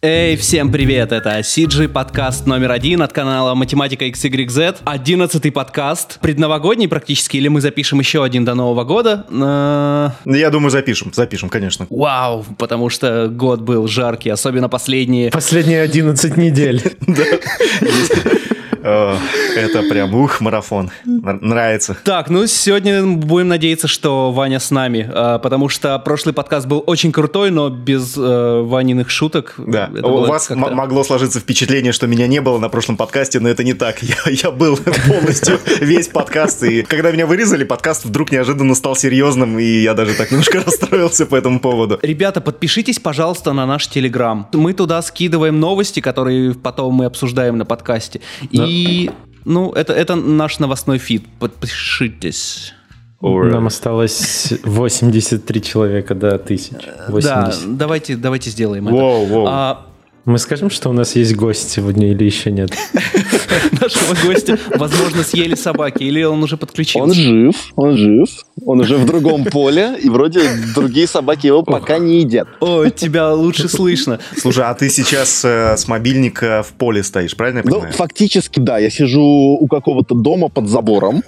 Эй, 0.00 0.36
всем 0.36 0.70
привет! 0.70 1.10
Это 1.10 1.40
CG 1.40 1.88
подкаст 1.88 2.46
номер 2.46 2.70
один 2.70 3.02
от 3.02 3.12
канала 3.12 3.56
Математика 3.56 4.04
XYZ. 4.04 4.76
Одиннадцатый 4.84 5.50
подкаст, 5.50 6.20
предновогодний 6.20 6.86
практически, 6.86 7.36
или 7.36 7.48
мы 7.48 7.60
запишем 7.60 7.98
еще 7.98 8.22
один 8.22 8.44
до 8.44 8.54
Нового 8.54 8.84
года? 8.84 9.26
Э, 9.28 10.10
Я 10.24 10.50
думаю, 10.50 10.70
запишем, 10.70 11.12
запишем, 11.12 11.48
конечно. 11.48 11.88
Вау, 11.90 12.46
потому 12.58 12.90
что 12.90 13.26
год 13.26 13.60
был 13.62 13.88
жаркий, 13.88 14.30
особенно 14.30 14.68
последние... 14.68 15.32
Последние 15.32 15.82
11 15.82 16.36
недель. 16.36 16.80
Это 18.88 19.82
прям 19.82 20.14
ух, 20.14 20.40
марафон. 20.40 20.90
Нравится. 21.04 21.96
Так, 22.04 22.30
ну 22.30 22.46
сегодня 22.46 23.04
будем 23.04 23.48
надеяться, 23.48 23.88
что 23.88 24.32
Ваня 24.32 24.60
с 24.60 24.70
нами, 24.70 25.10
э, 25.12 25.38
потому 25.42 25.68
что 25.68 25.98
прошлый 25.98 26.34
подкаст 26.34 26.66
был 26.66 26.82
очень 26.86 27.12
крутой, 27.12 27.50
но 27.50 27.68
без 27.68 28.16
э, 28.16 28.62
Ваниных 28.62 29.10
шуток. 29.10 29.54
Да, 29.58 29.90
у 30.02 30.24
вас 30.26 30.50
могло 30.50 31.04
сложиться 31.04 31.40
впечатление, 31.40 31.92
что 31.92 32.06
меня 32.06 32.26
не 32.26 32.40
было 32.40 32.58
на 32.58 32.68
прошлом 32.68 32.96
подкасте, 32.96 33.40
но 33.40 33.48
это 33.48 33.64
не 33.64 33.74
так. 33.74 34.02
Я, 34.02 34.16
я 34.30 34.50
был 34.50 34.76
полностью 35.08 35.58
весь 35.80 36.08
подкаст, 36.08 36.62
и 36.64 36.82
когда 36.82 37.10
меня 37.10 37.26
вырезали, 37.26 37.64
подкаст 37.64 38.04
вдруг 38.04 38.32
неожиданно 38.32 38.74
стал 38.74 38.96
серьезным, 38.96 39.58
и 39.58 39.82
я 39.82 39.94
даже 39.94 40.14
так 40.14 40.30
немножко 40.30 40.62
расстроился 40.66 41.26
по 41.26 41.36
этому 41.36 41.60
поводу. 41.60 41.98
Ребята, 42.02 42.40
подпишитесь, 42.40 42.98
пожалуйста, 42.98 43.52
на 43.52 43.66
наш 43.66 43.88
Телеграм. 43.88 44.48
Мы 44.52 44.72
туда 44.72 45.02
скидываем 45.02 45.58
новости, 45.60 46.00
которые 46.00 46.54
потом 46.54 46.94
мы 46.94 47.06
обсуждаем 47.06 47.58
на 47.58 47.64
подкасте. 47.64 48.20
И 48.50 48.77
и, 48.78 49.10
ну, 49.44 49.72
это, 49.72 49.92
это 49.92 50.14
наш 50.14 50.58
новостной 50.58 50.98
фид. 50.98 51.24
Подпишитесь. 51.38 52.74
Right. 53.20 53.50
Нам 53.50 53.66
осталось 53.66 54.52
83 54.62 55.62
человека 55.62 56.14
до 56.14 56.36
1000. 56.36 56.76
80. 57.08 57.22
Да, 57.22 57.52
давайте, 57.66 58.16
давайте 58.16 58.50
сделаем 58.50 58.86
wow, 58.86 59.24
это. 59.24 59.34
Wow. 59.34 59.44
А, 59.48 59.86
мы 60.28 60.38
скажем, 60.38 60.68
что 60.68 60.90
у 60.90 60.92
нас 60.92 61.16
есть 61.16 61.34
гость 61.34 61.70
сегодня 61.70 62.10
или 62.10 62.24
еще 62.24 62.50
нет? 62.50 62.70
Нашего 63.80 64.14
гостя, 64.26 64.58
возможно, 64.74 65.22
съели 65.22 65.54
собаки, 65.54 66.02
или 66.02 66.22
он 66.22 66.42
уже 66.42 66.58
подключился? 66.58 67.02
Он 67.02 67.14
жив, 67.14 67.56
он 67.76 67.96
жив, 67.96 68.28
он 68.64 68.80
уже 68.80 68.98
в 68.98 69.06
другом 69.06 69.44
поле, 69.44 69.96
и 70.02 70.10
вроде 70.10 70.42
другие 70.74 71.06
собаки 71.06 71.46
его 71.46 71.62
пока 71.62 71.98
не 71.98 72.20
едят. 72.20 72.46
О, 72.60 72.90
тебя 72.90 73.32
лучше 73.32 73.70
слышно. 73.70 74.20
Слушай, 74.36 74.64
а 74.64 74.74
ты 74.74 74.90
сейчас 74.90 75.44
э, 75.46 75.76
с 75.78 75.88
мобильника 75.88 76.62
в 76.62 76.72
поле 76.74 77.02
стоишь, 77.02 77.34
правильно 77.34 77.58
я 77.58 77.64
ну, 77.64 77.70
понимаю? 77.70 77.92
Ну, 77.92 77.96
фактически, 77.96 78.60
да. 78.60 78.78
Я 78.78 78.90
сижу 78.90 79.22
у 79.22 79.66
какого-то 79.66 80.14
дома 80.14 80.50
под 80.50 80.68
забором. 80.68 81.22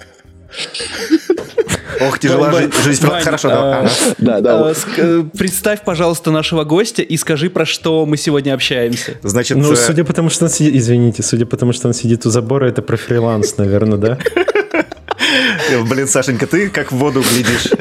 Ох, 2.07 2.19
тяжела 2.19 2.51
жизнь. 2.51 2.73
жизнь. 2.83 3.07
Хорошо, 3.07 3.49
да. 3.49 3.89
Да, 4.17 4.41
да. 4.41 4.73
Э, 4.97 5.23
представь, 5.37 5.83
пожалуйста, 5.83 6.31
нашего 6.31 6.63
гостя 6.63 7.01
и 7.01 7.17
скажи, 7.17 7.49
про 7.49 7.65
что 7.65 8.05
мы 8.05 8.17
сегодня 8.17 8.53
общаемся. 8.53 9.17
Значит, 9.23 9.57
ну, 9.57 9.73
э, 9.73 9.75
судя 9.75 10.03
по 10.03 10.13
тому, 10.13 10.29
что 10.29 10.45
он 10.45 10.51
сидит, 10.51 10.75
извините, 10.75 11.23
судя 11.23 11.45
по 11.45 11.57
тому, 11.57 11.73
что 11.73 11.87
он 11.87 11.93
сидит 11.93 12.25
у 12.25 12.29
забора, 12.29 12.65
это 12.65 12.81
про 12.81 12.97
фриланс, 12.97 13.57
наверное, 13.57 13.97
да? 13.97 14.17
Блин, 15.89 16.07
Сашенька, 16.07 16.47
ты 16.47 16.69
как 16.69 16.91
в 16.91 16.97
воду 16.97 17.21
глядишь. 17.21 17.71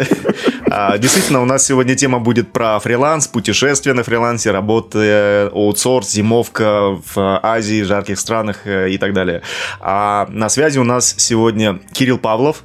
А, 0.71 0.99
действительно, 0.99 1.43
у 1.43 1.45
нас 1.45 1.65
сегодня 1.67 1.97
тема 1.97 2.21
будет 2.21 2.53
про 2.53 2.79
фриланс, 2.79 3.27
путешествия 3.27 3.93
на 3.93 4.05
фрилансе, 4.05 4.53
работа, 4.53 5.51
аутсорс, 5.53 6.13
зимовка 6.13 6.97
в 7.15 7.41
Азии, 7.43 7.83
жарких 7.83 8.19
странах 8.19 8.67
э, 8.67 8.91
и 8.91 8.99
так 8.99 9.13
далее. 9.13 9.43
А 9.81 10.27
на 10.31 10.49
связи 10.49 10.79
у 10.79 10.85
нас 10.85 11.15
сегодня 11.19 11.81
Кирилл 11.93 12.19
Павлов, 12.19 12.63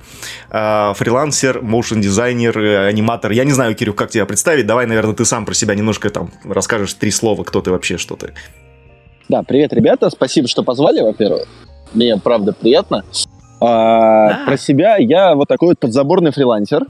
э, 0.52 0.94
фрилансер, 0.96 1.62
моушен-дизайнер, 1.64 2.58
э, 2.60 2.88
аниматор. 2.88 3.32
Я 3.32 3.44
не 3.44 3.54
знаю, 3.54 3.74
Кирилл, 3.76 3.94
как 3.94 4.12
тебя 4.12 4.26
представить. 4.26 4.68
Давай, 4.68 4.86
наверное, 4.86 5.16
ты 5.16 5.26
сам 5.26 5.46
про 5.46 5.56
себя 5.56 5.74
немножко 5.74 6.10
там 6.10 6.30
расскажешь 6.44 6.94
три 6.94 7.10
слова, 7.10 7.44
кто 7.44 7.62
ты 7.62 7.72
вообще, 7.72 7.98
что 7.98 8.16
ты. 8.16 8.34
Да, 9.30 9.42
привет, 9.42 9.74
ребята. 9.74 10.12
Спасибо, 10.12 10.48
что 10.48 10.64
позвали, 10.64 11.02
во-первых. 11.02 11.48
Мне, 11.94 12.18
правда, 12.18 12.54
приятно. 12.54 13.04
А, 13.60 14.46
Про 14.46 14.58
себя 14.58 14.98
я 14.98 15.34
вот 15.34 15.48
такой 15.48 15.70
вот 15.70 15.80
подзаборный 15.80 16.32
фрилансер 16.32 16.86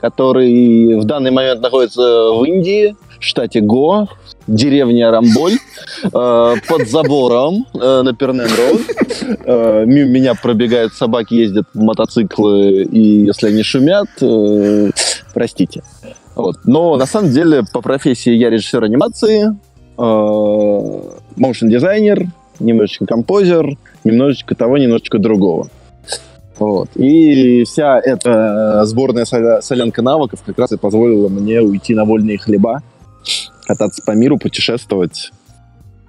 который 0.00 0.98
в 0.98 1.04
данный 1.04 1.30
момент 1.30 1.60
находится 1.60 2.30
в 2.32 2.42
Индии, 2.44 2.96
в 3.18 3.24
штате 3.24 3.60
Го, 3.60 4.08
деревня 4.46 5.10
Рамболь, 5.10 5.58
э, 6.04 6.54
под 6.68 6.88
забором 6.88 7.66
э, 7.74 8.02
на 8.02 8.12
Пернен-Роуд. 8.12 8.80
Э, 9.44 9.84
мимо 9.86 10.10
меня 10.10 10.34
пробегают 10.34 10.94
собаки, 10.94 11.34
ездят 11.34 11.66
мотоциклы, 11.74 12.84
и 12.84 13.26
если 13.26 13.48
они 13.48 13.62
шумят, 13.62 14.08
э, 14.20 14.90
простите. 15.34 15.82
Вот. 16.34 16.56
Но 16.64 16.96
на 16.96 17.04
самом 17.06 17.30
деле 17.30 17.62
по 17.72 17.82
профессии 17.82 18.32
я 18.32 18.50
режиссер 18.50 18.82
анимации, 18.82 19.56
моушен-дизайнер, 19.96 22.26
немножечко 22.58 23.04
композер, 23.04 23.76
немножечко 24.04 24.54
того, 24.54 24.78
немножечко 24.78 25.18
другого. 25.18 25.68
Вот. 26.60 26.90
И 26.94 27.64
вся 27.64 27.98
эта 27.98 28.84
сборная 28.84 29.24
солянка 29.24 30.02
навыков 30.02 30.40
как 30.44 30.58
раз 30.58 30.72
и 30.72 30.76
позволила 30.76 31.28
мне 31.28 31.62
уйти 31.62 31.94
на 31.94 32.04
вольные 32.04 32.36
хлеба, 32.36 32.82
кататься 33.66 34.02
по 34.04 34.12
миру, 34.12 34.38
путешествовать. 34.38 35.32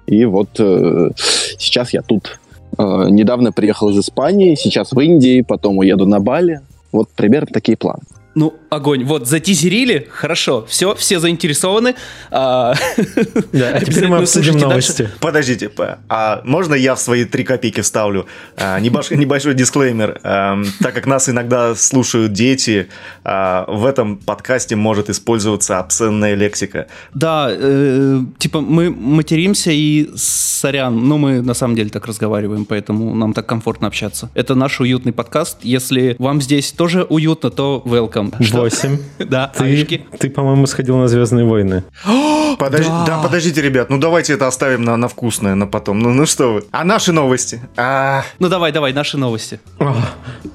И 0.06 0.26
вот 0.26 0.50
э, 0.60 1.10
сейчас 1.58 1.94
я 1.94 2.02
тут. 2.02 2.38
Э, 2.76 3.08
недавно 3.08 3.50
приехал 3.50 3.88
из 3.88 3.98
Испании, 3.98 4.54
сейчас 4.54 4.92
в 4.92 5.00
Индии, 5.00 5.40
потом 5.40 5.78
уеду 5.78 6.06
на 6.06 6.20
Бали. 6.20 6.60
Вот 6.92 7.08
примерно 7.16 7.48
такие 7.50 7.78
планы. 7.78 8.02
Ну, 8.34 8.52
огонь. 8.72 9.04
Вот, 9.04 9.28
затизерили, 9.28 10.08
хорошо, 10.10 10.64
все, 10.66 10.94
все 10.94 11.20
заинтересованы. 11.20 11.94
А, 12.30 12.74
да, 13.52 13.68
а 13.74 13.80
теперь 13.80 14.08
мы 14.08 14.18
обсудим 14.18 14.56
новости. 14.56 15.10
Подождите, 15.20 15.70
а 16.08 16.40
можно 16.44 16.74
я 16.74 16.94
в 16.94 17.00
свои 17.00 17.24
три 17.24 17.44
копейки 17.44 17.82
вставлю 17.82 18.26
а, 18.56 18.80
небольшой 18.80 19.16
небольшой 19.18 19.54
дисклеймер? 19.54 20.20
Эм, 20.22 20.66
так 20.80 20.94
как 20.94 21.06
нас 21.06 21.28
иногда 21.28 21.74
слушают 21.74 22.32
дети, 22.32 22.88
а, 23.24 23.66
в 23.68 23.84
этом 23.84 24.16
подкасте 24.16 24.74
может 24.74 25.10
использоваться 25.10 25.78
обсценная 25.78 26.34
лексика. 26.34 26.86
Да, 27.12 27.48
э, 27.50 28.20
типа 28.38 28.62
мы 28.62 28.90
материмся 28.90 29.70
и 29.70 30.08
сорян, 30.16 31.08
но 31.08 31.18
мы 31.18 31.42
на 31.42 31.54
самом 31.54 31.76
деле 31.76 31.90
так 31.90 32.06
разговариваем, 32.06 32.64
поэтому 32.64 33.14
нам 33.14 33.34
так 33.34 33.46
комфортно 33.46 33.88
общаться. 33.88 34.30
Это 34.34 34.54
наш 34.54 34.80
уютный 34.80 35.12
подкаст. 35.12 35.58
Если 35.62 36.16
вам 36.18 36.40
здесь 36.40 36.72
тоже 36.72 37.02
уютно, 37.02 37.50
то 37.50 37.82
welcome. 37.84 38.32
Что 38.42 38.61
8. 38.62 38.98
Да, 39.18 39.46
ты, 39.48 40.04
ты, 40.18 40.30
по-моему, 40.30 40.66
сходил 40.66 40.96
на 40.98 41.08
Звездные 41.08 41.44
войны. 41.44 41.84
Подож... 42.58 42.86
Да. 42.86 43.04
да, 43.06 43.22
подождите, 43.22 43.62
ребят, 43.62 43.90
ну 43.90 43.98
давайте 43.98 44.34
это 44.34 44.46
оставим 44.46 44.84
на, 44.84 44.96
на 44.96 45.08
вкусное, 45.08 45.54
на 45.54 45.66
потом. 45.66 45.98
Ну, 45.98 46.12
ну 46.12 46.26
что 46.26 46.54
вы. 46.54 46.64
А 46.70 46.84
наши 46.84 47.12
новости? 47.12 47.60
А... 47.76 48.24
Ну 48.38 48.48
давай, 48.48 48.72
давай, 48.72 48.92
наши 48.92 49.16
новости. 49.16 49.60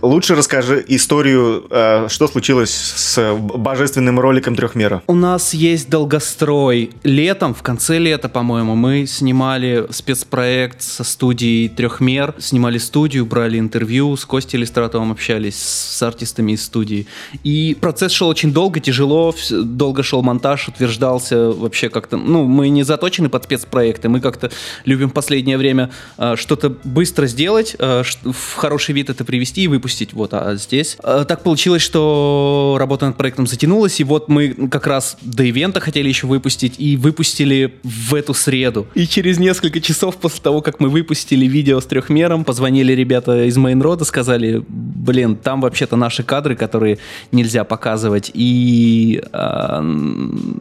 Лучше 0.01 0.35
расскажи 0.35 0.83
историю, 0.87 1.65
э, 1.69 2.07
что 2.09 2.27
случилось 2.27 2.71
с 2.71 3.35
божественным 3.35 4.19
роликом 4.19 4.55
трехмера. 4.55 5.01
У 5.07 5.15
нас 5.15 5.53
есть 5.53 5.89
долгострой. 5.89 6.91
Летом, 7.03 7.53
в 7.53 7.63
конце 7.63 7.97
лета, 7.97 8.29
по-моему, 8.29 8.75
мы 8.75 9.07
снимали 9.07 9.87
спецпроект 9.89 10.81
со 10.81 11.03
студией 11.03 11.67
трехмер. 11.69 12.35
Снимали 12.37 12.77
студию, 12.77 13.25
брали 13.25 13.57
интервью, 13.59 14.15
с 14.15 14.25
Костей 14.25 14.59
Листратовым 14.59 15.11
общались, 15.11 15.57
с 15.57 16.01
артистами 16.03 16.51
из 16.53 16.63
студии. 16.63 17.07
И 17.43 17.75
про 17.79 17.91
процесс 17.97 18.11
шел 18.11 18.27
очень 18.27 18.53
долго, 18.53 18.79
тяжело, 18.79 19.33
долго 19.49 20.03
шел 20.03 20.21
монтаж, 20.21 20.67
утверждался 20.67 21.49
вообще 21.49 21.89
как-то... 21.89 22.17
Ну, 22.17 22.43
мы 22.43 22.69
не 22.69 22.83
заточены 22.83 23.27
под 23.27 23.45
спецпроекты, 23.45 24.07
мы 24.07 24.21
как-то 24.21 24.51
любим 24.85 25.09
в 25.09 25.13
последнее 25.13 25.57
время 25.57 25.89
э, 26.19 26.35
что-то 26.35 26.75
быстро 26.83 27.25
сделать, 27.25 27.75
э, 27.79 28.03
в 28.23 28.53
хороший 28.53 28.93
вид 28.93 29.09
это 29.09 29.25
привести 29.25 29.63
и 29.63 29.67
выпустить. 29.67 30.13
Вот, 30.13 30.35
а 30.35 30.53
здесь 30.57 30.95
э, 31.03 31.25
так 31.27 31.41
получилось, 31.41 31.81
что 31.81 32.75
работа 32.79 33.07
над 33.07 33.17
проектом 33.17 33.47
затянулась, 33.47 33.99
и 33.99 34.03
вот 34.03 34.29
мы 34.29 34.49
как 34.69 34.85
раз 34.85 35.17
до 35.23 35.41
ивента 35.41 35.79
хотели 35.79 36.07
еще 36.07 36.27
выпустить, 36.27 36.75
и 36.77 36.97
выпустили 36.97 37.79
в 37.81 38.13
эту 38.13 38.35
среду. 38.35 38.85
И 38.93 39.07
через 39.07 39.39
несколько 39.39 39.81
часов 39.81 40.17
после 40.17 40.43
того, 40.43 40.61
как 40.61 40.79
мы 40.79 40.89
выпустили 40.89 41.47
видео 41.47 41.81
с 41.81 41.85
трехмером, 41.85 42.45
позвонили 42.45 42.93
ребята 42.93 43.45
из 43.45 43.57
Мейнрода, 43.57 44.05
сказали, 44.05 44.63
блин, 44.67 45.35
там 45.35 45.61
вообще-то 45.61 45.95
наши 45.95 46.21
кадры, 46.21 46.55
которые 46.55 46.99
нельзя 47.31 47.47
нельзя 47.47 47.63
показывать, 47.87 48.31
и, 48.33 49.21
э, 49.31 49.81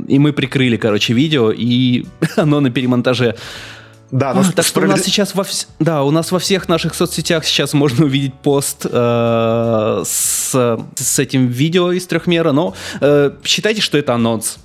и 0.08 0.18
мы 0.18 0.32
прикрыли, 0.32 0.76
короче, 0.76 1.12
видео, 1.12 1.50
и 1.50 2.06
оно 2.36 2.60
на 2.60 2.70
перемонтаже. 2.70 3.34
Да, 4.12 4.32
ну, 4.34 4.40
а, 4.40 4.52
так 4.52 4.64
что 4.64 4.80
у 4.80 4.86
нас 4.86 5.02
сейчас 5.02 5.34
во 5.34 5.42
вс... 5.42 5.66
да, 5.80 6.04
у 6.04 6.12
нас 6.12 6.30
во 6.30 6.38
всех 6.38 6.68
наших 6.68 6.94
соцсетях 6.94 7.44
сейчас 7.44 7.74
можно 7.74 8.04
увидеть 8.04 8.34
пост 8.34 8.86
э, 8.88 10.02
с, 10.04 10.78
с 10.94 11.18
этим 11.18 11.48
видео 11.48 11.90
из 11.90 12.06
трехмера, 12.06 12.52
но 12.52 12.74
э, 13.00 13.32
считайте, 13.42 13.80
что 13.80 13.98
это 13.98 14.14
анонс. 14.14 14.58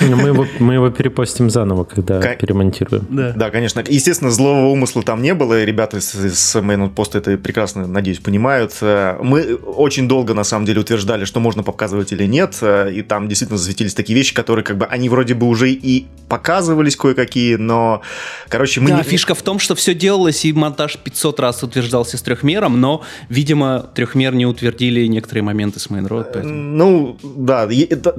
Мы 0.00 0.28
его, 0.28 0.46
мы 0.58 0.74
его 0.74 0.90
перепостим 0.90 1.50
заново, 1.50 1.84
когда 1.84 2.20
К... 2.20 2.36
перемонтируем. 2.36 3.06
Да. 3.10 3.32
да, 3.32 3.50
конечно. 3.50 3.82
Естественно, 3.86 4.30
злого 4.30 4.66
умысла 4.66 5.02
там 5.02 5.22
не 5.22 5.34
было. 5.34 5.64
Ребята 5.64 6.00
с, 6.00 6.14
с 6.14 6.56
Main 6.56 6.92
Post 6.92 7.18
это 7.18 7.36
прекрасно, 7.36 7.86
надеюсь, 7.86 8.18
понимают. 8.18 8.72
Мы 8.80 9.54
очень 9.54 10.08
долго, 10.08 10.34
на 10.34 10.44
самом 10.44 10.66
деле, 10.66 10.80
утверждали, 10.80 11.24
что 11.24 11.40
можно 11.40 11.62
показывать 11.62 12.12
или 12.12 12.26
нет. 12.26 12.56
И 12.62 13.02
там 13.02 13.28
действительно 13.28 13.58
засветились 13.58 13.94
такие 13.94 14.16
вещи, 14.16 14.34
которые 14.34 14.64
как 14.64 14.78
бы, 14.78 14.86
они 14.86 15.08
вроде 15.08 15.34
бы 15.34 15.46
уже 15.46 15.70
и 15.70 16.06
показывались 16.28 16.96
кое-какие, 16.96 17.56
но, 17.56 18.02
короче, 18.48 18.80
мы 18.80 18.90
да, 18.90 18.98
не... 18.98 19.02
фишка 19.04 19.34
в 19.34 19.42
том, 19.42 19.58
что 19.58 19.74
все 19.74 19.94
делалось, 19.94 20.44
и 20.44 20.52
монтаж 20.52 20.98
500 20.98 21.40
раз 21.40 21.62
утверждался 21.62 22.18
с 22.18 22.22
трехмером, 22.22 22.80
но, 22.80 23.02
видимо, 23.28 23.80
трехмер 23.94 24.34
не 24.34 24.46
утвердили 24.46 25.06
некоторые 25.06 25.44
моменты 25.44 25.80
с 25.80 25.86
Main 25.88 26.08
Road, 26.08 26.30
поэтому... 26.32 26.54
Ну, 26.54 27.18
да, 27.22 27.68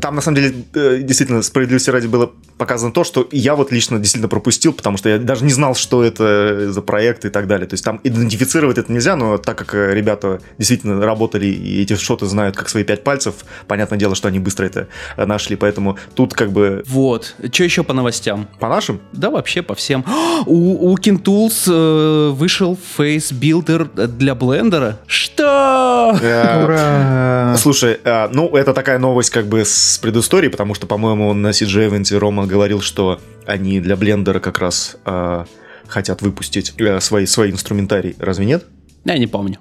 там 0.02 0.16
на 0.16 0.22
самом 0.22 0.36
деле 0.36 0.56
э, 0.74 1.00
действительно 1.02 1.42
справедливости 1.48 1.90
ради 1.90 2.08
было 2.08 2.32
показано 2.58 2.92
то, 2.92 3.04
что 3.04 3.28
я 3.32 3.56
вот 3.56 3.72
лично 3.72 4.00
действительно 4.00 4.30
пропустил, 4.30 4.74
потому 4.74 4.98
что 4.98 5.10
я 5.10 5.18
даже 5.18 5.46
не 5.46 5.52
знал, 5.52 5.76
что 5.76 6.04
это 6.04 6.72
за 6.72 6.82
проект 6.82 7.26
и 7.26 7.30
так 7.30 7.48
далее. 7.48 7.68
То 7.68 7.74
есть 7.74 7.84
там 7.84 8.00
идентифицировать 8.04 8.78
это 8.78 8.92
нельзя, 8.92 9.16
но 9.16 9.38
так 9.38 9.58
как 9.58 9.76
э, 9.76 9.94
ребята 9.94 10.42
действительно 10.58 11.04
работали 11.04 11.46
и 11.46 11.82
эти 11.82 11.96
шоты 11.96 12.26
знают 12.26 12.56
как 12.56 12.70
свои 12.70 12.84
пять 12.84 13.04
пальцев, 13.04 13.36
понятное 13.68 14.00
дело, 14.00 14.16
что 14.16 14.28
они 14.28 14.40
быстро 14.40 14.66
это 14.66 14.88
э, 15.16 15.26
нашли, 15.26 15.56
поэтому 15.56 15.98
тут 16.16 16.34
как 16.34 16.52
бы 16.52 16.84
Вот. 16.88 17.36
Что 17.52 17.64
еще 17.64 17.84
по 17.84 17.94
новостям? 17.94 18.48
по 18.60 18.70
нашим 18.70 19.00
Да, 19.14 19.30
вообще 19.30 19.62
по 19.62 19.76
всем. 19.76 20.04
У, 20.46 20.92
у 20.92 20.98
Kintools 20.98 21.68
э, 21.68 22.30
вышел 22.32 22.78
Face 22.98 23.34
Builder 23.34 24.08
для 24.08 24.36
блендера. 24.36 25.00
Что? 25.08 26.18
Э, 26.22 26.64
Ура! 26.64 27.56
Слушай, 27.58 28.00
э, 28.04 28.28
ну 28.32 28.56
это 28.56 28.74
такая 28.74 29.00
новость 29.00 29.30
как 29.30 29.48
бы 29.48 29.64
с 29.64 29.98
предысторией, 30.00 30.50
потому 30.50 30.74
что, 30.74 30.88
по-моему, 30.88 31.27
на 31.34 31.48
CG 31.48 31.90
Event 31.90 32.18
Рома 32.18 32.46
говорил, 32.46 32.82
что 32.82 33.20
они 33.46 33.80
для 33.80 33.96
блендера 33.96 34.40
как 34.40 34.60
раз 34.60 34.98
э, 35.06 35.46
хотят 35.88 36.22
выпустить 36.22 36.74
э, 36.78 37.00
свои, 37.00 37.26
свои 37.26 37.52
инструментарий. 37.52 38.16
Разве 38.20 38.46
нет? 38.46 38.66
Я 39.06 39.18
не 39.18 39.28
помню. 39.28 39.58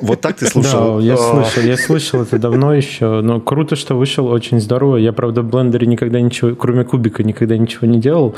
Вот 0.00 0.20
так 0.20 0.36
ты 0.36 0.46
слушал? 0.46 0.98
Да, 0.98 1.04
я 1.04 1.16
слышал, 1.16 1.62
я 1.62 1.76
слышал 1.76 2.22
это 2.22 2.38
давно 2.38 2.74
еще, 2.74 3.20
но 3.22 3.40
круто, 3.40 3.74
что 3.74 3.94
вышел, 3.94 4.26
очень 4.26 4.60
здорово. 4.60 4.96
Я, 4.96 5.12
правда, 5.12 5.42
в 5.42 5.48
блендере 5.48 5.86
никогда 5.86 6.20
ничего, 6.20 6.54
кроме 6.54 6.84
кубика, 6.84 7.22
никогда 7.22 7.56
ничего 7.56 7.86
не 7.86 7.98
делал, 7.98 8.34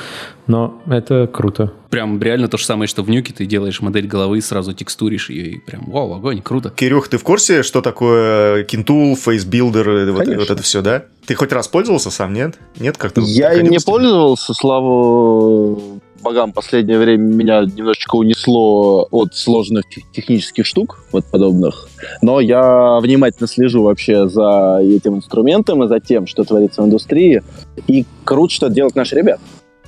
но 0.46 0.80
это 0.86 1.26
круто. 1.26 1.72
Прям 1.90 2.20
реально 2.22 2.48
то 2.48 2.56
же 2.56 2.64
самое, 2.64 2.88
что 2.88 3.02
в 3.02 3.10
нюке 3.10 3.32
ты 3.32 3.46
делаешь 3.46 3.80
модель 3.80 4.06
головы, 4.06 4.40
сразу 4.40 4.72
текстуришь 4.72 5.30
ее 5.30 5.46
и 5.46 5.58
прям 5.58 5.84
вау, 5.86 6.14
огонь, 6.14 6.40
круто. 6.40 6.70
Кирюх, 6.70 7.08
ты 7.08 7.18
в 7.18 7.22
курсе, 7.24 7.62
что 7.62 7.80
такое 7.80 8.64
Kintool, 8.64 9.14
FaceBuilder, 9.14 9.88
э, 9.88 10.10
вот, 10.12 10.26
вот 10.26 10.50
это 10.50 10.62
все, 10.62 10.82
да? 10.82 11.04
Ты 11.26 11.34
хоть 11.34 11.52
раз 11.52 11.68
пользовался 11.68 12.10
сам, 12.10 12.32
нет? 12.32 12.58
Нет, 12.78 12.96
как-то? 12.96 13.22
Я 13.22 13.54
им 13.54 13.68
не 13.68 13.78
пользовался, 13.78 14.54
слава 14.54 16.00
богам, 16.24 16.52
последнее 16.52 16.98
время 16.98 17.22
меня 17.22 17.60
немножечко 17.60 18.16
унесло 18.16 19.06
от 19.10 19.34
сложных 19.34 19.88
тех- 19.88 20.10
технических 20.10 20.66
штук, 20.66 21.04
вот 21.12 21.24
подобных. 21.26 21.88
Но 22.22 22.40
я 22.40 22.98
внимательно 23.00 23.46
слежу 23.46 23.84
вообще 23.84 24.28
за 24.28 24.80
этим 24.82 25.16
инструментом 25.16 25.84
и 25.84 25.88
за 25.88 26.00
тем, 26.00 26.26
что 26.26 26.42
творится 26.42 26.82
в 26.82 26.86
индустрии. 26.86 27.42
И 27.86 28.04
круто, 28.24 28.52
что 28.52 28.68
делают 28.68 28.96
наши 28.96 29.14
ребята, 29.14 29.42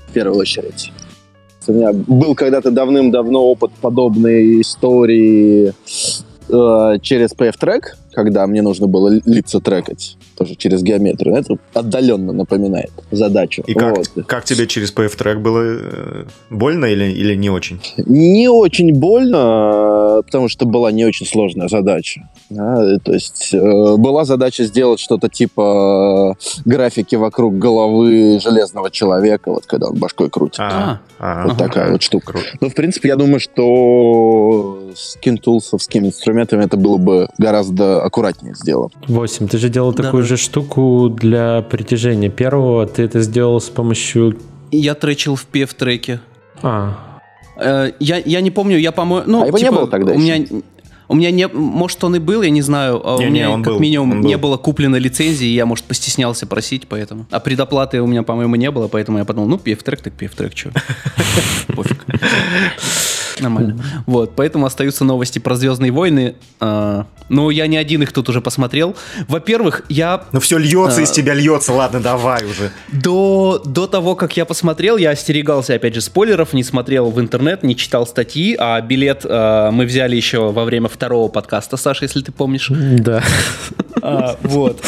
в 0.09 0.13
первую 0.13 0.39
очередь. 0.39 0.93
У 1.69 1.73
меня 1.73 1.93
был 1.93 2.37
когда-то 2.37 2.71
давным-давно 2.71 3.43
опыт 3.43 3.73
подобной 3.81 4.61
истории 4.61 5.73
э, 6.49 6.99
через 7.03 7.33
PF-трек, 7.33 7.97
когда 8.17 8.47
мне 8.47 8.63
нужно 8.63 8.87
было 8.87 9.09
лица 9.27 9.61
трекать, 9.61 10.17
тоже 10.37 10.55
через 10.57 10.83
геометрию. 10.83 11.37
Это 11.37 11.59
отдаленно 11.75 12.33
напоминает 12.33 12.91
задачу. 13.11 13.63
И 13.67 13.75
как, 13.75 13.99
Вот. 13.99 14.09
как 14.27 14.45
тебе 14.45 14.67
через 14.67 14.93
PF 14.93 15.15
трек 15.17 15.39
было? 15.39 15.61
э, 15.63 16.25
Больно 16.51 16.87
или, 16.87 17.05
или 17.13 17.35
не 17.37 17.51
очень? 17.51 17.79
Не 17.99 18.49
очень 18.49 18.93
больно, 18.95 20.23
потому 20.25 20.49
что 20.49 20.65
была 20.67 20.91
не 20.93 21.05
очень 21.05 21.27
сложная 21.27 21.69
задача. 21.69 22.29
Да, 22.49 22.99
то 23.05 23.13
есть 23.13 23.53
э, 23.53 23.97
была 23.97 24.25
задача 24.25 24.65
сделать 24.65 24.99
что-то 25.01 25.29
типа 25.29 26.35
э, 26.39 26.61
графики 26.65 27.17
вокруг 27.17 27.59
головы 27.59 28.39
железного 28.41 28.91
человека, 28.91 29.51
вот 29.51 29.67
когда 29.67 29.89
он 29.89 29.97
башкой 29.97 30.31
крутит. 30.31 30.61
А, 30.61 31.01
ага. 31.19 31.49
Вот 31.49 31.59
такая 31.59 31.93
вот 31.93 32.03
штука. 32.03 32.33
Круто. 32.33 32.47
Ну, 32.61 32.71
в 32.71 32.75
принципе, 32.75 33.09
я 33.09 33.17
думаю, 33.17 33.41
что 33.41 34.91
с 34.95 35.17
кинтулсовскими 35.17 36.07
инструментами 36.07 36.65
это 36.65 36.77
было 36.77 36.97
бы 36.97 37.29
гораздо 37.39 38.03
аккуратнее 38.07 38.55
сделано. 38.55 38.91
8. 39.09 39.49
Ты 39.49 39.59
же 39.59 39.69
делал 39.69 39.93
Да, 39.93 40.05
такую 40.05 40.23
же 40.23 40.37
штуку 40.37 41.09
для 41.11 41.63
притяжения 41.63 42.29
первого. 42.31 42.87
Ты 42.87 43.03
это 43.03 43.21
сделал 43.21 43.61
с 43.61 43.69
помощью... 43.69 44.39
Я 44.71 44.95
тречил 44.95 45.37
в 45.37 45.47
PF-треке. 45.53 46.21
А, 46.63 46.99
Э, 47.59 47.93
я, 48.01 48.19
я 48.19 48.41
не 48.43 48.51
помню, 48.51 48.77
я, 48.79 48.93
по-моему... 48.93 49.25
Ну, 49.31 49.43
А 49.43 49.47
его 49.47 49.57
не 49.59 49.65
типа, 49.65 49.77
было 49.77 49.89
тогда 49.89 50.13
У 50.13 50.19
еще? 50.19 50.39
меня... 50.39 50.63
У 51.09 51.15
меня 51.15 51.31
не... 51.31 51.47
Может, 51.47 52.03
он 52.05 52.17
и 52.17 52.19
был, 52.19 52.43
я 52.43 52.51
не 52.51 52.63
знаю. 52.63 53.01
а 53.03 53.17
у 53.17 53.23
меня, 53.23 53.49
он 53.51 53.63
как 53.63 53.75
был, 53.75 53.81
минимум, 53.81 54.11
он 54.11 54.21
был. 54.23 54.29
не 54.29 54.37
было 54.37 54.57
куплено 54.57 54.97
лицензии, 54.97 55.47
я, 55.47 55.65
может, 55.65 55.85
постеснялся 55.85 56.47
просить, 56.47 56.89
поэтому. 56.89 57.27
А 57.31 57.39
предоплаты 57.41 58.03
у 58.03 58.07
меня, 58.09 58.25
по-моему, 58.25 58.57
не 58.57 58.71
было, 58.73 58.89
поэтому 58.89 59.19
я 59.19 59.25
подумал, 59.25 59.49
ну, 59.49 59.57
PF-трек, 59.57 60.03
так 60.03 60.13
PF-трек, 60.21 60.55
что? 60.57 60.71
Пофиг. 61.75 62.05
Нормально. 63.41 63.83
Вот, 64.07 64.35
поэтому 64.37 64.67
остаются 64.67 65.05
новости 65.05 65.39
про 65.39 65.55
Звездные 65.57 65.93
войны. 65.93 66.35
А, 66.61 67.07
Ну, 67.29 67.51
я 67.51 67.67
не 67.67 67.77
один 67.77 68.03
их 68.03 68.13
тут 68.13 68.29
уже 68.29 68.41
посмотрел. 68.41 68.95
Во-первых, 69.29 69.83
я 69.89 70.25
Ну 70.33 70.39
все 70.41 70.59
льется 70.59 71.01
А. 71.01 71.03
из 71.03 71.11
тебя, 71.11 71.35
льется. 71.35 71.73
Ладно, 71.73 72.01
давай 72.01 72.45
уже. 72.45 72.71
До, 72.93 73.61
до 73.65 73.87
того, 73.87 74.15
как 74.15 74.37
я 74.37 74.45
посмотрел, 74.45 74.97
я 74.97 75.11
остерегался, 75.11 75.75
опять 75.75 75.95
же, 75.95 76.01
спойлеров, 76.01 76.53
не 76.53 76.63
смотрел 76.63 77.11
в 77.11 77.21
интернет, 77.21 77.63
не 77.63 77.75
читал 77.75 78.07
статьи, 78.07 78.57
а 78.59 78.81
билет 78.81 79.23
э, 79.25 79.71
мы 79.73 79.87
взяли 79.87 80.15
еще 80.17 80.53
во 80.53 80.65
время 80.65 80.89
второго 80.89 81.29
подкаста, 81.29 81.77
Саша, 81.77 82.05
если 82.05 82.21
ты 82.23 82.31
помнишь. 82.33 82.71
да. 82.71 83.23
А, 84.03 84.37
вот. 84.43 84.81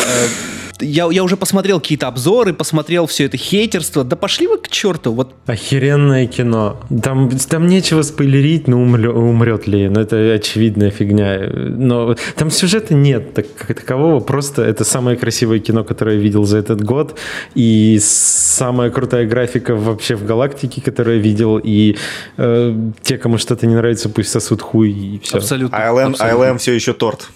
Я, 0.80 1.08
я 1.10 1.25
уже 1.25 1.36
посмотрел 1.36 1.80
какие-то 1.80 2.06
обзоры, 2.08 2.52
посмотрел 2.52 3.06
все 3.06 3.25
это 3.25 3.36
хейтерство. 3.36 4.04
Да 4.04 4.16
пошли 4.16 4.46
вы 4.46 4.58
к 4.58 4.69
черту. 4.69 5.12
Вот 5.12 5.34
Охеренное 5.46 6.26
кино. 6.26 6.80
Там, 7.02 7.30
там 7.30 7.66
нечего 7.66 8.02
спойлерить, 8.02 8.69
ну 8.69 8.82
умрет, 8.82 9.14
умрет 9.14 9.66
ли. 9.66 9.88
Ну, 9.88 10.00
это 10.00 10.16
очевидная 10.34 10.90
фигня. 10.90 11.40
Но 11.52 12.16
там 12.36 12.50
сюжета 12.50 12.94
нет 12.94 13.34
так, 13.34 13.46
как 13.54 13.80
такового. 13.80 14.20
Просто 14.20 14.62
это 14.62 14.84
самое 14.84 15.16
красивое 15.16 15.58
кино, 15.58 15.84
которое 15.84 16.16
я 16.16 16.22
видел 16.22 16.44
за 16.44 16.58
этот 16.58 16.82
год. 16.82 17.19
И 17.54 17.98
самая 18.00 18.90
крутая 18.90 19.26
графика 19.26 19.75
вообще 19.75 20.14
в 20.14 20.25
галактике, 20.25 20.80
которую 20.80 21.16
я 21.16 21.22
видел. 21.22 21.60
И 21.62 21.96
э, 22.36 22.75
те, 23.02 23.19
кому 23.19 23.38
что-то 23.38 23.66
не 23.66 23.75
нравится, 23.75 24.08
пусть 24.08 24.30
сосут 24.30 24.62
хуй 24.62 24.90
и 24.90 25.19
все. 25.22 25.38
абсолютно. 25.38 25.76
ILM, 25.76 26.10
абсолютно. 26.10 26.44
ILM 26.44 26.58
все 26.58 26.72
еще 26.75 26.92
торт. 26.92 27.30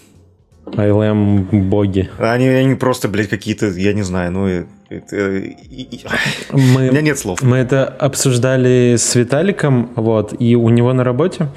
ILM 0.65 1.43
боги. 1.69 2.09
Они, 2.17 2.47
они 2.47 2.75
просто, 2.75 3.07
блядь, 3.07 3.29
какие-то, 3.29 3.67
я 3.67 3.93
не 3.93 4.01
знаю, 4.03 4.31
ну... 4.31 4.47
и- 4.47 4.63
это- 4.89 5.37
и- 5.37 5.81
и- 5.81 6.05
Мы, 6.51 6.89
У 6.89 6.91
меня 6.91 7.01
нет 7.01 7.17
слов. 7.19 7.41
Мы 7.41 7.57
это 7.57 7.85
обсуждали 7.87 8.95
с 8.97 9.15
Виталиком, 9.15 9.89
вот, 9.95 10.33
и 10.39 10.55
у 10.55 10.69
него 10.69 10.93
на 10.93 11.03
работе 11.03 11.47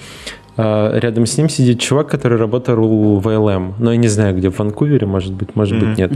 рядом 0.57 1.27
с 1.27 1.37
ним 1.37 1.49
сидит 1.49 1.81
чувак, 1.81 2.09
который 2.09 2.39
работал 2.39 2.77
в 2.77 3.27
ЛМ. 3.27 3.75
Но 3.79 3.93
я 3.93 3.97
не 3.99 4.09
знаю, 4.09 4.37
где, 4.37 4.51
в 4.51 4.59
Ванкувере, 4.59 5.07
может 5.07 5.33
быть, 5.33 5.55
может 5.55 5.79
быть, 5.79 5.99
нет. 5.99 6.13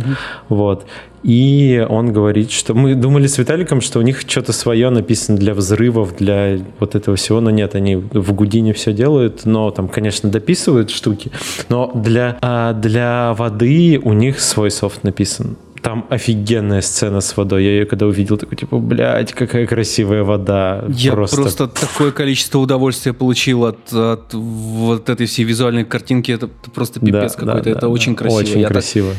Вот. 0.49 0.87
И 1.23 1.85
он 1.89 2.13
говорит, 2.13 2.51
что 2.51 2.73
мы 2.73 2.95
думали 2.95 3.27
с 3.27 3.37
Виталиком, 3.37 3.81
что 3.81 3.99
у 3.99 4.03
них 4.03 4.21
что-то 4.21 4.53
свое 4.53 4.89
написано 4.89 5.37
для 5.37 5.53
взрывов, 5.53 6.17
для 6.17 6.59
вот 6.79 6.95
этого 6.95 7.17
всего, 7.17 7.41
но 7.41 7.51
нет, 7.51 7.75
они 7.75 7.97
в 7.97 8.33
Гудине 8.33 8.73
все 8.73 8.93
делают, 8.93 9.45
но 9.45 9.71
там, 9.71 9.89
конечно, 9.89 10.31
дописывают 10.31 10.91
штуки, 10.91 11.31
но 11.69 11.91
для, 11.95 12.39
а, 12.41 12.73
для 12.73 13.35
воды 13.35 14.01
у 14.03 14.15
них 14.15 14.41
свой 14.41 14.71
софт 14.71 15.05
написан. 15.05 15.57
Там 15.83 16.07
офигенная 16.11 16.83
сцена 16.83 17.21
с 17.21 17.37
водой. 17.37 17.65
Я 17.65 17.71
ее 17.71 17.87
когда 17.87 18.07
увидел, 18.07 18.37
такой, 18.37 18.57
типа, 18.57 18.79
блядь, 18.79 19.33
какая 19.33 19.67
красивая 19.67 20.25
вода. 20.25 20.85
Я 20.89 21.13
просто... 21.13 21.69
такое 21.69 22.11
количество 22.13 22.59
удовольствия 22.59 23.13
получил 23.13 23.65
от, 23.65 23.93
от 23.93 24.35
вот 24.35 25.09
этой 25.09 25.27
всей 25.27 25.45
визуальной 25.45 25.85
картинки. 25.85 26.33
Это 26.33 26.49
просто 26.75 27.01
пипец 27.01 27.35
Да, 27.35 27.39
какой-то. 27.47 27.65
да, 27.65 27.71
это 27.71 27.81
да, 27.83 27.89
очень 27.89 28.13
да. 28.15 28.19
красиво. 28.19 28.41
Очень 28.41 28.61
я, 28.61 28.67
так- 28.69 28.73
красиво. 28.73 29.13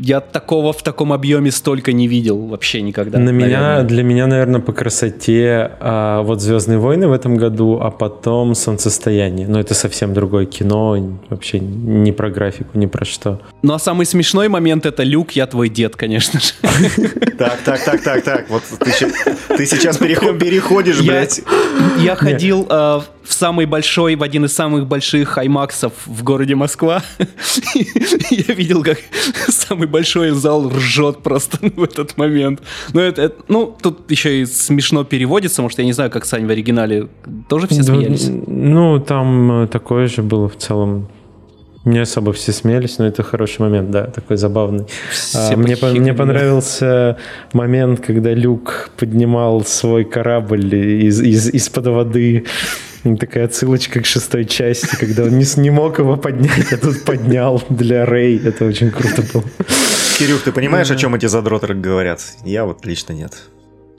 Я 0.00 0.20
такого 0.20 0.72
в 0.72 0.82
таком 0.82 1.12
объеме 1.12 1.50
столько 1.50 1.92
не 1.92 2.06
видел 2.08 2.38
вообще 2.46 2.82
никогда. 2.82 3.18
На 3.18 3.30
меня, 3.30 3.60
наверное. 3.60 3.82
для 3.84 4.02
меня, 4.02 4.26
наверное, 4.26 4.60
по 4.60 4.72
красоте 4.72 5.72
а, 5.80 6.22
вот 6.22 6.40
Звездные 6.40 6.78
войны 6.78 7.08
в 7.08 7.12
этом 7.12 7.36
году, 7.36 7.78
а 7.82 7.90
потом 7.90 8.54
Солнцестояние. 8.54 9.48
Но 9.48 9.58
это 9.58 9.74
совсем 9.74 10.14
другое 10.14 10.46
кино, 10.46 10.96
вообще 11.28 11.58
не 11.58 12.12
про 12.12 12.30
графику, 12.30 12.78
не 12.78 12.86
про 12.86 13.04
что. 13.04 13.40
Ну 13.62 13.74
а 13.74 13.78
самый 13.78 14.06
смешной 14.06 14.48
момент 14.48 14.86
это 14.86 15.02
Люк, 15.02 15.32
я 15.32 15.46
твой 15.46 15.68
дед, 15.68 15.96
конечно 15.96 16.40
же. 16.40 16.52
Так, 17.38 17.58
так, 17.64 17.84
так, 17.84 18.02
так, 18.02 18.24
так. 18.24 18.50
Вот 18.50 18.62
ты, 18.80 19.66
сейчас 19.66 19.96
переход- 19.96 20.40
переходишь, 20.40 21.00
блядь. 21.00 21.40
Я 22.00 22.16
ходил 22.16 22.66
э, 22.68 23.00
в 23.28 23.34
самый 23.34 23.66
большой, 23.66 24.16
в 24.16 24.22
один 24.22 24.46
из 24.46 24.54
самых 24.54 24.86
больших 24.86 25.36
аймаксов 25.36 25.92
в 26.06 26.22
городе 26.24 26.54
Москва. 26.54 27.02
Я 28.30 28.54
видел, 28.54 28.82
как 28.82 28.98
самый 29.48 29.86
большой 29.86 30.30
зал 30.30 30.70
ржет 30.70 31.18
просто 31.18 31.58
в 31.76 31.82
этот 31.82 32.16
момент. 32.16 32.62
Ну, 32.94 33.00
это, 33.00 33.34
ну, 33.48 33.76
тут 33.82 34.10
еще 34.10 34.40
и 34.40 34.46
смешно 34.46 35.04
переводится, 35.04 35.60
может, 35.60 35.78
я 35.78 35.84
не 35.84 35.92
знаю, 35.92 36.10
как 36.10 36.24
Сань 36.24 36.46
в 36.46 36.50
оригинале 36.50 37.08
тоже 37.48 37.66
все 37.66 37.82
смеялись. 37.82 38.30
Ну, 38.46 38.98
там 38.98 39.64
э, 39.64 39.66
такое 39.66 40.08
же 40.08 40.22
было 40.22 40.48
в 40.48 40.56
целом. 40.56 41.08
Не 41.84 42.00
особо 42.00 42.32
все 42.32 42.52
смеялись, 42.52 42.98
но 42.98 43.06
это 43.06 43.22
хороший 43.22 43.60
момент, 43.60 43.90
да, 43.90 44.04
такой 44.04 44.36
забавный. 44.36 44.86
Все 45.10 45.38
А, 45.52 45.56
мне, 45.56 45.76
по- 45.76 45.88
мне 45.88 46.12
понравился 46.14 47.16
момент, 47.52 48.00
когда 48.00 48.32
Люк 48.34 48.90
поднимал 48.96 49.64
свой 49.64 50.04
корабль 50.04 50.74
из, 50.74 51.20
из, 51.20 51.48
из-под 51.50 51.86
воды. 51.86 52.44
Такая 53.18 53.44
отсылочка 53.44 54.00
к 54.00 54.06
шестой 54.06 54.44
части, 54.44 54.96
когда 54.96 55.24
он 55.24 55.38
не, 55.38 55.46
не 55.60 55.70
мог 55.70 55.98
его 55.98 56.16
поднять, 56.16 56.72
а 56.72 56.76
тут 56.76 57.04
поднял 57.04 57.62
для 57.68 58.04
Рэй. 58.04 58.40
Это 58.44 58.64
очень 58.64 58.90
круто 58.90 59.22
было. 59.32 59.44
Кирюх, 60.18 60.42
ты 60.42 60.52
понимаешь, 60.52 60.90
о 60.90 60.96
чем 60.96 61.14
эти 61.14 61.26
задроты 61.26 61.74
говорят? 61.74 62.20
Я 62.44 62.64
вот 62.64 62.84
лично 62.84 63.12
нет. 63.12 63.32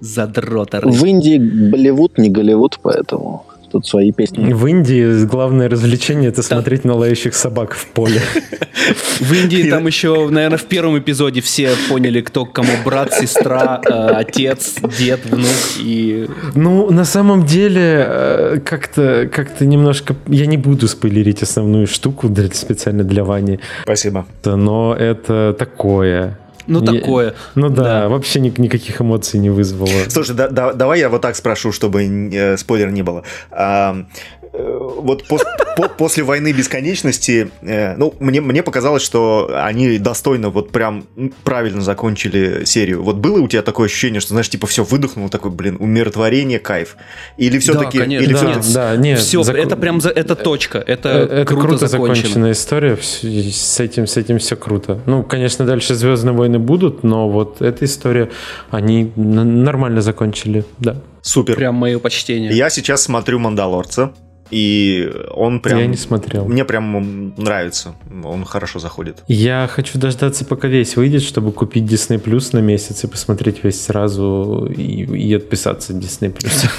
Задроторы. 0.01 0.89
В 0.89 1.05
Индии 1.05 1.37
Болливуд, 1.37 2.17
не 2.17 2.29
Голливуд, 2.29 2.79
поэтому 2.81 3.45
тут 3.69 3.87
свои 3.87 4.11
песни. 4.11 4.53
В 4.53 4.65
Индии 4.67 5.25
главное 5.25 5.69
развлечение 5.69 6.29
это 6.29 6.43
смотреть 6.43 6.85
на 6.85 6.95
лающих 6.95 7.35
собак 7.35 7.73
в 7.73 7.85
поле. 7.87 8.21
В 9.19 9.33
Индии 9.33 9.69
там 9.69 9.85
еще, 9.87 10.29
наверное, 10.29 10.57
в 10.57 10.65
первом 10.65 10.97
эпизоде 10.97 11.41
все 11.41 11.71
поняли, 11.89 12.21
кто 12.21 12.45
к 12.45 12.53
кому 12.53 12.71
брат, 12.85 13.13
сестра, 13.13 13.81
э, 13.85 13.91
отец, 13.91 14.75
дед, 14.97 15.25
внук 15.25 15.49
и... 15.79 16.27
Ну, 16.55 16.89
на 16.89 17.05
самом 17.05 17.45
деле, 17.45 18.05
э, 18.07 18.59
как-то 18.63 19.29
как 19.31 19.59
немножко... 19.61 20.15
Я 20.27 20.45
не 20.45 20.57
буду 20.57 20.87
спойлерить 20.87 21.43
основную 21.43 21.87
штуку 21.87 22.33
специально 22.53 23.03
для 23.03 23.23
Вани, 23.23 23.59
Спасибо. 23.83 24.25
но 24.45 24.95
это 24.97 25.55
такое. 25.57 26.37
Ну, 26.69 26.81
такое. 26.81 27.33
Ну 27.55 27.69
да, 27.69 27.83
Да. 27.83 28.09
вообще 28.09 28.39
ни- 28.39 28.53
никаких 28.57 29.01
эмоций 29.01 29.39
не 29.39 29.49
вызвало. 29.49 29.89
Слушай, 30.07 30.35
да- 30.35 30.47
да- 30.49 30.73
давай 30.73 30.99
я 30.99 31.09
вот 31.09 31.21
так 31.21 31.35
спрошу, 31.35 31.71
чтобы 31.71 32.03
э, 32.05 32.57
спойлер 32.57 32.91
не 32.91 33.01
было. 33.01 33.23
А, 33.51 34.05
вот 34.51 35.23
пос- 35.29 35.43
по- 35.77 35.89
после 35.89 36.23
войны 36.23 36.51
бесконечности, 36.51 37.51
э, 37.61 37.95
ну, 37.95 38.13
мне, 38.19 38.41
мне 38.41 38.63
показалось, 38.63 39.03
что 39.03 39.51
они 39.53 39.97
достойно, 39.99 40.49
вот 40.49 40.71
прям 40.71 41.05
правильно 41.43 41.81
закончили 41.81 42.63
серию. 42.65 43.03
Вот 43.03 43.17
было 43.17 43.39
у 43.41 43.47
тебя 43.47 43.61
такое 43.61 43.85
ощущение, 43.85 44.19
что, 44.19 44.29
знаешь, 44.29 44.49
типа 44.49 44.67
все 44.67 44.83
выдохнул, 44.83 45.29
такой, 45.29 45.51
блин, 45.51 45.77
умиротворение, 45.79 46.59
кайф? 46.59 46.97
Или 47.37 47.59
все-таки... 47.59 47.99
конечно. 47.99 48.23
или 48.23 48.33
Да, 48.33 48.39
всё-таки- 48.39 48.73
Да, 48.73 48.95
нет, 48.95 49.19
Все, 49.19 49.41
зак- 49.41 49.55
это 49.57 49.75
прям 49.77 50.01
за, 50.01 50.09
это 50.09 50.35
точка, 50.35 50.79
это, 50.79 51.09
Э, 51.09 51.41
это 51.41 51.45
круто, 51.45 51.67
круто, 51.67 51.87
закончено. 51.87 52.15
законченная 52.15 52.51
история. 52.53 52.97
С 52.97 53.79
этим, 53.79 54.07
с 54.07 54.17
этим 54.17 54.39
все 54.39 54.55
круто. 54.55 54.99
Ну, 55.05 55.23
конечно, 55.23 55.65
дальше 55.65 55.93
Звездные 55.95 56.33
войны 56.35 56.59
будут, 56.59 57.03
но 57.03 57.29
вот 57.29 57.61
эта 57.61 57.85
история 57.85 58.29
они 58.71 59.11
нормально 59.15 60.01
закончили, 60.01 60.65
да. 60.79 60.97
Супер. 61.21 61.55
Прям 61.55 61.75
мое 61.75 61.99
почтение. 61.99 62.51
Я 62.53 62.69
сейчас 62.69 63.03
смотрю 63.03 63.39
«Мандалорца», 63.39 64.11
и 64.51 65.11
он 65.31 65.59
прям... 65.59 65.79
Я 65.79 65.87
не 65.87 65.97
смотрел. 65.97 66.45
Мне 66.45 66.65
прям 66.65 67.33
нравится, 67.37 67.95
он 68.23 68.45
хорошо 68.45 68.79
заходит. 68.79 69.23
Я 69.27 69.69
хочу 69.71 69.99
дождаться, 69.99 70.45
пока 70.45 70.67
весь 70.67 70.95
выйдет, 70.95 71.21
чтобы 71.21 71.51
купить 71.51 71.83
Disney 71.83 72.21
Plus 72.21 72.49
на 72.53 72.59
месяц 72.59 73.03
и 73.03 73.07
посмотреть 73.07 73.63
весь 73.63 73.81
сразу 73.81 74.67
и, 74.75 75.03
и 75.03 75.33
отписаться 75.33 75.93
от 75.93 75.99
Disney 75.99 76.33
Plus. 76.35 76.69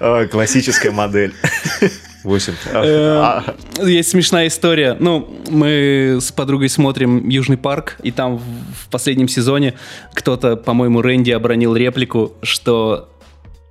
А, 0.00 0.26
Классическая 0.28 0.90
модель. 0.90 1.32
8. 2.24 2.54
Э, 2.72 3.40
Есть 3.82 4.10
смешная 4.10 4.48
история. 4.48 4.96
Ну, 4.98 5.28
мы 5.50 6.18
с 6.20 6.32
подругой 6.32 6.70
смотрим 6.70 7.28
Южный 7.28 7.58
парк, 7.58 7.98
и 8.02 8.10
там 8.10 8.38
в 8.38 8.74
в 8.84 8.88
последнем 8.90 9.28
сезоне 9.28 9.74
кто-то, 10.12 10.56
по-моему, 10.56 11.02
Рэнди 11.02 11.30
обронил 11.32 11.74
реплику, 11.74 12.34
что 12.42 13.08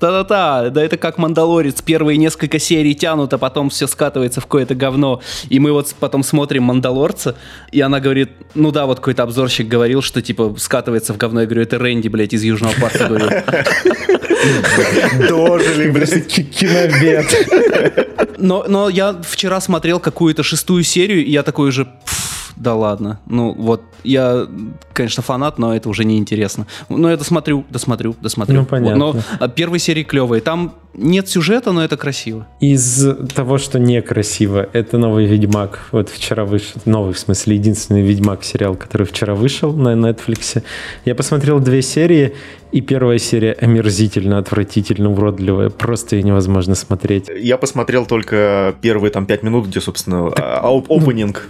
Та-та-та, 0.03 0.69
да 0.69 0.83
это 0.83 0.98
как 0.98 1.17
Мандалорец, 1.17 1.81
первые 1.81 2.17
несколько 2.17 2.60
серий 2.60 2.93
тянут, 2.93 3.31
а 3.31 3.38
потом 3.38 3.69
все 3.69 3.88
скатывается 3.88 4.41
в 4.41 4.43
какое-то 4.43 4.75
говно. 4.75 5.22
И 5.48 5.60
мы 5.60 5.72
вот 5.72 5.95
потом 5.98 6.24
смотрим 6.24 6.63
Мандалорца, 6.63 7.38
и 7.72 7.79
она 7.79 8.01
говорит, 8.01 8.31
ну 8.53 8.72
да, 8.72 8.86
вот 8.86 8.98
какой-то 8.98 9.24
обзорщик 9.24 9.69
говорил, 9.69 10.01
что 10.01 10.22
типа 10.22 10.55
скатывается 10.57 11.13
в 11.13 11.17
говно. 11.17 11.39
Я 11.39 11.45
говорю, 11.45 11.62
это 11.62 11.79
Рэнди, 11.79 12.10
блядь, 12.10 12.33
из 12.33 12.43
Южного 12.43 12.74
парка 12.81 13.07
говорил. 13.07 13.29
Дожили, 15.29 15.89
блядь. 15.89 16.25
Киновед. 16.50 18.38
Но, 18.38 18.89
я 18.89 19.15
вчера 19.24 19.62
смотрел 19.62 20.01
какую-то 20.01 20.43
шестую 20.43 20.83
серию, 20.83 21.24
и 21.25 21.31
я 21.31 21.43
такой 21.43 21.69
уже, 21.69 21.86
«Пф, 21.86 22.22
да 22.55 22.75
ладно. 22.75 23.19
Ну 23.27 23.53
вот, 23.53 23.81
я, 24.03 24.48
конечно, 24.93 25.24
фанат, 25.24 25.57
но 25.57 25.75
это 25.75 25.89
уже 25.89 26.03
не 26.05 26.17
интересно. 26.17 26.67
Но 26.89 27.10
я 27.10 27.17
досмотрю, 27.17 27.65
досмотрю, 27.69 28.15
досмотрю. 28.22 28.62
Ну, 28.62 28.65
понятно. 28.65 29.05
Вот, 29.05 29.15
но 29.15 29.22
а, 29.39 29.48
первые 29.48 29.79
серии 29.79 30.03
клевые. 30.03 30.41
Там 30.41 30.74
нет 30.93 31.27
сюжета, 31.27 31.72
но 31.72 31.83
это 31.83 31.98
красиво. 31.98 32.48
Из 32.60 33.05
того, 33.33 33.57
что 33.57 33.79
некрасиво, 33.79 34.67
это 34.74 34.98
новый 34.98 35.25
Ведьмак. 35.25 35.88
Вот 35.91 36.10
вчера 36.10 36.45
вышел, 36.45 36.81
новый 36.86 37.13
в 37.13 37.19
смысле, 37.19 37.55
единственный 37.55 38.01
Ведьмак 38.01 38.43
сериал, 38.43 38.75
который 38.75 39.07
вчера 39.07 39.33
вышел 39.33 39.74
на 39.74 39.93
Netflix. 39.93 40.63
Я 41.05 41.15
посмотрел 41.15 41.60
две 41.60 41.81
серии, 41.81 42.36
и 42.72 42.81
первая 42.81 43.17
серия 43.17 43.53
омерзительно, 43.53 44.38
отвратительно, 44.38 45.12
уродливая. 45.12 45.69
Просто 45.69 46.15
ее 46.15 46.24
невозможно 46.24 46.75
смотреть. 46.75 47.29
Я 47.36 47.57
посмотрел 47.57 48.05
только 48.05 48.75
первые 48.81 49.12
там 49.12 49.25
5 49.25 49.43
минут, 49.43 49.67
где, 49.67 49.79
собственно, 49.81 50.31
а, 50.38 50.69
оп- 50.72 50.91
опенинг. 50.91 51.50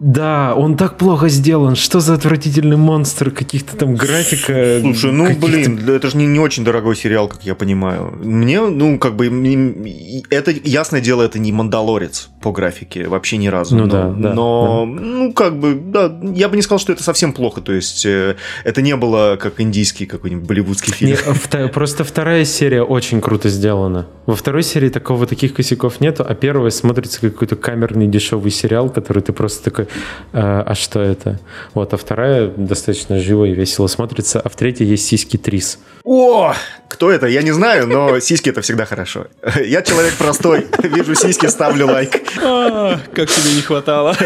Да, 0.00 0.54
он 0.56 0.78
так 0.78 0.96
плохо 0.96 1.28
сделан. 1.28 1.76
Что 1.76 2.00
за 2.00 2.14
отвратительный 2.14 2.78
монстр? 2.78 3.30
Каких-то 3.30 3.76
там 3.76 3.94
графика. 3.94 4.78
Слушай, 4.80 5.12
ну 5.12 5.36
блин, 5.36 5.78
да 5.84 5.92
это 5.92 6.08
же 6.08 6.16
не, 6.16 6.26
не 6.26 6.40
очень 6.40 6.64
дорогой 6.64 6.96
сериал, 6.96 7.28
как 7.28 7.44
я 7.44 7.54
понимаю. 7.54 8.18
Мне, 8.22 8.62
ну, 8.62 8.98
как 8.98 9.14
бы, 9.14 9.26
это, 10.30 10.52
ясное 10.52 11.02
дело, 11.02 11.22
это 11.22 11.38
не 11.38 11.52
Мандалорец 11.52 12.30
по 12.40 12.50
графике, 12.50 13.08
вообще 13.08 13.36
ни 13.36 13.48
разу. 13.48 13.76
Ну 13.76 13.84
но, 13.84 13.90
да, 13.90 14.08
да, 14.08 14.34
Но, 14.34 14.86
ну, 14.86 15.32
как 15.34 15.58
бы, 15.58 15.74
да, 15.74 16.10
я 16.34 16.48
бы 16.48 16.56
не 16.56 16.62
сказал, 16.62 16.78
что 16.78 16.94
это 16.94 17.02
совсем 17.02 17.34
плохо. 17.34 17.60
То 17.60 17.72
есть, 17.72 18.06
э, 18.06 18.36
это 18.64 18.80
не 18.80 18.96
было 18.96 19.36
как 19.38 19.60
индийский 19.60 20.06
какой-нибудь 20.06 20.48
болливудский 20.48 20.94
фильм. 20.94 21.10
Не, 21.10 21.16
вта- 21.16 21.68
просто 21.68 22.04
вторая 22.04 22.46
серия 22.46 22.82
очень 22.82 23.20
круто 23.20 23.50
сделана. 23.50 24.06
Во 24.24 24.34
второй 24.34 24.62
серии 24.62 24.88
такого 24.88 25.26
таких 25.26 25.52
косяков 25.52 26.00
нету, 26.00 26.24
а 26.26 26.34
первая 26.34 26.70
смотрится 26.70 27.20
как 27.20 27.34
какой-то 27.34 27.56
камерный 27.56 28.06
дешевый 28.06 28.50
сериал, 28.50 28.88
который 28.88 29.22
ты 29.22 29.32
просто 29.34 29.62
такой, 29.64 29.88
«А, 30.32 30.62
а 30.66 30.74
что 30.74 31.00
это? 31.00 31.38
Вот, 31.74 31.92
а 31.92 31.96
вторая 31.96 32.48
достаточно 32.48 33.18
живо 33.18 33.44
и 33.44 33.52
весело 33.52 33.86
смотрится, 33.86 34.40
а 34.40 34.48
в 34.48 34.56
третьей 34.56 34.86
есть 34.86 35.06
сиськи 35.06 35.36
Трис. 35.36 35.78
О, 36.04 36.54
кто 36.88 37.10
это? 37.10 37.26
Я 37.26 37.42
не 37.42 37.52
знаю, 37.52 37.86
но 37.86 38.20
сиськи 38.20 38.50
это 38.50 38.60
всегда 38.60 38.84
хорошо. 38.84 39.26
Я 39.64 39.82
человек 39.82 40.14
простой, 40.14 40.66
вижу 40.82 41.14
сиськи, 41.14 41.46
ставлю 41.46 41.86
лайк. 41.86 42.20
А, 42.42 42.98
как 43.14 43.28
тебе 43.28 43.54
не 43.54 43.62
хватало. 43.62 44.16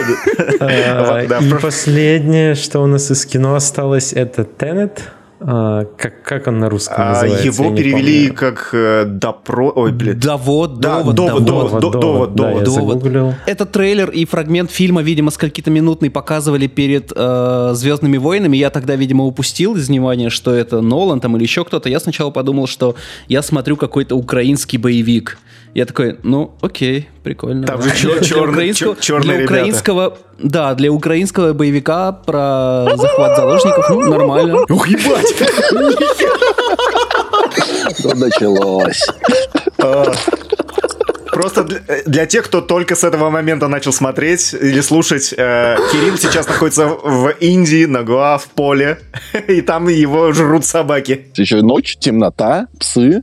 Да, 0.59 1.40
И 1.40 1.50
последнее, 1.61 2.54
что 2.54 2.80
у 2.80 2.87
нас 2.87 3.11
из 3.11 3.26
кино 3.26 3.54
осталось, 3.54 4.12
это 4.12 4.44
Теннет. 4.44 5.02
А, 5.41 5.85
Как, 5.99 6.23
как 6.23 6.47
он 6.47 6.59
на 6.59 6.69
русском 6.71 6.97
А, 6.99 7.09
называется? 7.12 7.45
Его 7.47 7.75
перевели 7.75 8.29
помню. 8.29 8.35
как 8.38 8.71
э, 8.73 9.05
допро... 9.07 9.73
Ой, 9.75 9.93
блин. 9.93 10.19
Довод, 10.19 10.79
Да, 10.81 11.03
довод, 11.03 11.14
довод, 11.14 11.45
довод. 11.45 11.71
довод. 11.71 11.83
до- 11.83 12.00
довод, 12.00 12.35
да, 12.35 12.61
довод. 12.64 12.69
загуглил. 12.69 13.35
Это 13.47 13.67
трейлер 13.67 14.11
и 14.11 14.25
фрагмент 14.25 14.71
фильма, 14.71 15.03
видимо, 15.03 15.31
скольки-то 15.31 15.71
минутный 15.71 16.11
показывали 16.11 16.67
перед 16.67 17.12
э, 17.14 17.71
Звездными 17.75 18.17
войнами. 18.17 18.57
Я 18.57 18.71
тогда, 18.71 18.95
видимо, 18.97 19.25
упустил 19.25 19.76
из 19.76 19.88
внимания, 19.88 20.31
что 20.31 20.53
это 20.55 20.81
Нолан 20.81 21.21
там 21.21 21.37
или 21.37 21.43
еще 21.43 21.64
кто-то. 21.64 21.88
Я 21.88 22.00
сначала 22.00 22.31
подумал, 22.31 22.67
что 22.67 22.95
я 23.29 23.43
смотрю 23.43 23.76
какой-то 23.76 24.17
украинский 24.17 24.79
боевик. 24.79 25.38
Я 25.75 25.87
такой, 25.87 26.19
ну, 26.23 26.52
окей, 26.61 27.09
прикольно. 27.25 27.66
Там 27.66 27.81
да. 27.81 27.83
же 27.83 27.90
чер- 27.90 28.19
Для 28.19 28.23
черные- 28.28 28.50
украинского- 28.52 28.93
чер- 28.95 29.00
черные 29.00 29.23
для 29.25 29.35
ребята. 29.38 29.52
украинского, 29.54 30.19
да, 30.38 30.75
для 30.75 30.90
украинского 30.93 31.52
боевика 31.52 32.12
про 32.12 32.87
захват 32.97 33.37
заложников, 33.37 33.90
ну, 33.90 34.00
нормально. 34.02 34.64
Ух, 34.69 34.87
ебать! 34.88 35.35
Ну, 38.04 38.14
началось. 38.14 39.00
А, 39.78 40.12
Просто 41.33 41.64
для, 41.64 41.81
для 42.07 42.26
тех, 42.26 42.45
кто 42.45 42.61
только 42.61 42.95
с 42.95 43.02
этого 43.02 43.28
момента 43.28 43.66
начал 43.66 43.93
смотреть 43.93 44.54
или 44.54 44.81
слушать, 44.81 45.35
э, 45.37 45.76
Кирилл 45.90 46.16
сейчас 46.16 46.47
находится 46.47 46.87
в 46.87 47.31
Индии, 47.40 47.87
на 47.87 48.04
Гоа, 48.04 48.38
в 48.38 48.45
поле, 48.54 49.00
и 49.49 49.61
там 49.61 49.88
его 49.88 50.33
жрут 50.33 50.64
собаки. 50.64 51.26
Еще 51.35 51.62
ночь, 51.62 51.97
темнота, 51.97 52.69
псы. 52.78 53.23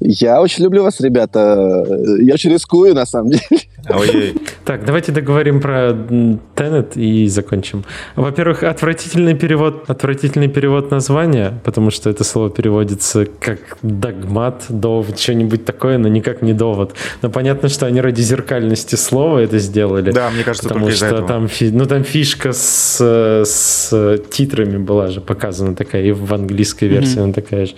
Я 0.00 0.40
очень 0.40 0.64
люблю 0.64 0.82
вас, 0.82 1.00
ребята. 1.00 1.84
Я 2.20 2.34
очень 2.34 2.52
рискую, 2.52 2.94
на 2.94 3.06
самом 3.06 3.30
деле. 3.30 3.42
Ой, 3.90 4.34
Так, 4.64 4.84
давайте 4.84 5.12
договорим 5.12 5.60
про 5.60 5.90
Tenet 5.90 6.94
и 6.94 7.28
закончим. 7.28 7.84
Во-первых, 8.16 8.62
отвратительный 8.62 9.34
перевод, 9.34 9.84
отвратительный 9.88 10.48
перевод 10.48 10.90
названия, 10.90 11.60
потому 11.64 11.90
что 11.90 12.08
это 12.08 12.24
слово 12.24 12.50
переводится 12.50 13.26
как 13.40 13.58
догмат, 13.82 14.64
довод, 14.68 15.18
что-нибудь 15.18 15.64
такое, 15.64 15.98
но 15.98 16.08
никак 16.08 16.42
не 16.42 16.54
довод. 16.54 16.94
Но 17.22 17.30
понятно, 17.30 17.68
что 17.68 17.86
они 17.86 18.00
ради 18.00 18.22
зеркальности 18.22 18.96
слова 18.96 19.38
это 19.38 19.58
сделали. 19.58 20.12
Да, 20.12 20.30
мне 20.30 20.44
кажется, 20.44 20.68
потому 20.68 20.86
только 20.86 20.96
что 20.96 21.06
этого. 21.06 21.28
там, 21.28 21.48
ну, 21.60 21.86
там 21.86 22.04
фишка 22.04 22.52
с, 22.52 23.00
с 23.44 24.18
титрами 24.30 24.78
была 24.78 25.08
же 25.08 25.20
показана 25.20 25.74
такая, 25.74 26.04
и 26.04 26.12
в 26.12 26.32
английской 26.32 26.86
версии 26.86 27.20
она 27.20 27.32
такая 27.32 27.66
же. 27.66 27.74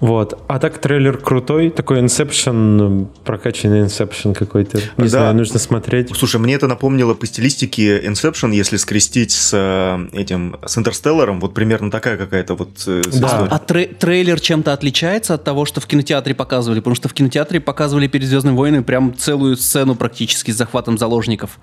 Вот. 0.00 0.42
А 0.48 0.58
так 0.58 0.78
трейлер 0.78 1.18
крутой, 1.18 1.68
такой 1.68 2.00
Inception, 2.00 3.06
прокачанный 3.24 3.82
Inception 3.82 4.34
какой-то. 4.34 4.78
Не 4.96 5.04
Да. 5.04 5.08
знаю, 5.08 5.34
нужно 5.36 5.58
смотреть. 5.58 6.10
Слушай, 6.16 6.40
мне 6.40 6.54
это 6.54 6.66
напомнило 6.66 7.12
по 7.12 7.26
стилистике 7.26 8.00
Inception, 8.00 8.54
если 8.54 8.78
скрестить 8.78 9.30
с 9.32 9.50
э, 9.52 10.08
этим, 10.18 10.56
с 10.64 10.78
Интерстелларом, 10.78 11.38
вот 11.38 11.52
примерно 11.52 11.90
такая 11.90 12.16
какая-то 12.16 12.54
вот 12.54 12.70
э, 12.86 13.02
Да. 13.04 13.10
история. 13.10 13.48
А 13.50 13.58
трей- 13.58 13.94
трейлер 13.94 14.40
чем-то 14.40 14.72
отличается 14.72 15.34
от 15.34 15.44
того, 15.44 15.66
что 15.66 15.82
в 15.82 15.86
кинотеатре 15.86 16.34
показывали? 16.34 16.80
Потому 16.80 16.96
что 16.96 17.10
в 17.10 17.12
кинотеатре 17.12 17.60
показывали 17.60 18.06
перед 18.06 18.26
Звездными 18.26 18.56
войнами 18.56 18.82
прям 18.82 19.14
целую 19.14 19.56
сцену 19.58 19.96
практически 19.96 20.50
с 20.50 20.56
захватом 20.56 20.96
заложников. 20.96 21.58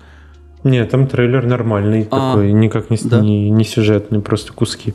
Нет, 0.62 0.90
там 0.90 1.06
трейлер 1.08 1.44
нормальный 1.46 2.06
А, 2.10 2.34
такой, 2.34 2.52
никак 2.52 2.90
не, 2.90 2.98
да. 3.02 3.20
не, 3.20 3.50
не 3.50 3.64
сюжетный, 3.64 4.20
просто 4.20 4.52
куски. 4.52 4.94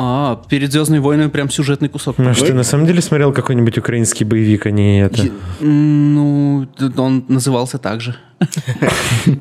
А, 0.00 0.40
перед 0.48 0.70
Звездными 0.70 1.00
войнами 1.00 1.28
прям 1.28 1.50
сюжетный 1.50 1.88
кусок. 1.88 2.18
Может, 2.18 2.46
ты 2.46 2.54
на 2.54 2.62
самом 2.62 2.86
деле 2.86 3.02
смотрел 3.02 3.32
какой-нибудь 3.32 3.78
украинский 3.78 4.24
боевик, 4.24 4.66
а 4.66 4.70
не 4.70 5.02
это? 5.02 5.22
Е- 5.22 5.32
Ну, 5.60 6.68
он 6.96 7.24
назывался 7.28 7.78
так 7.78 8.00
же. 8.00 8.14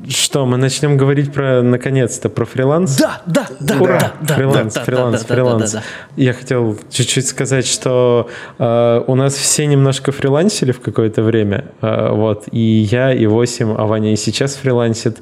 Что, 0.10 0.48
мы 0.48 0.58
начнем 0.58 0.98
говорить 0.98 1.32
про, 1.32 1.62
наконец-то, 1.62 2.30
про 2.30 2.46
фриланс? 2.46 2.98
Да, 2.98 3.22
да, 3.28 3.48
да, 3.60 3.78
Ура! 3.80 4.00
да, 4.00 4.14
да, 4.22 4.34
фриланс, 4.36 4.74
да, 4.74 4.84
фриланс, 4.84 5.22
да, 5.26 5.36
фриланс. 5.36 5.72
да, 5.74 5.84
Я 6.16 6.34
хотел 6.34 6.76
чуть-чуть 6.90 7.28
сказать, 7.28 7.68
что 7.68 8.28
э, 8.58 9.04
у 9.06 9.14
нас 9.14 9.36
все 9.36 9.68
немножко 9.68 10.12
фрилансили 10.12 10.72
в 10.72 10.80
какое-то 10.82 11.22
время, 11.22 11.66
э, 11.82 12.10
вот, 12.12 12.46
и 12.52 12.60
я, 12.60 13.14
и 13.14 13.28
8, 13.28 13.76
а 13.78 13.86
Ваня 13.86 14.12
и 14.14 14.16
сейчас 14.16 14.56
фрилансит, 14.56 15.20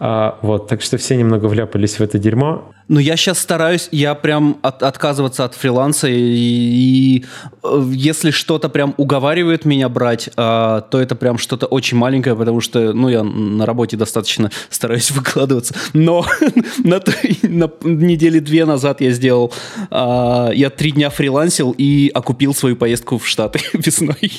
А, 0.00 0.38
вот, 0.42 0.66
так 0.66 0.82
что 0.82 0.96
все 0.98 1.14
немного 1.14 1.46
вляпались 1.46 2.00
в 2.00 2.02
это 2.02 2.18
дерьмо. 2.18 2.72
Но 2.88 3.00
я 3.00 3.16
сейчас 3.16 3.38
стараюсь, 3.38 3.88
я 3.92 4.14
прям 4.14 4.58
от- 4.62 4.82
отказываться 4.82 5.44
от 5.44 5.54
фриланса, 5.54 6.08
и, 6.08 6.14
и, 6.18 7.24
э, 7.62 7.90
если 7.92 8.30
что-то 8.30 8.68
прям 8.68 8.94
уговаривает 8.98 9.64
меня 9.64 9.88
брать, 9.88 10.28
а, 10.36 10.82
то 10.82 11.00
это 11.00 11.14
прям 11.14 11.38
что-то 11.38 11.66
очень 11.66 11.96
маленькое, 11.96 12.36
потому 12.36 12.60
что, 12.60 12.92
ну, 12.92 13.08
я 13.08 13.22
на 13.22 13.64
работе 13.64 13.96
достаточно 13.96 14.50
стараюсь 14.68 15.10
выкладываться. 15.12 15.74
Но 15.94 16.26
на, 16.84 17.00
на 17.42 17.70
недели 17.82 18.38
две 18.38 18.66
назад 18.66 19.00
я 19.00 19.12
сделал, 19.12 19.52
а, 19.90 20.50
я 20.52 20.68
три 20.68 20.92
дня 20.92 21.08
фрилансил 21.08 21.74
и 21.76 22.10
окупил 22.12 22.54
свою 22.54 22.76
поездку 22.76 23.18
в 23.18 23.26
Штаты 23.26 23.60
весной. 23.72 24.30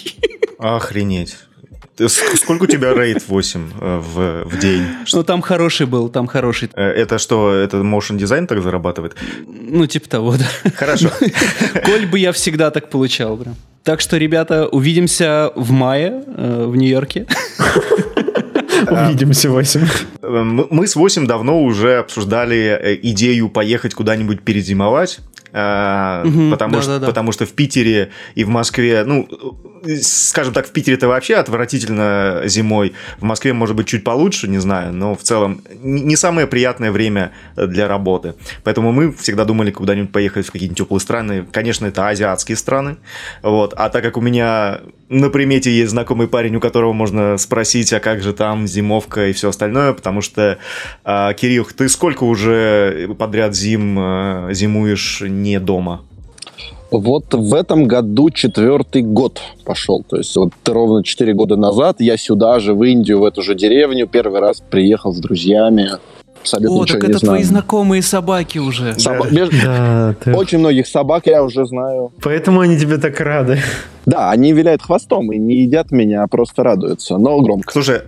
Охренеть. 0.60 1.36
Сколько 1.98 2.64
у 2.64 2.68
тебя 2.68 2.94
рейд 2.94 3.28
8 3.28 3.72
э, 3.80 3.98
в, 4.00 4.44
в 4.50 4.60
день? 4.60 4.84
Ну, 5.14 5.24
там 5.24 5.42
хороший 5.42 5.86
был, 5.86 6.10
там 6.10 6.28
хороший. 6.28 6.70
Э, 6.74 6.84
Это 6.84 7.18
что, 7.18 7.54
это 7.54 7.78
motion 7.78 8.18
дизайн 8.18 8.48
так 8.48 8.62
зарабатывает? 8.62 9.16
Ну, 9.48 9.88
типа 9.88 10.10
того, 10.10 10.36
да. 10.38 10.72
Хорошо. 10.76 11.10
Коль 11.86 12.06
бы 12.06 12.20
я 12.20 12.32
всегда 12.32 12.72
так 12.72 12.90
получал. 12.90 13.38
Прям. 13.38 13.56
Так 13.84 14.02
что, 14.02 14.18
ребята, 14.18 14.68
увидимся 14.68 15.52
в 15.56 15.72
мае 15.72 16.24
э, 16.28 16.66
в 16.68 16.76
Нью-Йорке. 16.76 17.28
Увидимся, 18.92 19.50
8. 19.50 19.82
Э, 20.22 20.44
Мы 20.70 20.88
с 20.88 20.96
8 20.96 21.28
давно 21.28 21.62
уже 21.64 21.98
обсуждали 22.00 23.00
идею 23.04 23.50
поехать 23.50 23.94
куда-нибудь 23.94 24.42
перезимовать. 24.42 25.20
Э, 25.56 26.50
потому, 26.52 26.82
что, 26.82 26.92
да-да-да. 26.92 27.08
потому 27.08 27.32
что 27.32 27.46
в 27.46 27.54
Питере 27.54 28.12
и 28.36 28.44
в 28.44 28.50
Москве, 28.50 29.04
ну, 29.06 29.28
скажем 30.02 30.54
так, 30.54 30.68
в 30.68 30.72
Питере 30.72 30.98
это 30.98 31.08
вообще 31.08 31.36
отвратительно 31.36 32.42
зимой. 32.46 32.94
В 33.18 33.24
Москве, 33.24 33.54
может 33.54 33.76
быть, 33.76 33.88
чуть 33.88 34.04
получше, 34.04 34.48
не 34.48 34.60
знаю, 34.60 34.94
но 34.94 35.16
в 35.16 35.22
целом 35.22 35.62
не 35.82 36.16
самое 36.16 36.48
приятное 36.48 36.92
время 36.92 37.32
для 37.56 37.88
работы. 37.88 38.36
Поэтому 38.64 38.92
мы 38.92 39.14
всегда 39.14 39.46
думали 39.46 39.72
куда-нибудь 39.72 40.12
поехать 40.12 40.48
в 40.48 40.52
какие-нибудь 40.52 40.78
теплые 40.78 41.02
страны. 41.02 41.46
Конечно, 41.52 41.86
это 41.86 42.08
азиатские 42.08 42.58
страны. 42.58 42.98
Вот. 43.42 43.74
А 43.76 43.90
так 43.90 44.04
как 44.04 44.18
у 44.18 44.22
меня 44.22 44.82
на 45.10 45.30
примете 45.30 45.72
есть 45.72 45.92
знакомый 45.92 46.28
парень, 46.28 46.56
у 46.56 46.60
которого 46.60 46.94
можно 46.94 47.38
спросить, 47.38 47.94
а 47.94 48.00
как 48.00 48.22
же 48.22 48.34
там 48.34 48.68
зимовка 48.68 49.28
и 49.28 49.34
все 49.34 49.50
остальное, 49.50 49.94
потому 49.94 50.22
что, 50.22 50.58
а, 51.04 51.34
Кирилл, 51.34 51.66
ты 51.66 51.90
сколько 51.90 52.24
уже 52.24 53.10
подряд 53.18 53.56
зим 53.56 53.98
а, 54.00 54.50
зимуешь 54.52 55.22
не 55.22 55.60
дома? 55.60 56.02
Вот 56.92 57.34
в 57.34 57.54
этом 57.54 57.86
году 57.86 58.30
четвертый 58.30 59.02
год 59.02 59.42
пошел. 59.66 60.04
То 60.08 60.18
есть 60.18 60.36
вот 60.36 60.52
ровно 60.66 61.04
четыре 61.04 61.34
года 61.34 61.58
назад 61.58 61.98
я 62.00 62.16
сюда 62.16 62.60
же, 62.60 62.74
в 62.74 62.84
Индию, 62.84 63.20
в 63.20 63.26
эту 63.26 63.42
же 63.42 63.56
деревню, 63.56 64.08
первый 64.08 64.40
раз 64.40 64.62
приехал 64.62 65.12
с 65.12 65.18
друзьями. 65.18 65.90
Абсолютно 66.46 66.78
О, 66.78 66.84
ничего 66.84 67.00
так 67.00 67.08
не 67.08 67.10
это 67.16 67.20
знаю. 67.20 67.38
твои 67.40 67.44
знакомые 67.44 68.02
собаки 68.04 68.60
уже. 68.60 68.92
Соба- 68.98 69.32
меж- 69.32 69.50
Да, 69.64 70.16
ты- 70.24 70.34
Очень 70.36 70.60
многих 70.60 70.86
собак 70.88 71.26
я 71.26 71.44
уже 71.44 71.66
знаю. 71.66 72.12
Поэтому 72.22 72.60
они 72.60 72.78
тебе 72.78 72.98
так 72.98 73.20
рады. 73.20 73.60
Да, 74.06 74.30
они 74.30 74.54
виляют 74.54 74.84
хвостом 74.84 75.32
и 75.32 75.40
не 75.40 75.64
едят 75.64 75.90
меня, 75.92 76.22
а 76.24 76.28
просто 76.28 76.62
радуются, 76.62 77.18
но 77.18 77.40
громко. 77.42 77.74
Слушай, 77.74 78.02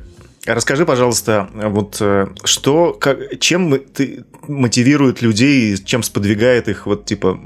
расскажи, 0.56 0.86
пожалуйста, 0.86 1.50
вот 1.54 1.98
э, 2.00 2.28
что, 2.44 2.94
как, 2.94 3.40
чем 3.40 3.80
ты 3.80 4.26
мотивирует 4.48 5.22
людей, 5.22 5.78
чем 5.78 6.04
сподвигает 6.04 6.68
их 6.68 6.86
вот 6.86 7.06
типа 7.06 7.40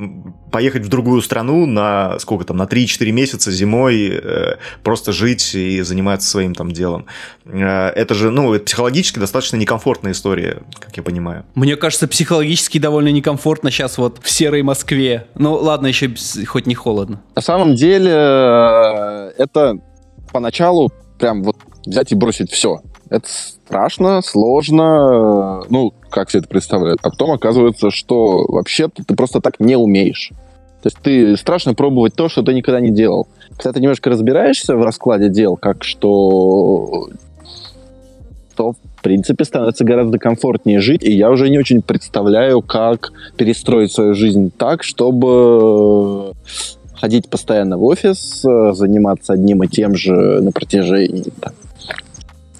поехать 0.51 0.83
в 0.83 0.89
другую 0.89 1.21
страну 1.21 1.65
на 1.65 2.19
сколько 2.19 2.43
там 2.45 2.57
на 2.57 2.63
3-4 2.63 3.11
месяца 3.11 3.51
зимой 3.51 4.09
э, 4.11 4.55
просто 4.83 5.11
жить 5.11 5.55
и 5.55 5.81
заниматься 5.81 6.29
своим 6.29 6.53
там 6.53 6.71
делом. 6.71 7.05
Э, 7.45 7.87
это 7.89 8.13
же, 8.13 8.29
ну, 8.29 8.59
психологически 8.59 9.19
достаточно 9.19 9.57
некомфортная 9.57 10.11
история, 10.11 10.61
как 10.79 10.95
я 10.97 11.03
понимаю. 11.03 11.45
Мне 11.55 11.75
кажется, 11.77 12.07
психологически 12.07 12.77
довольно 12.77 13.09
некомфортно 13.09 13.71
сейчас 13.71 13.97
вот 13.97 14.19
в 14.21 14.29
серой 14.29 14.61
Москве. 14.63 15.27
Ну, 15.35 15.53
ладно, 15.53 15.87
еще 15.87 16.07
без- 16.07 16.39
хоть 16.47 16.67
не 16.67 16.75
холодно. 16.75 17.21
На 17.35 17.41
самом 17.41 17.75
деле 17.75 18.11
это 19.37 19.75
поначалу 20.31 20.91
прям 21.19 21.43
вот 21.43 21.57
взять 21.85 22.11
и 22.11 22.15
бросить 22.15 22.51
все. 22.51 22.81
Это 23.11 23.27
страшно, 23.27 24.21
сложно, 24.21 25.63
ну, 25.69 25.93
как 26.09 26.29
все 26.29 26.39
это 26.39 26.47
представляют. 26.47 27.01
А 27.03 27.09
потом 27.09 27.31
оказывается, 27.31 27.91
что 27.91 28.45
вообще-то 28.47 29.03
ты 29.03 29.15
просто 29.15 29.41
так 29.41 29.59
не 29.59 29.75
умеешь. 29.75 30.31
То 30.81 30.87
есть 30.87 30.97
ты 31.03 31.35
страшно 31.35 31.73
пробовать 31.73 32.15
то, 32.15 32.29
что 32.29 32.41
ты 32.41 32.53
никогда 32.53 32.79
не 32.79 32.89
делал. 32.89 33.27
Когда 33.57 33.73
ты 33.73 33.81
немножко 33.81 34.09
разбираешься 34.09 34.77
в 34.77 34.81
раскладе 34.81 35.27
дел, 35.27 35.57
как 35.57 35.83
что 35.83 37.09
то, 38.55 38.71
в 38.71 39.01
принципе, 39.01 39.43
становится 39.43 39.83
гораздо 39.83 40.17
комфортнее 40.17 40.79
жить, 40.79 41.03
и 41.03 41.11
я 41.11 41.31
уже 41.31 41.49
не 41.49 41.59
очень 41.59 41.81
представляю, 41.81 42.61
как 42.61 43.11
перестроить 43.35 43.91
свою 43.91 44.13
жизнь 44.13 44.51
так, 44.57 44.83
чтобы 44.83 46.31
ходить 46.93 47.27
постоянно 47.27 47.77
в 47.77 47.83
офис, 47.83 48.45
э, 48.45 48.71
заниматься 48.73 49.33
одним 49.33 49.63
и 49.63 49.67
тем 49.67 49.95
же 49.95 50.41
на 50.41 50.51
протяжении 50.51 51.31
там, 51.41 51.53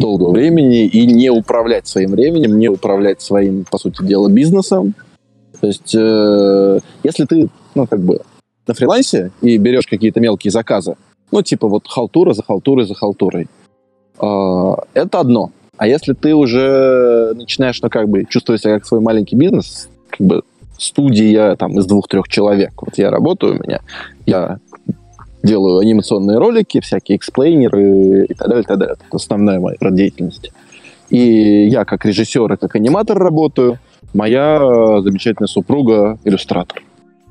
долгого 0.02 0.32
времени 0.32 0.86
и 0.86 1.06
не 1.06 1.30
управлять 1.30 1.88
своим 1.88 2.12
временем, 2.12 2.60
не 2.60 2.68
управлять 2.68 3.22
своим, 3.22 3.66
по 3.70 3.78
сути 3.78 4.04
дела, 4.04 4.30
бизнесом. 4.30 4.94
То 5.62 5.68
есть, 5.68 5.96
э, 5.96 6.80
если 7.04 7.26
ты, 7.26 7.50
ну, 7.76 7.88
как 7.88 8.02
бы 8.02 8.20
на 8.68 8.74
фрилансе 8.74 9.32
и 9.42 9.58
берешь 9.58 9.88
какие-то 9.88 10.20
мелкие 10.20 10.52
заказы, 10.52 10.96
ну, 11.32 11.42
типа 11.42 11.68
вот 11.68 11.88
халтура 11.88 12.34
за 12.34 12.44
халтурой 12.44 12.86
за 12.86 12.96
халтурой, 12.96 13.48
э, 14.20 14.74
это 14.94 15.20
одно. 15.20 15.52
А 15.78 15.88
если 15.88 16.14
ты 16.14 16.36
уже 16.36 17.34
начинаешь, 17.36 17.82
ну, 17.82 17.90
как 17.90 18.10
бы, 18.10 18.26
чувствовать 18.26 18.62
себя 18.62 18.76
как 18.76 18.86
свой 18.86 19.00
маленький 19.00 19.36
бизнес, 19.36 19.90
как 20.10 20.28
бы 20.28 20.44
студия 20.78 21.56
там 21.56 21.78
из 21.78 21.86
двух-трех 21.86 22.28
человек. 22.28 22.74
Вот 22.82 22.98
я 22.98 23.10
работаю, 23.12 23.54
у 23.54 23.64
меня, 23.64 23.82
я 24.26 24.60
делаю 25.44 25.80
анимационные 25.80 26.38
ролики, 26.38 26.80
всякие 26.82 27.18
эксплейнеры 27.18 28.26
и 28.26 28.34
так 28.34 28.48
далее, 28.48 28.64
и 28.64 28.68
так 28.68 28.78
далее. 28.78 28.96
Это 28.96 29.16
основная 29.16 29.60
моя 29.60 29.78
род 29.80 29.96
деятельности. 29.96 30.52
И 31.10 31.68
я 31.68 31.84
как 31.86 32.06
режиссер 32.06 32.54
и 32.54 32.58
как 32.58 32.76
аниматор 32.76 33.18
работаю, 33.18 33.80
моя 34.14 34.60
замечательная 35.02 35.48
супруга 35.48 36.18
иллюстратор. 36.24 36.82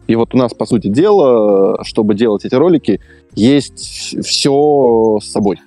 И 0.07 0.17
вот 0.17 0.35
у 0.35 0.39
нас, 0.39 0.53
по 0.53 0.67
сути 0.67 0.89
дела, 0.89 1.83
чтобы 1.85 2.15
делать 2.15 2.45
эти 2.45 2.55
ролики, 2.55 3.01
есть 3.35 4.17
все 4.27 5.19
с 5.23 5.27
собой. 5.31 5.61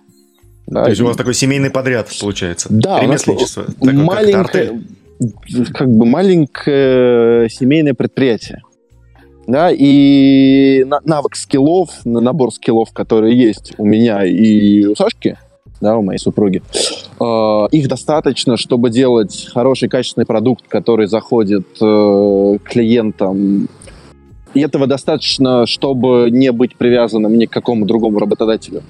Да, 0.68 0.84
То 0.84 0.90
есть 0.90 1.02
и- 1.02 1.04
у 1.04 1.08
вас 1.08 1.16
такой 1.18 1.34
семейный 1.34 1.70
подряд 1.70 2.08
получается. 2.20 2.68
Да, 2.72 3.00
Ремесленничество. 3.02 3.64
Такое, 3.64 3.94
как 3.96 4.04
маленькое, 4.06 4.38
артель. 4.38 4.82
как 5.74 5.90
бы 5.90 6.06
маленькое 6.06 7.50
семейное 7.50 7.94
предприятие. 7.94 8.62
Да, 9.48 9.72
и 9.72 10.84
на- 10.86 11.02
навык 11.04 11.36
скиллов, 11.36 11.90
на- 12.06 12.22
набор 12.22 12.52
скиллов, 12.54 12.92
которые 12.94 13.38
есть 13.38 13.74
у 13.78 13.86
меня 13.86 14.24
и 14.24 14.86
у 14.86 14.96
Сашки, 14.96 15.38
да, 15.82 15.98
у 15.98 16.02
моей 16.02 16.18
супруги, 16.18 16.62
э, 17.20 17.68
их 17.72 17.88
достаточно, 17.90 18.56
чтобы 18.56 18.90
делать 18.90 19.50
хороший 19.54 19.90
качественный 19.90 20.26
продукт, 20.26 20.66
который 20.70 21.08
заходит 21.08 21.68
э, 21.82 22.58
клиентам. 22.64 23.68
И 24.54 24.62
этого 24.62 24.88
достаточно, 24.88 25.66
чтобы 25.66 26.30
не 26.32 26.52
быть 26.52 26.78
привязанным 26.78 27.38
ни 27.38 27.46
к 27.46 27.52
какому 27.52 27.86
другому 27.86 28.20
работодателю. 28.20 28.82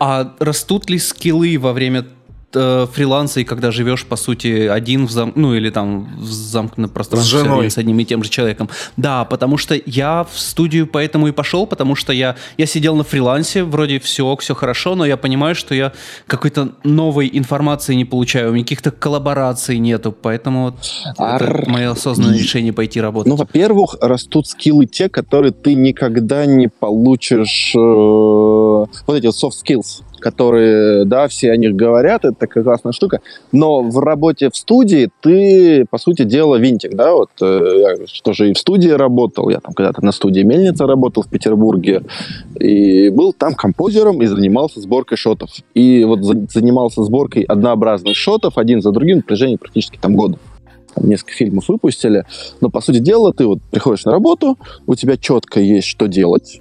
А 0.00 0.34
растут 0.38 0.90
ли 0.90 0.98
скиллы 0.98 1.56
во 1.58 1.72
время 1.72 2.04
э, 2.54 2.86
фриланса 2.92 3.40
и 3.40 3.44
когда 3.44 3.70
живешь, 3.70 4.04
по 4.06 4.16
сути, 4.16 4.66
один 4.66 5.06
в 5.06 5.10
зам... 5.10 5.32
ну 5.34 5.54
или 5.54 5.70
там 5.70 6.16
в 6.18 6.24
замкнутом 6.30 6.92
пространстве 6.94 7.38
С 7.38 7.42
женой. 7.42 7.70
с 7.70 7.78
одним 7.78 7.98
и 8.00 8.04
тем 8.04 8.22
же 8.24 8.30
человеком. 8.30 8.68
Да, 8.96 9.24
потому 9.24 9.56
что 9.56 9.78
я 9.86 10.24
в 10.30 10.38
студию 10.38 10.86
поэтому 10.86 11.28
и 11.28 11.32
пошел, 11.32 11.66
потому 11.66 11.94
что 11.94 12.12
я, 12.12 12.36
я 12.56 12.66
сидел 12.66 12.96
на 12.96 13.04
фрилансе, 13.04 13.64
вроде 13.64 13.98
все, 14.00 14.34
все 14.36 14.54
хорошо, 14.54 14.94
но 14.94 15.04
я 15.04 15.16
понимаю, 15.16 15.54
что 15.54 15.74
я 15.74 15.92
какой-то 16.26 16.70
новой 16.84 17.28
информации 17.32 17.94
не 17.94 18.04
получаю, 18.04 18.50
у 18.50 18.52
меня 18.54 18.64
каких-то 18.64 18.90
коллабораций 18.90 19.78
нету, 19.78 20.12
поэтому 20.12 20.64
вот 20.64 20.74
это 21.04 21.34
Ар- 21.34 21.68
мое 21.68 21.90
осознанное 21.90 22.38
решение 22.38 22.72
пойти 22.72 23.00
работать. 23.00 23.28
Ну, 23.30 23.36
во-первых, 23.36 23.96
растут 24.00 24.46
скиллы 24.46 24.86
те, 24.86 25.08
которые 25.08 25.52
ты 25.52 25.74
никогда 25.74 26.46
не 26.46 26.68
получишь. 26.68 27.72
э, 27.74 27.78
вот 27.78 29.14
эти 29.16 29.26
soft 29.26 29.52
skills, 29.64 30.02
которые, 30.28 31.06
да, 31.06 31.26
все 31.26 31.50
о 31.52 31.56
них 31.56 31.74
говорят, 31.74 32.26
это 32.26 32.34
такая 32.34 32.62
классная 32.62 32.92
штука. 32.92 33.20
Но 33.50 33.80
в 33.80 33.98
работе 33.98 34.50
в 34.50 34.56
студии 34.56 35.08
ты, 35.22 35.86
по 35.90 35.96
сути 35.96 36.24
дела, 36.24 36.56
винтик, 36.56 36.94
да, 36.94 37.14
вот 37.14 37.30
э, 37.40 37.70
я 37.78 38.06
тоже 38.22 38.50
и 38.50 38.52
в 38.52 38.58
студии 38.58 38.90
работал, 38.90 39.48
я 39.48 39.60
там 39.60 39.72
когда-то 39.72 40.04
на 40.04 40.12
студии 40.12 40.42
Мельница 40.42 40.86
работал 40.86 41.22
в 41.22 41.28
Петербурге, 41.28 42.02
и 42.60 43.08
был 43.08 43.32
там 43.32 43.54
композером 43.54 44.20
и 44.20 44.26
занимался 44.26 44.80
сборкой 44.80 45.16
шотов. 45.16 45.48
И 45.72 46.04
вот 46.04 46.22
за- 46.22 46.46
занимался 46.50 47.02
сборкой 47.04 47.44
однообразных 47.44 48.14
шотов 48.14 48.58
один 48.58 48.82
за 48.82 48.92
другим 48.92 49.22
в 49.22 49.24
протяжении 49.24 49.56
практически 49.56 49.96
там 49.96 50.14
года. 50.14 50.38
Там 50.94 51.08
несколько 51.08 51.32
фильмов 51.32 51.68
выпустили. 51.68 52.24
Но, 52.60 52.68
по 52.68 52.82
сути 52.82 52.98
дела, 52.98 53.32
ты 53.32 53.46
вот 53.46 53.60
приходишь 53.70 54.04
на 54.04 54.12
работу, 54.12 54.58
у 54.86 54.94
тебя 54.94 55.16
четко 55.16 55.58
есть 55.60 55.86
что 55.86 56.06
делать, 56.06 56.60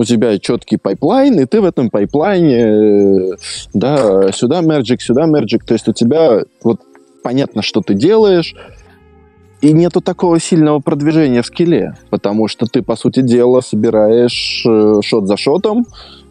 у 0.00 0.04
тебя 0.04 0.38
четкий 0.38 0.78
pipeline, 0.78 1.40
и 1.40 1.44
ты 1.44 1.60
в 1.60 1.64
этом 1.66 1.90
пайплайне, 1.90 2.56
э, 2.56 3.32
да, 3.74 4.32
сюда 4.32 4.62
мерджик, 4.62 5.02
сюда 5.02 5.26
мерджик, 5.26 5.62
то 5.62 5.74
есть 5.74 5.88
у 5.88 5.92
тебя 5.92 6.40
вот 6.64 6.80
понятно, 7.22 7.60
что 7.60 7.82
ты 7.82 7.92
делаешь, 7.92 8.54
и 9.60 9.74
нету 9.74 10.00
такого 10.00 10.40
сильного 10.40 10.78
продвижения 10.78 11.42
в 11.42 11.46
скилле, 11.46 11.96
потому 12.08 12.48
что 12.48 12.64
ты, 12.64 12.80
по 12.80 12.96
сути 12.96 13.20
дела, 13.20 13.60
собираешь 13.60 14.64
э, 14.66 15.02
шот 15.02 15.28
за 15.28 15.36
шотом, 15.36 15.84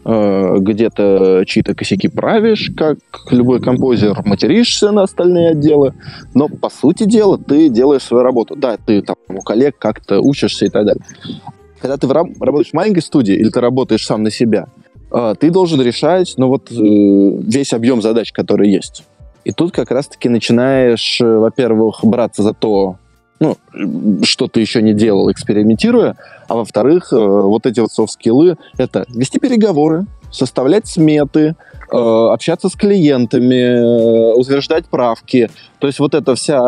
э, 0.04 0.56
где-то 0.58 1.44
чьи-то 1.46 1.76
косяки 1.76 2.08
правишь, 2.08 2.72
как 2.76 2.98
любой 3.30 3.62
композер, 3.62 4.20
материшься 4.26 4.92
на 4.92 5.04
остальные 5.04 5.52
отделы, 5.52 5.94
но, 6.34 6.48
по 6.48 6.72
сути 6.72 7.04
дела, 7.04 7.38
ты 7.38 7.70
делаешь 7.70 8.02
свою 8.02 8.24
работу. 8.24 8.56
Да, 8.56 8.78
ты 8.84 9.04
там 9.04 9.18
у 9.28 9.42
коллег 9.42 9.76
как-то 9.78 10.22
учишься 10.22 10.66
и 10.66 10.70
так 10.70 10.86
далее. 10.88 11.04
Когда 11.82 11.98
ты 11.98 12.08
в 12.08 12.12
раб- 12.12 12.42
работаешь 12.42 12.72
в 12.72 12.74
маленькой 12.74 13.02
студии 13.02 13.36
или 13.36 13.50
ты 13.50 13.62
работаешь 13.62 14.06
сам 14.06 14.24
на 14.24 14.32
себя, 14.32 14.68
э, 15.12 15.36
ты 15.40 15.50
должен 15.50 15.82
решать, 15.82 16.34
ну 16.38 16.48
вот, 16.48 16.72
э, 16.72 16.76
весь 16.76 17.74
объем 17.74 18.02
задач, 18.02 18.32
которые 18.32 18.72
есть. 18.72 19.04
И 19.46 19.52
тут 19.52 19.72
как 19.72 19.92
раз-таки 19.92 20.30
начинаешь, 20.30 21.22
э, 21.22 21.26
во-первых, 21.26 22.00
браться 22.04 22.44
за 22.44 22.54
то, 22.54 22.98
ну, 23.40 23.56
что 24.24 24.48
ты 24.48 24.60
еще 24.60 24.82
не 24.82 24.94
делал, 24.94 25.32
экспериментируя, 25.32 26.18
а 26.50 26.56
во-вторых, 26.56 27.14
э, 27.14 27.18
вот 27.18 27.66
эти 27.66 27.80
вот 27.80 27.92
софт-скиллы— 27.92 28.58
это 28.78 29.06
вести 29.08 29.40
переговоры, 29.40 30.06
составлять 30.32 30.88
сметы, 30.88 31.56
общаться 31.92 32.70
с 32.70 32.76
клиентами, 32.76 34.36
утверждать 34.36 34.86
правки. 34.86 35.50
То 35.80 35.88
есть 35.88 35.98
вот 35.98 36.14
эта 36.14 36.36
вся 36.36 36.62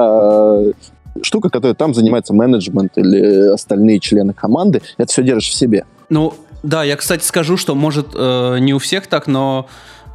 штука, 1.21 1.49
которая 1.49 1.75
там 1.75 1.93
занимается 1.93 2.33
менеджмент 2.33 2.97
или 2.97 3.51
остальные 3.53 3.99
члены 3.99 4.33
команды, 4.33 4.81
это 4.97 5.11
все 5.11 5.23
держишь 5.23 5.51
в 5.51 5.55
себе. 5.55 5.85
Ну, 6.09 6.33
да, 6.63 6.83
я, 6.83 6.95
кстати, 6.95 7.23
скажу, 7.23 7.57
что, 7.57 7.75
может, 7.75 8.07
э, 8.13 8.57
не 8.59 8.73
у 8.73 8.79
всех 8.79 9.07
так, 9.07 9.27
но 9.27 9.67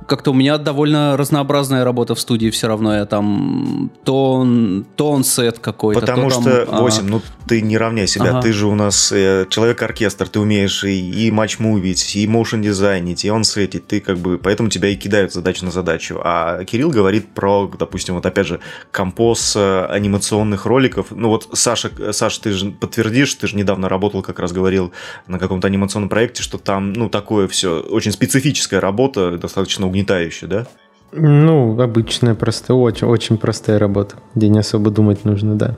как-то 0.07 0.31
у 0.31 0.35
меня 0.35 0.59
довольно 0.59 1.17
разнообразная 1.17 1.85
работа 1.85 2.15
в 2.15 2.21
студии 2.21 2.51
все 2.51 2.69
равно. 2.69 2.95
Я 2.95 3.07
там 3.07 3.91
тон, 4.05 4.87
тон 4.97 5.25
сет 5.25 5.59
какой-то. 5.59 6.01
Потому 6.01 6.29
то 6.29 6.35
там, 6.35 6.43
что, 6.43 6.67
а, 6.69 6.81
8, 6.81 7.07
ну 7.07 7.23
ты 7.47 7.61
не 7.61 7.77
равняй 7.77 8.07
себя. 8.07 8.31
Ага. 8.31 8.43
Ты 8.43 8.53
же 8.53 8.67
у 8.67 8.75
нас 8.75 9.13
э, 9.13 9.47
человек-оркестр, 9.49 10.29
ты 10.29 10.41
умеешь 10.41 10.85
и, 10.85 11.27
и 11.27 11.31
матч-мувить, 11.31 12.17
и 12.17 12.27
моушен 12.27 12.63
дизайнить, 12.63 13.25
и 13.25 13.31
он 13.31 13.45
сетить. 13.45 13.87
Ты 13.87 14.01
как 14.01 14.19
бы, 14.19 14.39
поэтому 14.39 14.69
тебя 14.69 14.89
и 14.89 14.97
кидают 14.97 15.33
задачу 15.33 15.65
на 15.65 15.71
задачу. 15.71 16.21
А 16.23 16.65
Кирилл 16.65 16.91
говорит 16.91 17.35
про, 17.35 17.71
допустим, 17.79 18.15
вот 18.15 18.27
опять 18.27 18.47
же, 18.47 18.61
композ 18.91 19.55
э, 19.57 19.87
анимационных 19.87 20.67
роликов. 20.67 21.09
Ну 21.11 21.29
вот, 21.29 21.49
Саша, 21.53 21.91
Саша, 22.13 22.41
ты 22.41 22.53
же 22.53 22.71
подтвердишь, 22.71 23.35
ты 23.35 23.47
же 23.47 23.57
недавно 23.57 23.89
работал, 23.89 24.23
как 24.23 24.39
раз 24.39 24.53
говорил, 24.53 24.93
на 25.27 25.39
каком-то 25.39 25.67
анимационном 25.67 26.09
проекте, 26.09 26.43
что 26.43 26.59
там, 26.59 26.93
ну, 26.93 27.09
такое 27.09 27.49
все, 27.49 27.81
очень 27.81 28.13
специфическая 28.13 28.81
работа, 28.81 29.37
достаточно 29.39 29.87
угнетающая, 29.97 30.49
да? 30.49 30.67
Ну, 31.13 31.81
обычная, 31.81 32.35
простая, 32.35 32.77
очень, 32.77 33.07
очень 33.07 33.39
простая 33.39 33.79
работа, 33.79 34.17
где 34.35 34.49
не 34.49 34.59
особо 34.59 34.91
думать 34.91 35.25
нужно, 35.25 35.55
да. 35.55 35.77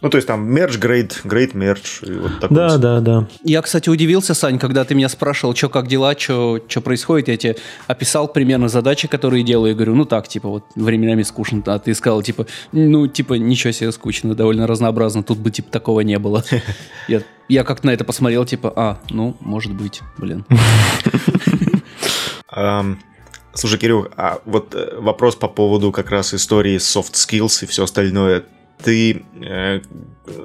Ну, 0.00 0.08
то 0.08 0.16
есть 0.16 0.26
там 0.26 0.50
мерч, 0.50 0.78
грейд, 0.78 1.20
грейд 1.24 1.52
мерч, 1.52 2.00
вот 2.00 2.40
такое 2.40 2.56
Да, 2.56 2.78
да, 2.78 3.00
да. 3.00 3.28
Я, 3.44 3.60
кстати, 3.60 3.90
удивился, 3.90 4.32
Сань, 4.32 4.58
когда 4.58 4.84
ты 4.84 4.94
меня 4.94 5.10
спрашивал, 5.10 5.54
что 5.54 5.68
как 5.68 5.88
дела, 5.88 6.14
что 6.18 6.58
происходит. 6.82 7.28
Я 7.28 7.36
тебе 7.36 7.56
описал 7.86 8.26
примерно 8.26 8.68
задачи, 8.68 9.08
которые 9.08 9.42
делаю. 9.42 9.72
И 9.72 9.74
говорю, 9.74 9.94
ну 9.94 10.06
так, 10.06 10.26
типа, 10.26 10.48
вот 10.48 10.64
временами 10.74 11.22
скучно. 11.22 11.62
А 11.66 11.78
ты 11.78 11.94
сказал, 11.94 12.22
типа, 12.22 12.46
ну, 12.72 13.08
типа, 13.08 13.34
ничего 13.34 13.74
себе 13.74 13.92
скучно, 13.92 14.34
довольно 14.34 14.66
разнообразно. 14.66 15.22
Тут 15.22 15.36
бы, 15.36 15.50
типа, 15.50 15.70
такого 15.70 16.00
не 16.00 16.18
было. 16.18 16.42
Я, 17.08 17.20
я 17.50 17.64
как-то 17.64 17.88
на 17.88 17.90
это 17.90 18.04
посмотрел, 18.04 18.46
типа, 18.46 18.72
а, 18.74 18.98
ну, 19.10 19.36
может 19.40 19.74
быть, 19.74 20.00
блин. 20.16 20.46
Слушай, 23.54 23.78
Кирилл, 23.78 24.08
а 24.16 24.40
вот 24.44 24.74
э, 24.74 24.96
вопрос 24.98 25.34
по 25.34 25.48
поводу 25.48 25.90
как 25.92 26.10
раз 26.10 26.34
истории 26.34 26.76
soft 26.76 27.14
skills 27.14 27.64
и 27.64 27.66
все 27.66 27.84
остальное. 27.84 28.44
Ты, 28.82 29.24
э, 29.42 29.80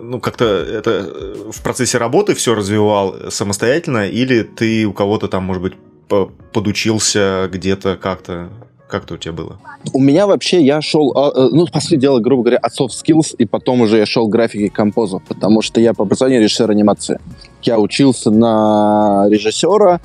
ну, 0.02 0.20
как-то 0.20 0.46
это 0.46 0.92
э, 0.92 1.52
в 1.52 1.62
процессе 1.62 1.98
работы 1.98 2.34
все 2.34 2.56
развивал 2.56 3.16
самостоятельно, 3.30 4.08
или 4.08 4.42
ты 4.42 4.86
у 4.86 4.94
кого-то 4.94 5.28
там, 5.28 5.44
может 5.44 5.62
быть, 5.62 5.74
по- 6.08 6.32
подучился 6.52 7.50
где-то 7.52 7.96
как-то? 7.96 8.50
Как-то 8.88 9.16
у 9.16 9.18
тебя 9.18 9.34
было? 9.34 9.60
У 9.94 10.00
меня 10.00 10.28
вообще, 10.28 10.64
я 10.64 10.80
шел, 10.80 11.12
а, 11.16 11.32
э, 11.36 11.50
ну, 11.52 11.66
по 11.68 11.80
сути 11.80 11.96
дела, 11.96 12.20
грубо 12.20 12.44
говоря, 12.44 12.58
от 12.58 12.72
soft 12.72 12.90
skills, 12.90 13.36
и 13.38 13.46
потом 13.46 13.82
уже 13.82 13.98
я 13.98 14.06
шел 14.06 14.28
к 14.28 14.32
графике 14.32 14.66
и 14.66 14.70
композу, 14.70 15.22
потому 15.28 15.64
что 15.64 15.82
я 15.82 15.94
по 15.94 16.04
образованию 16.04 16.42
режиссер 16.42 16.70
анимации. 16.70 17.20
Я 17.64 17.80
учился 17.80 18.30
на 18.30 19.26
режиссера, 19.30 20.02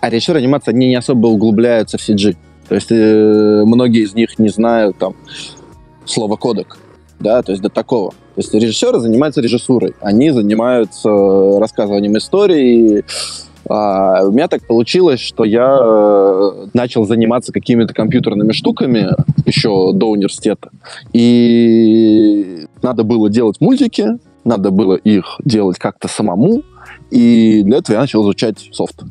а 0.00 0.10
режиссер 0.10 0.36
анимации, 0.36 0.70
они 0.72 0.88
не 0.88 0.96
особо 0.96 1.28
углубляются 1.28 1.98
в 1.98 2.08
CG. 2.08 2.36
То 2.68 2.74
есть 2.74 2.90
э, 2.90 3.62
многие 3.64 4.02
из 4.02 4.14
них 4.14 4.38
не 4.38 4.48
знают 4.48 4.98
там 4.98 5.14
слово 6.04 6.36
кодек, 6.36 6.78
да, 7.20 7.42
то 7.42 7.52
есть 7.52 7.62
до 7.62 7.68
такого. 7.68 8.10
То 8.10 8.42
есть 8.42 8.52
режиссеры 8.54 8.98
занимаются 8.98 9.40
режиссурой, 9.40 9.94
они 10.00 10.30
занимаются 10.30 11.08
э, 11.08 11.58
рассказыванием 11.58 12.16
истории. 12.16 13.04
А 13.68 14.22
у 14.24 14.30
меня 14.30 14.46
так 14.46 14.64
получилось, 14.64 15.18
что 15.18 15.44
я 15.44 15.78
э, 15.80 16.66
начал 16.72 17.04
заниматься 17.04 17.52
какими-то 17.52 17.94
компьютерными 17.94 18.52
штуками 18.52 19.08
еще 19.44 19.92
до 19.92 20.10
университета. 20.10 20.70
И 21.12 22.66
надо 22.82 23.02
было 23.02 23.28
делать 23.28 23.60
мультики, 23.60 24.18
надо 24.44 24.70
было 24.70 24.94
их 24.94 25.40
делать 25.44 25.78
как-то 25.78 26.06
самому, 26.06 26.62
и 27.10 27.62
для 27.64 27.78
этого 27.78 27.94
я 27.94 28.00
начал 28.00 28.22
изучать 28.22 28.68
софт. 28.72 29.02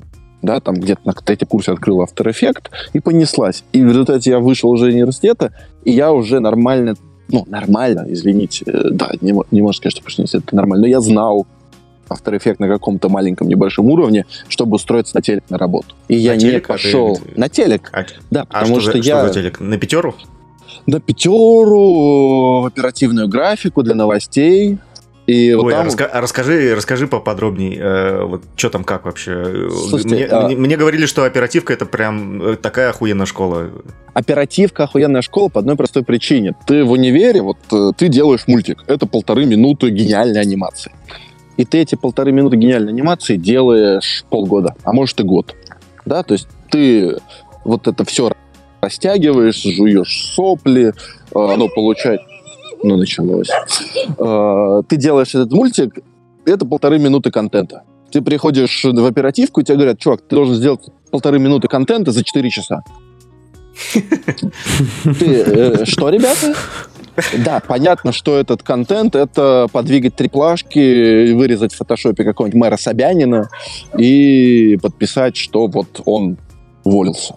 Да, 0.45 0.59
там 0.59 0.75
где-то 0.75 1.01
на 1.05 1.13
третьем 1.13 1.47
курсе 1.47 1.71
открыл 1.71 2.03
After 2.03 2.25
Effects 2.25 2.67
и 2.93 2.99
понеслась. 2.99 3.63
И 3.73 3.83
в 3.83 3.87
результате 3.87 4.29
я 4.29 4.39
вышел 4.39 4.69
уже 4.69 4.89
из 4.89 4.93
университета, 4.93 5.51
и 5.83 5.91
я 5.91 6.11
уже 6.11 6.39
нормально, 6.39 6.95
ну, 7.29 7.45
нормально, 7.47 8.05
извините, 8.07 8.63
э, 8.67 8.89
да, 8.91 9.09
не, 9.21 9.33
не 9.51 9.61
можно 9.61 9.77
сказать, 9.77 9.93
что 9.93 10.03
почти 10.03 10.23
это 10.23 10.55
нормально, 10.55 10.83
но 10.83 10.87
я 10.87 11.01
знал 11.01 11.47
After 12.09 12.39
Effects 12.39 12.57
на 12.59 12.67
каком-то 12.67 13.09
маленьком 13.09 13.47
небольшом 13.47 13.87
уровне, 13.87 14.27
чтобы 14.47 14.75
устроиться 14.75 15.15
на 15.15 15.23
телек 15.23 15.43
на 15.49 15.57
работу. 15.57 15.95
И 16.07 16.15
я 16.15 16.35
не? 16.35 16.49
А 16.49 16.59
ты- 16.59 16.61
пошел 16.61 17.19
на 17.35 17.49
телек, 17.49 17.89
А, 17.91 18.05
да, 18.29 18.41
а 18.43 18.45
потому 18.45 18.79
что, 18.79 18.91
что, 18.91 19.01
за, 19.01 19.07
я 19.07 19.25
что 19.25 19.33
телек? 19.33 19.59
На 19.59 19.77
пятеру? 19.77 20.13
на 20.87 20.99
пятеру, 20.99 22.65
оперативную 22.65 23.27
графику 23.27 23.81
для 23.81 23.95
новостей. 23.95 24.77
И 25.27 25.53
вот 25.55 25.65
Ой, 25.65 25.73
а 25.73 25.77
там... 25.77 25.87
раска- 25.87 26.05
а 26.05 26.21
расскажи, 26.21 26.75
расскажи 26.75 27.07
поподробней, 27.07 27.75
э, 27.79 28.23
вот 28.23 28.43
что 28.55 28.69
там 28.69 28.83
как 28.83 29.05
вообще. 29.05 29.69
Слушайте, 29.71 30.15
мне, 30.15 30.25
а- 30.25 30.45
мне- 30.45 30.55
мне 30.55 30.77
говорили, 30.77 31.07
что 31.07 31.23
оперативка 31.23 31.73
это 31.73 31.87
прям 31.87 32.41
э, 32.43 32.55
такая 32.57 32.89
охуенная 32.91 33.25
школа. 33.25 33.71
Оперативка 34.13 34.83
охуенная 34.83 35.23
школа 35.23 35.49
по 35.49 35.59
одной 35.59 35.75
простой 35.75 36.03
причине. 36.03 36.53
Ты 36.67 36.83
в 36.83 36.91
универе, 36.91 37.41
вот 37.41 37.57
э, 37.71 37.91
ты 37.97 38.07
делаешь 38.07 38.43
мультик. 38.45 38.83
Это 38.87 39.07
полторы 39.07 39.45
минуты 39.45 39.89
гениальной 39.89 40.41
анимации. 40.41 40.91
И 41.57 41.65
ты 41.65 41.79
эти 41.79 41.95
полторы 41.95 42.31
минуты 42.31 42.57
гениальной 42.57 42.91
анимации 42.91 43.35
делаешь 43.37 44.25
полгода, 44.29 44.75
а 44.83 44.93
может 44.93 45.19
и 45.21 45.23
год. 45.23 45.55
Да, 46.05 46.21
то 46.21 46.33
есть 46.33 46.47
ты 46.69 47.17
вот 47.63 47.87
это 47.87 48.05
все 48.05 48.31
растягиваешь, 48.81 49.63
жуешь 49.63 50.33
сопли, 50.35 50.89
э, 50.89 50.93
оно 51.33 51.67
получает... 51.67 52.21
Ну, 52.85 52.97
началось. 52.97 53.49
Э, 54.19 54.81
Ты 54.87 54.97
делаешь 54.97 55.33
этот 55.33 55.51
мультик, 55.51 55.97
это 56.45 56.65
полторы 56.67 56.99
минуты 56.99 57.31
контента. 57.31 57.81
Ты 58.11 58.21
приходишь 58.21 58.83
в 58.83 59.05
оперативку, 59.05 59.61
и 59.61 59.63
тебе 59.63 59.77
говорят, 59.77 59.97
чувак, 59.97 60.21
ты 60.21 60.35
должен 60.35 60.53
сделать 60.53 60.81
полторы 61.09 61.39
минуты 61.39 61.67
контента 61.67 62.11
за 62.11 62.23
4 62.23 62.49
часа. 62.51 62.83
Ты, 65.19 65.85
что, 65.85 66.09
ребята? 66.09 66.53
Да, 67.43 67.59
понятно, 67.67 68.11
что 68.11 68.37
этот 68.37 68.61
контент— 68.61 69.15
это 69.17 69.67
подвигать 69.71 70.15
триплашки, 70.15 71.33
вырезать 71.33 71.73
в 71.73 71.77
фотошопе 71.77 72.23
какого-нибудь 72.23 72.59
мэра 72.59 72.77
Собянина 72.77 73.49
и 73.97 74.77
подписать, 74.79 75.35
что 75.37 75.65
вот 75.65 76.01
он 76.05 76.37
уволился. 76.83 77.35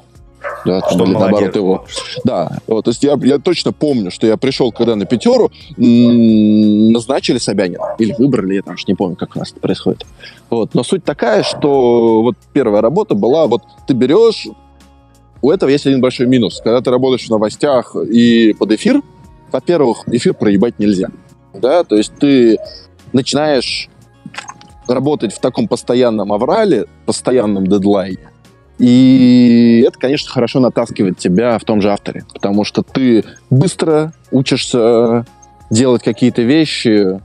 Да, 0.64 0.80
что 0.90 1.04
или 1.04 1.12
наоборот 1.12 1.56
его. 1.56 1.84
Да, 2.24 2.58
вот, 2.66 2.84
то 2.84 2.90
есть 2.90 3.02
я, 3.02 3.18
я 3.22 3.38
точно 3.38 3.72
помню, 3.72 4.10
что 4.10 4.26
я 4.26 4.36
пришел, 4.36 4.72
когда 4.72 4.96
на 4.96 5.04
пятеру 5.06 5.50
назначили 5.76 7.38
Собянина. 7.38 7.94
Или 7.98 8.14
выбрали, 8.18 8.54
я 8.54 8.62
там 8.62 8.74
уж 8.74 8.86
не 8.86 8.94
помню, 8.94 9.16
как 9.16 9.36
у 9.36 9.38
нас 9.38 9.52
это 9.52 9.60
происходит. 9.60 10.06
Вот. 10.50 10.74
Но 10.74 10.82
суть 10.82 11.04
такая, 11.04 11.42
что 11.42 12.22
вот 12.22 12.36
первая 12.52 12.82
работа 12.82 13.14
была, 13.14 13.46
вот 13.46 13.62
ты 13.86 13.94
берешь, 13.94 14.48
у 15.42 15.50
этого 15.50 15.70
есть 15.70 15.86
один 15.86 16.00
большой 16.00 16.26
минус. 16.26 16.60
Когда 16.62 16.80
ты 16.80 16.90
работаешь 16.90 17.26
в 17.26 17.30
новостях 17.30 17.94
и 17.94 18.52
под 18.58 18.72
эфир, 18.72 19.02
во-первых, 19.52 20.04
эфир 20.08 20.34
проебать 20.34 20.78
нельзя. 20.78 21.08
Да, 21.54 21.84
то 21.84 21.96
есть 21.96 22.12
ты 22.18 22.58
начинаешь 23.12 23.88
работать 24.86 25.32
в 25.32 25.38
таком 25.38 25.68
постоянном 25.68 26.32
аврале, 26.32 26.86
постоянном 27.06 27.66
дедлайне, 27.66 28.30
и 28.78 29.84
это, 29.86 29.98
конечно, 29.98 30.30
хорошо 30.30 30.60
натаскивает 30.60 31.18
тебя 31.18 31.58
в 31.58 31.64
том 31.64 31.80
же 31.80 31.90
авторе, 31.90 32.24
потому 32.32 32.64
что 32.64 32.82
ты 32.82 33.24
быстро 33.50 34.12
учишься 34.30 35.26
делать 35.70 36.02
какие-то 36.02 36.42
вещи, 36.42 37.20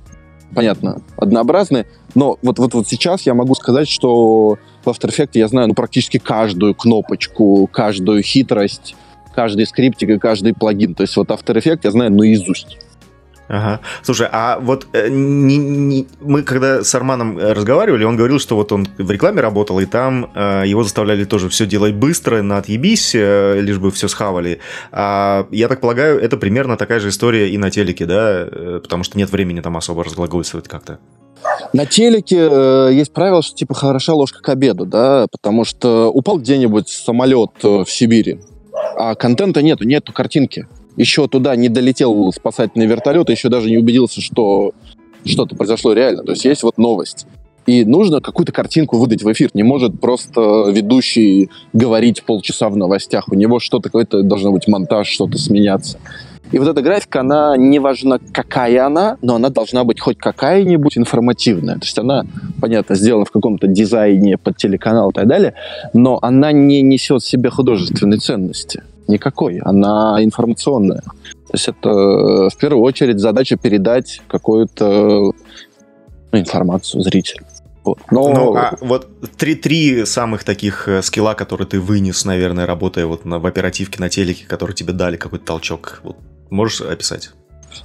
понятно, 0.53 1.01
однообразные, 1.17 1.85
но 2.15 2.37
вот, 2.41 2.59
вот, 2.59 2.73
вот 2.73 2.87
сейчас 2.87 3.23
я 3.23 3.33
могу 3.33 3.55
сказать, 3.55 3.87
что 3.87 4.57
в 4.83 4.87
After 4.87 5.09
Effects 5.09 5.31
я 5.33 5.47
знаю 5.47 5.69
ну, 5.69 5.73
практически 5.73 6.19
каждую 6.19 6.75
кнопочку, 6.75 7.67
каждую 7.71 8.21
хитрость, 8.21 8.95
каждый 9.33 9.65
скриптик 9.65 10.09
и 10.09 10.19
каждый 10.19 10.53
плагин. 10.53 10.93
То 10.93 11.01
есть 11.01 11.15
вот 11.17 11.29
After 11.29 11.55
Effects 11.55 11.81
я 11.83 11.91
знаю 11.91 12.11
наизусть. 12.11 12.77
Ага. 13.47 13.81
Слушай, 14.01 14.27
а 14.31 14.57
вот 14.59 14.87
э, 14.93 15.09
не, 15.09 15.57
не, 15.57 16.07
мы 16.21 16.43
когда 16.43 16.83
с 16.83 16.95
Арманом 16.95 17.37
э, 17.37 17.53
разговаривали, 17.53 18.03
он 18.05 18.15
говорил, 18.15 18.39
что 18.39 18.55
вот 18.55 18.71
он 18.71 18.87
в 18.97 19.11
рекламе 19.11 19.41
работал, 19.41 19.79
и 19.79 19.85
там 19.85 20.31
э, 20.33 20.63
его 20.65 20.83
заставляли 20.83 21.25
тоже 21.25 21.49
все 21.49 21.65
делать 21.65 21.93
быстро, 21.93 22.41
на 22.41 22.57
отъебись, 22.57 23.13
э, 23.13 23.59
лишь 23.59 23.79
бы 23.79 23.91
все 23.91 24.07
схавали. 24.07 24.59
А, 24.91 25.47
я 25.51 25.67
так 25.67 25.81
полагаю, 25.81 26.19
это 26.21 26.37
примерно 26.37 26.77
такая 26.77 26.99
же 26.99 27.09
история 27.09 27.49
и 27.49 27.57
на 27.57 27.69
телеке, 27.69 28.05
да? 28.05 28.47
Э, 28.49 28.79
потому 28.81 29.03
что 29.03 29.17
нет 29.17 29.29
времени 29.29 29.59
там 29.59 29.75
особо 29.75 30.03
разглагольствовать 30.03 30.67
как-то. 30.67 30.99
На 31.73 31.85
телеке 31.85 32.47
э, 32.49 32.89
есть 32.93 33.11
правило, 33.11 33.41
что 33.41 33.55
типа 33.55 33.73
хороша 33.73 34.13
ложка 34.13 34.41
к 34.41 34.49
обеду, 34.49 34.85
да, 34.85 35.27
потому 35.29 35.65
что 35.65 36.09
упал 36.09 36.37
где-нибудь 36.37 36.87
самолет 36.87 37.51
э, 37.63 37.83
в 37.83 37.89
Сибири, 37.89 38.39
а 38.95 39.15
контента 39.15 39.61
нету, 39.61 39.83
нету 39.83 40.13
картинки 40.13 40.67
еще 40.97 41.27
туда 41.27 41.55
не 41.55 41.69
долетел 41.69 42.31
спасательный 42.31 42.85
вертолет, 42.85 43.29
еще 43.29 43.49
даже 43.49 43.69
не 43.69 43.77
убедился, 43.77 44.21
что 44.21 44.73
что-то 45.25 45.55
произошло 45.55 45.93
реально. 45.93 46.23
То 46.23 46.31
есть 46.31 46.45
есть 46.45 46.63
вот 46.63 46.77
новость. 46.77 47.25
И 47.65 47.85
нужно 47.85 48.19
какую-то 48.19 48.51
картинку 48.51 48.97
выдать 48.97 49.23
в 49.23 49.31
эфир. 49.31 49.49
Не 49.53 49.63
может 49.63 49.99
просто 49.99 50.65
ведущий 50.69 51.49
говорить 51.71 52.23
полчаса 52.23 52.69
в 52.69 52.75
новостях. 52.75 53.29
У 53.29 53.35
него 53.35 53.59
что-то 53.59 53.83
какой-то 53.89 54.21
должно 54.21 54.51
быть 54.51 54.67
монтаж, 54.67 55.07
что-то 55.07 55.37
сменяться. 55.37 55.97
И 56.51 56.59
вот 56.59 56.67
эта 56.67 56.81
графика, 56.83 57.21
она 57.21 57.57
не 57.57 57.79
важна, 57.79 58.19
какая 58.31 58.85
она, 58.85 59.17
но 59.23 59.35
она 59.35 59.49
должна 59.49 59.85
быть 59.85 59.99
хоть 59.99 60.19
какая-нибудь 60.19 60.97
информативная. 60.97 61.75
То 61.75 61.85
есть 61.85 61.97
она, 61.97 62.25
понятно, 62.61 62.95
сделана 62.95 63.25
в 63.25 63.31
каком-то 63.31 63.65
дизайне 63.67 64.37
под 64.37 64.57
телеканал 64.57 65.09
и 65.09 65.13
так 65.13 65.25
далее, 65.25 65.55
но 65.93 66.19
она 66.21 66.51
не 66.51 66.81
несет 66.81 67.23
в 67.23 67.27
себе 67.27 67.49
художественной 67.49 68.19
ценности. 68.19 68.83
Никакой. 69.07 69.59
Она 69.59 70.23
информационная. 70.23 71.01
То 71.01 71.53
есть 71.53 71.67
это 71.67 71.89
э, 71.89 72.49
в 72.49 72.57
первую 72.57 72.83
очередь 72.83 73.19
задача 73.19 73.57
передать 73.57 74.21
какую-то 74.27 75.33
ну, 76.31 76.39
информацию 76.39 77.01
зрителю. 77.01 77.45
Вот. 77.83 77.99
Но... 78.11 78.33
Ну, 78.33 78.55
а 78.55 78.77
вот 78.81 79.07
три, 79.37 79.55
три 79.55 80.05
самых 80.05 80.43
таких 80.43 80.87
э, 80.87 81.01
скилла, 81.01 81.33
которые 81.33 81.67
ты 81.67 81.79
вынес, 81.79 82.25
наверное, 82.25 82.65
работая 82.65 83.05
вот 83.05 83.25
на, 83.25 83.39
в 83.39 83.45
оперативке 83.45 83.99
на 83.99 84.09
телеке, 84.09 84.45
которые 84.47 84.75
тебе 84.75 84.93
дали 84.93 85.17
какой-то 85.17 85.45
толчок, 85.45 85.99
вот, 86.03 86.15
можешь 86.49 86.81
описать? 86.81 87.31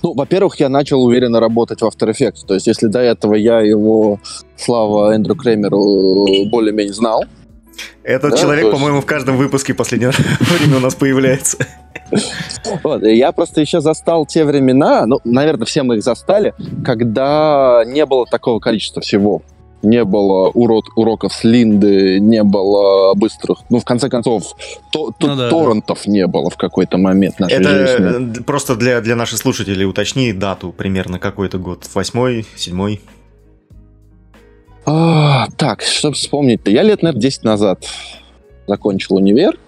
Ну, 0.02 0.14
во-первых, 0.14 0.60
я 0.60 0.68
начал 0.68 1.02
уверенно 1.02 1.40
работать 1.40 1.80
в 1.80 1.84
After 1.84 2.10
Effects. 2.10 2.46
То 2.46 2.54
есть, 2.54 2.66
если 2.66 2.86
до 2.86 3.00
этого 3.00 3.34
я 3.34 3.60
его, 3.60 4.20
слава 4.56 5.14
Эндрю 5.14 5.34
Кремеру, 5.34 6.26
более-менее 6.50 6.94
знал, 6.94 7.24
этот 8.02 8.32
да, 8.32 8.36
человек, 8.36 8.64
есть... 8.66 8.76
по-моему, 8.76 9.00
в 9.00 9.06
каждом 9.06 9.36
выпуске 9.36 9.74
последнее 9.74 10.12
время 10.40 10.76
у 10.78 10.80
нас 10.80 10.94
появляется. 10.94 11.58
Вот, 12.82 13.02
я 13.02 13.32
просто 13.32 13.60
еще 13.60 13.80
застал 13.80 14.26
те 14.26 14.44
времена, 14.44 15.06
ну, 15.06 15.20
наверное, 15.24 15.66
все 15.66 15.82
мы 15.82 15.96
их 15.96 16.02
застали, 16.02 16.54
когда 16.84 17.82
не 17.86 18.06
было 18.06 18.26
такого 18.26 18.60
количества 18.60 19.02
всего. 19.02 19.42
Не 19.80 20.04
было 20.04 20.48
урод, 20.48 20.86
уроков 20.96 21.32
с 21.32 21.44
Линды, 21.44 22.18
не 22.18 22.42
было 22.42 23.14
быстрых... 23.14 23.60
Ну, 23.70 23.78
в 23.78 23.84
конце 23.84 24.08
концов, 24.08 24.56
то, 24.90 25.12
то, 25.16 25.28
ну, 25.28 25.36
да, 25.36 25.50
торрентов 25.50 26.00
да. 26.04 26.10
не 26.10 26.26
было 26.26 26.50
в 26.50 26.56
какой-то 26.56 26.98
момент 26.98 27.38
нашей 27.38 27.58
Это 27.58 27.86
жизни. 27.86 28.42
просто 28.42 28.74
для, 28.74 29.00
для 29.00 29.14
наших 29.14 29.38
слушателей 29.38 29.86
уточни 29.86 30.32
дату 30.32 30.74
примерно 30.76 31.20
какой-то 31.20 31.58
год. 31.58 31.88
Восьмой, 31.94 32.44
седьмой? 32.56 33.00
А, 34.90 35.48
так, 35.56 35.82
чтобы 35.82 36.14
вспомнить-то. 36.14 36.70
Я 36.70 36.82
лет, 36.82 37.02
наверное, 37.02 37.20
10 37.20 37.44
назад 37.44 37.84
закончил 38.66 39.16
универ. 39.16 39.58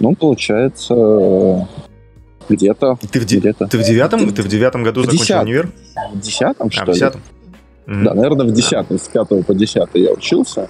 Ну, 0.00 0.14
получается, 0.14 1.68
где-то. 2.48 2.98
Ты 3.12 3.20
в, 3.20 3.24
де- 3.26 3.38
где-то. 3.38 3.66
ты 3.66 3.78
в 3.78 3.82
девятом? 3.82 4.32
Ты 4.32 4.42
в 4.42 4.48
девятом 4.48 4.82
году 4.82 5.02
в 5.02 5.04
закончил 5.04 5.24
десят... 5.24 5.42
универ? 5.44 5.72
В 6.12 6.20
десятом, 6.20 6.70
что 6.70 6.82
а, 6.82 6.86
в 6.86 6.88
десятом? 6.94 7.20
Mm-hmm. 7.86 8.02
Да, 8.02 8.14
наверное, 8.14 8.46
в 8.46 8.52
десятом, 8.52 8.98
с 8.98 9.08
пятого 9.08 9.42
по 9.42 9.54
десятый 9.54 10.02
я 10.02 10.12
учился. 10.12 10.68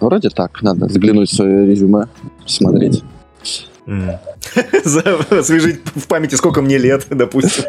Вроде 0.00 0.30
так, 0.30 0.62
надо 0.62 0.86
взглянуть 0.86 1.30
в 1.30 1.34
свое 1.34 1.66
резюме, 1.66 2.06
посмотреть. 2.42 3.02
Освежить 5.30 5.80
в 5.94 6.06
памяти, 6.06 6.34
сколько 6.36 6.62
мне 6.62 6.78
лет, 6.78 7.06
допустим. 7.10 7.64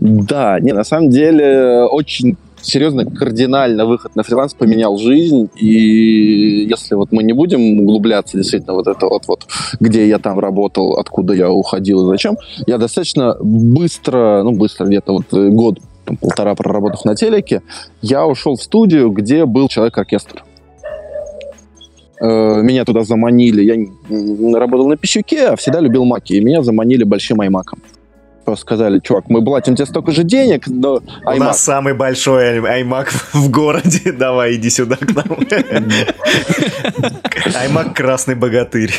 Да, 0.00 0.60
не, 0.60 0.72
на 0.72 0.84
самом 0.84 1.10
деле 1.10 1.84
очень 1.84 2.36
серьезно, 2.66 3.04
кардинально 3.04 3.86
выход 3.86 4.16
на 4.16 4.22
фриланс 4.22 4.54
поменял 4.54 4.98
жизнь, 4.98 5.48
и 5.56 6.66
если 6.68 6.94
вот 6.94 7.12
мы 7.12 7.22
не 7.22 7.32
будем 7.32 7.80
углубляться 7.80 8.36
действительно 8.36 8.74
вот 8.74 8.86
это 8.86 9.06
вот, 9.06 9.26
вот 9.28 9.46
где 9.80 10.06
я 10.06 10.18
там 10.18 10.38
работал, 10.38 10.94
откуда 10.94 11.34
я 11.34 11.50
уходил 11.50 12.06
и 12.06 12.12
зачем, 12.12 12.36
я 12.66 12.78
достаточно 12.78 13.36
быстро, 13.40 14.42
ну 14.42 14.52
быстро, 14.52 14.86
где-то 14.86 15.12
вот 15.12 15.32
год, 15.32 15.78
там, 16.04 16.16
полтора 16.16 16.54
проработав 16.54 17.04
на 17.04 17.14
телеке, 17.14 17.62
я 18.02 18.26
ушел 18.26 18.56
в 18.56 18.62
студию, 18.62 19.10
где 19.10 19.44
был 19.44 19.68
человек-оркестр 19.68 20.44
э, 22.20 22.62
меня 22.62 22.84
туда 22.84 23.02
заманили. 23.02 23.62
Я 23.62 24.58
работал 24.58 24.88
на 24.88 24.96
пищуке, 24.96 25.48
а 25.48 25.56
всегда 25.56 25.80
любил 25.80 26.04
маки. 26.04 26.32
И 26.34 26.40
меня 26.40 26.62
заманили 26.62 27.04
большим 27.04 27.40
аймаком 27.40 27.80
просто 28.46 28.62
сказали, 28.62 29.00
чувак, 29.00 29.28
мы 29.28 29.44
платим 29.44 29.74
тебе 29.74 29.86
столько 29.86 30.12
же 30.12 30.22
денег, 30.24 30.66
но 30.68 31.02
iMac... 31.26 31.36
У 31.36 31.40
нас 31.40 31.60
самый 31.60 31.92
большой 31.94 32.58
iMac 32.60 33.08
в 33.32 33.50
городе, 33.50 34.12
давай 34.18 34.54
иди 34.54 34.70
сюда 34.70 34.96
к 34.96 35.14
нам. 35.14 35.26
iMac 37.44 37.92
красный 37.92 38.36
богатырь. 38.36 38.94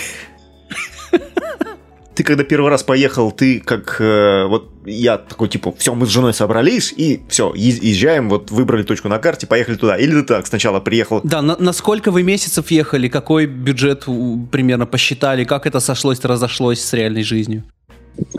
Ты 2.13 2.23
когда 2.23 2.43
первый 2.43 2.71
раз 2.71 2.81
поехал, 2.81 3.31
ты 3.31 3.59
как 3.59 3.97
э, 4.01 4.45
вот 4.47 4.71
я 4.85 5.19
такой 5.19 5.49
типа, 5.49 5.71
все, 5.77 5.93
мы 5.93 6.07
с 6.07 6.09
женой 6.09 6.33
собрались 6.33 6.91
и 6.97 7.21
все, 7.29 7.53
езжаем, 7.55 8.27
вот 8.27 8.49
выбрали 8.49 8.81
точку 8.81 9.07
на 9.07 9.19
карте, 9.19 9.45
поехали 9.45 9.75
туда. 9.75 9.97
Или 9.97 10.21
ты 10.21 10.23
так 10.23 10.47
сначала 10.47 10.79
приехал? 10.79 11.21
Да, 11.23 11.43
на, 11.43 11.55
на 11.57 11.73
сколько 11.73 12.09
вы 12.09 12.23
месяцев 12.23 12.71
ехали, 12.71 13.07
какой 13.07 13.45
бюджет 13.45 14.05
примерно 14.51 14.87
посчитали, 14.87 15.43
как 15.43 15.67
это 15.67 15.79
сошлось, 15.79 16.19
разошлось 16.25 16.83
с 16.83 16.91
реальной 16.93 17.21
жизнью? 17.21 17.63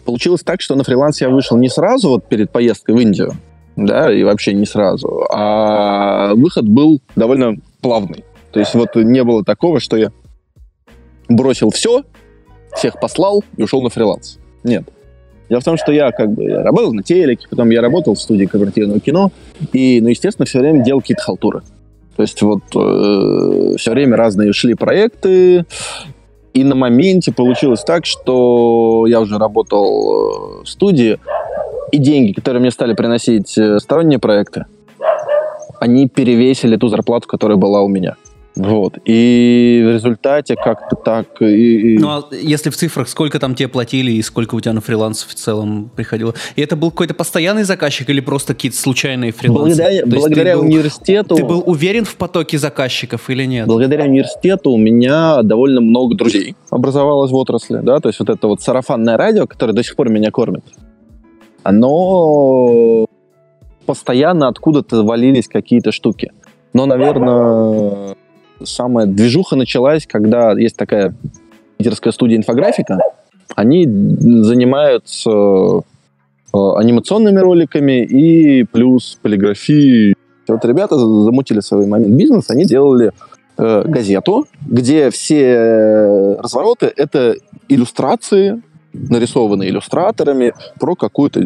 Получилось 0.05 0.43
так, 0.43 0.61
что 0.61 0.75
на 0.75 0.85
фриланс 0.85 1.21
я 1.21 1.29
вышел 1.29 1.57
не 1.57 1.69
сразу, 1.69 2.09
вот 2.09 2.27
перед 2.29 2.51
поездкой 2.51 2.95
в 2.95 2.99
Индию, 2.99 3.33
да, 3.77 4.13
и 4.13 4.23
вообще 4.25 4.53
не 4.53 4.67
сразу, 4.67 5.27
а 5.31 6.35
выход 6.35 6.69
был 6.69 7.01
довольно 7.17 7.57
плавный. 7.81 8.25
То 8.53 8.61
есть 8.61 8.75
вот 8.75 8.95
не 8.97 9.23
было 9.25 9.45
такого, 9.45 9.81
что 9.81 9.97
я 9.97 10.11
бросил 11.29 11.71
все, 11.71 12.03
всех 12.75 12.99
послал 13.01 13.45
и 13.57 13.63
ушел 13.63 13.83
на 13.83 13.91
фриланс. 13.91 14.39
Нет. 14.65 14.85
Дело 15.49 15.61
в 15.61 15.65
том, 15.65 15.77
что 15.79 15.93
я 15.93 16.11
как 16.13 16.31
бы 16.33 16.45
я 16.45 16.63
работал 16.63 16.93
на 16.93 17.03
телеке, 17.03 17.47
потом 17.49 17.71
я 17.71 17.81
работал 17.81 18.15
в 18.15 18.21
студии 18.21 18.45
корпоративного 18.45 19.01
кино, 19.01 19.33
и, 19.73 20.01
ну, 20.01 20.09
естественно, 20.09 20.45
все 20.45 20.59
время 20.61 20.85
делал 20.85 21.01
какие-то 21.01 21.23
халтуры. 21.23 21.63
То 22.17 22.23
есть 22.23 22.43
вот 22.43 22.63
э, 22.75 23.77
все 23.79 23.93
время 23.93 24.17
разные 24.17 24.53
шли 24.53 24.75
проекты, 24.75 25.65
и 26.55 26.65
на 26.65 26.75
моменте 26.75 27.33
получилось 27.33 27.83
так, 27.85 28.07
что 28.07 29.07
я 29.07 29.21
уже 29.21 29.39
работал 29.39 30.61
э, 30.61 30.65
в 30.65 30.69
студии, 30.69 31.19
и 31.93 31.99
деньги, 31.99 32.33
которые 32.33 32.61
мне 32.61 32.71
стали 32.71 32.95
приносить 32.95 33.57
э, 33.57 33.79
сторонние 33.79 34.19
проекты, 34.19 34.67
они 35.81 36.09
перевесили 36.09 36.77
ту 36.77 36.89
зарплату, 36.89 37.29
которая 37.29 37.57
была 37.57 37.83
у 37.83 37.89
меня. 37.89 38.17
Вот. 38.59 38.99
И 39.05 39.83
в 39.87 39.95
результате 39.95 40.57
как-то 40.57 40.97
так... 40.97 41.41
И, 41.41 41.95
и... 41.95 41.99
Ну, 41.99 42.09
а 42.09 42.25
если 42.33 42.71
в 42.71 42.77
цифрах, 42.77 43.09
сколько 43.09 43.39
там 43.39 43.55
тебе 43.55 43.69
платили 43.69 44.11
и 44.11 44.21
сколько 44.21 44.57
у 44.57 44.61
тебя 44.61 44.73
на 44.73 44.81
фриланс 44.81 45.25
в 45.25 45.35
целом 45.35 45.91
приходило? 45.95 46.35
И 46.57 46.63
это 46.63 46.75
был 46.75 46.91
какой-то 46.91 47.15
постоянный 47.15 47.63
заказчик 47.63 48.11
или 48.11 48.21
просто 48.21 48.55
какие-то 48.55 48.77
случайные 48.77 49.31
фрилансы? 49.31 49.77
Благодаря, 49.77 50.07
благодаря 50.07 50.53
ты 50.55 50.59
университету... 50.59 51.37
Ты 51.37 51.45
был 51.45 51.63
уверен 51.65 52.05
в 52.05 52.17
потоке 52.17 52.59
заказчиков 52.59 53.31
или 53.31 53.45
нет? 53.45 53.69
Благодаря 53.69 54.05
университету 54.05 54.73
у 54.73 54.77
меня 54.77 55.43
довольно 55.43 55.81
много 55.81 56.17
друзей 56.17 56.57
образовалось 56.71 57.31
в 57.31 57.37
отрасли, 57.37 57.79
да, 57.83 58.01
то 58.01 58.09
есть 58.09 58.19
вот 58.19 58.29
это 58.29 58.49
вот 58.49 58.61
сарафанное 58.61 59.17
радио, 59.17 59.47
которое 59.47 59.73
до 59.73 59.85
сих 59.85 59.95
пор 59.95 60.09
меня 60.09 60.31
кормит, 60.31 60.65
оно 61.63 63.07
постоянно 63.87 64.49
откуда-то 64.49 65.05
валились 65.05 65.47
какие-то 65.49 65.93
штуки. 65.93 66.33
Но, 66.73 66.87
наверное, 66.87 68.17
самая 68.63 69.07
движуха 69.07 69.57
началась, 69.57 70.07
когда 70.07 70.53
есть 70.53 70.77
такая 70.77 71.15
питерская 71.77 72.13
студия 72.13 72.37
инфографика. 72.37 72.99
Они 73.55 73.85
занимаются 73.87 75.31
э, 75.31 75.83
анимационными 76.53 77.39
роликами 77.39 78.05
и 78.05 78.65
плюс 78.65 79.19
полиграфией. 79.23 80.15
Вот 80.47 80.65
ребята 80.65 80.99
замутили 80.99 81.61
свой 81.61 81.87
момент 81.87 82.15
бизнес, 82.15 82.51
они 82.51 82.65
делали 82.65 83.13
э, 83.57 83.83
газету, 83.87 84.47
где 84.67 85.11
все 85.11 86.37
развороты— 86.41 86.93
это 86.97 87.37
иллюстрации, 87.69 88.63
нарисованные 88.93 89.71
иллюстраторами 89.71 90.53
про 90.81 90.95
какую-то 90.95 91.43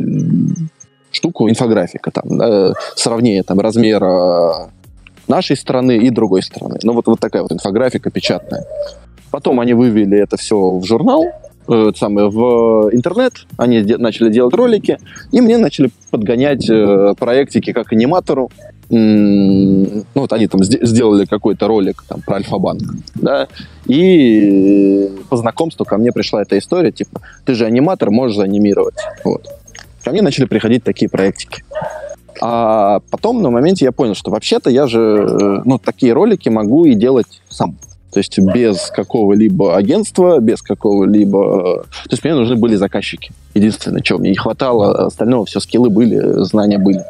штуку 1.11 1.49
инфографика, 1.49 2.11
там, 2.11 2.39
да, 2.39 2.73
сравнение 2.97 3.43
там, 3.43 3.61
размера 3.61 4.71
нашей 5.29 5.57
страны 5.57 5.97
и 5.99 6.11
другой 6.11 6.43
страны. 6.43 6.79
Ну, 6.83 6.93
вот, 6.93 7.07
вот 7.07 7.21
такая 7.21 7.43
вот 7.43 7.53
инфографика 7.53 8.11
печатная. 8.11 8.65
Потом 9.31 9.61
они 9.61 9.73
вывели 9.75 10.19
это 10.19 10.37
все 10.37 10.57
в 10.79 10.85
журнал, 10.85 11.25
э, 11.69 11.93
самое, 11.97 12.29
в 12.29 12.91
интернет, 12.93 13.33
они 13.57 13.81
де- 13.83 13.97
начали 13.97 14.31
делать 14.31 14.55
ролики, 14.55 14.99
и 15.31 15.41
мне 15.41 15.57
начали 15.59 15.91
подгонять 16.11 16.69
э, 16.69 17.15
проектики 17.19 17.73
как 17.73 17.93
аниматору. 17.93 18.51
М- 18.91 19.85
ну, 20.15 20.21
вот 20.21 20.33
они 20.35 20.49
там 20.49 20.61
сд- 20.61 20.85
сделали 20.85 21.25
какой-то 21.25 21.67
ролик 21.67 22.05
там, 22.09 22.21
про 22.21 22.37
Альфа-банк, 22.37 22.83
да, 23.15 23.49
и 23.87 25.09
по 25.31 25.37
знакомству 25.39 25.85
ко 25.87 25.97
мне 25.97 26.13
пришла 26.13 26.43
эта 26.43 26.59
история, 26.59 26.93
типа, 26.93 27.21
ты 27.47 27.55
же 27.55 27.65
аниматор, 27.65 28.11
можешь 28.11 28.37
заанимировать. 28.37 28.97
Вот. 29.25 29.47
Ко 30.05 30.11
мне 30.11 30.21
начали 30.21 30.45
приходить 30.47 30.85
такие 30.85 31.09
проектики. 31.09 31.65
А 32.45 32.99
потом 33.09 33.41
на 33.41 33.51
моменте 33.51 33.85
я 33.85 33.93
понял, 33.93 34.17
что 34.17 34.33
вообще-то 34.33 34.69
я 34.69 34.89
же 34.89 34.99
э, 34.99 35.63
ну, 35.65 35.79
такие 35.79 36.13
ролики 36.13 36.49
могу 36.49 36.87
и 36.87 36.95
делать 36.95 37.41
сам. 37.49 37.77
То 38.13 38.19
есть 38.19 38.37
без 38.37 38.91
какого-либо 38.91 39.77
агентства, 39.77 40.41
без 40.41 40.61
какого-либо... 40.61 41.85
То 41.85 42.11
есть 42.11 42.25
мне 42.25 42.35
нужны 42.35 42.57
были 42.57 42.75
заказчики. 42.75 43.31
Единственное, 43.55 44.01
чего 44.01 44.19
мне 44.19 44.31
не 44.31 44.37
хватало, 44.37 45.07
остального 45.07 45.45
все 45.47 45.61
скиллы 45.61 45.89
были, 45.89 46.43
знания 46.43 46.79
были. 46.79 47.05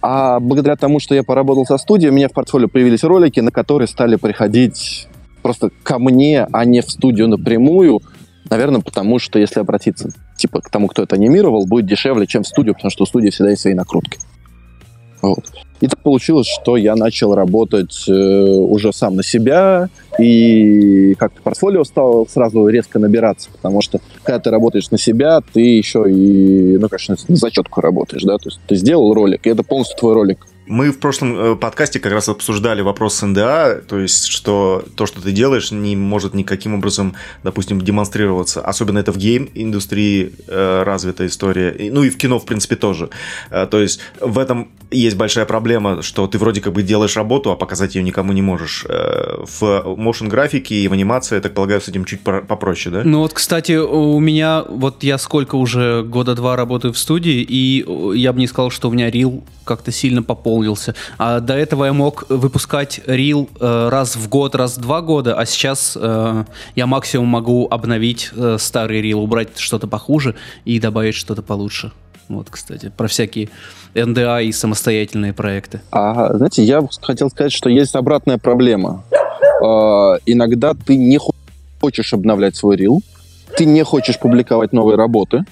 А 0.00 0.40
благодаря 0.40 0.76
тому, 0.76 1.00
что 1.00 1.14
я 1.14 1.22
поработал 1.22 1.66
со 1.66 1.76
студией, 1.76 2.10
у 2.10 2.14
меня 2.14 2.30
в 2.30 2.32
портфолио 2.32 2.68
появились 2.68 3.04
ролики, 3.04 3.40
на 3.40 3.50
которые 3.50 3.88
стали 3.88 4.16
приходить 4.16 5.06
просто 5.42 5.68
ко 5.82 5.98
мне, 5.98 6.48
а 6.50 6.64
не 6.64 6.80
в 6.80 6.90
студию 6.90 7.28
напрямую. 7.28 8.00
Наверное, 8.48 8.80
потому 8.80 9.18
что 9.18 9.38
если 9.38 9.60
обратиться 9.60 10.08
типа 10.38 10.62
к 10.62 10.70
тому, 10.70 10.88
кто 10.88 11.02
это 11.02 11.16
анимировал, 11.16 11.66
будет 11.66 11.84
дешевле, 11.84 12.26
чем 12.26 12.42
в 12.42 12.48
студию, 12.48 12.74
потому 12.74 12.90
что 12.90 13.02
у 13.02 13.06
студии 13.06 13.28
всегда 13.28 13.50
есть 13.50 13.60
свои 13.60 13.74
накрутки. 13.74 14.18
Вот. 15.22 15.44
И 15.80 15.88
так 15.88 15.98
получилось, 16.00 16.46
что 16.46 16.76
я 16.76 16.94
начал 16.94 17.34
работать 17.34 18.04
э, 18.08 18.12
уже 18.12 18.92
сам 18.92 19.16
на 19.16 19.22
себя, 19.22 19.88
и 20.18 21.14
как-то 21.14 21.42
портфолио 21.42 21.82
стало 21.84 22.24
сразу 22.28 22.68
резко 22.68 22.98
набираться, 22.98 23.48
потому 23.50 23.82
что 23.82 24.00
когда 24.22 24.38
ты 24.38 24.50
работаешь 24.50 24.90
на 24.90 24.98
себя, 24.98 25.40
ты 25.40 25.60
еще 25.60 26.04
и, 26.08 26.78
ну, 26.78 26.88
конечно, 26.88 27.16
на 27.26 27.36
зачетку 27.36 27.80
работаешь, 27.80 28.22
да, 28.22 28.38
то 28.38 28.48
есть 28.48 28.60
ты 28.66 28.76
сделал 28.76 29.12
ролик, 29.12 29.46
и 29.46 29.50
это 29.50 29.64
полностью 29.64 29.98
твой 29.98 30.14
ролик. 30.14 30.46
Мы 30.72 30.90
в 30.90 31.00
прошлом 31.00 31.38
э, 31.38 31.54
подкасте 31.54 32.00
как 32.00 32.14
раз 32.14 32.30
обсуждали 32.30 32.80
вопрос 32.80 33.20
НДА, 33.20 33.82
то 33.86 33.98
есть, 33.98 34.24
что 34.24 34.82
то, 34.96 35.04
что 35.04 35.20
ты 35.20 35.30
делаешь, 35.30 35.70
не 35.70 35.96
может 35.96 36.32
никаким 36.32 36.72
образом, 36.72 37.14
допустим, 37.42 37.78
демонстрироваться. 37.78 38.62
Особенно 38.62 38.98
это 38.98 39.12
в 39.12 39.18
гейм-индустрии 39.18 40.32
э, 40.48 40.82
развитая 40.82 41.28
история. 41.28 41.76
Ну 41.92 42.04
и 42.04 42.08
в 42.08 42.16
кино, 42.16 42.38
в 42.38 42.46
принципе, 42.46 42.76
тоже. 42.76 43.10
Э, 43.50 43.66
то 43.70 43.82
есть, 43.82 44.00
в 44.18 44.38
этом 44.38 44.70
есть 44.90 45.18
большая 45.18 45.44
проблема, 45.44 46.00
что 46.00 46.26
ты 46.26 46.38
вроде 46.38 46.62
как 46.62 46.72
бы 46.72 46.82
делаешь 46.82 47.16
работу, 47.18 47.50
а 47.50 47.56
показать 47.56 47.94
ее 47.94 48.02
никому 48.02 48.32
не 48.32 48.40
можешь. 48.40 48.86
Э, 48.88 49.44
в 49.44 49.62
motion 49.98 50.28
графике 50.28 50.76
и 50.76 50.88
в 50.88 50.94
анимации, 50.94 51.34
я 51.34 51.42
так 51.42 51.52
полагаю, 51.52 51.82
с 51.82 51.88
этим 51.88 52.06
чуть 52.06 52.22
попроще, 52.22 52.94
да? 52.94 53.02
Ну 53.04 53.18
вот, 53.18 53.34
кстати, 53.34 53.72
у 53.72 54.18
меня, 54.20 54.64
вот 54.66 55.02
я 55.02 55.18
сколько 55.18 55.56
уже, 55.56 56.02
года 56.02 56.34
два 56.34 56.56
работаю 56.56 56.94
в 56.94 56.98
студии, 56.98 57.42
и 57.46 57.84
я 58.16 58.32
бы 58.32 58.40
не 58.40 58.46
сказал, 58.46 58.70
что 58.70 58.88
у 58.88 58.92
меня 58.92 59.10
рил 59.10 59.44
как-то 59.64 59.92
сильно 59.92 60.22
пополнен 60.22 60.61
пополнился. 60.62 60.94
А 61.18 61.40
до 61.40 61.54
этого 61.54 61.84
я 61.84 61.92
мог 61.92 62.24
выпускать 62.28 63.00
рил 63.06 63.48
э, 63.60 63.88
раз 63.90 64.16
в 64.16 64.28
год, 64.28 64.54
раз 64.54 64.76
в 64.76 64.80
два 64.80 65.00
года, 65.00 65.38
а 65.38 65.46
сейчас 65.46 65.96
э, 66.00 66.44
я 66.76 66.86
максимум 66.86 67.28
могу 67.28 67.66
обновить 67.70 68.30
э, 68.34 68.56
старый 68.58 69.02
рил, 69.02 69.20
убрать 69.20 69.58
что-то 69.58 69.86
похуже 69.86 70.34
и 70.64 70.78
добавить 70.80 71.14
что-то 71.14 71.42
получше. 71.42 71.92
Вот, 72.28 72.48
кстати, 72.50 72.92
про 72.96 73.08
всякие 73.08 73.48
НДА 73.94 74.40
и 74.40 74.52
самостоятельные 74.52 75.32
проекты. 75.32 75.80
А, 75.90 76.34
знаете, 76.34 76.62
я 76.62 76.82
хотел 77.02 77.30
сказать, 77.30 77.52
что 77.52 77.68
есть 77.68 77.94
обратная 77.94 78.38
проблема. 78.38 79.04
Э, 79.62 80.18
иногда 80.26 80.74
ты 80.74 80.96
не 80.96 81.18
хочешь 81.80 82.14
обновлять 82.14 82.56
свой 82.56 82.76
рил, 82.76 83.02
ты 83.56 83.64
не 83.66 83.84
хочешь 83.84 84.18
публиковать 84.18 84.72
новые 84.72 84.96
работы, 84.96 85.44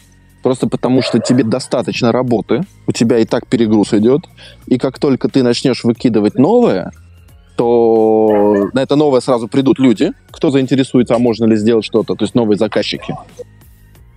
Просто 0.42 0.68
потому, 0.68 1.02
что 1.02 1.18
тебе 1.18 1.44
достаточно 1.44 2.12
работы, 2.12 2.62
у 2.86 2.92
тебя 2.92 3.18
и 3.18 3.24
так 3.24 3.46
перегруз 3.46 3.92
идет, 3.92 4.22
и 4.66 4.78
как 4.78 4.98
только 4.98 5.28
ты 5.28 5.42
начнешь 5.42 5.84
выкидывать 5.84 6.36
новое, 6.36 6.92
то 7.56 8.70
на 8.72 8.80
это 8.80 8.96
новое 8.96 9.20
сразу 9.20 9.48
придут 9.48 9.78
люди, 9.78 10.12
кто 10.30 10.50
заинтересуется, 10.50 11.14
а 11.14 11.18
можно 11.18 11.44
ли 11.44 11.56
сделать 11.56 11.84
что-то, 11.84 12.14
то 12.14 12.24
есть 12.24 12.34
новые 12.34 12.56
заказчики. 12.56 13.14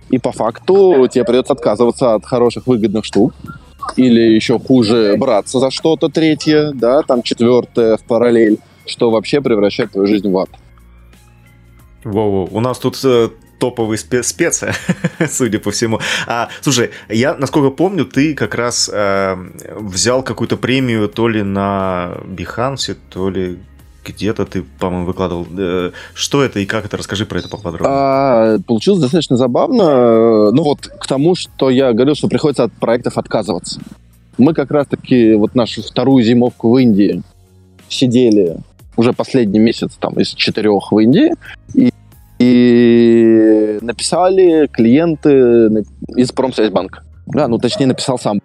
И 0.08 0.18
по 0.18 0.32
факту 0.32 1.08
тебе 1.08 1.24
придется 1.24 1.52
отказываться 1.52 2.14
от 2.14 2.24
хороших 2.24 2.66
выгодных 2.66 3.04
штук, 3.04 3.34
или 3.96 4.20
еще 4.20 4.58
хуже 4.58 5.16
браться 5.18 5.60
за 5.60 5.70
что-то 5.70 6.08
третье, 6.08 6.72
да, 6.72 7.02
там 7.02 7.22
четвертое 7.22 7.98
в 7.98 8.04
параллель, 8.04 8.58
что 8.86 9.10
вообще 9.10 9.40
превращает 9.42 9.92
твою 9.92 10.06
жизнь 10.06 10.30
в 10.30 10.38
ад. 10.38 10.48
Воу, 12.02 12.48
у 12.50 12.60
нас 12.60 12.78
тут 12.78 12.98
э, 13.04 13.28
топовый 13.64 13.96
спе- 13.96 14.22
специя, 14.22 14.74
судя 15.30 15.58
по 15.58 15.70
всему. 15.70 15.98
А, 16.26 16.48
слушай, 16.60 16.90
я, 17.08 17.34
насколько 17.34 17.70
помню, 17.70 18.04
ты 18.04 18.34
как 18.34 18.54
раз 18.54 18.90
э, 18.92 19.36
взял 19.80 20.22
какую-то 20.22 20.58
премию 20.58 21.08
то 21.08 21.28
ли 21.28 21.42
на 21.42 22.18
Behance, 22.26 22.94
то 23.08 23.30
ли 23.30 23.58
где-то 24.04 24.44
ты, 24.44 24.64
по-моему, 24.78 25.06
выкладывал. 25.06 25.46
Э, 25.58 25.92
что 26.12 26.42
это 26.42 26.60
и 26.60 26.66
как 26.66 26.84
это? 26.84 26.98
Расскажи 26.98 27.24
про 27.24 27.38
это 27.38 27.48
поподробнее. 27.48 27.90
А, 27.90 28.58
получилось 28.66 29.00
достаточно 29.00 29.38
забавно. 29.38 30.50
Ну 30.50 30.62
вот 30.62 30.86
к 30.86 31.06
тому, 31.06 31.34
что 31.34 31.70
я 31.70 31.94
говорил, 31.94 32.14
что 32.14 32.28
приходится 32.28 32.64
от 32.64 32.72
проектов 32.74 33.16
отказываться. 33.16 33.80
Мы 34.36 34.52
как 34.52 34.70
раз-таки 34.70 35.34
вот 35.36 35.54
нашу 35.54 35.82
вторую 35.82 36.22
зимовку 36.22 36.70
в 36.70 36.76
Индии 36.76 37.22
сидели 37.88 38.58
уже 38.96 39.14
последний 39.14 39.58
месяц 39.58 39.92
там 39.98 40.20
из 40.20 40.34
четырех 40.34 40.92
в 40.92 40.98
Индии, 40.98 41.32
и 41.72 41.94
и 42.44 43.78
написали 43.80 44.66
клиенты 44.66 45.84
из 46.16 46.32
Промсвязьбанка. 46.32 47.02
Да, 47.26 47.48
ну, 47.48 47.58
точнее, 47.58 47.86
написал 47.86 48.18
сам 48.18 48.40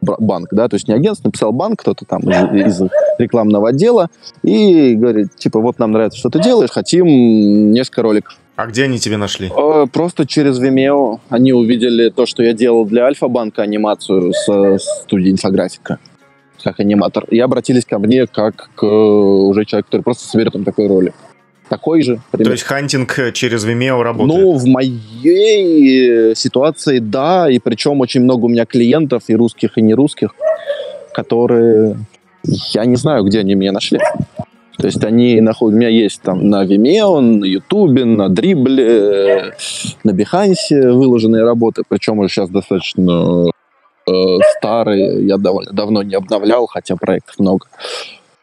банк, 0.00 0.48
да, 0.50 0.68
то 0.68 0.74
есть 0.74 0.88
не 0.88 0.94
агентство, 0.94 1.28
написал 1.28 1.52
банк, 1.52 1.80
кто-то 1.80 2.04
там 2.04 2.22
из, 2.22 2.82
из 2.82 2.90
рекламного 3.18 3.68
отдела, 3.68 4.08
и 4.42 4.94
говорит, 4.94 5.36
типа, 5.36 5.60
вот 5.60 5.78
нам 5.78 5.92
нравится, 5.92 6.18
что 6.18 6.28
ты 6.28 6.42
делаешь, 6.42 6.70
хотим 6.70 7.72
несколько 7.72 8.02
роликов. 8.02 8.36
А 8.56 8.66
где 8.66 8.84
они 8.84 8.98
тебе 8.98 9.16
нашли? 9.16 9.50
Э, 9.56 9.86
просто 9.92 10.26
через 10.26 10.58
Vimeo 10.58 11.20
они 11.28 11.52
увидели 11.52 12.10
то, 12.10 12.26
что 12.26 12.42
я 12.42 12.52
делал 12.52 12.84
для 12.84 13.04
Альфа-банка 13.04 13.62
анимацию 13.62 14.32
с 14.32 14.78
студии 14.78 15.30
инфографика 15.30 15.98
как 16.64 16.78
аниматор, 16.78 17.24
и 17.24 17.40
обратились 17.40 17.84
ко 17.84 17.98
мне 17.98 18.28
как 18.28 18.70
к 18.76 18.84
уже 18.84 19.64
человеку, 19.64 19.88
который 19.88 20.02
просто 20.02 20.28
соберет 20.28 20.52
там 20.52 20.62
такой 20.62 20.86
ролик 20.86 21.14
такой 21.72 22.02
же. 22.02 22.20
Пример. 22.30 22.48
То 22.48 22.52
есть 22.52 22.64
hunting 22.64 23.32
через 23.32 23.64
Vimeo 23.64 24.02
работает? 24.02 24.42
Ну, 24.42 24.52
в 24.52 24.66
моей 24.66 26.34
ситуации 26.36 26.98
да, 26.98 27.50
и 27.50 27.58
причем 27.58 28.00
очень 28.00 28.20
много 28.20 28.44
у 28.44 28.48
меня 28.48 28.66
клиентов, 28.66 29.22
и 29.28 29.34
русских, 29.34 29.78
и 29.78 29.82
нерусских, 29.82 30.34
которые... 31.14 31.96
Я 32.74 32.84
не 32.84 32.96
знаю, 32.96 33.24
где 33.24 33.40
они 33.40 33.54
меня 33.54 33.72
нашли. 33.72 33.98
То 34.76 34.86
есть 34.86 35.02
они 35.02 35.40
находят... 35.40 35.74
У 35.74 35.78
меня 35.78 35.88
есть 35.88 36.20
там 36.20 36.50
на 36.50 36.66
Vimeo, 36.66 37.20
на 37.20 37.46
YouTube, 37.46 38.04
на 38.04 38.28
Дрибле, 38.28 39.54
на 40.04 40.10
Behance 40.10 40.92
выложенные 40.92 41.42
работы, 41.42 41.84
причем 41.88 42.18
уже 42.18 42.28
сейчас 42.28 42.50
достаточно 42.50 43.48
э, 44.06 44.12
старые, 44.58 45.26
я 45.26 45.38
довольно 45.38 45.72
давно 45.72 46.02
не 46.02 46.16
обновлял, 46.16 46.66
хотя 46.66 46.96
проектов 46.96 47.38
много. 47.38 47.66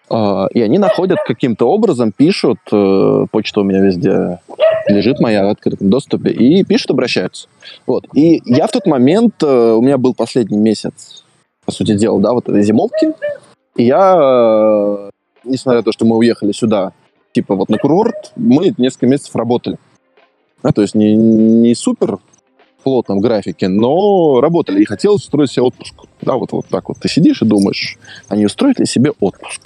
А, 0.09 0.47
и 0.53 0.61
они 0.61 0.77
находят 0.77 1.19
каким-то 1.25 1.69
образом, 1.69 2.11
пишут, 2.11 2.59
э, 2.71 3.25
почта 3.31 3.61
у 3.61 3.63
меня 3.63 3.79
везде 3.79 4.39
лежит 4.87 5.19
моя 5.19 5.45
в 5.45 5.49
открытом 5.49 5.89
доступе, 5.89 6.31
и 6.31 6.63
пишут, 6.63 6.91
обращаются. 6.91 7.47
Вот. 7.85 8.05
И 8.15 8.41
я 8.45 8.67
в 8.67 8.71
тот 8.71 8.87
момент, 8.87 9.35
э, 9.43 9.73
у 9.73 9.81
меня 9.81 9.97
был 9.97 10.15
последний 10.15 10.57
месяц, 10.57 11.23
по 11.65 11.71
сути 11.71 11.95
дела, 11.95 12.19
да, 12.19 12.33
вот 12.33 12.49
этой 12.49 12.63
зимовки, 12.63 13.13
и 13.75 13.83
я, 13.83 14.17
э, 14.19 15.09
несмотря 15.43 15.79
на 15.79 15.83
то, 15.83 15.91
что 15.91 16.05
мы 16.05 16.17
уехали 16.17 16.51
сюда, 16.53 16.93
типа 17.33 17.55
вот 17.55 17.69
на 17.69 17.77
курорт, 17.77 18.31
мы 18.35 18.73
несколько 18.77 19.05
месяцев 19.05 19.35
работали. 19.35 19.77
Да, 20.63 20.71
то 20.71 20.81
есть 20.81 20.95
не, 20.95 21.15
не 21.15 21.75
супер 21.75 22.17
плотном 22.83 23.19
графике, 23.19 23.67
но 23.67 24.41
работали 24.41 24.81
и 24.81 24.85
хотелось 24.85 25.21
устроить 25.21 25.51
себе 25.51 25.63
отпуск. 25.63 25.93
Да, 26.21 26.35
вот, 26.35 26.51
вот 26.51 26.65
так 26.67 26.89
вот 26.89 26.97
ты 26.99 27.07
сидишь 27.07 27.41
и 27.41 27.45
думаешь, 27.45 27.97
а 28.27 28.35
не 28.35 28.45
устроить 28.45 28.79
ли 28.79 28.85
себе 28.85 29.11
отпуск? 29.19 29.61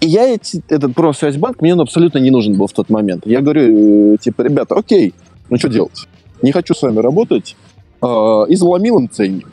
И 0.00 0.06
я 0.06 0.24
эти, 0.28 0.62
этот 0.68 0.94
промсвязьбанк, 0.94 1.62
мне 1.62 1.72
он 1.72 1.80
абсолютно 1.80 2.18
не 2.18 2.30
нужен 2.30 2.56
был 2.56 2.66
в 2.66 2.72
тот 2.72 2.90
момент. 2.90 3.26
Я 3.26 3.40
говорю, 3.40 4.14
э, 4.14 4.16
типа, 4.18 4.42
ребята, 4.42 4.74
окей, 4.74 5.14
ну 5.48 5.56
что 5.58 5.68
делать? 5.68 6.06
Не 6.42 6.52
хочу 6.52 6.74
с 6.74 6.82
вами 6.82 6.98
работать. 6.98 7.56
Э, 8.02 8.44
и 8.48 8.56
заломил 8.56 8.98
им 8.98 9.08
ценник. 9.08 9.48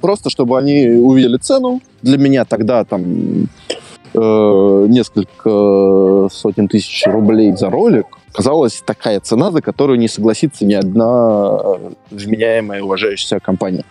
Просто, 0.00 0.30
чтобы 0.30 0.58
они 0.58 0.88
увидели 0.88 1.36
цену. 1.38 1.80
Для 2.02 2.18
меня 2.18 2.44
тогда 2.44 2.84
там 2.84 3.48
э, 4.14 4.86
несколько 4.88 6.28
сотен 6.30 6.68
тысяч 6.68 7.04
рублей 7.06 7.52
за 7.52 7.70
ролик 7.70 8.06
казалась 8.34 8.82
такая 8.84 9.20
цена, 9.20 9.52
за 9.52 9.62
которую 9.62 9.98
не 9.98 10.08
согласится 10.08 10.66
ни 10.66 10.74
одна 10.74 11.78
вменяемая 12.10 12.82
уважающаяся 12.82 13.38
компания. 13.38 13.84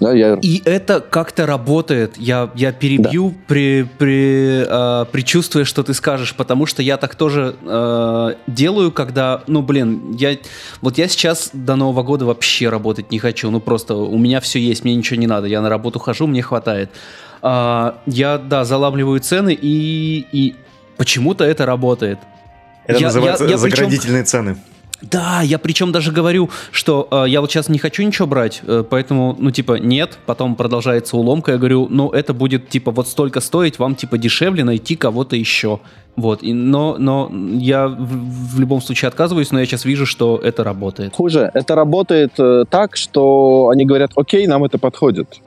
Да, 0.00 0.12
я... 0.12 0.34
И 0.42 0.62
это 0.64 1.00
как-то 1.00 1.46
работает. 1.46 2.16
Я, 2.18 2.50
я 2.54 2.72
перебью, 2.72 3.30
да. 3.30 3.36
при, 3.46 3.88
при, 3.98 4.64
э, 4.66 5.04
предчувствуя, 5.10 5.64
что 5.64 5.82
ты 5.82 5.94
скажешь, 5.94 6.34
потому 6.34 6.66
что 6.66 6.82
я 6.82 6.98
так 6.98 7.14
тоже 7.14 7.56
э, 7.62 8.34
делаю, 8.46 8.92
когда, 8.92 9.42
ну, 9.46 9.62
блин, 9.62 10.12
я, 10.18 10.36
вот 10.82 10.98
я 10.98 11.08
сейчас 11.08 11.50
до 11.52 11.76
Нового 11.76 12.02
года 12.02 12.26
вообще 12.26 12.68
работать 12.68 13.10
не 13.10 13.18
хочу. 13.18 13.50
Ну, 13.50 13.60
просто 13.60 13.94
у 13.94 14.18
меня 14.18 14.40
все 14.40 14.58
есть, 14.58 14.84
мне 14.84 14.94
ничего 14.94 15.18
не 15.18 15.26
надо. 15.26 15.46
Я 15.46 15.62
на 15.62 15.70
работу 15.70 15.98
хожу, 15.98 16.26
мне 16.26 16.42
хватает. 16.42 16.90
Э, 17.42 17.92
я, 18.04 18.38
да, 18.38 18.64
заламливаю 18.64 19.20
цены, 19.20 19.56
и, 19.58 20.26
и 20.30 20.56
почему-то 20.98 21.44
это 21.44 21.64
работает. 21.64 22.18
Это 22.86 23.00
я, 23.00 23.06
называется 23.06 23.44
я, 23.44 23.50
я 23.52 23.56
заградительные 23.56 24.22
причем... 24.22 24.26
цены. 24.26 24.56
Да, 25.02 25.42
я 25.42 25.58
причем 25.58 25.92
даже 25.92 26.10
говорю, 26.10 26.48
что 26.70 27.06
э, 27.10 27.24
я 27.28 27.40
вот 27.40 27.50
сейчас 27.50 27.68
не 27.68 27.78
хочу 27.78 28.02
ничего 28.02 28.26
брать, 28.26 28.62
э, 28.66 28.82
поэтому, 28.88 29.36
ну, 29.38 29.50
типа, 29.50 29.74
нет, 29.74 30.18
потом 30.24 30.54
продолжается 30.54 31.16
уломка, 31.16 31.52
я 31.52 31.58
говорю, 31.58 31.86
ну, 31.90 32.10
это 32.10 32.32
будет, 32.32 32.68
типа, 32.68 32.90
вот 32.90 33.06
столько 33.06 33.40
стоить, 33.40 33.78
вам, 33.78 33.94
типа, 33.94 34.16
дешевле 34.16 34.64
найти 34.64 34.96
кого-то 34.96 35.36
еще. 35.36 35.80
Вот, 36.16 36.42
и, 36.42 36.54
но, 36.54 36.96
но 36.98 37.30
я 37.58 37.88
в, 37.88 38.56
в 38.56 38.60
любом 38.60 38.80
случае 38.80 39.08
отказываюсь, 39.08 39.50
но 39.52 39.60
я 39.60 39.66
сейчас 39.66 39.84
вижу, 39.84 40.06
что 40.06 40.40
это 40.42 40.64
работает. 40.64 41.14
Хуже, 41.14 41.50
это 41.52 41.74
работает 41.74 42.32
э, 42.38 42.64
так, 42.70 42.96
что 42.96 43.68
они 43.68 43.84
говорят, 43.84 44.12
окей, 44.16 44.46
нам 44.46 44.64
это 44.64 44.78
подходит. 44.78 45.40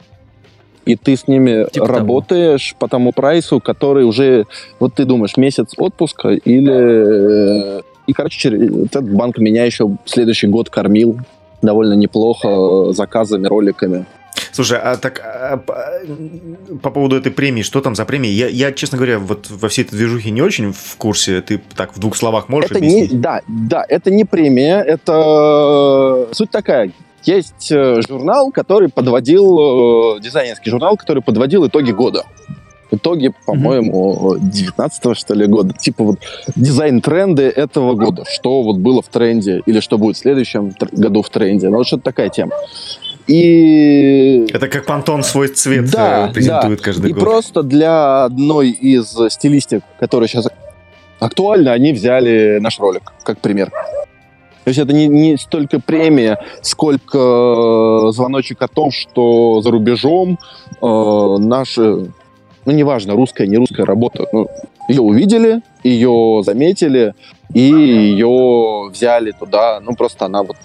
И 0.85 0.95
ты 0.95 1.15
с 1.15 1.27
ними 1.27 1.67
типа 1.71 1.87
работаешь 1.87 2.69
того. 2.69 2.79
по 2.79 2.87
тому 2.87 3.11
прайсу, 3.11 3.59
который 3.59 4.05
уже, 4.05 4.45
вот 4.79 4.95
ты 4.95 5.05
думаешь, 5.05 5.37
месяц 5.37 5.73
отпуска 5.77 6.29
или 6.29 7.79
э, 7.79 7.81
и, 8.09 8.13
короче, 8.13 8.49
этот 8.49 9.07
банк 9.07 9.37
меня 9.37 9.65
еще 9.65 9.97
следующий 10.05 10.47
год 10.47 10.71
кормил 10.71 11.19
довольно 11.61 11.93
неплохо 11.93 12.47
э, 12.47 12.93
заказами, 12.93 13.45
роликами. 13.45 14.05
Слушай, 14.51 14.79
а 14.79 14.97
так 14.97 15.21
а, 15.23 15.57
по, 15.57 15.75
по 16.81 16.89
поводу 16.89 17.17
этой 17.17 17.31
премии, 17.31 17.61
что 17.61 17.81
там 17.81 17.93
за 17.93 18.05
премия? 18.05 18.31
Я, 18.31 18.47
я, 18.47 18.71
честно 18.71 18.97
говоря, 18.97 19.19
вот 19.19 19.47
во 19.49 19.69
всей 19.69 19.83
этой 19.83 19.95
движухе 19.95 20.31
не 20.31 20.41
очень 20.41 20.73
в 20.73 20.95
курсе. 20.97 21.41
Ты 21.41 21.61
так 21.75 21.95
в 21.95 21.99
двух 21.99 22.15
словах 22.15 22.49
можешь 22.49 22.71
это 22.71 22.79
объяснить? 22.79 23.11
Не, 23.11 23.19
да, 23.19 23.41
да, 23.47 23.85
это 23.87 24.09
не 24.09 24.25
премия, 24.25 24.81
это 24.81 26.27
э, 26.31 26.33
суть 26.33 26.49
такая. 26.49 26.91
Есть 27.23 27.71
э, 27.71 28.01
журнал, 28.07 28.49
который 28.51 28.89
подводил, 28.89 30.19
дизайнерский 30.19 30.71
журнал, 30.71 30.97
который 30.97 31.21
подводил 31.21 31.67
итоги 31.67 31.91
года 31.91 32.23
итоге, 32.95 33.33
по-моему, 33.45 34.37
19 34.39 35.17
что 35.17 35.33
ли, 35.33 35.45
года. 35.45 35.73
Типа 35.73 36.03
вот 36.03 36.19
дизайн-тренды 36.55 37.43
этого 37.43 37.93
года. 37.93 38.23
Что 38.29 38.61
вот 38.63 38.77
было 38.77 39.01
в 39.01 39.07
тренде 39.07 39.61
или 39.65 39.79
что 39.79 39.97
будет 39.97 40.15
в 40.15 40.19
следующем 40.19 40.73
году 40.91 41.21
в 41.21 41.29
тренде. 41.29 41.69
Ну, 41.69 41.77
вот 41.77 41.87
что-то 41.87 42.03
такая 42.03 42.29
тема. 42.29 42.51
И... 43.27 44.47
Это 44.51 44.67
как 44.67 44.85
Пантон 44.87 45.21
свой 45.23 45.49
цвет 45.49 45.91
да, 45.91 46.29
э, 46.29 46.33
презентует 46.33 46.79
да. 46.79 46.83
каждый 46.83 47.11
и 47.11 47.13
год. 47.13 47.21
И 47.21 47.25
просто 47.25 47.61
для 47.61 48.23
одной 48.23 48.71
из 48.71 49.15
стилистик, 49.29 49.83
которая 49.99 50.27
сейчас 50.27 50.47
актуальна, 51.19 51.73
они 51.73 51.93
взяли 51.93 52.57
наш 52.59 52.79
ролик 52.79 53.13
как 53.23 53.39
пример. 53.39 53.69
То 53.69 54.71
есть 54.71 54.79
это 54.79 54.93
не, 54.93 55.07
не 55.07 55.37
столько 55.37 55.79
премия, 55.79 56.39
сколько 56.61 58.11
звоночек 58.11 58.61
о 58.61 58.67
том, 58.67 58.91
что 58.91 59.61
за 59.61 59.71
рубежом 59.71 60.39
э, 60.81 61.37
наши 61.39 62.11
ну, 62.65 62.71
неважно, 62.71 63.13
русская, 63.13 63.47
не 63.47 63.57
русская 63.57 63.85
работа, 63.85 64.25
ну, 64.31 64.47
ее 64.87 65.01
увидели, 65.01 65.61
ее 65.83 66.41
заметили, 66.43 67.13
и 67.53 67.61
ее 67.61 68.89
взяли 68.89 69.31
туда, 69.31 69.79
ну, 69.79 69.95
просто 69.95 70.25
она 70.25 70.43
вот 70.43 70.55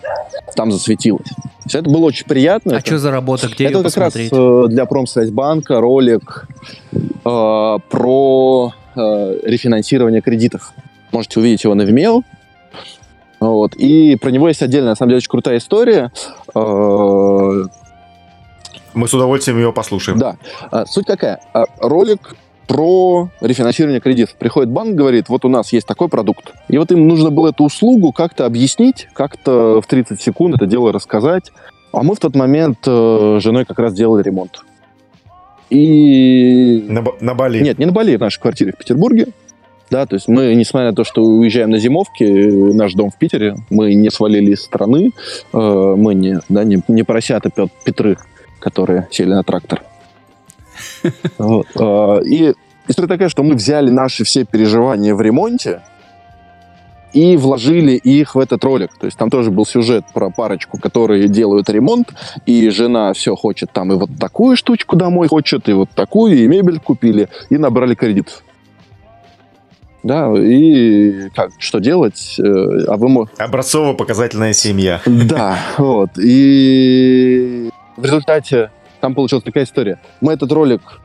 там 0.55 0.72
засветилась. 0.72 1.28
Все 1.66 1.78
это 1.78 1.88
было 1.88 2.05
очень 2.07 2.26
приятно. 2.26 2.74
А 2.74 2.78
это, 2.78 2.86
что 2.86 2.99
за 2.99 3.11
работа, 3.11 3.49
где 3.49 3.64
Это 3.64 3.74
как 3.74 3.84
посмотреть? 3.84 4.32
раз 4.32 4.40
э, 4.40 4.68
для 4.68 4.84
Промсвязьбанка 4.84 5.80
ролик 5.80 6.47
э, 6.92 6.99
про 7.24 8.72
э, 8.97 9.38
рефинансирование 9.45 10.20
кредитов. 10.20 10.74
Можете 11.11 11.40
увидеть 11.40 11.64
его 11.64 11.74
на 11.74 11.82
Vimeo. 11.82 12.22
Вот. 13.40 13.76
И 13.76 14.16
про 14.16 14.30
него 14.30 14.49
есть 14.49 14.62
отдельная, 14.62 14.90
на 14.90 14.97
самом 14.97 15.11
деле, 15.11 15.18
очень 15.18 15.30
крутая 15.30 15.59
история. 15.59 16.12
Э, 16.55 17.64
мы 18.95 19.09
с 19.09 19.14
удовольствием 19.14 19.59
его 19.59 19.72
послушаем. 19.72 20.18
Да. 20.18 20.36
А, 20.70 20.86
суть 20.86 21.07
какая? 21.07 21.40
А, 21.53 21.64
ролик 21.78 22.36
про 22.66 23.28
рефинансирование 23.40 24.01
кредитов. 24.01 24.36
Приходит 24.36 24.70
банк, 24.70 24.95
говорит, 24.95 25.28
вот 25.28 25.45
у 25.45 25.49
нас 25.49 25.72
есть 25.72 25.86
такой 25.86 26.09
продукт. 26.09 26.53
И 26.68 26.78
вот 26.78 26.90
им 26.92 27.07
нужно 27.07 27.30
было 27.30 27.51
эту 27.51 27.64
услугу 27.64 28.12
как-то 28.12 28.47
объяснить, 28.47 29.09
как-то 29.12 29.80
в 29.80 29.86
30 29.86 30.20
секунд 30.20 30.57
это 30.57 30.66
дело 30.66 30.92
рассказать. 30.92 31.53
А 31.92 32.03
мы 32.03 32.14
в 32.14 32.18
тот 32.18 32.34
момент 32.34 32.78
э, 32.86 33.38
с 33.40 33.42
женой 33.42 33.64
как 33.64 33.78
раз 33.78 33.95
делали 33.95 34.22
ремонт. 34.22 34.62
И... 35.70 36.84
На, 36.88 37.05
на 37.20 37.34
Бали? 37.34 37.62
Нет, 37.62 37.78
не 37.78 37.86
на 37.86 37.92
Бали, 37.92 38.16
в 38.16 38.20
нашей 38.20 38.40
квартире 38.40 38.72
в 38.72 38.78
Петербурге. 38.78 39.28
Да, 39.90 40.07
то 40.07 40.14
есть 40.14 40.28
мы, 40.28 40.55
несмотря 40.55 40.90
на 40.90 40.97
то, 40.97 41.05
что 41.05 41.22
уезжаем 41.22 41.70
на 41.70 41.78
зимовки, 41.78 42.24
наш 42.24 42.95
дом 42.95 43.11
в 43.11 43.18
Питере, 43.18 43.57
мы 43.70 43.95
не 43.95 44.11
свалили 44.11 44.53
из 44.53 44.62
страны, 44.62 45.12
э, 45.53 45.57
мы 45.59 46.14
не, 46.14 46.40
да, 46.49 46.64
не, 46.64 46.82
не 46.88 47.03
поросята 47.03 47.51
Петры, 47.84 48.16
которые 48.64 49.06
сели 49.10 49.32
на 49.32 49.42
трактор. 49.42 49.82
А, 51.78 52.18
и 52.20 52.54
история 52.88 53.08
такая, 53.08 53.28
что 53.28 53.42
мы 53.42 53.54
взяли 53.54 53.90
наши 53.90 54.24
все 54.24 54.44
переживания 54.44 55.14
в 55.14 55.20
ремонте 55.20 55.82
и 57.12 57.36
вложили 57.36 57.92
их 57.92 58.34
в 58.34 58.38
этот 58.40 58.64
ролик. 58.64 58.90
То 58.98 59.06
есть 59.06 59.16
там 59.16 59.30
тоже 59.30 59.50
был 59.50 59.64
сюжет 59.66 60.04
про 60.12 60.30
парочку, 60.30 60.78
которые 60.78 61.28
делают 61.28 61.70
ремонт, 61.70 62.12
и 62.46 62.70
жена 62.70 63.12
все 63.12 63.36
хочет 63.36 63.70
там 63.70 63.92
и 63.92 63.96
вот 63.96 64.10
такую 64.18 64.56
штучку 64.56 64.96
домой 64.96 65.28
хочет, 65.28 65.68
и 65.68 65.72
вот 65.72 65.90
такую, 65.90 66.36
и 66.36 66.46
мебель 66.48 66.80
купили, 66.80 67.28
и 67.50 67.56
набрали 67.56 67.94
кредит. 67.94 68.42
Да, 70.02 70.30
и 70.36 71.30
как, 71.34 71.52
что 71.58 71.78
делать? 71.78 72.36
Э, 72.38 72.42
а 72.88 72.96
вы... 72.98 73.26
Образцово-показательная 73.38 74.52
семья. 74.52 75.00
Да, 75.06 75.56
вот. 75.78 76.10
И 76.18 77.70
в 77.97 78.05
результате 78.05 78.70
там 79.01 79.14
получилась 79.14 79.45
такая 79.45 79.64
история. 79.64 80.01
Мы 80.20 80.32
этот 80.32 80.51
ролик 80.53 81.01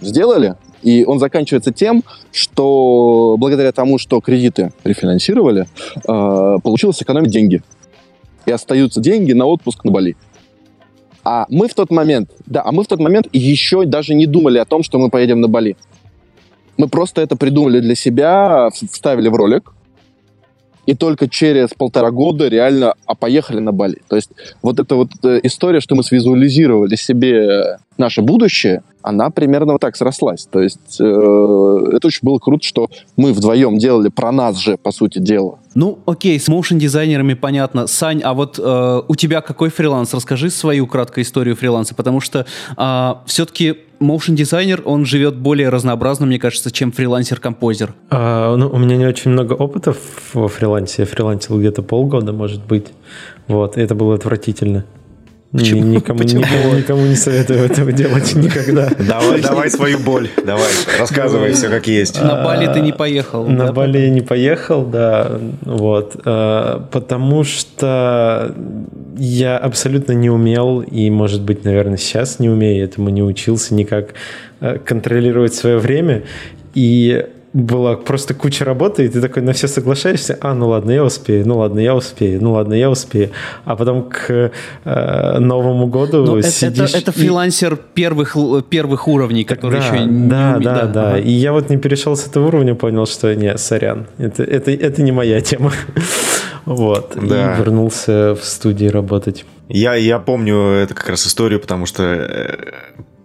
сделали, 0.00 0.56
и 0.82 1.04
он 1.04 1.18
заканчивается 1.18 1.72
тем, 1.72 2.02
что 2.32 3.36
благодаря 3.38 3.72
тому, 3.72 3.98
что 3.98 4.20
кредиты 4.20 4.72
рефинансировали, 4.84 5.66
э, 5.96 6.58
получилось 6.62 6.96
сэкономить 6.96 7.30
деньги. 7.30 7.62
И 8.44 8.50
остаются 8.50 9.00
деньги 9.00 9.32
на 9.32 9.46
отпуск 9.46 9.84
на 9.84 9.92
Бали. 9.92 10.16
А 11.24 11.46
мы 11.48 11.68
в 11.68 11.74
тот 11.74 11.90
момент, 11.90 12.30
да, 12.46 12.62
а 12.64 12.72
мы 12.72 12.82
в 12.82 12.88
тот 12.88 12.98
момент 12.98 13.28
еще 13.32 13.84
даже 13.84 14.14
не 14.14 14.26
думали 14.26 14.58
о 14.58 14.64
том, 14.64 14.82
что 14.82 14.98
мы 14.98 15.08
поедем 15.08 15.40
на 15.40 15.48
Бали. 15.48 15.76
Мы 16.76 16.88
просто 16.88 17.22
это 17.22 17.36
придумали 17.36 17.78
для 17.78 17.94
себя, 17.94 18.68
вставили 18.70 19.28
в 19.28 19.34
ролик, 19.36 19.72
и 20.86 20.94
только 20.94 21.28
через 21.28 21.70
полтора 21.70 22.10
года 22.10 22.48
реально 22.48 22.94
а 23.06 23.14
поехали 23.14 23.60
на 23.60 23.72
Бали. 23.72 24.02
То 24.08 24.16
есть 24.16 24.30
вот 24.62 24.80
эта 24.80 24.94
вот 24.94 25.10
э, 25.22 25.40
история, 25.42 25.80
что 25.80 25.94
мы 25.94 26.02
свизуализировали 26.02 26.96
себе 26.96 27.78
наше 27.98 28.22
будущее, 28.22 28.82
она 29.02 29.30
примерно 29.30 29.72
вот 29.72 29.80
так 29.80 29.96
срослась. 29.96 30.46
То 30.50 30.60
есть 30.60 31.00
э, 31.00 31.04
это 31.04 32.06
очень 32.06 32.20
было 32.22 32.38
круто, 32.38 32.64
что 32.66 32.88
мы 33.16 33.32
вдвоем 33.32 33.78
делали 33.78 34.08
про 34.08 34.32
нас 34.32 34.58
же, 34.58 34.76
по 34.76 34.92
сути 34.92 35.18
дела. 35.18 35.58
Ну, 35.74 35.98
окей, 36.06 36.38
с 36.38 36.48
моушен-дизайнерами 36.48 37.34
понятно. 37.34 37.86
Сань, 37.86 38.20
а 38.22 38.34
вот 38.34 38.58
э, 38.58 39.02
у 39.06 39.14
тебя 39.14 39.40
какой 39.40 39.70
фриланс? 39.70 40.14
Расскажи 40.14 40.50
свою 40.50 40.86
краткую 40.86 41.24
историю 41.24 41.56
фриланса, 41.56 41.94
потому 41.94 42.20
что 42.20 42.46
э, 42.76 43.14
все-таки 43.26 43.76
motion 44.02 44.34
дизайнер, 44.34 44.82
он 44.84 45.04
живет 45.06 45.36
более 45.36 45.68
разнообразно, 45.68 46.26
мне 46.26 46.38
кажется, 46.38 46.70
чем 46.70 46.92
фрилансер-композер. 46.92 47.94
А, 48.10 48.56
ну, 48.56 48.68
у 48.68 48.78
меня 48.78 48.96
не 48.96 49.06
очень 49.06 49.30
много 49.30 49.54
опыта 49.54 49.94
во 50.34 50.48
фрилансе. 50.48 51.02
Я 51.02 51.06
фрилансил 51.06 51.58
где-то 51.58 51.82
полгода, 51.82 52.32
может 52.32 52.64
быть. 52.64 52.88
Вот, 53.48 53.76
и 53.76 53.80
это 53.80 53.94
было 53.94 54.14
отвратительно. 54.14 54.84
Почему? 55.52 55.84
Никому, 55.84 56.18
Почему? 56.18 56.40
Никому, 56.40 56.74
никому 56.78 57.00
не 57.02 57.14
советую 57.14 57.60
этого 57.60 57.92
делать 57.92 58.34
никогда. 58.34 58.88
Давай, 58.98 59.42
давай 59.42 59.70
свою 59.70 59.98
боль, 59.98 60.28
давай, 60.44 60.70
рассказывай 60.98 61.52
все 61.52 61.68
как 61.68 61.86
есть. 61.86 62.20
На 62.22 62.42
Бали 62.42 62.72
ты 62.72 62.80
не 62.80 62.92
поехал. 62.92 63.46
На 63.46 63.66
да? 63.66 63.72
Бали 63.72 63.98
я 63.98 64.10
не 64.10 64.22
поехал, 64.22 64.84
да, 64.86 65.38
вот, 65.62 66.16
э, 66.24 66.80
потому 66.90 67.44
что 67.44 68.54
я 69.18 69.58
абсолютно 69.58 70.12
не 70.12 70.30
умел, 70.30 70.80
и, 70.80 71.10
может 71.10 71.42
быть, 71.42 71.64
наверное, 71.64 71.98
сейчас 71.98 72.38
не 72.38 72.48
умею, 72.48 72.82
этому 72.82 73.10
не 73.10 73.22
учился 73.22 73.74
никак 73.74 74.14
э, 74.60 74.78
контролировать 74.78 75.54
свое 75.54 75.76
время, 75.76 76.22
и 76.74 77.26
была 77.52 77.96
просто 77.96 78.34
куча 78.34 78.64
работы, 78.64 79.04
и 79.04 79.08
ты 79.08 79.20
такой 79.20 79.42
на 79.42 79.52
все 79.52 79.68
соглашаешься, 79.68 80.38
а, 80.40 80.54
ну 80.54 80.68
ладно, 80.68 80.90
я 80.90 81.04
успею, 81.04 81.46
ну 81.46 81.58
ладно, 81.58 81.80
я 81.80 81.94
успею, 81.94 82.42
ну 82.42 82.52
ладно, 82.52 82.74
я 82.74 82.90
успею. 82.90 83.30
А 83.64 83.76
потом 83.76 84.08
к 84.08 84.50
э, 84.84 85.38
Новому 85.38 85.86
году 85.86 86.24
Но 86.24 86.40
сидишь... 86.40 86.90
Это, 86.90 86.98
это 86.98 87.12
фрилансер 87.12 87.74
и... 87.74 87.78
первых, 87.94 88.36
первых 88.70 89.06
уровней, 89.06 89.44
который 89.44 89.80
да, 89.80 89.86
еще 89.86 90.04
не 90.04 90.28
Да, 90.28 90.58
да, 90.58 90.74
да. 90.74 90.86
да. 90.86 91.08
Ага. 91.10 91.18
И 91.18 91.30
я 91.30 91.52
вот 91.52 91.68
не 91.68 91.76
перешел 91.76 92.16
с 92.16 92.26
этого 92.26 92.48
уровня, 92.48 92.74
понял, 92.74 93.06
что 93.06 93.34
не, 93.34 93.56
сорян, 93.58 94.06
это, 94.18 94.42
это, 94.42 94.70
это 94.70 95.02
не 95.02 95.12
моя 95.12 95.40
тема. 95.42 95.72
вот. 96.64 97.12
Да. 97.16 97.54
И 97.54 97.58
вернулся 97.58 98.34
в 98.34 98.44
студии 98.44 98.86
работать. 98.86 99.44
Я, 99.68 99.94
я 99.94 100.18
помню 100.18 100.56
это 100.56 100.94
как 100.94 101.08
раз 101.10 101.26
историю, 101.26 101.60
потому 101.60 101.86
что 101.86 102.02
э, 102.02 102.56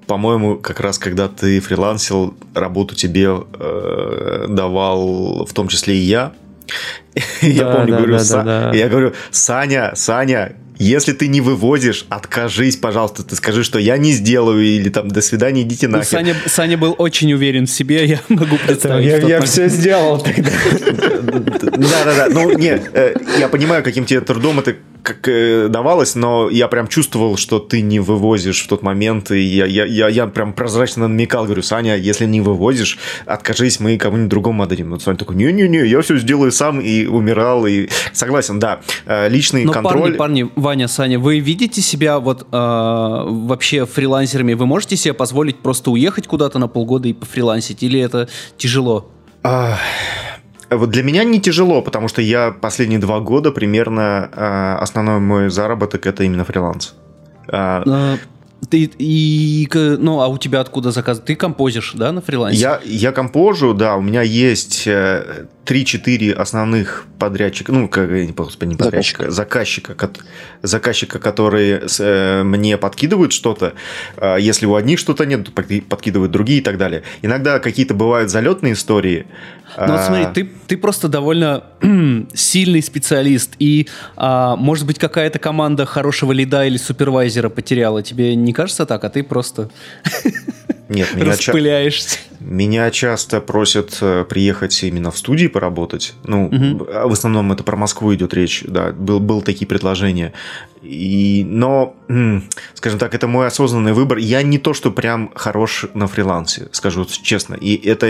по-моему, 0.07 0.55
как 0.55 0.79
раз 0.79 0.97
когда 0.97 1.27
ты 1.27 1.59
фрилансил, 1.59 2.35
работу 2.53 2.95
тебе 2.95 3.29
э, 3.59 4.45
давал 4.49 5.45
в 5.45 5.53
том 5.53 5.67
числе 5.67 5.97
и 5.97 6.01
я. 6.01 6.33
я 7.41 7.71
помню, 7.71 7.97
говорю, 7.97 8.73
я 8.73 8.89
говорю, 8.89 9.13
Саня, 9.31 9.91
Саня, 9.95 10.55
если 10.79 11.13
ты 11.13 11.27
не 11.27 11.41
выводишь, 11.41 12.05
откажись, 12.09 12.77
пожалуйста. 12.77 13.23
Ты 13.23 13.35
скажи, 13.35 13.63
что 13.63 13.79
я 13.79 13.97
не 13.97 14.11
сделаю, 14.11 14.63
или 14.63 14.89
там 14.89 15.07
до 15.09 15.21
свидания, 15.21 15.63
идите 15.63 15.87
ну, 15.87 15.97
нахер. 15.97 16.09
Саня, 16.09 16.35
Саня 16.45 16.77
был 16.77 16.95
очень 16.97 17.33
уверен 17.33 17.65
в 17.65 17.69
себе, 17.69 18.05
я 18.05 18.19
могу 18.29 18.57
представить. 18.57 19.05
Я, 19.05 19.17
я 19.17 19.41
все 19.41 19.67
сделал 19.67 20.21
тогда. 20.21 20.51
Да-да-да. 20.81 22.27
Ну, 22.29 22.57
нет, 22.57 22.91
э, 22.93 23.15
я 23.39 23.47
понимаю, 23.47 23.83
каким 23.83 24.05
тебе 24.05 24.21
трудом 24.21 24.59
это 24.59 24.75
как 25.07 25.29
э, 25.29 25.69
давалось, 25.69 26.15
но 26.15 26.49
я 26.49 26.67
прям 26.67 26.89
чувствовал, 26.89 27.37
что 27.37 27.59
ты 27.59 27.81
не 27.81 28.01
вывозишь 28.01 28.61
в 28.61 28.67
тот 28.67 28.83
момент, 28.83 29.31
и 29.31 29.39
я, 29.39 29.65
я, 29.65 29.85
я, 29.85 30.09
я 30.09 30.27
прям 30.27 30.51
прозрачно 30.51 31.07
намекал, 31.07 31.45
говорю, 31.45 31.61
Саня, 31.61 31.95
если 31.95 32.25
не 32.25 32.41
вывозишь, 32.41 32.99
откажись, 33.25 33.79
мы 33.79 33.97
кому-нибудь 33.97 34.29
другому 34.29 34.63
отдадим. 34.63 34.89
Но 34.89 34.99
Саня 34.99 35.17
такой, 35.17 35.37
не-не-не, 35.37 35.87
я 35.87 36.01
все 36.01 36.17
сделаю 36.17 36.51
сам, 36.51 36.81
и 36.81 37.05
умирал, 37.05 37.65
и 37.65 37.87
согласен, 38.11 38.59
да, 38.59 38.81
э, 39.05 39.29
личный 39.29 39.63
но 39.63 39.71
контроль. 39.71 40.17
Парни, 40.17 40.43
парни, 40.43 40.51
Ваня, 40.57 40.87
Саня, 40.89 41.19
вы 41.19 41.39
видите 41.39 41.81
себя 41.81 42.19
вот 42.19 42.41
э, 42.41 42.45
вообще 42.51 43.85
фрилансерами? 43.85 44.55
Вы 44.55 44.65
можете 44.65 44.97
себе 44.97 45.13
позволить 45.13 45.59
просто 45.59 45.89
уехать 45.89 46.27
куда-то 46.27 46.59
на 46.59 46.67
полгода 46.67 47.07
и 47.07 47.13
пофрилансить, 47.13 47.81
или 47.81 47.97
это 47.97 48.27
тяжело? 48.57 49.09
А, 49.41 49.77
вот 50.69 50.89
для 50.89 51.03
меня 51.03 51.23
не 51.23 51.39
тяжело, 51.39 51.81
потому 51.81 52.07
что 52.07 52.21
я 52.21 52.51
последние 52.51 52.99
два 52.99 53.19
года 53.19 53.51
примерно 53.51 54.29
э, 54.33 54.77
основной 54.81 55.19
мой 55.19 55.49
заработок 55.49 56.05
это 56.05 56.23
именно 56.23 56.43
фриланс. 56.43 56.95
А, 57.49 57.83
а, 57.85 58.17
ты 58.69 58.89
и 58.97 59.69
ну 59.73 60.21
а 60.21 60.27
у 60.27 60.37
тебя 60.37 60.59
откуда 60.61 60.91
заказ? 60.91 61.21
Ты 61.23 61.35
композишь, 61.35 61.93
да, 61.93 62.11
на 62.11 62.21
фрилансе? 62.21 62.59
Я 62.59 62.81
я 62.83 63.11
компожу, 63.11 63.73
да. 63.73 63.95
У 63.95 64.01
меня 64.01 64.21
есть 64.23 64.87
3-4 64.87 66.33
основных 66.33 67.05
подрядчика, 67.19 67.71
ну, 67.71 67.87
как, 67.87 68.09
господи, 68.33 68.69
не 68.69 68.75
подрядчика, 68.75 69.29
заказчика, 69.29 69.93
заказчика, 69.93 70.23
заказчика 70.63 71.19
которые 71.19 71.83
э, 71.99 72.43
мне 72.43 72.77
подкидывают 72.77 73.31
что-то. 73.31 73.73
Э, 74.15 74.37
если 74.39 74.65
у 74.65 74.75
одних 74.75 74.99
что-то 74.99 75.25
нет, 75.25 75.45
то 75.45 75.51
подкидывают 75.51 76.31
другие 76.31 76.59
и 76.59 76.63
так 76.63 76.77
далее. 76.77 77.03
Иногда 77.21 77.59
какие-то 77.59 77.93
бывают 77.93 78.31
залетные 78.31 78.73
истории. 78.73 79.27
Ну, 79.75 79.93
вот 79.93 80.01
смотри, 80.01 80.25
ты, 80.33 80.49
ты 80.67 80.77
просто 80.77 81.07
довольно 81.07 81.63
сильный 82.33 82.81
специалист, 82.81 83.55
и, 83.59 83.87
а, 84.15 84.55
может 84.55 84.85
быть, 84.85 84.99
какая-то 84.99 85.39
команда 85.39 85.85
хорошего 85.85 86.31
лида 86.31 86.65
или 86.65 86.77
супервайзера 86.77 87.49
потеряла. 87.49 88.03
Тебе 88.03 88.35
не 88.35 88.53
кажется 88.53 88.85
так, 88.85 89.03
а 89.03 89.09
ты 89.09 89.23
просто... 89.23 89.69
Нет, 90.89 91.13
меня 91.15 91.31
распыляешься. 91.31 92.17
Ча- 92.17 92.27
меня 92.39 92.89
часто 92.91 93.41
просят 93.41 93.97
э, 93.99 94.23
приехать 94.23 94.81
именно 94.83 95.11
в 95.11 95.17
студии 95.17 95.47
поработать. 95.47 96.13
Ну, 96.23 96.45
угу. 96.45 96.85
в 96.85 97.11
основном 97.11 97.51
это 97.51 97.63
про 97.63 97.75
Москву 97.75 98.13
идет 98.15 98.33
речь, 98.33 98.63
да, 98.65 98.93
был, 98.93 99.19
был 99.19 99.41
такие 99.41 99.67
предложения. 99.67 100.31
И, 100.87 101.43
но, 101.45 101.95
скажем 102.73 102.99
так, 102.99 103.13
это 103.13 103.27
мой 103.27 103.47
осознанный 103.47 103.93
выбор. 103.93 104.17
Я 104.17 104.41
не 104.41 104.57
то, 104.57 104.73
что 104.73 104.91
прям 104.91 105.31
хорош 105.35 105.85
на 105.93 106.07
фрилансе, 106.07 106.69
скажу 106.71 107.05
честно. 107.05 107.55
И 107.55 107.75
это, 107.87 108.07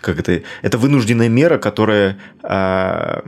как 0.00 0.18
это, 0.18 0.42
это 0.62 0.78
вынужденная 0.78 1.28
мера, 1.28 1.58
которая 1.58 2.18
э, 2.42 3.20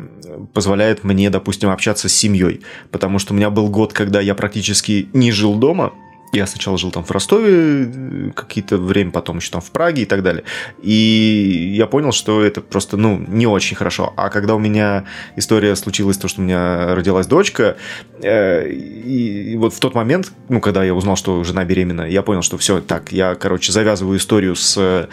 позволяет 0.52 1.04
мне, 1.04 1.30
допустим, 1.30 1.70
общаться 1.70 2.08
с 2.08 2.12
семьей. 2.12 2.62
Потому 2.90 3.18
что 3.18 3.32
у 3.32 3.36
меня 3.36 3.50
был 3.50 3.68
год, 3.68 3.92
когда 3.92 4.20
я 4.20 4.34
практически 4.34 5.08
не 5.12 5.30
жил 5.30 5.54
дома, 5.54 5.92
я 6.32 6.46
сначала 6.46 6.78
жил 6.78 6.90
там 6.90 7.04
в 7.04 7.10
Ростове 7.10 7.90
э, 7.92 8.30
какие-то 8.34 8.76
время, 8.76 9.10
потом 9.10 9.38
еще 9.38 9.50
там 9.50 9.60
в 9.60 9.70
Праге 9.70 10.02
и 10.02 10.04
так 10.06 10.22
далее. 10.22 10.44
И 10.82 11.72
я 11.76 11.86
понял, 11.86 12.12
что 12.12 12.42
это 12.42 12.60
просто, 12.60 12.96
ну, 12.96 13.18
не 13.28 13.46
очень 13.46 13.76
хорошо. 13.76 14.12
А 14.16 14.30
когда 14.30 14.54
у 14.54 14.58
меня 14.58 15.04
история 15.36 15.74
случилась, 15.76 16.18
то, 16.18 16.28
что 16.28 16.40
у 16.40 16.44
меня 16.44 16.94
родилась 16.94 17.26
дочка, 17.26 17.76
э, 18.22 18.68
и, 18.68 19.52
и 19.52 19.56
вот 19.56 19.74
в 19.74 19.80
тот 19.80 19.94
момент, 19.94 20.32
ну, 20.48 20.60
когда 20.60 20.84
я 20.84 20.94
узнал, 20.94 21.16
что 21.16 21.42
жена 21.44 21.64
беременна, 21.64 22.02
я 22.02 22.22
понял, 22.22 22.42
что 22.42 22.58
все, 22.58 22.80
так, 22.80 23.12
я, 23.12 23.34
короче, 23.34 23.72
завязываю 23.72 24.18
историю 24.18 24.54
с 24.54 25.08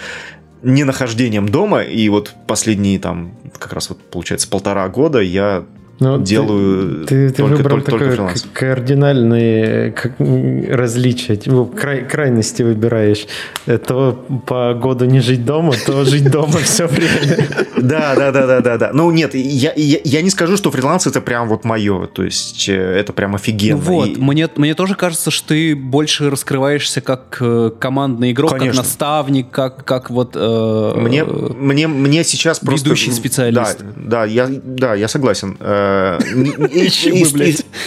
ненахождением 0.63 1.49
дома, 1.49 1.81
и 1.81 2.09
вот 2.09 2.33
последние 2.47 2.99
там, 2.99 3.35
как 3.57 3.73
раз 3.73 3.89
вот 3.89 4.01
получается 4.09 4.49
полтора 4.49 4.87
года 4.89 5.19
я 5.19 5.65
ну, 5.99 6.21
делаю 6.21 7.05
ты, 7.05 7.29
ты, 7.29 7.35
только, 7.35 7.57
выбрал 7.57 7.81
только, 7.81 7.91
такое 7.91 8.15
только 8.15 8.39
кардинальные 8.53 9.91
как, 9.91 10.13
различия, 10.19 11.35
типа, 11.35 11.65
край, 11.65 12.07
крайности 12.07 12.63
выбираешь. 12.63 13.27
То 13.65 14.25
по 14.45 14.73
году 14.73 15.05
не 15.05 15.19
жить 15.19 15.45
дома, 15.45 15.73
то 15.85 16.05
жить 16.05 16.29
дома 16.29 16.57
все 16.59 16.87
время. 16.87 17.47
Да, 17.77 18.15
да, 18.15 18.31
да, 18.31 18.47
да, 18.47 18.61
да, 18.61 18.77
да. 18.77 18.89
Ну 18.91 19.11
нет, 19.11 19.35
я, 19.35 19.71
я, 19.75 19.99
я 20.03 20.21
не 20.23 20.31
скажу, 20.31 20.57
что 20.57 20.71
фриланс 20.71 21.05
это 21.05 21.21
прям 21.21 21.47
вот 21.47 21.63
мое, 21.63 22.07
то 22.07 22.23
есть 22.23 22.67
э, 22.67 22.73
это 22.73 23.13
прям 23.13 23.35
офигенно. 23.35 23.77
Ну 23.77 23.81
вот, 23.83 24.17
мне, 24.17 24.49
мне 24.55 24.73
тоже 24.73 24.95
кажется, 24.95 25.29
что 25.29 25.49
ты 25.49 25.75
больше 25.75 26.31
раскрываешься 26.31 27.01
как 27.01 27.37
э, 27.39 27.71
командный 27.79 28.31
игрок, 28.31 28.51
как 28.51 28.73
наставник, 28.73 29.51
как, 29.51 29.85
как 29.85 30.09
вот... 30.09 30.31
Э, 30.35 30.93
мне, 30.97 31.23
мне, 31.23 31.87
мне 31.87 32.23
сейчас 32.23 32.59
просто... 32.59 32.85
Ведущий 32.87 33.11
специалист. 33.11 33.79
Да, 33.95 33.95
да, 33.95 34.25
я, 34.25 34.49
да, 34.49 34.95
я 34.95 35.07
согласен 35.07 35.55
Э, 35.59 35.86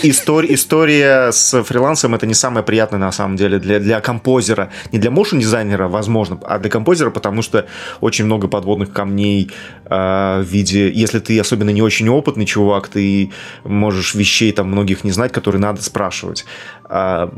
история 0.02 1.32
с 1.32 1.62
фрилансом 1.62 2.14
это 2.14 2.26
не 2.26 2.34
самое 2.34 2.64
приятное 2.64 3.00
на 3.00 3.12
самом 3.12 3.36
деле 3.36 3.58
для, 3.58 4.00
композера. 4.00 4.70
Не 4.92 4.98
для 4.98 5.10
моушен 5.10 5.40
дизайнера, 5.40 5.88
возможно, 5.88 6.38
а 6.44 6.58
для 6.58 6.70
композера, 6.70 7.10
потому 7.10 7.42
что 7.42 7.66
очень 8.00 8.24
много 8.24 8.48
подводных 8.48 8.92
камней 8.92 9.50
э, 9.84 10.42
в 10.42 10.46
виде, 10.46 10.90
если 10.90 11.18
ты 11.18 11.38
особенно 11.40 11.70
не 11.70 11.82
очень 11.82 12.08
опытный 12.08 12.46
чувак, 12.46 12.88
ты 12.88 13.32
можешь 13.64 14.14
вещей 14.14 14.52
там 14.52 14.68
многих 14.68 15.04
не 15.04 15.12
знать, 15.12 15.32
которые 15.32 15.60
надо 15.60 15.82
спрашивать. 15.82 16.44
А, 16.92 17.32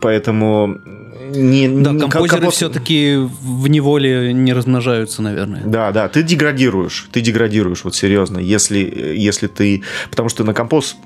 поэтому 0.00 0.78
не, 1.30 1.68
да, 1.68 1.92
не, 1.92 2.00
композеры 2.00 2.50
все-таки 2.50 3.16
в 3.16 3.68
неволе 3.68 4.32
не 4.32 4.52
размножаются, 4.52 5.22
наверное. 5.22 5.62
Да, 5.64 5.92
да, 5.92 6.08
ты 6.08 6.24
деградируешь, 6.24 7.08
ты 7.12 7.20
деградируешь, 7.20 7.84
вот 7.84 7.94
серьезно, 7.94 8.38
если, 8.38 8.78
если 9.16 9.46
ты... 9.46 9.84
Потому 10.10 10.28
что 10.28 10.42
на 10.42 10.54
композ 10.54 10.96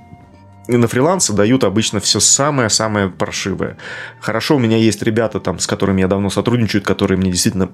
на 0.67 0.87
фрилансе 0.89 1.33
дают 1.33 1.65
обычно 1.65 2.01
все 2.01 2.21
самое-самое 2.21 3.09
паршивое. 3.09 3.77
Хорошо, 4.21 4.57
у 4.57 4.59
меня 4.59 4.77
есть 4.77 5.03
ребята, 5.03 5.41
там, 5.41 5.59
с 5.59 5.67
которыми 5.67 6.01
я 6.01 6.09
давно 6.09 6.31
сотрудничаю, 6.31 6.83
которые 6.83 7.19
мне 7.19 7.31
действительно 7.31 7.71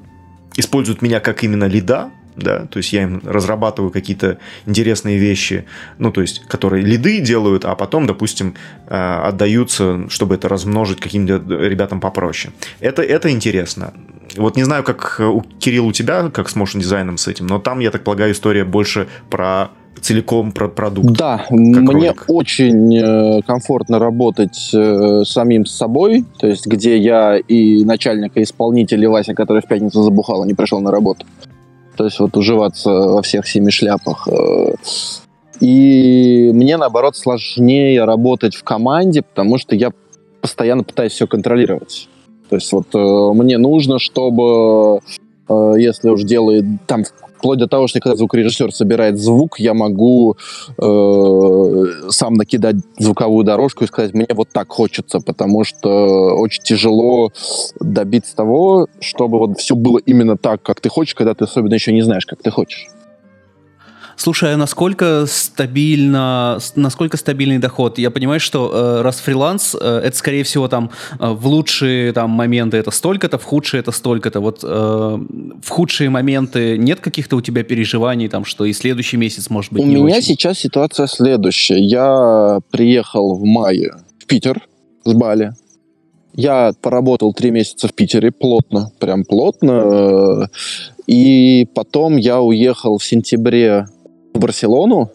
используют 0.56 1.02
меня 1.02 1.20
как 1.20 1.44
именно 1.44 1.64
лида, 1.64 2.10
да, 2.36 2.66
то 2.66 2.76
есть 2.78 2.92
я 2.92 3.04
им 3.04 3.22
разрабатываю 3.24 3.90
какие-то 3.90 4.38
интересные 4.66 5.18
вещи, 5.18 5.64
ну, 5.98 6.12
то 6.12 6.20
есть, 6.20 6.42
которые 6.46 6.84
лиды 6.84 7.20
делают, 7.20 7.64
а 7.64 7.74
потом, 7.74 8.06
допустим, 8.06 8.54
э, 8.88 8.94
отдаются, 8.94 10.08
чтобы 10.10 10.34
это 10.34 10.48
размножить 10.48 11.00
каким-то 11.00 11.36
ребятам 11.36 12.00
попроще. 12.00 12.52
Это, 12.80 13.02
это 13.02 13.30
интересно. 13.30 13.94
Вот 14.36 14.56
не 14.56 14.64
знаю, 14.64 14.84
как 14.84 15.18
у 15.20 15.40
Кирилла 15.40 15.86
у 15.86 15.92
тебя, 15.92 16.28
как 16.30 16.50
с 16.50 16.56
motion 16.56 16.80
дизайном 16.80 17.16
с 17.16 17.26
этим, 17.26 17.46
но 17.46 17.58
там, 17.58 17.78
я 17.78 17.90
так 17.90 18.04
полагаю, 18.04 18.32
история 18.32 18.64
больше 18.64 19.08
про 19.30 19.70
целиком 20.00 20.52
про 20.52 20.68
продукт? 20.68 21.16
Да, 21.16 21.46
мне 21.50 22.08
ролик? 22.08 22.24
очень 22.28 22.96
э, 22.96 23.42
комфортно 23.46 23.98
работать 23.98 24.70
э, 24.72 25.22
самим 25.24 25.66
с 25.66 25.72
собой, 25.72 26.24
то 26.38 26.46
есть 26.46 26.66
где 26.66 26.96
я 26.96 27.36
и 27.36 27.84
начальник, 27.84 28.36
и 28.36 28.42
исполнитель, 28.42 29.02
и 29.02 29.06
Вася, 29.06 29.34
который 29.34 29.62
в 29.62 29.66
пятницу 29.66 30.02
забухал, 30.02 30.42
а 30.42 30.46
не 30.46 30.54
пришел 30.54 30.80
на 30.80 30.90
работу. 30.90 31.26
То 31.96 32.04
есть 32.04 32.18
вот 32.20 32.36
уживаться 32.36 32.90
во 32.90 33.22
всех 33.22 33.48
семи 33.48 33.70
шляпах. 33.70 34.28
Э, 34.28 34.74
и 35.60 36.50
мне, 36.52 36.76
наоборот, 36.76 37.16
сложнее 37.16 38.04
работать 38.04 38.54
в 38.54 38.62
команде, 38.62 39.22
потому 39.22 39.58
что 39.58 39.74
я 39.74 39.90
постоянно 40.40 40.84
пытаюсь 40.84 41.12
все 41.12 41.26
контролировать. 41.26 42.08
То 42.48 42.56
есть 42.56 42.72
вот 42.72 42.94
э, 42.94 43.32
мне 43.34 43.58
нужно, 43.58 43.98
чтобы 43.98 45.00
э, 45.48 45.74
если 45.78 46.10
уж 46.10 46.22
делает 46.22 46.64
там 46.86 47.04
вплоть 47.38 47.58
до 47.58 47.66
того, 47.66 47.86
что 47.86 48.00
когда 48.00 48.16
звукорежиссер 48.16 48.72
собирает 48.72 49.18
звук, 49.18 49.58
я 49.58 49.74
могу 49.74 50.36
э, 50.78 51.84
сам 52.10 52.34
накидать 52.34 52.76
звуковую 52.98 53.44
дорожку 53.44 53.84
и 53.84 53.86
сказать, 53.86 54.14
мне 54.14 54.26
вот 54.30 54.48
так 54.52 54.68
хочется, 54.68 55.20
потому 55.20 55.64
что 55.64 56.36
очень 56.36 56.62
тяжело 56.62 57.32
добиться 57.80 58.34
того, 58.36 58.88
чтобы 59.00 59.38
вот 59.38 59.58
все 59.58 59.74
было 59.74 59.98
именно 59.98 60.36
так, 60.36 60.62
как 60.62 60.80
ты 60.80 60.88
хочешь, 60.88 61.14
когда 61.14 61.34
ты 61.34 61.44
особенно 61.44 61.74
еще 61.74 61.92
не 61.92 62.02
знаешь, 62.02 62.26
как 62.26 62.42
ты 62.42 62.50
хочешь. 62.50 62.88
Слушай, 64.16 64.54
а 64.54 64.56
насколько 64.56 65.26
стабильно, 65.26 66.58
насколько 66.74 67.16
стабильный 67.18 67.58
доход? 67.58 67.98
Я 67.98 68.10
понимаю, 68.10 68.40
что 68.40 68.70
э, 68.72 69.02
раз 69.02 69.16
фриланс, 69.16 69.76
э, 69.78 70.00
это 70.04 70.16
скорее 70.16 70.42
всего 70.42 70.68
там 70.68 70.90
э, 71.20 71.30
в 71.30 71.46
лучшие 71.46 72.12
там 72.12 72.30
моменты 72.30 72.78
это 72.78 72.90
столько-то, 72.90 73.38
в 73.38 73.44
худшие 73.44 73.80
это 73.80 73.92
столько-то. 73.92 74.40
Вот 74.40 74.60
э, 74.62 74.66
в 74.66 75.68
худшие 75.68 76.08
моменты 76.08 76.78
нет 76.78 77.00
каких-то 77.00 77.36
у 77.36 77.42
тебя 77.42 77.62
переживаний 77.62 78.28
там, 78.28 78.46
что 78.46 78.64
и 78.64 78.72
следующий 78.72 79.18
месяц 79.18 79.50
может 79.50 79.72
быть 79.72 79.82
У 79.82 79.86
меня 79.86 80.16
очень? 80.16 80.22
сейчас 80.22 80.58
ситуация 80.58 81.06
следующая. 81.06 81.78
Я 81.78 82.60
приехал 82.70 83.34
в 83.34 83.44
мае 83.44 83.96
в 84.18 84.26
Питер 84.26 84.62
с 85.04 85.12
Бали. 85.12 85.52
Я 86.32 86.72
поработал 86.80 87.32
три 87.34 87.50
месяца 87.50 87.88
в 87.88 87.94
Питере 87.94 88.30
плотно, 88.30 88.90
прям 88.98 89.24
плотно. 89.24 90.48
И 91.06 91.66
потом 91.74 92.16
я 92.16 92.40
уехал 92.40 92.98
в 92.98 93.04
сентябре 93.04 93.86
в 94.36 94.40
Барселону. 94.40 95.10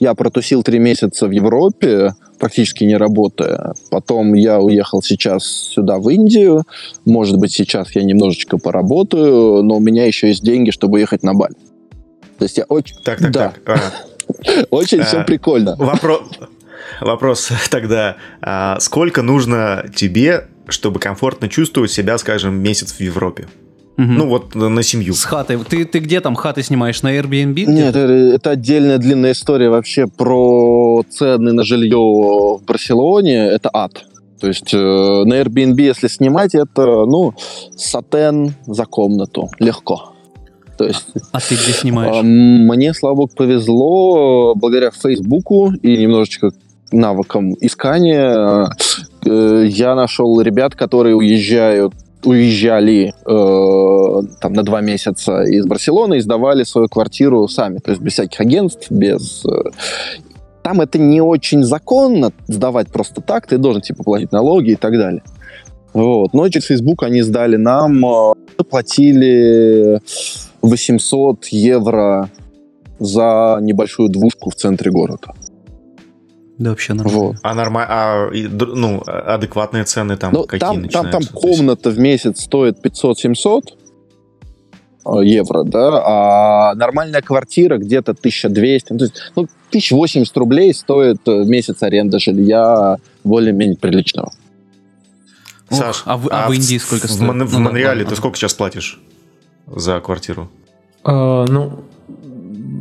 Я 0.00 0.14
протусил 0.14 0.62
три 0.62 0.78
месяца 0.78 1.26
в 1.26 1.30
Европе, 1.30 2.14
практически 2.38 2.84
не 2.84 2.96
работая. 2.96 3.74
Потом 3.90 4.34
я 4.34 4.60
уехал 4.60 5.02
сейчас 5.02 5.44
сюда, 5.44 5.98
в 5.98 6.08
Индию. 6.08 6.64
Может 7.04 7.38
быть, 7.38 7.52
сейчас 7.52 7.94
я 7.94 8.02
немножечко 8.02 8.58
поработаю, 8.58 9.62
но 9.62 9.76
у 9.76 9.80
меня 9.80 10.04
еще 10.06 10.28
есть 10.28 10.42
деньги, 10.42 10.70
чтобы 10.70 10.98
ехать 10.98 11.22
на 11.22 11.34
Бали. 11.34 11.54
То 12.38 12.44
есть 12.44 12.58
я 12.58 12.64
очень... 12.64 12.96
Так, 13.04 13.20
так, 13.20 13.30
да. 13.30 13.52
так. 13.64 14.06
Очень 14.70 15.02
все 15.02 15.18
а, 15.18 15.24
прикольно. 15.24 15.76
Вопрос, 15.76 16.22
вопрос 17.00 17.50
тогда. 17.70 18.16
А 18.40 18.80
сколько 18.80 19.22
нужно 19.22 19.84
тебе, 19.94 20.46
чтобы 20.66 20.98
комфортно 20.98 21.48
чувствовать 21.48 21.92
себя, 21.92 22.16
скажем, 22.18 22.54
месяц 22.54 22.92
в 22.92 23.00
Европе? 23.00 23.46
Угу. 23.96 24.06
Ну 24.06 24.28
вот 24.28 24.54
на 24.54 24.82
семью. 24.82 25.14
С 25.14 25.24
хатой. 25.24 25.58
Ты, 25.68 25.84
ты 25.84 26.00
где 26.00 26.20
там 26.20 26.34
хаты 26.34 26.62
снимаешь? 26.62 27.02
На 27.02 27.16
Airbnb? 27.16 27.64
Нет, 27.66 27.94
это, 27.94 28.12
это 28.12 28.50
отдельная 28.50 28.98
длинная 28.98 29.32
история 29.32 29.70
вообще 29.70 30.06
про 30.06 31.02
цены 31.08 31.52
на 31.52 31.62
жилье 31.62 31.96
в 31.96 32.62
Барселоне. 32.66 33.46
Это 33.46 33.70
ад. 33.72 34.04
То 34.40 34.48
есть 34.48 34.74
э, 34.74 34.76
на 34.76 35.40
Airbnb, 35.40 35.80
если 35.80 36.08
снимать, 36.08 36.54
это, 36.54 37.06
ну, 37.06 37.34
сатен 37.76 38.54
за 38.66 38.84
комнату. 38.84 39.48
Легко. 39.58 40.14
То 40.76 40.86
есть, 40.86 41.06
а 41.32 41.40
ты 41.40 41.54
где 41.54 41.72
снимаешь? 41.72 42.16
Мне, 42.24 42.92
слава 42.94 43.14
богу, 43.14 43.30
повезло 43.34 44.54
благодаря 44.56 44.90
Фейсбуку 44.90 45.72
и 45.82 45.96
немножечко 45.96 46.50
навыкам 46.90 47.54
искания. 47.60 48.68
Э, 49.24 49.64
я 49.68 49.94
нашел 49.94 50.40
ребят, 50.40 50.74
которые 50.74 51.14
уезжают 51.14 51.94
уезжали 52.24 53.12
э, 53.26 54.22
там 54.40 54.52
на 54.52 54.62
два 54.62 54.80
месяца 54.80 55.42
из 55.42 55.66
Барселоны 55.66 56.18
и 56.18 56.20
сдавали 56.20 56.64
свою 56.64 56.88
квартиру 56.88 57.46
сами, 57.48 57.78
то 57.78 57.90
есть 57.90 58.02
без 58.02 58.12
всяких 58.12 58.40
агентств, 58.40 58.90
без... 58.90 59.44
Э, 59.44 59.70
там 60.62 60.80
это 60.80 60.98
не 60.98 61.20
очень 61.20 61.62
законно 61.62 62.32
сдавать 62.46 62.88
просто 62.88 63.20
так, 63.20 63.46
ты 63.46 63.58
должен 63.58 63.82
типа 63.82 64.02
платить 64.02 64.32
налоги 64.32 64.70
и 64.70 64.76
так 64.76 64.92
далее. 64.92 65.22
Вот. 65.92 66.32
Но 66.32 66.48
через 66.48 66.66
Facebook 66.66 67.02
они 67.02 67.22
сдали 67.22 67.56
нам, 67.56 68.04
э, 68.04 68.34
платили 68.68 70.00
800 70.62 71.46
евро 71.46 72.30
за 72.98 73.58
небольшую 73.60 74.08
двушку 74.08 74.50
в 74.50 74.54
центре 74.54 74.90
города. 74.90 75.34
Да, 76.58 76.70
вообще 76.70 76.94
нормально. 76.94 77.20
Вот. 77.20 77.36
А, 77.42 77.54
норма... 77.54 77.86
а 77.88 78.30
ну, 78.32 79.02
адекватные 79.06 79.84
цены 79.84 80.16
там 80.16 80.32
ну, 80.32 80.44
какие 80.44 80.60
там, 80.60 80.82
начинаются? 80.82 81.18
Там, 81.18 81.22
там 81.22 81.40
комната 81.40 81.90
в 81.90 81.98
месяц 81.98 82.42
стоит 82.42 82.78
500-700 82.84 83.62
э, 85.06 85.24
евро, 85.24 85.64
да, 85.64 86.02
а 86.04 86.74
нормальная 86.76 87.22
квартира 87.22 87.78
где-то 87.78 88.12
1200, 88.12 88.92
ну, 88.92 88.98
то 88.98 89.04
есть, 89.04 89.14
ну, 89.34 89.42
1080 89.70 90.36
рублей 90.36 90.72
стоит 90.72 91.26
э, 91.26 91.44
месяц 91.44 91.82
аренда 91.82 92.20
жилья 92.20 92.98
более-менее 93.24 93.76
приличного. 93.76 94.32
Саш, 95.70 96.02
а, 96.04 96.16
в, 96.16 96.28
а, 96.28 96.44
а 96.44 96.48
в 96.48 96.52
Индии 96.52 96.78
сколько 96.78 97.08
стоит? 97.08 97.20
В, 97.20 97.22
Мон- 97.24 97.44
в 97.44 97.52
ну, 97.52 97.58
Монреале 97.58 98.04
ты 98.04 98.14
сколько 98.14 98.36
сейчас 98.36 98.54
платишь 98.54 99.00
за 99.66 99.98
квартиру? 100.00 100.48
А, 101.02 101.46
ну, 101.46 101.84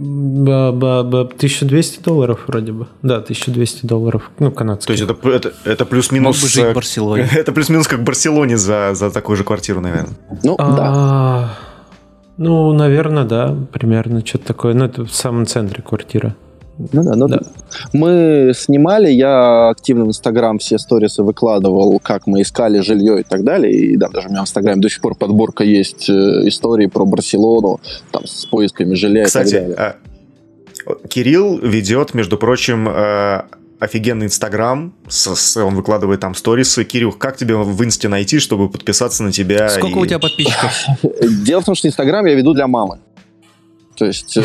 1200 0.03 2.03
долларов 2.03 2.43
вроде 2.47 2.71
бы. 2.71 2.87
Да, 3.01 3.17
1200 3.17 3.85
долларов, 3.85 4.31
ну, 4.39 4.51
канадских. 4.51 4.87
То 4.87 4.93
есть 4.93 5.03
это, 5.03 5.29
это, 5.29 5.53
это 5.65 5.85
плюс-минус... 5.85 6.41
Мог 6.41 6.49
жить 6.49 6.65
в 6.65 6.73
Барселоне. 6.73 7.29
Это 7.33 7.51
плюс-минус 7.51 7.87
как 7.87 7.99
в 7.99 8.03
Барселоне 8.03 8.57
за, 8.57 8.93
за 8.93 9.11
такую 9.11 9.37
же 9.37 9.43
квартиру, 9.43 9.81
наверное. 9.81 10.15
Ну, 10.43 10.55
а, 10.57 10.75
да. 10.75 11.57
Ну, 12.37 12.73
наверное, 12.73 13.25
да, 13.25 13.55
примерно 13.71 14.25
что-то 14.25 14.47
такое. 14.47 14.73
Ну, 14.73 14.85
это 14.85 15.05
в 15.05 15.13
самом 15.13 15.45
центре 15.45 15.83
квартира. 15.83 16.35
Ну 16.77 17.03
да, 17.03 17.15
ну 17.15 17.27
да. 17.27 17.39
Мы 17.93 18.51
снимали, 18.55 19.09
я 19.09 19.69
активно 19.69 20.05
в 20.05 20.07
Инстаграм 20.07 20.57
все 20.57 20.79
сторисы 20.79 21.21
выкладывал, 21.21 21.99
как 21.99 22.25
мы 22.25 22.41
искали 22.41 22.79
жилье 22.79 23.21
и 23.21 23.23
так 23.23 23.43
далее. 23.43 23.73
И 23.73 23.97
да, 23.97 24.09
даже 24.09 24.27
у 24.27 24.31
меня 24.31 24.41
в 24.41 24.43
Инстаграме 24.45 24.81
до 24.81 24.89
сих 24.89 25.01
пор 25.01 25.15
подборка 25.15 25.63
есть 25.63 26.09
э, 26.09 26.13
истории 26.47 26.87
про 26.87 27.05
Барселону, 27.05 27.79
там 28.11 28.25
с 28.25 28.45
поисками 28.45 28.95
жилья 28.95 29.25
Кстати, 29.25 29.49
и 29.49 29.51
так 29.51 29.61
далее. 29.61 29.95
А 30.85 31.07
Кирилл 31.07 31.59
ведет, 31.59 32.13
между 32.13 32.37
прочим, 32.37 32.89
э, 32.89 33.43
офигенный 33.79 34.25
Инстаграм, 34.25 34.93
он 35.57 35.75
выкладывает 35.75 36.21
там 36.21 36.35
сторисы. 36.35 36.83
Кирилл, 36.83 37.11
как 37.11 37.37
тебе 37.37 37.55
в 37.55 37.83
Инсте 37.83 38.07
найти, 38.07 38.39
чтобы 38.39 38.69
подписаться 38.69 39.23
на 39.23 39.31
тебя? 39.31 39.69
Сколько 39.69 39.99
и... 39.99 40.01
у 40.01 40.05
тебя 40.05 40.19
подписчиков? 40.19 40.71
Дело 41.45 41.61
в 41.61 41.65
том, 41.65 41.75
что 41.75 41.87
Инстаграм 41.87 42.25
я 42.25 42.33
веду 42.33 42.53
для 42.53 42.67
мамы. 42.67 42.99
То 43.95 44.05
есть 44.05 44.37
э, 44.37 44.41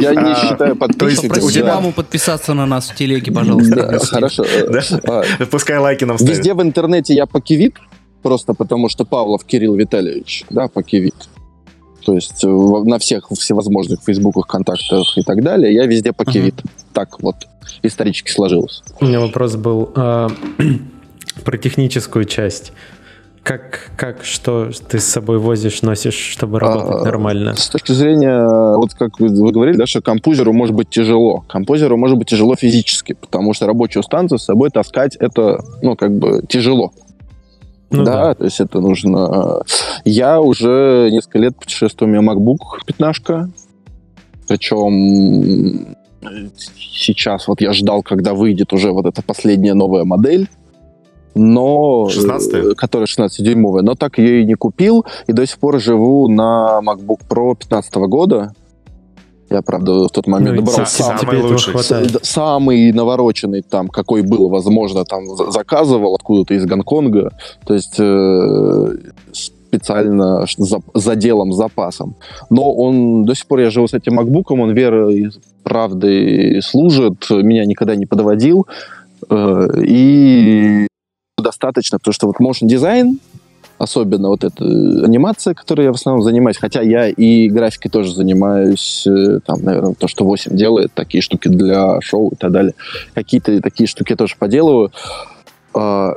я 0.00 0.14
не 0.14 0.32
а, 0.32 0.34
считаю 0.36 0.76
подписчиков. 0.76 1.28
Попроси 1.28 1.62
маму 1.62 1.92
подписаться 1.92 2.54
на 2.54 2.66
нас 2.66 2.90
в 2.90 2.94
телеге, 2.94 3.32
пожалуйста. 3.32 3.98
Хорошо. 3.98 4.44
А, 5.04 5.22
Пускай 5.50 5.78
лайки 5.78 6.04
нам 6.04 6.18
ставят. 6.18 6.36
Везде 6.36 6.54
в 6.54 6.62
интернете 6.62 7.14
я 7.14 7.26
покивит, 7.26 7.76
просто 8.22 8.54
потому 8.54 8.88
что 8.88 9.04
Павлов 9.04 9.44
Кирилл 9.44 9.74
Витальевич, 9.74 10.44
да, 10.50 10.68
покивит. 10.68 11.14
То 12.04 12.14
есть 12.14 12.44
э, 12.44 12.48
на 12.48 12.98
всех 12.98 13.28
всевозможных 13.30 14.02
фейсбуках, 14.02 14.46
контактах 14.46 15.16
и 15.16 15.22
так 15.22 15.42
далее, 15.42 15.74
я 15.74 15.86
везде 15.86 16.12
покивит. 16.12 16.54
Так 16.92 17.20
вот 17.20 17.36
исторически 17.82 18.30
сложилось. 18.30 18.82
У 19.00 19.04
меня 19.04 19.20
вопрос 19.20 19.56
был 19.56 19.92
э, 19.94 20.28
про 21.44 21.58
техническую 21.58 22.24
часть. 22.24 22.72
Как, 23.48 23.90
как, 23.96 24.24
что 24.24 24.68
ты 24.90 24.98
с 24.98 25.04
собой 25.04 25.38
возишь, 25.38 25.80
носишь, 25.80 26.14
чтобы 26.14 26.60
работать 26.60 27.00
а, 27.00 27.04
нормально? 27.04 27.54
С 27.56 27.70
точки 27.70 27.92
зрения, 27.92 28.76
вот 28.76 28.92
как 28.92 29.18
вы, 29.18 29.28
вы 29.28 29.52
говорили, 29.52 29.78
да, 29.78 29.86
что 29.86 30.02
композеру 30.02 30.52
может 30.52 30.74
быть 30.74 30.90
тяжело. 30.90 31.46
Композеру 31.48 31.96
может 31.96 32.18
быть 32.18 32.28
тяжело 32.28 32.56
физически, 32.56 33.14
потому 33.14 33.54
что 33.54 33.66
рабочую 33.66 34.02
станцию 34.02 34.38
с 34.38 34.44
собой 34.44 34.68
таскать 34.68 35.16
это, 35.16 35.64
ну, 35.80 35.96
как 35.96 36.12
бы 36.12 36.42
тяжело. 36.46 36.92
Ну, 37.90 38.04
да, 38.04 38.26
да, 38.26 38.34
то 38.34 38.44
есть 38.44 38.60
это 38.60 38.80
нужно... 38.80 39.62
Я 40.04 40.42
уже 40.42 41.08
несколько 41.10 41.38
лет 41.38 41.56
путешествую, 41.56 42.10
у 42.10 42.12
меня 42.12 42.30
MacBook 42.30 42.84
15 42.84 43.50
причем 44.46 45.96
сейчас 46.76 47.48
вот 47.48 47.62
я 47.62 47.72
ждал, 47.72 48.02
когда 48.02 48.34
выйдет 48.34 48.74
уже 48.74 48.90
вот 48.90 49.06
эта 49.06 49.22
последняя 49.22 49.72
новая 49.72 50.04
модель, 50.04 50.50
но... 51.38 52.08
16 52.08 52.54
э, 52.54 52.74
Которая 52.74 53.06
16-дюймовая, 53.06 53.82
но 53.82 53.94
так 53.94 54.18
ее 54.18 54.42
и 54.42 54.44
не 54.44 54.54
купил, 54.54 55.06
и 55.26 55.32
до 55.32 55.46
сих 55.46 55.58
пор 55.58 55.80
живу 55.80 56.28
на 56.28 56.80
MacBook 56.82 57.20
Pro 57.28 57.56
15 57.56 57.94
года, 57.94 58.52
я, 59.50 59.62
правда, 59.62 59.92
в 59.92 60.10
тот 60.10 60.26
момент 60.26 60.56
ну, 60.56 60.62
добрал 60.62 60.86
сам, 60.86 61.18
самый, 61.18 61.40
лучший. 61.40 61.74
самый 62.22 62.92
навороченный, 62.92 63.62
там, 63.62 63.88
какой 63.88 64.22
был, 64.22 64.50
возможно, 64.50 65.04
там 65.04 65.24
заказывал 65.50 66.14
откуда-то 66.14 66.52
из 66.52 66.66
Гонконга. 66.66 67.32
То 67.64 67.72
есть 67.72 67.96
э, 67.98 68.96
специально 69.32 70.44
за, 70.56 70.80
за 70.92 71.16
делом, 71.16 71.52
с 71.52 71.56
запасом. 71.56 72.16
Но 72.50 72.72
он 72.72 73.24
до 73.24 73.34
сих 73.34 73.46
пор, 73.46 73.60
я 73.60 73.70
живу 73.70 73.88
с 73.88 73.94
этим 73.94 74.20
MacBook, 74.20 74.44
он 74.48 74.72
верой 74.72 75.30
правдой 75.62 76.60
служит, 76.62 77.30
меня 77.30 77.64
никогда 77.64 77.96
не 77.96 78.04
подводил. 78.04 78.66
Э, 79.30 79.68
и 79.82 80.86
достаточно, 81.42 81.98
потому 81.98 82.12
что 82.12 82.26
вот 82.26 82.36
motion 82.40 82.66
дизайн, 82.66 83.18
особенно 83.78 84.28
вот 84.28 84.44
эта 84.44 84.64
анимация, 84.64 85.54
которой 85.54 85.84
я 85.84 85.92
в 85.92 85.94
основном 85.94 86.22
занимаюсь, 86.22 86.56
хотя 86.56 86.82
я 86.82 87.08
и 87.08 87.48
графикой 87.48 87.90
тоже 87.90 88.14
занимаюсь, 88.14 89.06
э, 89.06 89.40
там, 89.46 89.62
наверное, 89.62 89.94
то, 89.94 90.08
что 90.08 90.24
8 90.24 90.56
делает, 90.56 90.92
такие 90.92 91.22
штуки 91.22 91.48
для 91.48 92.00
шоу 92.00 92.30
и 92.30 92.36
так 92.36 92.50
далее. 92.50 92.74
Какие-то 93.14 93.60
такие 93.60 93.86
штуки 93.86 94.12
я 94.12 94.16
тоже 94.16 94.34
поделываю. 94.38 94.92
А, 95.74 96.14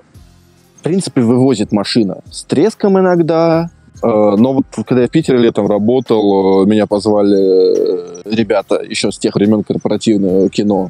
в 0.80 0.84
принципе, 0.84 1.22
вывозит 1.22 1.72
машина 1.72 2.22
с 2.32 2.44
треском 2.44 3.00
иногда, 3.00 3.70
а, 4.02 4.36
но 4.36 4.54
вот 4.54 4.66
когда 4.86 5.04
я 5.04 5.08
в 5.08 5.12
Питере 5.12 5.38
летом 5.38 5.68
работал, 5.68 6.66
меня 6.66 6.88
позвали 6.88 8.34
ребята 8.34 8.82
еще 8.82 9.12
с 9.12 9.20
тех 9.20 9.36
времен 9.36 9.64
корпоративного 9.64 10.50
кино 10.50 10.90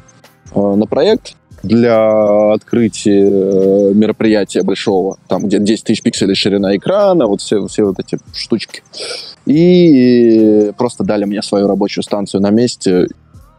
на 0.54 0.86
проект, 0.86 1.34
для 1.62 2.52
открытия 2.52 3.28
э, 3.28 3.92
мероприятия 3.94 4.62
большого, 4.62 5.18
там, 5.28 5.46
где 5.46 5.58
10 5.58 5.84
тысяч 5.84 6.02
пикселей 6.02 6.34
ширина 6.34 6.76
экрана, 6.76 7.26
вот 7.26 7.40
все, 7.40 7.66
все 7.66 7.84
вот 7.84 7.98
эти 7.98 8.18
штучки. 8.34 8.82
И 9.46 10.72
просто 10.76 11.04
дали 11.04 11.24
мне 11.24 11.42
свою 11.42 11.68
рабочую 11.68 12.04
станцию 12.04 12.42
на 12.42 12.50
месте, 12.50 13.08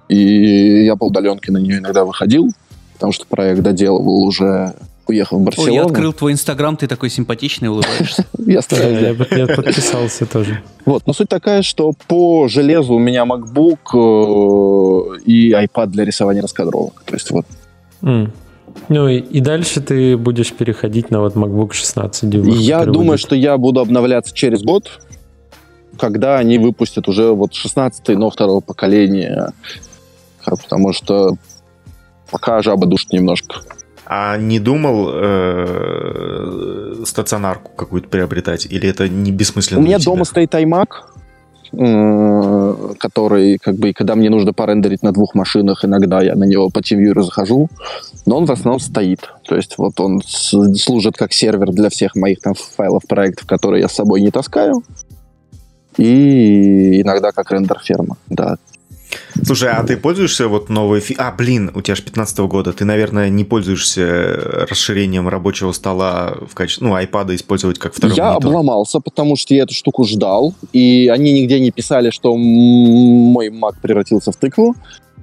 и 0.10 0.86
я 0.86 0.96
по 0.96 1.06
удаленке 1.06 1.52
на 1.52 1.58
нее 1.58 1.80
иногда 1.80 2.06
выходил, 2.06 2.52
потому 2.96 3.14
что 3.14 3.26
проект 3.26 3.62
доделывал 3.62 4.24
уже 4.24 4.74
уехал 5.08 5.40
в 5.40 5.44
Барселону. 5.44 5.72
Ой, 5.72 5.76
я 5.76 5.84
открыл 5.84 6.14
твой 6.14 6.32
инстаграм, 6.32 6.78
ты 6.78 6.88
такой 6.88 7.10
симпатичный, 7.10 7.70
улыбаешься. 7.70 8.26
Я 8.38 8.62
стараюсь. 8.62 9.18
Я 9.32 9.48
подписался 9.48 10.26
тоже. 10.26 10.62
Вот, 10.86 11.06
но 11.06 11.14
суть 11.14 11.30
такая, 11.30 11.62
что 11.62 11.94
по 12.08 12.48
железу 12.48 12.94
у 12.94 13.00
меня 13.00 13.24
MacBook 13.26 13.94
э, 13.94 15.20
и 15.26 15.52
iPad 15.52 15.88
для 15.88 16.06
рисования 16.06 16.42
раскадровок. 16.42 17.04
То 17.06 17.14
есть 17.16 17.32
вот 17.32 17.46
Mm. 18.04 18.30
Ну 18.90 19.08
и, 19.08 19.18
и 19.18 19.40
дальше 19.40 19.82
ты 19.82 20.18
будешь 20.18 20.52
переходить 20.52 21.10
на 21.10 21.22
вот 21.22 21.36
MacBook 21.36 21.74
16 21.74 22.30
дюймов. 22.30 22.56
Я 22.58 22.86
думаю, 22.86 23.12
будет... 23.12 23.20
что 23.20 23.36
я 23.36 23.58
буду 23.58 23.80
обновляться 23.80 24.34
через 24.34 24.62
год, 24.62 25.00
когда 25.98 26.38
они 26.38 26.58
выпустят 26.58 27.08
уже 27.08 27.32
вот 27.32 27.54
16 27.54 28.10
но 28.10 28.30
второго 28.30 28.60
поколения. 28.60 29.54
Потому 30.46 30.92
что 30.94 31.38
пока 32.30 32.62
жаба 32.62 32.86
душит 32.86 33.14
немножко. 33.14 33.62
А 34.06 34.38
не 34.38 34.60
думал 34.60 35.12
э, 35.14 37.04
стационарку 37.06 37.72
какую-то 37.76 38.10
приобретать? 38.10 38.66
Или 38.66 38.90
это 38.90 39.08
не 39.08 39.32
бессмысленно? 39.32 39.80
У 39.80 39.84
меня 39.84 39.98
дома 39.98 40.26
стоит 40.26 40.54
iMac, 40.54 40.88
который, 41.74 43.58
как 43.58 43.76
бы, 43.76 43.94
когда 43.94 44.16
мне 44.16 44.30
нужно 44.30 44.54
порендерить 44.54 45.02
на 45.02 45.12
двух 45.12 45.34
машинах, 45.34 45.84
иногда 45.84 46.22
я 46.22 46.36
на 46.36 46.44
него 46.44 46.70
по 46.70 46.80
TeamViewer 46.80 47.24
захожу, 47.24 47.68
но 48.26 48.38
он 48.38 48.46
в 48.46 48.52
основном 48.52 48.80
стоит. 48.80 49.22
То 49.48 49.56
есть 49.56 49.78
вот 49.78 50.00
он 50.00 50.22
служит 50.22 51.18
как 51.18 51.34
сервер 51.34 51.72
для 51.72 51.90
всех 51.90 52.16
моих 52.16 52.42
там 52.42 52.54
файлов, 52.54 53.04
проектов, 53.08 53.48
которые 53.48 53.82
я 53.82 53.90
с 53.90 53.94
собой 53.94 54.22
не 54.22 54.30
таскаю, 54.30 54.84
и 55.98 57.02
иногда 57.02 57.32
как 57.32 57.52
рендер-ферма, 57.52 58.18
да. 58.30 58.58
Слушай, 59.46 59.72
а 59.72 59.84
ты 59.84 59.98
пользуешься 59.98 60.48
вот 60.48 60.70
новой... 60.70 61.00
Фи... 61.00 61.16
А, 61.18 61.32
блин, 61.32 61.72
у 61.76 61.82
тебя 61.82 61.96
же 61.96 62.04
15 62.04 62.40
-го 62.40 62.48
года. 62.48 62.72
Ты, 62.72 62.86
наверное, 62.86 63.30
не 63.30 63.44
пользуешься 63.44 64.66
расширением 64.70 65.28
рабочего 65.28 65.72
стола 65.72 66.38
в 66.50 66.54
качестве... 66.54 66.88
Ну, 66.88 66.98
iPad 66.98 67.36
использовать 67.36 67.80
как 67.80 67.94
второй 67.94 68.16
Я 68.16 68.32
монитор. 68.32 68.50
обломался, 68.50 69.00
потому 69.00 69.36
что 69.36 69.54
я 69.54 69.64
эту 69.64 69.74
штуку 69.74 70.06
ждал. 70.06 70.54
И 70.72 71.10
они 71.14 71.34
нигде 71.34 71.60
не 71.60 71.72
писали, 71.72 72.10
что 72.10 72.36
мой 72.38 73.50
Mac 73.50 73.76
превратился 73.82 74.32
в 74.32 74.36
тыкву. 74.36 74.76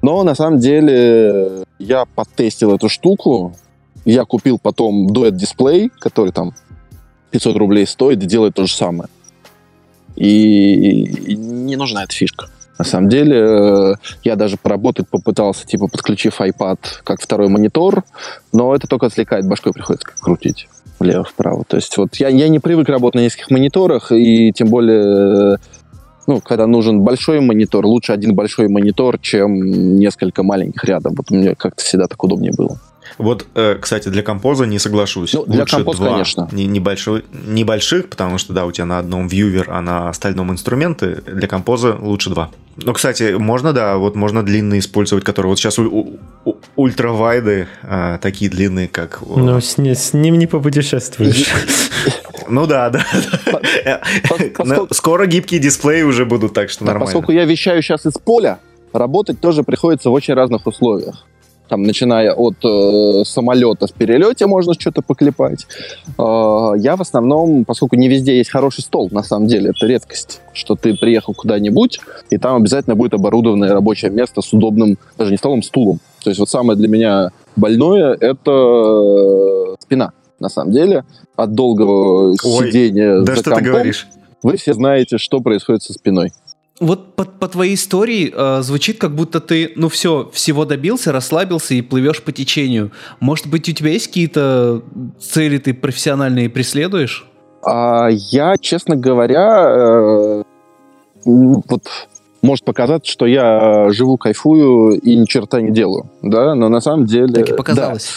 Но 0.02 0.22
на 0.22 0.34
самом 0.34 0.58
деле 0.58 1.64
я 1.78 2.04
потестил 2.04 2.74
эту 2.74 2.88
штуку. 2.88 3.54
Я 4.04 4.24
купил 4.24 4.58
потом 4.58 5.08
дуэт 5.12 5.36
дисплей, 5.36 5.90
который 6.00 6.32
там 6.32 6.52
500 7.30 7.56
рублей 7.56 7.86
стоит 7.86 8.22
и 8.22 8.26
делает 8.26 8.54
то 8.54 8.66
же 8.66 8.72
самое. 8.74 9.08
И 10.16 11.36
не 11.36 11.76
нужна 11.76 12.04
эта 12.04 12.12
фишка. 12.14 12.48
На 12.80 12.84
самом 12.84 13.10
деле, 13.10 13.36
э, 13.36 13.94
я 14.24 14.36
даже 14.36 14.56
поработать 14.56 15.06
попытался, 15.06 15.66
типа, 15.66 15.86
подключив 15.86 16.40
iPad 16.40 16.78
как 17.04 17.20
второй 17.20 17.48
монитор, 17.48 18.04
но 18.54 18.74
это 18.74 18.86
только 18.86 19.04
отвлекает, 19.04 19.46
башкой 19.46 19.74
приходится 19.74 20.08
крутить 20.18 20.66
влево-вправо. 20.98 21.64
То 21.68 21.76
есть 21.76 21.98
вот 21.98 22.16
я, 22.16 22.28
я 22.28 22.48
не 22.48 22.58
привык 22.58 22.88
работать 22.88 23.16
на 23.16 23.24
низких 23.24 23.50
мониторах, 23.50 24.12
и 24.12 24.50
тем 24.52 24.68
более, 24.68 25.58
ну, 26.26 26.40
когда 26.40 26.66
нужен 26.66 27.02
большой 27.02 27.40
монитор, 27.40 27.84
лучше 27.84 28.14
один 28.14 28.34
большой 28.34 28.68
монитор, 28.68 29.18
чем 29.18 29.96
несколько 29.96 30.42
маленьких 30.42 30.82
рядом. 30.84 31.16
Вот 31.16 31.30
мне 31.30 31.54
как-то 31.54 31.84
всегда 31.84 32.06
так 32.06 32.24
удобнее 32.24 32.54
было. 32.56 32.78
Вот, 33.20 33.46
э, 33.54 33.76
кстати, 33.80 34.08
для 34.08 34.22
композа 34.22 34.64
не 34.64 34.78
соглашусь. 34.78 35.34
Ну, 35.34 35.44
для 35.44 35.66
композа, 35.66 35.98
два 35.98 36.12
конечно. 36.12 36.48
Не, 36.52 36.66
небольшой, 36.66 37.24
небольших, 37.32 38.08
потому 38.08 38.38
что, 38.38 38.54
да, 38.54 38.64
у 38.64 38.72
тебя 38.72 38.86
на 38.86 38.98
одном 38.98 39.28
вьювер, 39.28 39.66
а 39.68 39.82
на 39.82 40.08
остальном 40.08 40.50
инструменты. 40.50 41.22
Для 41.26 41.46
композа 41.46 41.96
лучше 42.00 42.30
два. 42.30 42.50
Ну, 42.76 42.92
кстати, 42.94 43.34
можно, 43.34 43.74
да, 43.74 43.98
вот 43.98 44.16
можно 44.16 44.42
длинные 44.42 44.80
использовать, 44.80 45.22
которые 45.22 45.50
вот 45.50 45.58
сейчас 45.58 45.78
у, 45.78 46.18
у, 46.44 46.54
ультравайды, 46.76 47.68
а, 47.82 48.16
такие 48.18 48.50
длинные, 48.50 48.88
как... 48.88 49.20
Но 49.26 49.60
с, 49.60 49.76
не, 49.76 49.94
с 49.94 50.14
ним 50.14 50.38
не 50.38 50.46
попутешествуешь. 50.46 51.48
Ну 52.48 52.66
да, 52.66 52.90
да. 52.90 53.04
Скоро 54.90 55.26
гибкие 55.26 55.60
дисплеи 55.60 56.02
уже 56.02 56.24
будут, 56.24 56.52
так 56.52 56.68
что 56.68 56.84
нормально. 56.84 57.06
Поскольку 57.06 57.30
я 57.30 57.44
вещаю 57.44 57.80
сейчас 57.80 58.06
из 58.06 58.14
поля, 58.14 58.58
работать 58.92 59.40
тоже 59.40 59.62
приходится 59.62 60.10
в 60.10 60.12
очень 60.14 60.34
разных 60.34 60.66
условиях 60.66 61.26
там, 61.70 61.84
начиная 61.84 62.32
от 62.32 62.56
э, 62.64 63.22
самолета 63.24 63.86
в 63.86 63.92
перелете 63.92 64.46
можно 64.46 64.74
что-то 64.74 65.02
поклепать. 65.02 65.68
Э, 66.18 66.72
я 66.76 66.96
в 66.96 67.00
основном, 67.00 67.64
поскольку 67.64 67.94
не 67.94 68.08
везде 68.08 68.36
есть 68.38 68.50
хороший 68.50 68.82
стол, 68.82 69.08
на 69.12 69.22
самом 69.22 69.46
деле, 69.46 69.70
это 69.70 69.86
редкость, 69.86 70.40
что 70.52 70.74
ты 70.74 70.96
приехал 70.96 71.32
куда-нибудь, 71.32 72.00
и 72.30 72.38
там 72.38 72.56
обязательно 72.56 72.96
будет 72.96 73.14
оборудованное 73.14 73.72
рабочее 73.72 74.10
место 74.10 74.42
с 74.42 74.52
удобным, 74.52 74.98
даже 75.16 75.30
не 75.30 75.36
столом, 75.36 75.62
стулом. 75.62 76.00
То 76.24 76.30
есть 76.30 76.40
вот 76.40 76.50
самое 76.50 76.76
для 76.76 76.88
меня 76.88 77.30
больное— 77.54 78.16
это 78.20 79.76
спина, 79.78 80.12
на 80.40 80.48
самом 80.48 80.72
деле, 80.72 81.04
от 81.36 81.54
долгого 81.54 82.30
Ой, 82.30 82.36
сидения 82.42 83.20
да 83.20 83.36
за 83.36 83.40
что 83.40 83.50
компом. 83.50 83.64
ты 83.64 83.70
говоришь? 83.70 84.08
Вы 84.42 84.56
все 84.56 84.74
знаете, 84.74 85.18
что 85.18 85.40
происходит 85.40 85.84
со 85.84 85.92
спиной. 85.92 86.32
Вот 86.80 87.14
по, 87.14 87.24
по 87.24 87.46
твоей 87.46 87.74
истории 87.74 88.32
э, 88.34 88.62
звучит, 88.62 88.98
как 88.98 89.14
будто 89.14 89.40
ты, 89.40 89.72
ну 89.76 89.90
все, 89.90 90.30
всего 90.32 90.64
добился, 90.64 91.12
расслабился 91.12 91.74
и 91.74 91.82
плывешь 91.82 92.22
по 92.22 92.32
течению. 92.32 92.90
Может 93.20 93.48
быть, 93.48 93.68
у 93.68 93.72
тебя 93.72 93.90
есть 93.90 94.06
какие-то 94.06 94.82
цели 95.20 95.58
ты 95.58 95.74
профессиональные 95.74 96.48
преследуешь? 96.48 97.26
А, 97.62 98.08
я, 98.10 98.56
честно 98.58 98.96
говоря, 98.96 99.66
э, 99.68 100.42
вот 101.26 101.82
может 102.40 102.64
показаться, 102.64 103.12
что 103.12 103.26
я 103.26 103.90
живу, 103.90 104.16
кайфую 104.16 104.98
и 104.98 105.16
ни 105.16 105.26
черта 105.26 105.60
не 105.60 105.72
делаю, 105.72 106.10
да, 106.22 106.54
но 106.54 106.70
на 106.70 106.80
самом 106.80 107.04
деле... 107.04 107.34
Так 107.34 107.50
и 107.50 107.52
показалось. 107.52 108.10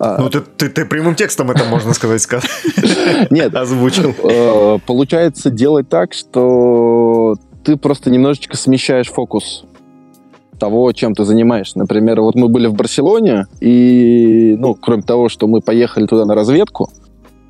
Да. 0.00 0.16
Ну, 0.18 0.28
ты, 0.30 0.40
ты, 0.40 0.68
ты 0.68 0.84
прямым 0.86 1.14
текстом 1.14 1.50
это, 1.50 1.64
можно 1.64 1.92
сказать, 1.92 2.20
сказал. 2.20 2.48
Нет. 3.30 3.54
Озвучил. 3.54 4.14
Э, 4.22 4.78
получается 4.86 5.50
делать 5.50 5.88
так, 5.88 6.14
что 6.14 7.34
ты 7.68 7.76
просто 7.76 8.08
немножечко 8.10 8.56
смещаешь 8.56 9.08
фокус 9.08 9.64
того, 10.58 10.90
чем 10.92 11.14
ты 11.14 11.24
занимаешься. 11.24 11.78
Например, 11.78 12.22
вот 12.22 12.34
мы 12.34 12.48
были 12.48 12.66
в 12.66 12.72
Барселоне, 12.72 13.44
и, 13.60 14.56
ну, 14.58 14.74
кроме 14.74 15.02
того, 15.02 15.28
что 15.28 15.46
мы 15.46 15.60
поехали 15.60 16.06
туда 16.06 16.24
на 16.24 16.34
разведку, 16.34 16.90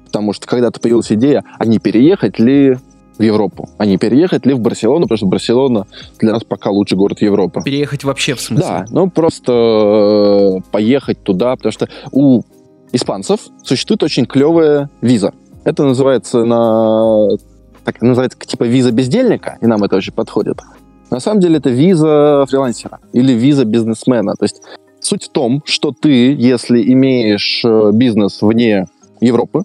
потому 0.06 0.32
что 0.32 0.48
когда-то 0.48 0.80
появилась 0.80 1.12
идея, 1.12 1.44
а 1.60 1.64
не 1.66 1.78
переехать 1.78 2.40
ли 2.40 2.78
в 3.16 3.22
Европу, 3.22 3.68
а 3.78 3.86
не 3.86 3.96
переехать 3.96 4.44
ли 4.44 4.54
в 4.54 4.58
Барселону, 4.58 5.02
потому 5.02 5.18
что 5.18 5.26
Барселона 5.26 5.86
для 6.18 6.32
нас 6.32 6.42
пока 6.42 6.70
лучший 6.70 6.98
город 6.98 7.22
Европы. 7.22 7.62
Переехать 7.64 8.02
вообще 8.02 8.34
в 8.34 8.40
смысле? 8.40 8.66
Да, 8.68 8.86
ну 8.90 9.08
просто 9.08 9.52
э, 9.52 10.70
поехать 10.72 11.22
туда, 11.22 11.54
потому 11.54 11.70
что 11.70 11.88
у 12.10 12.42
испанцев 12.90 13.42
существует 13.62 14.02
очень 14.02 14.26
клевая 14.26 14.90
виза. 15.00 15.32
Это 15.62 15.84
называется 15.84 16.42
на 16.42 17.28
так 17.92 18.02
называется, 18.02 18.38
типа 18.38 18.64
виза 18.64 18.92
бездельника, 18.92 19.56
и 19.62 19.66
нам 19.66 19.82
это 19.82 19.96
очень 19.96 20.12
подходит. 20.12 20.60
На 21.10 21.20
самом 21.20 21.40
деле 21.40 21.56
это 21.56 21.70
виза 21.70 22.44
фрилансера 22.46 23.00
или 23.14 23.32
виза 23.32 23.64
бизнесмена. 23.64 24.34
То 24.38 24.44
есть 24.44 24.60
суть 25.00 25.24
в 25.24 25.28
том, 25.30 25.62
что 25.64 25.92
ты, 25.98 26.34
если 26.34 26.82
имеешь 26.92 27.62
э, 27.64 27.90
бизнес 27.94 28.42
вне 28.42 28.88
Европы, 29.22 29.62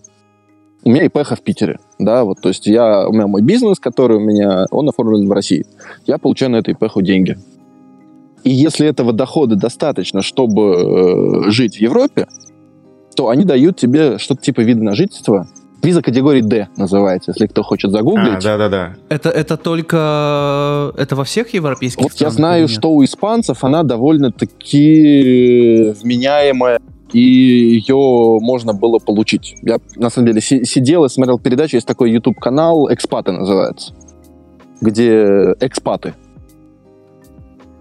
у 0.86 0.90
меня 0.90 1.06
ИПХ 1.06 1.34
в 1.34 1.42
Питере, 1.42 1.80
да, 2.00 2.24
вот, 2.24 2.40
то 2.40 2.48
есть 2.48 2.66
я, 2.66 3.06
у 3.08 3.12
меня 3.12 3.28
мой 3.28 3.42
бизнес, 3.42 3.78
который 3.80 4.18
у 4.18 4.22
меня, 4.22 4.68
он 4.72 4.88
оформлен 4.88 5.28
в 5.28 5.32
России. 5.34 5.66
Я 6.06 6.18
получаю 6.18 6.52
на 6.52 6.58
это 6.58 6.72
ИПХ 6.72 7.02
деньги. 7.02 7.38
И 8.46 8.52
если 8.52 8.88
этого 8.88 9.12
дохода 9.12 9.58
достаточно, 9.58 10.22
чтобы 10.22 11.44
э, 11.48 11.52
жить 11.52 11.76
в 11.76 11.82
Европе, 11.82 12.28
то 13.18 13.28
они 13.28 13.44
дают 13.44 13.76
тебе 13.78 14.18
что-то 14.18 14.42
типа 14.42 14.62
вида 14.62 14.82
на 14.82 14.96
жительство 14.96 15.46
Виза 15.84 16.02
категории 16.02 16.40
D 16.42 16.70
называется, 16.78 17.32
если 17.32 17.46
кто 17.48 17.62
хочет 17.62 17.92
загуглить. 17.92 18.46
А, 18.46 18.58
да-да-да. 18.58 18.94
Это, 19.10 19.30
это 19.30 19.58
только... 19.58 20.94
Это 20.98 21.16
во 21.18 21.26
всех 21.26 21.54
европейских 21.54 22.04
Вот 22.04 22.12
я 22.14 22.18
странах 22.18 22.34
знаю, 22.36 22.64
или 22.64 22.72
нет? 22.72 22.80
что 22.80 22.92
у 22.94 23.04
испанцев 23.04 23.64
она 23.66 23.84
довольно-таки 23.84 25.94
вменяемая, 26.02 26.80
и 27.12 27.20
ее 27.20 28.40
можно 28.42 28.74
было 28.74 29.00
получить. 29.00 29.56
Я, 29.62 29.80
на 29.98 30.10
самом 30.10 30.28
деле, 30.28 30.40
си- 30.42 30.64
сидел 30.64 31.04
и 31.04 31.10
смотрел 31.10 31.38
передачу, 31.38 31.76
есть 31.76 31.88
такой 31.88 32.12
YouTube-канал 32.12 32.88
«Экспаты» 32.92 33.34
называется, 33.34 33.94
где 34.80 35.54
экспаты. 35.60 36.14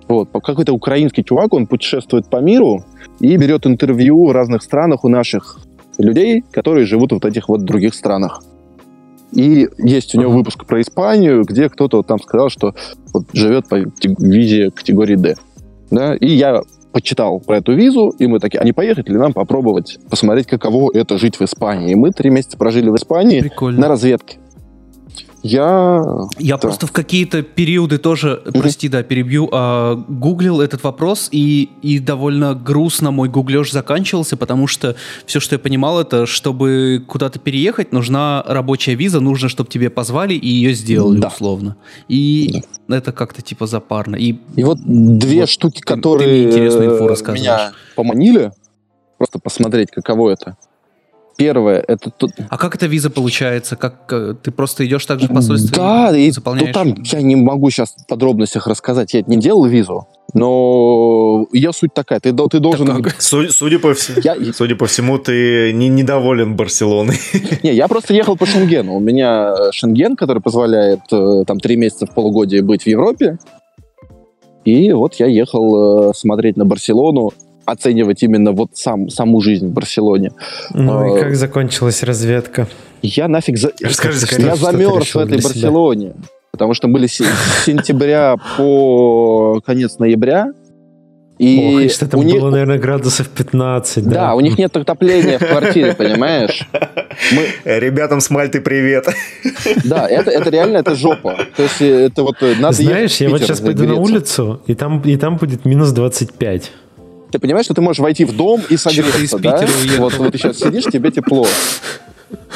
Вот, 0.09 0.29
какой-то 0.33 0.75
украинский 0.75 1.25
чувак, 1.25 1.55
он 1.55 1.67
путешествует 1.67 2.29
по 2.29 2.39
миру 2.39 2.85
и 3.21 3.37
берет 3.37 3.67
интервью 3.67 4.27
в 4.27 4.33
разных 4.33 4.63
странах 4.63 5.05
у 5.05 5.09
наших 5.09 5.59
людей, 5.99 6.45
которые 6.51 6.87
живут 6.87 7.11
в 7.11 7.15
вот 7.15 7.25
этих 7.25 7.49
вот 7.49 7.65
других 7.65 7.95
странах. 7.95 8.43
И 9.33 9.69
есть 9.79 10.15
у 10.15 10.21
него 10.21 10.33
выпуск 10.33 10.67
про 10.67 10.81
Испанию, 10.81 11.45
где 11.45 11.69
кто-то 11.69 11.99
вот 11.99 12.07
там 12.07 12.21
сказал, 12.21 12.51
что 12.51 12.75
вот 13.15 13.25
живет 13.33 13.69
по 13.69 13.77
визе 14.19 14.71
категории 14.71 15.17
D. 15.17 15.37
Да? 15.91 16.15
И 16.15 16.31
я 16.31 16.63
почитал 16.93 17.41
про 17.41 17.59
эту 17.59 17.73
визу, 17.73 18.15
и 18.19 18.27
мы 18.27 18.39
такие, 18.39 18.61
а 18.61 18.65
не 18.65 18.73
поехать 18.73 19.09
ли 19.09 19.17
нам 19.17 19.33
попробовать 19.33 19.99
посмотреть, 20.11 20.47
каково 20.47 20.91
это 20.93 21.17
жить 21.17 21.41
в 21.41 21.45
Испании? 21.45 21.93
И 21.93 21.95
мы 21.95 22.11
три 22.11 22.31
месяца 22.31 22.59
прожили 22.59 22.91
в 22.91 22.97
Испании 22.97 23.41
Прикольно. 23.41 23.81
на 23.81 23.89
разведке. 23.89 24.39
Я... 25.43 26.05
Я 26.39 26.55
Да. 26.55 26.59
просто 26.59 26.87
в 26.87 26.93
какие-то 26.93 27.43
периоды 27.43 27.99
тоже, 27.99 28.41
прости, 28.55 28.89
да, 28.89 29.03
перебью, 29.03 29.49
а, 29.53 29.97
гуглил 30.09 30.61
этот 30.61 30.85
вопрос, 30.85 31.29
и, 31.33 31.69
и 31.83 31.99
довольно 31.99 32.55
грустно 32.55 33.11
мой 33.11 33.29
гуглеж 33.29 33.73
заканчивался, 33.73 34.37
потому 34.37 34.67
что 34.69 34.95
все, 35.27 35.41
что 35.41 35.57
я 35.57 35.59
понимал, 35.59 36.01
это 36.01 36.27
чтобы 36.27 37.03
куда-то 37.09 37.39
переехать, 37.41 37.93
нужна 37.93 38.45
рабочая 38.47 38.95
виза, 38.95 39.21
нужно, 39.21 39.49
чтобы 39.49 39.69
тебе 39.69 39.91
позвали 39.91 40.35
и 40.35 40.49
ее 40.49 40.75
сделали 40.75 41.19
Да. 41.21 41.29
условно. 41.29 41.77
И 42.09 42.63
это 42.89 43.11
как-то 43.13 43.43
типа 43.43 43.67
запарно. 43.67 44.17
И 44.17 44.37
И 44.57 44.63
вот 44.65 44.79
две 44.85 45.41
Вот 45.41 45.49
штуки, 45.51 45.81
ты- 45.81 45.81
ты 45.81 45.95
которые 45.95 46.31
мне 46.31 46.45
интересную 46.51 46.93
инфу 46.93 47.09
э, 47.09 47.33
меня 47.35 47.73
поманили, 47.97 48.53
просто 49.19 49.39
посмотреть, 49.41 49.91
каково 49.91 50.31
это. 50.31 50.57
Первое, 51.37 51.83
это 51.87 52.11
тут... 52.11 52.33
а 52.49 52.59
как 52.59 52.75
эта 52.75 52.87
виза 52.87 53.11
получается? 53.11 53.77
Как 53.77 54.13
э, 54.13 54.35
ты 54.43 54.51
просто 54.51 54.87
идешь 54.87 55.05
так 55.07 55.21
же 55.21 55.29
в 55.29 55.35
посольство? 55.35 55.77
Да, 55.77 56.17
и 56.17 56.31
заполняешь? 56.31 56.69
ну, 56.69 56.95
там 56.95 57.03
я 57.03 57.23
не 57.23 57.37
могу 57.37 57.71
сейчас 57.71 57.95
в 57.97 58.07
подробностях 58.07 58.67
рассказать. 58.67 59.15
Я 59.15 59.23
не 59.27 59.39
делал 59.39 59.65
визу, 59.65 60.07
но 60.35 61.47
ее 61.53 61.73
суть 61.73 61.95
такая. 61.95 62.21
Ты, 62.21 62.33
ты 62.33 62.59
должен... 62.59 63.03
как? 63.03 63.21
Су- 63.21 63.49
Судя 63.51 63.79
по, 63.79 63.89
вс- 63.93 64.21
Я, 64.23 64.37
судя 64.53 64.77
по 64.77 64.87
всему, 64.87 65.19
ты 65.19 65.73
не, 65.73 65.89
недоволен 65.89 66.55
Барселоной. 66.55 67.17
не, 67.63 67.73
я 67.73 67.89
просто 67.89 68.15
ехал 68.15 68.37
по 68.37 68.47
Шенгену. 68.47 68.95
У 68.95 69.01
меня 69.01 69.55
э, 69.59 69.73
Шенген, 69.73 70.17
который 70.17 70.43
позволяет 70.43 71.01
э, 71.11 71.45
там 71.47 71.59
три 71.61 71.77
месяца 71.77 72.07
в 72.07 72.15
полугодие 72.15 72.63
быть 72.63 72.83
в 72.83 72.87
Европе. 72.87 73.39
И 74.65 74.93
вот 74.93 75.15
я 75.15 75.27
ехал 75.27 76.15
смотреть 76.15 76.57
на 76.57 76.65
Барселону, 76.65 77.33
оценивать 77.65 78.23
именно 78.23 78.53
вот 78.53 78.71
сам, 78.75 79.09
саму 79.09 79.41
жизнь 79.41 79.69
в 79.69 79.73
Барселоне. 79.73 80.33
Ну 80.73 80.99
А, 80.99 81.19
и 81.19 81.21
как 81.21 81.37
закончилась 81.37 82.03
разведка? 82.03 82.67
Я 83.03 83.29
нафиг... 83.29 83.59
За... 83.59 83.73
Расскажи 83.83 84.21
скорее. 84.21 84.47
Я 84.47 84.53
ты 84.53 84.59
замерз 84.59 85.15
в 85.15 85.19
этой 85.19 85.29
для 85.29 85.41
себя? 85.41 85.49
Барселоне. 85.49 86.13
Потому 86.53 86.75
что 86.75 86.89
были 86.89 87.07
с 87.07 87.15
сентября 87.65 88.37
по 88.57 89.61
конец 89.65 89.99
ноября. 89.99 90.53
И 91.39 91.59
Ох, 91.59 91.81
и 91.81 91.89
что 91.89 92.07
там 92.07 92.21
у 92.21 92.23
них, 92.23 92.41
было, 92.41 92.51
наверное, 92.51 92.79
градусов 92.79 93.29
15, 93.29 94.05
да? 94.05 94.11
да, 94.11 94.35
у 94.35 94.41
них 94.41 94.59
нет 94.59 94.77
отопления 94.77 95.39
в 95.41 95.45
квартире, 95.45 95.93
понимаешь? 95.99 96.69
Мы, 97.33 97.49
Ребятам 97.65 98.21
с 98.21 98.31
Мальты 98.31 98.61
привет. 98.61 99.09
да, 99.85 100.07
это, 100.07 100.31
это 100.31 100.51
реально 100.51 100.77
это 100.77 100.95
жопа. 100.95 101.37
То 101.57 101.63
есть 101.65 101.81
э, 101.81 102.07
это 102.07 102.23
вот 102.23 102.37
э, 102.43 102.55
надо 102.61 102.77
Знаешь, 102.77 103.17
я 103.17 103.31
вот 103.31 103.41
сейчас 103.41 103.61
пойду 103.61 103.85
на 103.85 103.95
улицу, 103.95 104.63
и 104.67 104.75
там, 104.75 105.01
и 105.01 105.17
там 105.17 105.37
будет 105.37 105.65
минус 105.65 105.91
25. 105.91 106.71
Ты 107.33 107.39
понимаешь, 107.39 107.65
что 107.65 107.75
ты 107.75 107.81
можешь 107.81 108.01
войти 108.01 108.25
в 108.25 108.37
дом 108.37 108.61
и 108.69 108.77
согреться, 108.77 109.39
да? 109.39 109.67
Вот, 109.99 110.15
вот 110.19 110.33
ты 110.33 110.39
сейчас 110.39 110.59
сидишь, 110.59 110.85
тебе 110.85 111.11
тепло. 111.11 111.47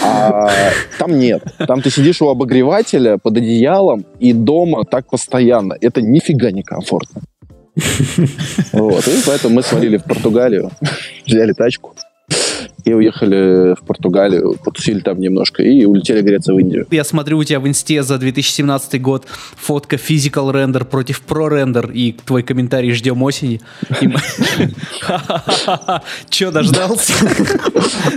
А 0.02 0.50
там 0.98 1.18
нет. 1.18 1.42
Там 1.66 1.82
ты 1.82 1.90
сидишь 1.90 2.22
у 2.22 2.28
обогревателя 2.28 3.18
под 3.18 3.38
одеялом, 3.38 4.04
и 4.20 4.32
дома 4.32 4.84
так 4.84 5.08
постоянно. 5.08 5.76
Это 5.80 6.02
нифига 6.02 6.50
не 6.50 6.62
комфортно. 6.62 7.22
Вот, 8.72 9.06
и 9.08 9.22
поэтому 9.26 9.56
мы 9.56 9.62
свалили 9.62 9.96
в 9.98 10.04
Португалию, 10.04 10.70
взяли 11.26 11.52
тачку 11.52 11.94
и 12.86 12.94
уехали 12.94 13.74
в 13.74 13.84
Португалию, 13.84 14.56
потусили 14.64 15.00
там 15.00 15.18
немножко 15.18 15.62
и 15.62 15.84
улетели 15.84 16.22
греться 16.22 16.54
в 16.54 16.58
Индию. 16.58 16.86
Я 16.92 17.02
смотрю 17.02 17.38
у 17.38 17.44
тебя 17.44 17.58
в 17.58 17.66
инсте 17.66 18.02
за 18.04 18.16
2017 18.16 19.02
год 19.02 19.24
фотка 19.26 19.96
Physical 19.96 20.52
Render 20.52 20.84
против 20.84 21.22
Pro 21.26 21.50
Render, 21.50 21.92
и 21.92 22.12
твой 22.12 22.44
комментарий 22.44 22.92
«Ждем 22.92 23.22
осени». 23.24 23.60
Че, 26.30 26.52
дождался? 26.52 27.12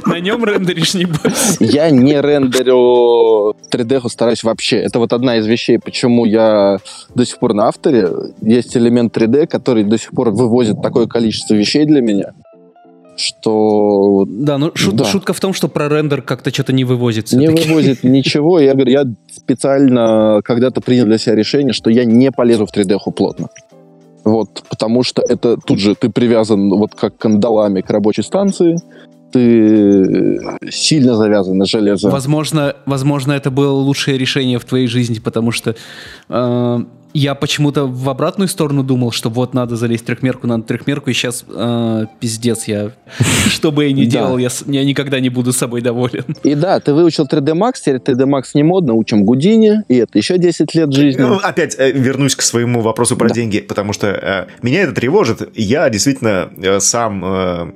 На 0.06 0.20
нем 0.20 0.46
рендеришь, 0.46 0.94
небось? 0.94 1.58
Я 1.60 1.90
не 1.90 2.22
рендерю 2.22 3.56
3D, 3.72 4.08
стараюсь 4.08 4.44
вообще. 4.44 4.78
Это 4.78 5.00
вот 5.00 5.14
одна 5.14 5.38
из 5.38 5.48
вещей, 5.48 5.80
почему 5.80 6.26
я 6.26 6.78
до 7.16 7.26
сих 7.26 7.40
пор 7.40 7.56
на 7.56 7.68
авторе. 7.68 8.08
Есть 8.42 8.78
элемент 8.78 9.18
3D, 9.18 9.48
который 9.48 9.84
до 9.84 9.98
сих 9.98 10.12
пор 10.12 10.30
вывозит 10.30 10.82
такое 10.84 11.08
количество 11.08 11.56
вещей 11.56 11.86
для 11.86 12.02
меня, 12.02 12.34
что 13.20 14.26
Да, 14.28 14.58
ну 14.58 14.68
шут- 14.70 14.94
Да. 14.94 15.06
шутка 15.06 15.34
в 15.34 15.40
том, 15.40 15.54
что 15.54 15.68
про 15.68 15.90
рендер 15.90 16.22
как-то 16.22 16.52
что-то 16.52 16.74
не 16.74 16.84
вывозит 16.86 17.32
не 17.34 17.48
вывозит 17.50 18.04
ничего. 18.04 18.60
Я 18.60 18.74
говорю, 18.74 18.92
я 18.92 19.04
специально 19.32 20.42
когда-то 20.44 20.82
принял 20.82 21.06
для 21.06 21.18
себя 21.18 21.36
решение, 21.36 21.74
что 21.74 21.90
я 21.90 22.06
не 22.06 22.32
полезу 22.32 22.66
в 22.66 22.76
3D 22.76 22.98
плотно. 23.16 23.50
Вот, 24.24 24.64
потому 24.70 25.04
что 25.04 25.22
это 25.22 25.58
тут 25.58 25.80
же 25.80 25.96
ты 25.96 26.10
привязан 26.10 26.70
вот 26.70 26.94
как 26.94 27.18
кандалами 27.18 27.82
к 27.82 27.90
рабочей 27.90 28.22
станции, 28.24 28.78
ты 29.32 30.40
сильно 30.72 31.16
завязан 31.16 31.58
на 31.58 31.66
железо. 31.66 32.10
Возможно, 32.10 32.76
возможно, 32.86 33.34
это 33.34 33.52
было 33.52 33.72
лучшее 33.72 34.18
решение 34.18 34.60
в 34.60 34.66
твоей 34.66 34.88
жизни, 34.88 35.20
потому 35.20 35.52
что 35.52 35.76
э, 36.30 36.80
я 37.14 37.36
почему-то 37.36 37.86
в 37.86 38.10
обратную 38.10 38.48
сторону 38.48 38.84
думал, 38.84 39.12
что 39.12 39.30
вот 39.30 39.54
надо 39.54 39.76
залезть 39.76 40.04
в 40.04 40.06
трехмерку, 40.08 40.48
надо 40.48 40.64
трехмерку, 40.64 41.10
и 41.10 41.14
сейчас 41.14 41.44
пиздец, 42.20 42.66
я 42.66 42.92
что 43.48 43.72
бы 43.72 43.86
я 43.86 43.92
ни 43.92 44.06
делал, 44.06 44.38
я, 44.38 44.50
я 44.68 44.84
никогда 44.84 45.20
не 45.20 45.30
буду 45.30 45.54
собой 45.54 45.82
доволен. 45.82 46.26
И 46.44 46.56
да, 46.56 46.80
ты 46.80 46.94
выучил 46.94 47.26
3D 47.26 47.54
Max, 47.54 47.74
теперь 47.82 47.96
3D 47.96 48.26
Max 48.26 48.44
не 48.54 48.64
модно, 48.64 48.94
учим 48.94 49.24
Гудини, 49.24 49.84
и 49.88 49.96
это 49.98 50.18
еще 50.18 50.38
10 50.38 50.74
лет 50.76 50.94
жизни. 50.94 51.22
Ну, 51.22 51.38
опять 51.38 51.76
э, 51.78 51.92
вернусь 51.92 52.36
к 52.36 52.42
своему 52.42 52.82
вопросу 52.82 53.18
про 53.18 53.28
Да. 53.28 53.34
деньги, 53.34 53.60
потому 53.60 53.94
что 53.94 54.08
э, 54.08 54.48
меня 54.62 54.84
это 54.84 54.94
тревожит. 54.94 55.50
Я 55.56 55.90
действительно 55.90 56.50
э, 56.58 56.80
сам 56.80 57.24
э, 57.26 57.72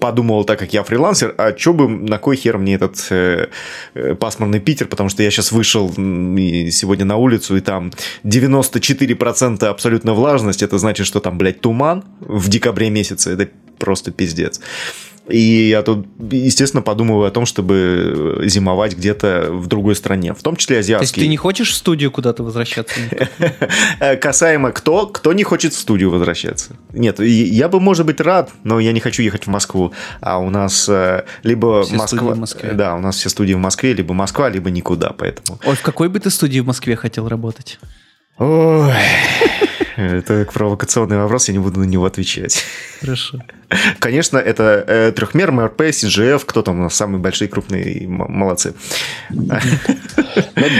подумал, 0.00 0.44
так 0.44 0.58
как 0.58 0.72
я 0.72 0.82
фрилансер, 0.82 1.34
а 1.38 1.56
что 1.56 1.72
бы, 1.72 1.88
на 1.88 2.18
кой 2.18 2.36
хер 2.36 2.58
мне 2.58 2.74
этот 2.74 3.06
э, 3.10 3.46
э, 3.94 4.14
пасмурный 4.14 4.60
Питер, 4.60 4.86
потому 4.86 5.08
что 5.08 5.22
я 5.22 5.30
сейчас 5.30 5.52
вышел 5.52 5.90
и 5.96 6.70
сегодня 6.70 7.04
на 7.04 7.16
улицу, 7.16 7.56
и 7.56 7.60
там 7.60 7.92
94% 8.78 9.64
абсолютно 9.66 10.14
влажность, 10.14 10.62
это 10.62 10.78
значит, 10.78 11.06
что 11.06 11.20
там, 11.20 11.38
блядь, 11.38 11.60
туман 11.60 12.04
в 12.20 12.48
декабре 12.48 12.90
месяце, 12.90 13.32
это 13.32 13.48
просто 13.78 14.10
пиздец. 14.12 14.60
И 15.28 15.68
я 15.68 15.82
тут, 15.82 16.06
естественно, 16.32 16.82
подумываю 16.82 17.28
о 17.28 17.30
том, 17.30 17.46
чтобы 17.46 18.42
зимовать 18.44 18.96
где-то 18.96 19.48
в 19.50 19.68
другой 19.68 19.94
стране, 19.94 20.34
в 20.34 20.42
том 20.42 20.56
числе 20.56 20.82
То 20.82 21.00
есть 21.00 21.14
ты 21.14 21.28
не 21.28 21.36
хочешь 21.36 21.70
в 21.70 21.74
студию 21.74 22.10
куда-то 22.10 22.42
возвращаться? 22.42 22.94
Э, 24.00 24.16
Касаемо 24.16 24.72
кто, 24.72 25.06
кто 25.06 25.32
не 25.32 25.44
хочет 25.44 25.74
в 25.74 25.78
студию 25.78 26.10
возвращаться. 26.10 26.76
Нет, 26.92 27.20
я 27.20 27.68
бы, 27.68 27.80
может 27.80 28.06
быть, 28.06 28.20
рад, 28.20 28.50
но 28.64 28.80
я 28.80 28.92
не 28.92 29.00
хочу 29.00 29.22
ехать 29.22 29.44
в 29.44 29.46
Москву. 29.46 29.92
А 30.20 30.38
у 30.38 30.50
нас 30.50 30.88
э, 30.88 31.24
либо 31.42 31.82
Все 31.82 31.96
Москва... 31.96 32.36
Да, 32.72 32.96
у 32.96 33.00
нас 33.00 33.16
все 33.16 33.28
студии 33.28 33.54
в 33.54 33.58
Москве, 33.58 33.92
либо 33.92 34.14
Москва, 34.14 34.48
либо 34.48 34.70
никуда, 34.70 35.10
поэтому... 35.10 35.58
Ой, 35.64 35.76
в 35.76 35.82
какой 35.82 36.08
бы 36.08 36.18
ты 36.18 36.30
студии 36.30 36.60
в 36.60 36.66
Москве 36.66 36.96
хотел 36.96 37.28
работать? 37.28 37.78
Ой, 38.44 38.92
это 39.96 40.44
провокационный 40.52 41.16
вопрос, 41.16 41.46
я 41.46 41.54
не 41.54 41.60
буду 41.60 41.78
на 41.78 41.84
него 41.84 42.06
отвечать. 42.06 42.64
Хорошо. 43.00 43.38
Конечно, 43.98 44.38
это 44.38 44.84
э, 44.86 45.12
трехмер, 45.12 45.52
МРП, 45.52 45.80
CGF, 45.82 46.42
кто 46.46 46.62
там 46.62 46.80
у 46.80 46.82
нас 46.84 46.94
самые 46.94 47.20
большие, 47.20 47.48
крупные, 47.48 48.06
молодцы. 48.08 48.74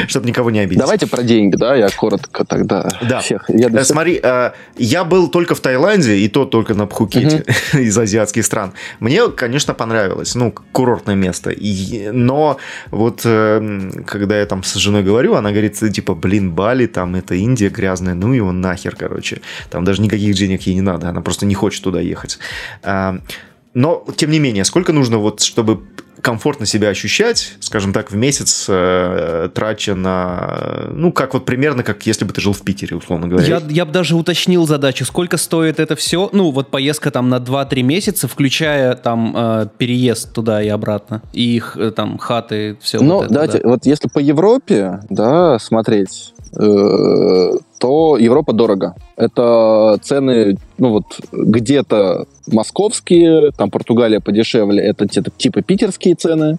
Чтобы 0.09 0.26
никого 0.26 0.51
не 0.51 0.61
обидеть. 0.61 0.78
Давайте 0.80 1.07
про 1.07 1.22
деньги, 1.22 1.57
да, 1.57 1.74
я 1.74 1.88
коротко 1.88 2.45
тогда 2.45 2.88
Да. 3.09 3.20
всех. 3.20 3.45
Я 3.49 3.68
Э, 3.68 3.84
Смотри, 3.84 4.20
э, 4.22 4.51
я 4.76 5.05
был 5.05 5.28
только 5.28 5.55
в 5.55 5.61
Таиланде, 5.61 6.16
и 6.16 6.28
то 6.28 6.45
только 6.45 6.74
на 6.74 6.86
Пхукете 6.86 7.45
из 7.74 7.97
азиатских 7.99 8.45
стран. 8.45 8.72
Мне, 9.01 9.28
конечно, 9.30 9.74
понравилось. 9.74 10.34
Ну, 10.34 10.53
курортное 10.72 11.14
место. 11.14 11.51
И- 11.51 12.11
но 12.12 12.59
вот 12.90 13.22
э, 13.24 13.90
когда 14.07 14.38
я 14.38 14.47
там 14.47 14.62
с 14.62 14.74
женой 14.74 15.03
говорю, 15.03 15.34
она 15.34 15.51
говорит, 15.51 15.78
типа, 15.93 16.14
блин, 16.14 16.51
Бали, 16.53 16.86
там 16.86 17.14
это 17.14 17.34
Индия 17.34 17.68
грязная, 17.68 18.14
ну 18.14 18.32
его 18.32 18.53
нахер, 18.53 18.95
короче. 18.97 19.40
Там 19.70 19.84
даже 19.84 20.03
никаких 20.03 20.34
денег 20.34 20.62
ей 20.62 20.74
не 20.74 20.80
надо, 20.82 21.09
она 21.09 21.20
просто 21.20 21.47
не 21.47 21.55
хочет 21.55 21.82
туда 21.84 22.01
ехать. 22.01 22.38
Но, 22.83 24.05
тем 24.16 24.30
не 24.30 24.39
менее, 24.39 24.64
сколько 24.64 24.93
нужно 24.93 25.16
вот, 25.16 25.41
чтобы 25.41 25.80
комфортно 26.22 26.66
себя 26.66 26.89
ощущать, 26.89 27.55
скажем 27.61 27.93
так, 27.93 28.12
в 28.12 28.16
месяц 28.16 28.66
э, 28.68 29.51
трача 29.53 29.95
на... 29.95 30.89
Ну, 30.93 31.12
как 31.12 31.35
вот 31.35 31.45
примерно, 31.45 31.83
как 31.83 32.07
если 32.07 32.24
бы 32.24 32.33
ты 32.33 32.41
жил 32.41 32.53
в 32.53 32.62
Питере, 32.62 32.97
условно 32.97 33.26
говоря. 33.26 33.47
Я, 33.47 33.62
я 33.68 33.85
бы 33.85 33.93
даже 33.93 34.14
уточнил 34.14 34.66
задачу, 34.66 35.05
сколько 35.05 35.37
стоит 35.37 35.80
это 35.80 35.97
все. 35.97 36.30
Ну, 36.33 36.51
вот 36.51 36.70
поездка 36.70 37.11
там 37.11 37.28
на 37.28 37.37
2-3 37.37 37.83
месяца, 37.83 38.28
включая 38.28 38.95
там 38.95 39.35
э, 39.37 39.66
переезд 39.76 40.33
туда 40.33 40.62
и 40.62 40.68
обратно. 40.68 41.22
И 41.33 41.57
их 41.57 41.76
э, 41.76 41.91
там 41.91 42.18
хаты, 42.18 42.78
все 42.80 43.01
Ну, 43.01 43.16
вот 43.16 43.24
это, 43.24 43.35
давайте, 43.35 43.59
да. 43.59 43.68
вот 43.68 43.85
если 43.85 44.09
по 44.09 44.20
Европе, 44.20 45.01
да, 45.11 45.59
смотреть, 45.59 46.35
э, 46.57 47.53
то 47.83 48.16
Европа 48.16 48.53
дорого. 48.53 48.95
Это 49.16 49.99
цены, 50.03 50.57
ну 50.78 50.91
вот, 50.91 51.20
где-то 51.33 52.26
московские, 52.47 53.51
там 53.51 53.72
Португалия 53.72 54.20
подешевле, 54.20 54.80
это 54.85 55.09
те- 55.09 55.24
типа 55.37 55.62
питерские 55.62 56.14
цены, 56.14 56.59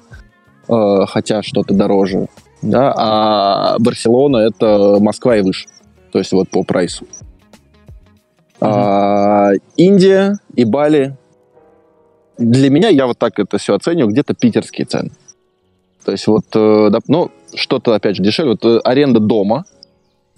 э, 0.67 1.05
хотя 1.07 1.41
что-то 1.41 1.73
дороже, 1.73 2.27
да, 2.61 2.93
а 2.97 3.79
Барселона 3.79 4.39
это 4.39 4.97
Москва 4.99 5.37
и 5.37 5.41
выше, 5.41 5.67
то 6.11 6.19
есть 6.19 6.33
вот 6.33 6.49
по 6.49 6.63
прайсу. 6.63 7.05
А, 8.59 9.51
Индия 9.77 10.39
и 10.55 10.65
Бали, 10.65 11.15
для 12.37 12.69
меня, 12.69 12.89
я 12.89 13.07
вот 13.07 13.17
так 13.17 13.39
это 13.39 13.57
все 13.57 13.75
оцениваю, 13.75 14.11
где-то 14.11 14.33
питерские 14.33 14.85
цены. 14.85 15.11
То 16.03 16.11
есть 16.11 16.27
вот, 16.27 16.45
э, 16.53 16.89
да, 16.91 16.99
ну, 17.07 17.31
что-то, 17.55 17.93
опять 17.93 18.17
же, 18.17 18.23
дешевле. 18.23 18.51
Вот 18.51 18.65
э, 18.65 18.79
аренда 18.83 19.21
дома, 19.21 19.63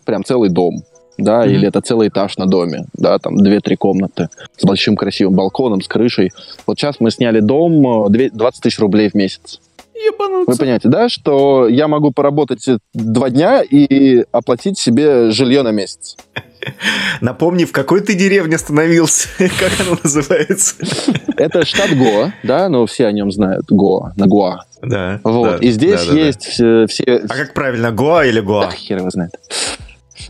прям 0.05 0.23
целый 0.23 0.49
дом, 0.49 0.83
да, 1.17 1.41
Мгм. 1.41 1.49
или 1.49 1.67
это 1.67 1.81
целый 1.81 2.07
этаж 2.09 2.37
на 2.37 2.45
доме, 2.45 2.85
да, 2.93 3.19
там 3.19 3.37
2-3 3.37 3.75
комнаты 3.77 4.29
с 4.57 4.63
большим 4.63 4.95
красивым 4.95 5.33
балконом, 5.35 5.81
с 5.81 5.87
крышей. 5.87 6.31
Вот 6.67 6.77
сейчас 6.79 6.99
мы 6.99 7.11
сняли 7.11 7.39
дом, 7.39 8.05
э, 8.05 8.09
две- 8.09 8.29
20 8.29 8.61
тысяч 8.63 8.79
рублей 8.79 9.09
в 9.09 9.13
месяц. 9.13 9.59
Ебануться. 9.95 10.51
Вы 10.51 10.57
понимаете, 10.57 10.89
да, 10.89 11.07
что 11.09 11.67
я 11.69 11.87
могу 11.87 12.11
поработать 12.11 12.67
э, 12.67 12.77
два 12.93 13.29
дня 13.29 13.61
и 13.63 14.25
оплатить 14.33 14.77
себе 14.77 15.31
жилье 15.31 15.63
на 15.63 15.71
месяц. 15.71 16.17
Напомни, 17.21 17.63
в 17.63 17.71
какой 17.71 18.01
ты 18.01 18.13
деревне 18.13 18.55
остановился? 18.57 19.29
Как 19.37 19.71
она 19.87 19.97
называется? 20.03 20.75
Это 21.37 21.65
штат 21.65 21.91
Гоа, 21.97 22.33
да, 22.43 22.67
но 22.69 22.85
все 22.85 23.05
о 23.07 23.11
нем 23.13 23.31
знают, 23.31 23.65
Гоа, 23.69 24.11
на 24.17 24.27
Гоа. 24.27 24.65
Да. 24.81 25.21
Вот, 25.23 25.59
да, 25.61 25.65
и 25.65 25.71
здесь 25.71 26.01
да, 26.01 26.07
да, 26.07 26.13
да. 26.13 26.19
есть 26.19 26.43
все... 26.43 26.85
все- 26.87 27.21
А 27.29 27.33
как 27.33 27.53
правильно, 27.53 27.91
Гоа 27.91 28.25
или 28.25 28.41
Гоа? 28.41 28.65
Да, 28.65 28.71
хер 28.71 28.97
его 28.97 29.09
знает. 29.09 29.31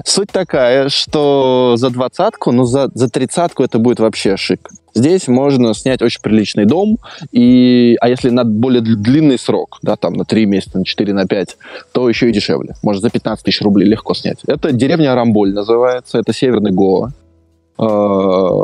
Суть 0.03 0.31
такая, 0.31 0.89
что 0.89 1.75
за 1.77 1.89
двадцатку, 1.89 2.51
ну 2.51 2.65
за, 2.65 2.89
за 2.93 3.09
тридцатку 3.09 3.63
это 3.63 3.79
будет 3.79 3.99
вообще 3.99 4.37
шик. 4.37 4.69
Здесь 4.93 5.27
можно 5.27 5.73
снять 5.73 6.01
очень 6.01 6.21
приличный 6.21 6.65
дом, 6.65 6.97
и, 7.31 7.97
а 7.99 8.07
если 8.07 8.29
на 8.29 8.45
более 8.45 8.81
дл- 8.81 8.95
длинный 8.95 9.37
срок, 9.37 9.79
да, 9.81 9.97
там 9.97 10.13
на 10.13 10.23
3 10.23 10.45
месяца, 10.45 10.77
на 10.77 10.85
4, 10.85 11.13
на 11.13 11.25
5, 11.25 11.57
то 11.91 12.07
еще 12.07 12.29
и 12.29 12.33
дешевле. 12.33 12.75
Можно 12.81 13.01
за 13.01 13.09
15 13.09 13.43
тысяч 13.43 13.61
рублей 13.61 13.87
легко 13.89 14.13
снять. 14.13 14.39
Это 14.47 14.71
деревня 14.71 15.13
Рамболь 15.13 15.53
называется, 15.53 16.17
это 16.17 16.31
северный 16.33 16.71
Гоа. 16.71 17.09
А, 17.77 18.63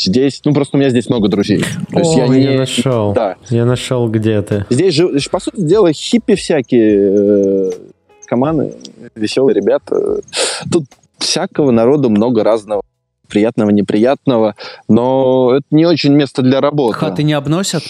Здесь, 0.00 0.40
ну 0.44 0.54
просто 0.54 0.76
у 0.76 0.80
меня 0.80 0.90
здесь 0.90 1.08
много 1.08 1.28
друзей. 1.28 1.64
То 1.90 1.98
есть 1.98 2.14
О, 2.14 2.18
я 2.18 2.24
я, 2.26 2.52
не... 2.52 2.56
нашел. 2.58 3.12
Да, 3.14 3.34
Я 3.50 3.64
нашел, 3.64 4.08
где 4.08 4.40
ты. 4.42 4.64
Здесь 4.70 4.94
же, 4.94 5.10
по 5.30 5.40
сути 5.40 5.60
дела, 5.60 5.92
хиппи 5.92 6.36
всякие, 6.36 7.72
команды, 8.28 8.74
веселые 9.14 9.54
ребята. 9.54 10.20
Тут 10.70 10.84
всякого 11.18 11.70
народу 11.70 12.10
много 12.10 12.44
разного. 12.44 12.82
Приятного, 13.28 13.70
неприятного. 13.70 14.54
Но 14.88 15.56
это 15.56 15.66
не 15.70 15.84
очень 15.84 16.14
место 16.14 16.42
для 16.42 16.60
работы. 16.60 16.98
Хаты 16.98 17.22
не 17.22 17.34
обносят? 17.34 17.82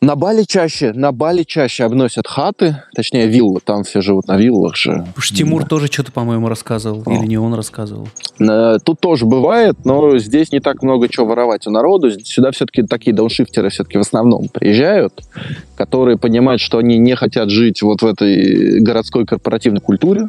На 0.00 0.14
Бали 0.14 0.44
чаще, 0.44 0.92
на 0.92 1.10
Бали 1.10 1.42
чаще 1.42 1.82
обносят 1.82 2.28
хаты, 2.28 2.84
точнее 2.94 3.26
виллы, 3.26 3.58
там 3.64 3.82
все 3.82 4.00
живут 4.00 4.28
на 4.28 4.36
виллах 4.36 4.76
же. 4.76 5.04
Уж 5.16 5.30
Тимур 5.32 5.64
тоже 5.64 5.88
что-то, 5.88 6.12
по-моему, 6.12 6.48
рассказывал. 6.48 7.02
О. 7.04 7.12
Или 7.12 7.26
не 7.26 7.36
он 7.36 7.52
рассказывал. 7.54 8.06
Э, 8.38 8.76
Тут 8.84 9.00
тоже 9.00 9.26
бывает, 9.26 9.74
но 9.84 10.16
здесь 10.18 10.52
не 10.52 10.60
так 10.60 10.84
много 10.84 11.08
чего 11.08 11.26
воровать 11.26 11.66
у 11.66 11.72
народу. 11.72 12.12
Сюда 12.22 12.52
все-таки 12.52 12.82
такие 12.84 13.12
дауншифтеры 13.12 13.70
все-таки 13.70 13.98
в 13.98 14.02
основном 14.02 14.46
приезжают, 14.48 15.20
которые 15.74 16.16
понимают, 16.16 16.60
что 16.60 16.78
они 16.78 16.96
не 16.98 17.16
хотят 17.16 17.50
жить 17.50 17.82
вот 17.82 18.02
в 18.02 18.06
этой 18.06 18.78
городской 18.78 19.26
корпоративной 19.26 19.80
культуре, 19.80 20.28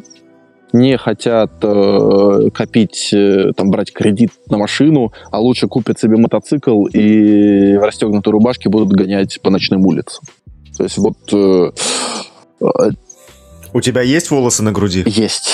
не 0.72 0.96
хотят 0.98 1.52
э, 1.62 2.48
копить, 2.54 3.10
э, 3.12 3.52
там, 3.56 3.70
брать 3.70 3.92
кредит 3.92 4.30
на 4.48 4.58
машину, 4.58 5.12
а 5.30 5.40
лучше 5.40 5.66
купят 5.68 5.98
себе 5.98 6.16
мотоцикл 6.16 6.86
и 6.86 7.76
в 7.76 7.82
расстегнутой 7.84 8.32
рубашке 8.32 8.68
будут 8.68 8.88
гонять 8.92 9.40
по 9.42 9.50
ночным 9.50 9.84
улицам. 9.86 10.24
То 10.76 10.84
есть 10.84 10.98
вот 10.98 11.16
э, 11.32 11.70
э, 12.60 12.90
У 13.72 13.80
тебя 13.80 14.02
есть 14.02 14.30
волосы 14.30 14.62
на 14.62 14.72
груди? 14.72 15.02
есть, 15.06 15.50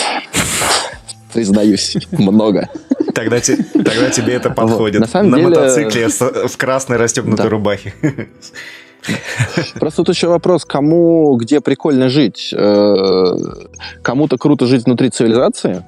признаюсь, 1.33 1.97
много. 2.13 2.69
Тогда, 3.15 3.41
те- 3.41 3.57
тогда 3.57 4.11
тебе 4.11 4.35
это 4.35 4.51
подходит. 4.51 5.01
на 5.01 5.07
самом 5.07 5.31
на 5.31 5.37
деле- 5.39 5.49
мотоцикле 5.49 6.09
в 6.09 6.57
красной 6.59 6.99
расстегнутой 6.99 7.45
Да. 7.47 7.51
рубахе. 7.51 7.95
Просто 9.81 10.03
тут 10.05 10.15
еще 10.15 10.29
вопрос, 10.29 10.65
кому 10.65 11.37
где 11.37 11.61
прикольно 11.61 12.09
жить. 12.09 12.55
Э, 12.57 13.37
Кому-то 14.03 14.39
круто 14.39 14.67
жить 14.67 14.85
внутри 14.85 15.11
цивилизации, 15.11 15.85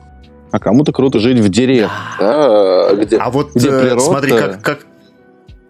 а 0.51 0.59
кому-то 0.59 0.93
круто 0.93 1.19
жить 1.19 1.39
в 1.39 1.49
деревне. 1.49 1.91
да, 2.19 2.95
где... 2.95 3.17
А 3.19 3.31
вот 3.31 3.51
Где 3.55 3.69
э, 3.71 3.81
природа? 3.81 4.01
смотри, 4.01 4.31
как, 4.33 4.63
как, 4.63 4.87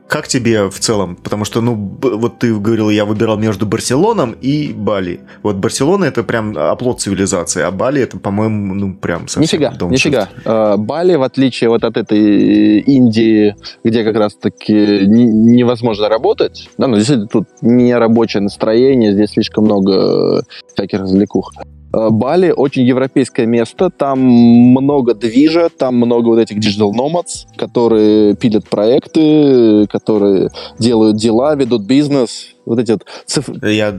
как 0.08 0.26
тебе 0.26 0.68
в 0.70 0.80
целом? 0.80 1.16
Потому 1.16 1.44
что, 1.44 1.60
ну, 1.60 1.74
вот 2.02 2.38
ты 2.38 2.54
говорил, 2.54 2.88
я 2.90 3.04
выбирал 3.04 3.36
между 3.36 3.66
Барселоном 3.66 4.32
и 4.32 4.72
Бали. 4.72 5.20
Вот 5.42 5.56
Барселона 5.56 6.06
это 6.06 6.22
прям 6.24 6.56
оплот 6.56 7.00
цивилизации, 7.00 7.62
а 7.62 7.70
Бали 7.70 8.00
это, 8.02 8.18
по-моему, 8.18 8.74
ну, 8.74 8.94
прям 8.94 9.28
совсем 9.28 9.42
Нифига, 9.42 9.70
дауншифт. 9.76 10.06
нифига. 10.06 10.28
Э, 10.44 10.76
Бали, 10.78 11.14
в 11.14 11.22
отличие 11.22 11.68
вот 11.68 11.84
от 11.84 11.96
этой 11.98 12.80
Индии, 12.80 13.54
где 13.84 14.02
как 14.02 14.16
раз-таки 14.16 14.72
не- 15.06 15.26
невозможно 15.26 16.08
работать, 16.08 16.70
да, 16.78 16.86
ну, 16.86 16.96
действительно, 16.96 17.28
тут 17.28 17.46
не 17.60 17.94
рабочее 17.94 18.42
настроение, 18.42 19.12
здесь 19.12 19.30
слишком 19.30 19.64
много 19.64 20.38
э, 20.38 20.40
всяких 20.74 21.00
развлекух. 21.00 21.52
Э, 21.92 22.08
Бали 22.10 22.50
очень 22.50 22.82
европейское 22.84 23.46
место, 23.46 23.90
там 23.90 24.20
много 24.20 25.14
движа, 25.14 25.68
там 25.70 25.96
много 25.96 26.28
вот 26.28 26.38
этих 26.38 26.58
digital 26.58 26.92
nomads, 26.92 27.46
которые 27.56 28.34
пилят 28.36 28.68
проекты, 28.68 29.86
которые 29.88 30.50
делают 30.78 31.16
дела, 31.16 31.54
ведут 31.54 31.82
бизнес. 31.86 32.48
Вот 32.66 32.78
эти 32.78 32.92
вот 32.92 33.04
циф- 33.26 33.48
Я... 33.62 33.90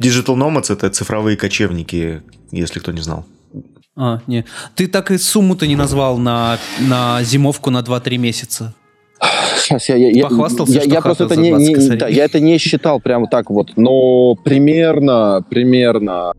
Digital 0.00 0.34
Nomads 0.36 0.72
это 0.72 0.90
цифровые 0.90 1.36
кочевники, 1.36 2.22
если 2.50 2.80
кто 2.80 2.90
не 2.92 3.00
знал. 3.00 3.24
А, 3.96 4.20
не. 4.26 4.44
Ты 4.74 4.88
так 4.88 5.10
и 5.12 5.18
сумму-то 5.18 5.66
не 5.68 5.76
назвал 5.76 6.18
на, 6.18 6.58
на 6.80 7.22
зимовку 7.22 7.70
на 7.70 7.80
2-3 7.82 8.18
месяца. 8.18 8.74
Сейчас 9.58 9.88
я, 9.88 9.96
я, 9.96 10.10
я- 10.10 10.24
Похвастался, 10.28 10.72
я, 10.72 10.80
что 10.80 10.90
я 10.90 11.00
хата 11.00 11.02
просто 11.14 11.24
это 11.24 11.34
за 11.36 11.40
не, 11.40 11.50
20 11.50 11.68
не- 11.68 11.74
косарей. 11.74 11.98
да, 12.00 12.08
я 12.08 12.24
это 12.24 12.40
не 12.40 12.58
считал 12.58 13.00
прямо 13.00 13.28
так 13.28 13.50
вот, 13.50 13.76
но 13.76 14.34
примерно, 14.34 15.44
примерно, 15.48 16.32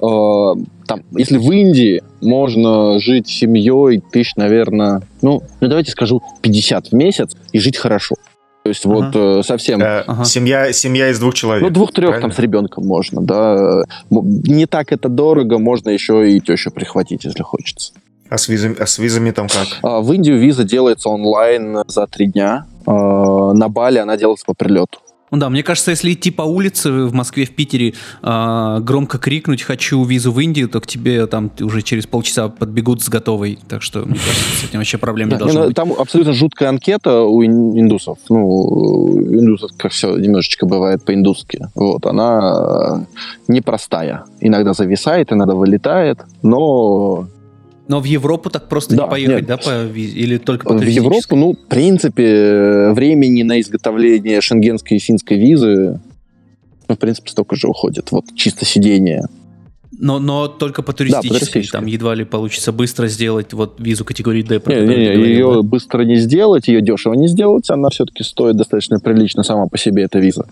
там, 0.00 1.02
если 1.16 1.36
в 1.38 1.50
Индии 1.52 2.02
можно 2.20 2.98
жить 2.98 3.28
семьей 3.28 4.00
тысяч, 4.12 4.34
наверное, 4.36 5.02
ну, 5.22 5.42
ну 5.60 5.68
давайте 5.68 5.90
скажу 5.92 6.22
50 6.42 6.88
в 6.88 6.92
месяц 6.92 7.36
и 7.52 7.58
жить 7.58 7.76
хорошо. 7.76 8.16
То 8.62 8.68
есть 8.68 8.84
вот 8.84 9.14
э, 9.14 9.42
совсем, 9.42 9.80
Э, 9.80 10.04
Ага. 10.06 10.24
семья, 10.24 10.70
семья 10.72 11.08
из 11.10 11.18
двух 11.18 11.32
человек. 11.34 11.62
ну 11.62 11.70
двух-трех 11.70 12.20
там 12.20 12.30
с 12.30 12.38
ребенком 12.38 12.86
можно, 12.86 13.22
да. 13.22 13.84
Не 14.10 14.66
так 14.66 14.92
это 14.92 15.08
дорого, 15.08 15.58
можно 15.58 15.88
еще 15.90 16.30
и 16.30 16.40
тещу 16.40 16.70
прихватить, 16.70 17.24
если 17.24 17.42
хочется. 17.42 17.94
А 18.28 18.36
с 18.36 18.48
визами, 18.48 18.76
а 18.78 18.86
с 18.86 18.98
визами 18.98 19.30
там 19.30 19.48
как? 19.48 19.66
А, 19.82 20.00
В 20.00 20.12
Индию 20.12 20.38
виза 20.38 20.64
делается 20.64 21.08
онлайн 21.08 21.78
за 21.88 22.06
три 22.06 22.26
дня. 22.26 22.66
А, 22.86 23.52
На 23.54 23.68
Бали 23.68 23.98
она 23.98 24.16
делается 24.16 24.44
по 24.46 24.52
прилету. 24.54 24.98
Ну 25.30 25.38
да, 25.38 25.48
мне 25.48 25.62
кажется, 25.62 25.92
если 25.92 26.12
идти 26.12 26.30
по 26.30 26.42
улице 26.42 26.90
в 26.90 27.12
Москве, 27.12 27.44
в 27.44 27.50
Питере, 27.50 27.94
а, 28.22 28.80
громко 28.80 29.18
крикнуть 29.18 29.62
«хочу 29.62 30.02
визу 30.04 30.32
в 30.32 30.40
Индию», 30.40 30.68
то 30.68 30.80
к 30.80 30.86
тебе 30.86 31.26
там 31.26 31.50
уже 31.60 31.82
через 31.82 32.06
полчаса 32.06 32.48
подбегут 32.48 33.02
с 33.02 33.08
готовой. 33.08 33.58
Так 33.68 33.82
что, 33.82 34.00
мне 34.00 34.18
кажется, 34.18 34.56
с 34.56 34.64
этим 34.64 34.78
вообще 34.80 34.98
проблем 34.98 35.28
не 35.28 35.36
должно 35.36 35.60
ну, 35.60 35.66
быть. 35.66 35.76
Там 35.76 35.92
абсолютно 35.92 36.32
жуткая 36.32 36.68
анкета 36.70 37.22
у 37.22 37.44
ин- 37.44 37.78
индусов. 37.78 38.18
Ну, 38.28 38.46
у 38.46 39.20
индусов, 39.20 39.70
как 39.76 39.92
все 39.92 40.16
немножечко 40.16 40.66
бывает 40.66 41.04
по-индусски. 41.04 41.68
Вот, 41.74 42.06
она 42.06 43.06
э, 43.46 43.52
непростая. 43.52 44.24
Иногда 44.40 44.72
зависает, 44.72 45.32
иногда 45.32 45.54
вылетает, 45.54 46.20
но 46.42 47.28
Но 47.90 48.00
в 48.00 48.04
Европу 48.04 48.50
так 48.50 48.68
просто 48.68 48.94
Да, 48.94 49.02
не 49.02 49.10
поехать, 49.10 49.36
нет. 49.36 49.46
да, 49.46 49.56
по 49.56 49.82
визе? 49.82 50.16
Или 50.16 50.38
только 50.38 50.64
по 50.64 50.74
в? 50.74 50.80
Европу, 50.80 51.34
ну, 51.34 51.54
в 51.54 51.66
принципе, 51.66 52.24
э, 52.24 52.92
времени 52.92 53.42
на 53.42 53.60
изготовление 53.60 54.40
шенгенской 54.40 54.98
и 54.98 55.00
финской 55.00 55.36
визы, 55.36 56.00
ну, 56.88 56.94
в 56.94 56.98
принципе, 57.00 57.30
столько 57.30 57.56
же 57.56 57.66
уходит. 57.66 58.12
Вот 58.12 58.26
чисто 58.36 58.64
сидение. 58.64 59.24
Но, 59.98 60.20
но 60.20 60.46
только 60.46 60.82
по 60.82 60.92
туристической. 60.92 61.62
Да, 61.62 61.66
по. 61.66 61.72
Там 61.72 61.86
едва 61.86 62.14
ли 62.14 62.24
получится 62.24 62.70
быстро 62.70 63.08
сделать 63.08 63.52
вот 63.54 63.80
визу 63.80 64.04
категории 64.04 64.42
D. 64.42 64.62
Не, 64.66 64.74
не, 64.74 64.80
не, 64.82 64.86
говорил, 64.86 65.24
ее 65.24 65.54
да? 65.54 65.62
быстро 65.62 66.02
не 66.02 66.14
сделать, 66.14 66.68
ее 66.68 66.82
дешево 66.82 67.14
не 67.14 67.26
сделать, 67.26 67.68
она 67.70 67.88
все-таки 67.90 68.22
стоит 68.22 68.56
достаточно 68.56 69.00
прилично 69.00 69.42
сама 69.42 69.66
по 69.66 69.76
себе, 69.76 70.04
эта 70.04 70.20
виза. 70.20 70.46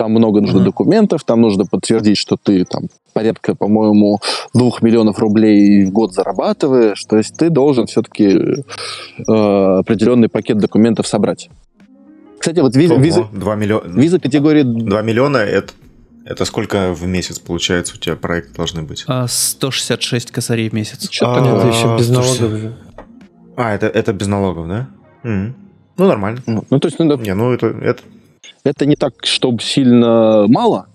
Там 0.00 0.12
много 0.12 0.40
нужно 0.40 0.60
Мгм. 0.60 0.64
документов, 0.64 1.24
там 1.24 1.42
нужно 1.42 1.66
подтвердить, 1.66 2.16
что 2.16 2.38
ты 2.42 2.64
там 2.64 2.84
порядка, 3.12 3.54
по-моему, 3.54 4.18
двух 4.54 4.80
миллионов 4.80 5.18
рублей 5.18 5.84
в 5.84 5.90
год 5.92 6.14
зарабатываешь. 6.14 7.04
То 7.04 7.18
есть 7.18 7.36
ты 7.36 7.50
должен 7.50 7.84
все-таки 7.84 8.64
определенный 9.26 10.30
пакет 10.30 10.56
документов 10.56 11.06
собрать. 11.06 11.50
Кстати, 12.38 12.60
вот 12.60 12.74
виза, 12.76 12.94
Ого, 12.94 13.02
виза, 13.02 13.26
2 13.30 13.54
миллиона. 13.56 14.00
виза 14.00 14.18
категории 14.18 14.62
2 14.62 15.02
миллиона 15.02 15.36
это, 15.36 15.74
это 16.24 16.46
сколько 16.46 16.94
в 16.94 17.06
месяц 17.06 17.38
получается 17.38 17.96
у 17.96 17.98
тебя 17.98 18.16
проекты 18.16 18.54
должны 18.54 18.80
быть? 18.82 19.04
А, 19.06 19.26
166 19.28 20.30
косарей 20.30 20.70
в 20.70 20.72
месяц. 20.72 21.10
Что-то 21.10 21.42
А, 21.44 21.58
это 21.58 21.66
еще 21.68 21.94
без 21.98 22.06
слушайте. 22.06 22.42
налогов 22.44 22.58
же. 22.62 22.76
А, 23.56 23.74
это, 23.74 23.86
это 23.86 24.14
без 24.14 24.28
налогов, 24.28 24.66
да? 24.66 24.88
Мгм. 25.24 25.54
Ну, 25.98 26.06
нормально. 26.06 26.40
Ну, 26.46 26.64
ну, 26.70 26.78
то 26.80 26.88
есть 26.88 26.98
надо 26.98 27.18
Не, 27.22 27.34
ну 27.34 27.52
это, 27.52 27.66
это 27.66 28.02
это 28.64 28.86
не 28.86 28.96
так, 28.96 29.14
чтобы 29.24 29.62
сильно 29.62 30.46
мало, 30.48 30.86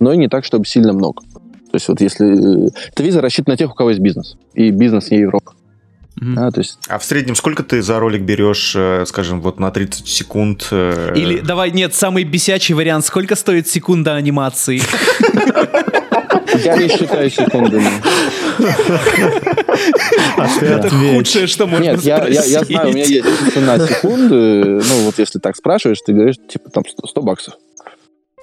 но 0.00 0.12
и 0.12 0.16
не 0.16 0.28
так, 0.28 0.44
чтобы 0.44 0.66
сильно 0.66 0.92
много. 0.92 1.22
То 1.22 1.76
есть 1.76 1.88
вот 1.88 2.00
если... 2.00 2.66
э, 2.66 2.70
Эта 2.92 3.02
виза 3.02 3.20
рассчитана 3.20 3.54
на 3.54 3.56
тех, 3.58 3.70
у 3.70 3.74
кого 3.74 3.90
есть 3.90 4.00
бизнес. 4.00 4.36
И 4.54 4.70
бизнес 4.70 5.10
не 5.10 5.18
Европа. 5.18 5.54
Мгм. 6.16 6.36
Да, 6.36 6.50
то 6.52 6.60
есть 6.60 6.78
А 6.88 6.98
в 6.98 7.04
среднем 7.04 7.34
сколько 7.34 7.64
ты 7.64 7.82
за 7.82 7.98
ролик 7.98 8.22
берешь, 8.22 8.74
э, 8.76 9.04
скажем, 9.06 9.40
вот 9.40 9.58
на 9.58 9.70
30 9.72 10.06
секунд? 10.06 10.68
э, 10.70 11.12
Или, 11.16 11.40
давай, 11.40 11.72
нет, 11.72 11.92
самый 11.94 12.22
бесячий 12.22 12.74
вариант. 12.74 13.04
Сколько 13.04 13.34
стоит 13.34 13.66
секунда 13.66 14.14
анимации? 14.14 14.80
я 16.64 16.76
не 16.76 16.88
считаю 16.88 17.28
секундами. 17.30 17.88
А 20.36 20.46
Это 20.62 20.88
худшее, 20.90 21.46
что 21.46 21.66
можно 21.66 21.82
Нет, 21.84 22.00
я, 22.02 22.16
знаю, 22.18 22.26
у 22.26 22.30
меня 22.30 22.62
спросить. 23.04 23.10
есть 23.10 23.52
цена 23.54 23.78
секунды. 23.78 24.64
Ну, 24.88 25.04
вот 25.04 25.18
если 25.18 25.38
так 25.38 25.56
спрашиваешь, 25.56 25.98
ты 26.04 26.12
говоришь, 26.12 26.36
типа, 26.48 26.70
там 26.70 26.84
100, 26.86 27.06
100 27.06 27.22
баксов. 27.22 27.54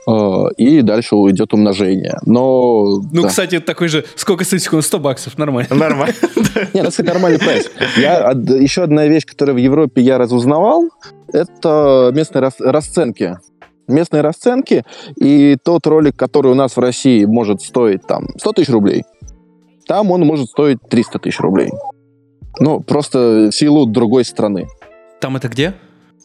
Э, 0.07 0.45
И 0.57 0.82
дальше 0.82 1.16
уйдет 1.16 1.53
умножение. 1.53 2.18
Но... 2.26 3.01
Ну, 3.12 3.22
да. 3.24 3.28
кстати, 3.28 3.59
такой 3.59 3.88
же, 3.88 4.03
сколько 4.16 4.43
стоит 4.43 4.64
секунда? 4.64 4.86
100 4.86 4.99
баксов, 4.99 5.38
нормально. 5.38 5.76
Нормально. 5.76 6.16
Нет, 6.74 6.76
это, 6.86 6.89
кстати, 6.89 7.07
нормальный 7.07 7.39
прайс. 7.39 7.70
Я, 7.97 8.32
еще 8.32 8.84
одна 8.84 9.05
вещь, 9.07 9.26
которую 9.26 9.55
в 9.55 9.59
Европе 9.59 10.01
я 10.01 10.18
разузнавал, 10.18 10.89
это 11.32 12.12
местные 12.14 12.41
рас- 12.41 12.59
расценки. 12.59 13.38
Местные 13.88 14.22
расценки, 14.22 14.86
и 15.18 15.57
тот 15.62 15.86
ролик, 15.86 16.16
который 16.16 16.51
у 16.51 16.55
нас 16.55 16.78
в 16.78 16.80
России 16.80 17.26
может 17.26 17.62
стоить 17.62 18.05
там 18.07 18.28
100 18.38 18.53
тысяч 18.53 18.70
рублей, 18.70 19.03
там 19.91 20.09
он 20.09 20.21
может 20.21 20.47
стоить 20.47 20.77
300 20.89 21.19
тысяч 21.19 21.37
рублей. 21.41 21.69
Ну, 22.59 22.79
просто 22.79 23.49
в 23.51 23.51
силу 23.51 23.85
другой 23.85 24.23
страны. 24.23 24.69
Там 25.19 25.35
это 25.35 25.49
где? 25.49 25.73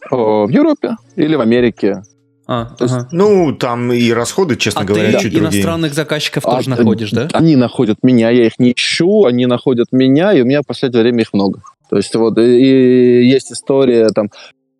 Э, 0.09 0.15
В 0.15 0.47
Европе 0.47 0.95
или 1.17 1.35
в 1.35 1.41
Америке. 1.41 2.01
А, 2.47 2.67
То 2.77 2.85
есть, 2.85 2.95
ага. 2.95 3.09
Ну, 3.11 3.53
там 3.53 3.91
и 3.91 4.09
расходы, 4.11 4.55
честно 4.55 4.83
А 4.83 4.85
говоря, 4.85 5.07
ты 5.07 5.23
чуть 5.23 5.33
другие. 5.33 5.41
иностранных 5.41 5.93
заказчиков 5.93 6.45
А, 6.45 6.51
тоже 6.55 6.69
находишь, 6.69 7.11
да? 7.11 7.27
Они 7.33 7.57
находят 7.57 7.97
меня, 8.03 8.29
я 8.29 8.45
их 8.47 8.57
не 8.57 8.71
ищу, 8.71 9.25
они 9.25 9.45
находят 9.47 9.87
меня, 9.91 10.31
и 10.31 10.41
у 10.43 10.45
меня 10.45 10.61
в 10.61 10.65
последнее 10.65 11.01
время 11.03 11.23
их 11.23 11.33
много. 11.33 11.61
То 11.89 11.97
есть 11.97 12.15
вот 12.15 12.37
и, 12.37 12.41
и 12.41 13.25
есть 13.27 13.51
история 13.51 14.07
там. 14.15 14.29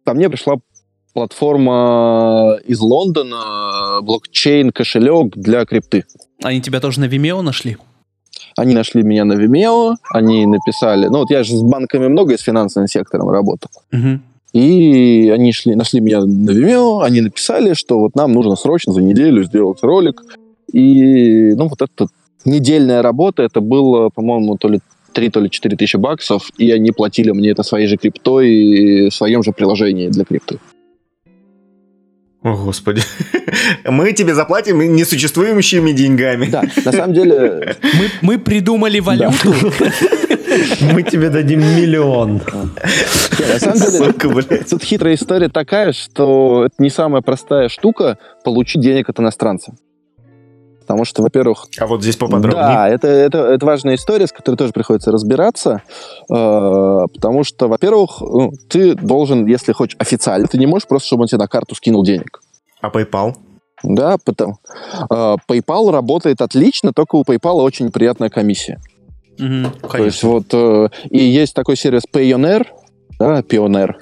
Ко 0.06 0.14
мне 0.14 0.30
пришла 0.30 0.56
платформа 1.14 2.58
из 2.66 2.80
Лондона, 2.80 4.00
блокчейн 4.02 4.72
кошелек 4.72 5.36
для 5.36 5.66
крипты. 5.66 6.06
Они 6.42 6.62
тебя 6.62 6.80
тоже 6.80 7.02
на 7.02 7.06
Vimeo 7.06 7.42
нашли? 7.42 7.76
Они 8.58 8.74
нашли 8.74 9.04
меня 9.04 9.24
на 9.24 9.34
Vimeo, 9.34 9.96
они 10.10 10.46
написали, 10.48 11.08
ну 11.08 11.20
вот 11.20 11.30
я 11.30 11.44
же 11.44 11.56
с 11.56 11.62
банками 11.62 12.08
много 12.08 12.34
и 12.34 12.38
с 12.38 12.42
финансовым 12.42 12.88
сектором 12.88 13.30
работал. 13.30 13.70
И 14.54 15.30
они 15.34 15.52
шли, 15.52 15.76
нашли 15.76 16.00
меня 16.00 16.22
на 16.22 16.50
Vimeo, 16.50 17.04
они 17.04 17.22
написали, 17.22 17.74
что 17.74 18.00
вот 18.00 18.16
нам 18.16 18.34
нужно 18.34 18.56
срочно 18.56 18.94
за 18.94 19.04
неделю 19.04 19.44
сделать 19.44 19.84
ролик. 19.84 20.24
И, 20.74 21.54
ну, 21.56 21.68
вот 21.68 21.82
эта 21.82 22.08
недельная 22.46 23.02
работа, 23.02 23.44
это 23.44 23.62
было, 23.62 24.10
по-моему, 24.10 24.58
то 24.58 24.70
ли 24.70 24.80
3, 25.14 25.30
то 25.30 25.40
ли 25.40 25.50
4 25.50 25.78
тысячи 25.78 25.98
баксов, 25.98 26.50
и 26.58 26.72
они 26.72 26.92
платили 26.92 27.32
мне 27.32 27.52
это 27.52 27.64
своей 27.64 27.88
же 27.88 27.98
криптой 27.98 28.50
и 28.50 29.10
в 29.10 29.14
своем 29.14 29.44
же 29.44 29.52
приложении 29.52 30.10
для 30.10 30.26
крипты. 30.26 30.60
О, 32.48 32.56
Господи. 32.56 33.02
Мы 33.86 34.14
тебе 34.14 34.34
заплатим 34.34 34.80
несуществующими 34.96 35.92
деньгами. 35.92 36.46
Да, 36.46 36.64
на 36.86 36.92
самом 36.92 37.14
деле, 37.14 37.76
Мы, 37.82 38.10
мы 38.22 38.40
придумали 38.40 39.00
валюту. 39.00 39.54
Мы 40.94 41.04
тебе 41.04 41.30
дадим 41.30 41.60
миллион. 41.60 42.42
на 43.40 43.60
самом 43.60 43.78
деле, 43.78 43.92
Сука, 43.92 44.30
блядь. 44.30 44.70
тут 44.70 44.82
хитрая 44.82 45.16
история 45.16 45.50
такая, 45.50 45.92
что 45.92 46.66
это 46.66 46.76
не 46.80 46.90
самая 46.90 47.22
простая 47.22 47.68
штука 47.68 48.18
получить 48.46 48.82
денег 48.82 49.10
от 49.10 49.20
иностранца. 49.20 49.74
Потому 50.88 51.04
что, 51.04 51.22
во-первых, 51.22 51.68
А 51.78 51.86
вот 51.86 52.02
здесь 52.02 52.16
поподробнее. 52.16 52.64
Да, 52.64 52.88
это, 52.88 53.08
это, 53.10 53.40
это 53.40 53.66
важная 53.66 53.96
история, 53.96 54.26
с 54.26 54.32
которой 54.32 54.56
тоже 54.56 54.72
приходится 54.72 55.12
разбираться, 55.12 55.82
э, 56.30 57.06
потому 57.14 57.44
что, 57.44 57.68
во-первых, 57.68 58.22
ну, 58.22 58.54
ты 58.70 58.96
должен, 58.96 59.46
если 59.48 59.74
хочешь 59.74 59.98
официально, 60.00 60.48
ты 60.48 60.58
не 60.58 60.66
можешь 60.66 60.88
просто, 60.88 61.08
чтобы 61.08 61.24
он 61.24 61.28
тебе 61.28 61.40
на 61.40 61.48
карту 61.50 61.76
скинул 61.76 62.06
денег. 62.06 62.40
А 62.80 62.90
PayPal? 62.90 63.36
Да, 63.84 64.16
потому, 64.24 64.60
э, 65.10 65.36
PayPal 65.50 65.92
работает 65.92 66.42
отлично, 66.42 66.94
только 66.94 67.18
у 67.18 67.24
PayPal 67.24 67.62
очень 67.62 67.92
приятная 67.92 68.30
комиссия. 68.30 68.80
Мгм, 69.38 69.72
То 69.92 70.04
есть 70.06 70.24
вот 70.24 70.46
э, 70.54 70.88
и 71.10 71.20
есть 71.20 71.54
такой 71.54 71.76
сервис 71.76 72.04
Payoneer, 72.12 72.66
да, 73.20 73.42
Pioneer, 73.42 73.96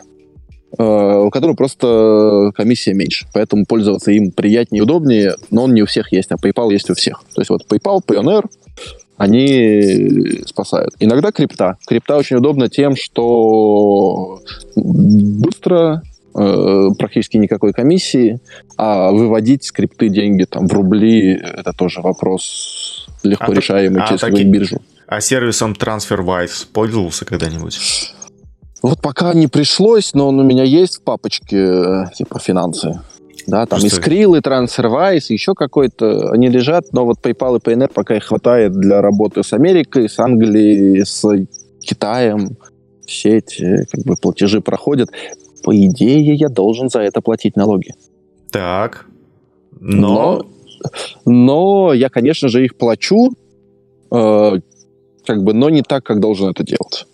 у 0.77 1.29
которого 1.29 1.55
просто 1.55 2.51
комиссия 2.55 2.93
меньше, 2.93 3.27
поэтому 3.33 3.65
пользоваться 3.65 4.11
им 4.11 4.31
приятнее 4.31 4.79
и 4.79 4.83
удобнее, 4.83 5.35
но 5.51 5.63
он 5.63 5.73
не 5.73 5.81
у 5.81 5.85
всех 5.85 6.11
есть, 6.11 6.31
а 6.31 6.35
PayPal 6.35 6.71
есть 6.71 6.89
у 6.89 6.93
всех. 6.95 7.23
То 7.33 7.41
есть 7.41 7.49
вот 7.49 7.61
PayPal, 7.69 7.99
Payoneer, 8.05 8.45
они 9.17 10.41
спасают. 10.45 10.93
Иногда 10.99 11.31
крипта. 11.31 11.77
Крипта 11.87 12.17
очень 12.17 12.35
удобна 12.35 12.67
тем, 12.69 12.95
что 12.97 14.41
быстро, 14.75 16.01
э, 16.37 16.87
практически 16.97 17.37
никакой 17.37 17.71
комиссии, 17.71 18.39
а 18.75 19.11
выводить 19.11 19.63
с 19.63 19.71
крипты 19.71 20.09
деньги 20.09 20.43
там 20.43 20.67
в 20.67 20.73
рубли, 20.73 21.31
это 21.33 21.71
тоже 21.71 22.01
вопрос 22.01 23.07
легко 23.23 23.45
А 23.45 23.47
так- 23.47 23.55
решаемый 23.57 24.01
а 24.03 24.07
через 24.07 24.19
таки- 24.21 24.31
какую-нибудь 24.31 24.59
биржу. 24.59 24.81
А 25.07 25.21
сервисом 25.21 25.73
TransferWise 25.73 26.67
пользовался 26.73 27.23
когда-нибудь? 27.25 27.79
Вот 28.85 29.01
пока 29.01 29.33
не 29.33 29.47
пришлось, 29.47 30.13
но 30.13 30.27
он 30.27 30.39
у 30.39 30.43
меня 30.43 30.63
есть 30.63 30.97
в 30.97 31.01
папочке, 31.01 31.57
э, 31.57 32.05
типа, 32.13 32.37
финансы. 32.37 33.01
Да, 33.47 33.65
там 33.65 33.79
Просто- 33.79 33.99
и 33.99 34.03
Skrill, 34.03 34.37
и 34.37 34.41
TransferWise, 34.41 35.25
еще 35.29 35.55
какой-то, 35.55 36.29
они 36.29 36.49
лежат, 36.49 36.93
но 36.93 37.03
вот 37.03 37.17
PayPal 37.19 37.57
и 37.57 37.59
PNR 37.59 37.91
пока 37.91 38.15
их 38.15 38.25
хватает 38.25 38.73
для 38.73 39.01
работы 39.01 39.41
с 39.41 39.53
Америкой, 39.53 40.07
с 40.07 40.19
Англией, 40.19 41.03
с 41.03 41.25
Китаем. 41.81 42.57
Все 43.07 43.37
эти 43.37 43.87
как 43.91 44.03
бы, 44.05 44.15
платежи 44.21 44.61
проходят. 44.61 45.09
По 45.63 45.75
идее, 45.75 46.35
я 46.35 46.49
должен 46.49 46.89
за 46.89 46.99
это 46.99 47.21
платить 47.21 47.55
налоги. 47.55 47.91
Так. 48.51 49.07
Но... 49.79 50.45
но 51.25 51.91
я, 51.91 52.09
конечно 52.09 52.49
же, 52.49 52.63
их 52.63 52.77
плачу, 52.77 53.31
э, 54.11 54.51
как 55.25 55.43
бы, 55.43 55.53
но 55.53 55.71
не 55.71 55.81
так, 55.81 56.03
как 56.03 56.19
должен 56.19 56.49
это 56.49 56.63
делать. 56.63 57.07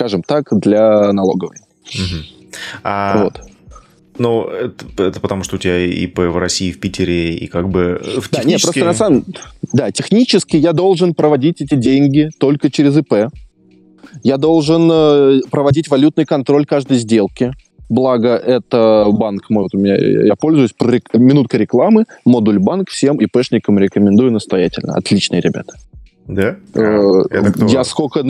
Скажем 0.00 0.22
так, 0.22 0.48
для 0.50 1.12
налоговой. 1.12 1.56
Мгм. 1.94 2.24
А, 2.82 3.24
Вот. 3.24 3.40
Ну, 4.16 4.44
это, 4.44 4.86
это 5.02 5.20
потому, 5.20 5.44
что 5.44 5.56
у 5.56 5.58
тебя 5.58 5.78
ИП 5.78 6.20
в 6.20 6.38
России, 6.38 6.72
в 6.72 6.80
Питере, 6.80 7.34
и 7.34 7.46
как 7.46 7.68
бы 7.68 8.00
в 8.02 8.30
Да, 8.30 8.42
нет, 8.44 8.62
просто 8.62 8.80
технически- 8.80 8.80
на 8.80 8.94
самом... 8.94 9.24
Да, 9.74 9.90
технически 9.90 10.56
я 10.56 10.72
должен 10.72 11.14
проводить 11.14 11.60
эти 11.60 11.74
деньги 11.74 12.30
только 12.38 12.70
через 12.70 12.96
ИП. 12.96 13.30
Я 14.22 14.38
должен 14.38 14.90
э, 14.90 15.40
проводить 15.50 15.88
валютный 15.88 16.24
контроль 16.24 16.64
каждой 16.64 16.96
сделки. 16.96 17.52
Благо, 17.90 18.36
это 18.36 19.06
банк 19.10 19.50
вот 19.50 19.74
у 19.74 19.78
меня, 19.78 19.96
я 19.96 20.34
пользуюсь, 20.34 20.70
минутка 21.12 21.58
рекламы, 21.58 22.06
модуль 22.24 22.58
банк, 22.58 22.88
всем 22.88 23.18
ИПшникам 23.18 23.78
рекомендую 23.78 24.32
настоятельно. 24.32 24.94
Отличные 24.94 25.42
ребята. 25.42 25.74
Да? 26.26 26.56
Э? 26.74 27.22
Я 27.68 27.84
сколько... 27.84 28.22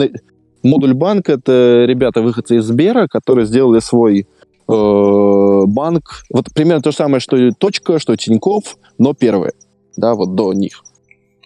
Модуль 0.63 0.93
банк— 0.93 1.29
это 1.29 1.85
ребята, 1.87 2.21
выходцы 2.21 2.57
из 2.57 2.65
Сбера, 2.65 3.07
которые 3.07 3.45
сделали 3.45 3.79
свой 3.79 4.27
э, 4.67 5.61
банк. 5.65 6.23
Вот 6.29 6.53
примерно 6.53 6.81
то 6.81 6.91
же 6.91 6.97
самое, 6.97 7.19
что 7.19 7.37
и 7.37 7.51
Точка, 7.51 7.99
что 7.99 8.15
Тиньков, 8.15 8.77
но 8.97 9.13
первые. 9.13 9.53
Да, 9.97 10.13
вот 10.13 10.35
до 10.35 10.53
них. 10.53 10.83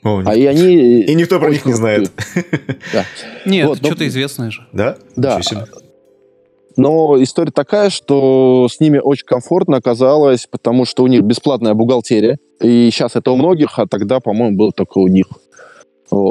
О, 0.04 0.22
А 0.24 0.36
и 0.36 0.46
они... 0.46 1.02
И 1.02 1.16
никто 1.16 1.40
про 1.40 1.50
них 1.50 1.66
не 1.66 1.74
знает. 1.74 2.12
Да. 2.94 3.06
Нет, 3.46 3.68
Вот, 3.68 3.78
что-то 3.80 4.08
известное 4.08 4.52
же. 4.52 4.68
Да? 4.72 4.98
Да. 5.16 5.40
Но 6.78 7.22
история 7.24 7.52
такая, 7.52 7.90
что 7.90 8.68
с 8.70 8.80
ними 8.80 9.00
очень 9.00 9.26
комфортно 9.26 9.78
оказалось, 9.78 10.46
потому 10.46 10.86
что 10.86 11.04
у 11.04 11.08
них 11.08 11.22
бесплатная 11.22 11.74
бухгалтерия. 11.74 12.38
И 12.62 12.90
сейчас 12.92 13.16
это 13.16 13.32
у 13.32 13.36
многих, 13.38 13.80
а 13.80 13.88
тогда, 13.88 14.20
по-моему, 14.20 14.58
было 14.58 14.72
только 14.72 14.98
у 14.98 15.08
них. 15.08 15.28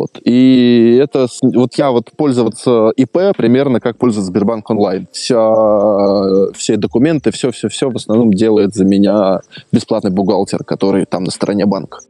Вот. 0.04 0.20
И 0.22 0.98
это 1.02 1.28
вот 1.42 1.74
я 1.78 1.90
вот 1.90 2.10
пользоваться 2.14 2.92
ИП 2.94 3.34
примерно 3.34 3.80
как 3.80 3.96
пользоваться 3.96 4.30
Сбербанк 4.30 4.68
онлайн. 4.68 5.08
Вся, 5.12 6.52
все 6.52 6.76
документы, 6.76 7.30
все-все-все 7.30 7.88
в 7.88 7.96
основном 7.96 8.30
делает 8.30 8.74
за 8.74 8.84
меня 8.84 9.40
бесплатный 9.72 10.10
бухгалтер, 10.10 10.62
который 10.62 11.06
там 11.06 11.24
на 11.24 11.30
стороне 11.30 11.64
банка. 11.64 12.00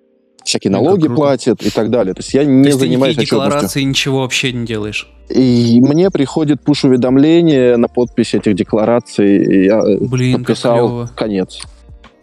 Всякие 0.42 0.72
налоги 0.72 1.06
платит 1.06 1.62
и 1.62 1.70
так 1.70 1.90
далее. 1.90 2.14
То 2.14 2.20
есть 2.20 2.34
я 2.34 2.44
не 2.44 2.72
То 2.72 2.78
занимаюсь 2.78 3.16
есть 3.16 3.30
декларации 3.30 3.82
ничего 3.82 4.22
вообще 4.22 4.52
не 4.52 4.66
делаешь? 4.66 5.08
И 5.28 5.80
мне 5.80 6.10
приходит 6.10 6.62
пуш-уведомление 6.64 7.76
на 7.76 7.86
подпись 7.86 8.34
этих 8.34 8.56
деклараций. 8.56 9.36
И 9.36 9.64
я 9.66 9.80
Блин, 10.00 10.38
подписал 10.38 11.08
конец. 11.14 11.60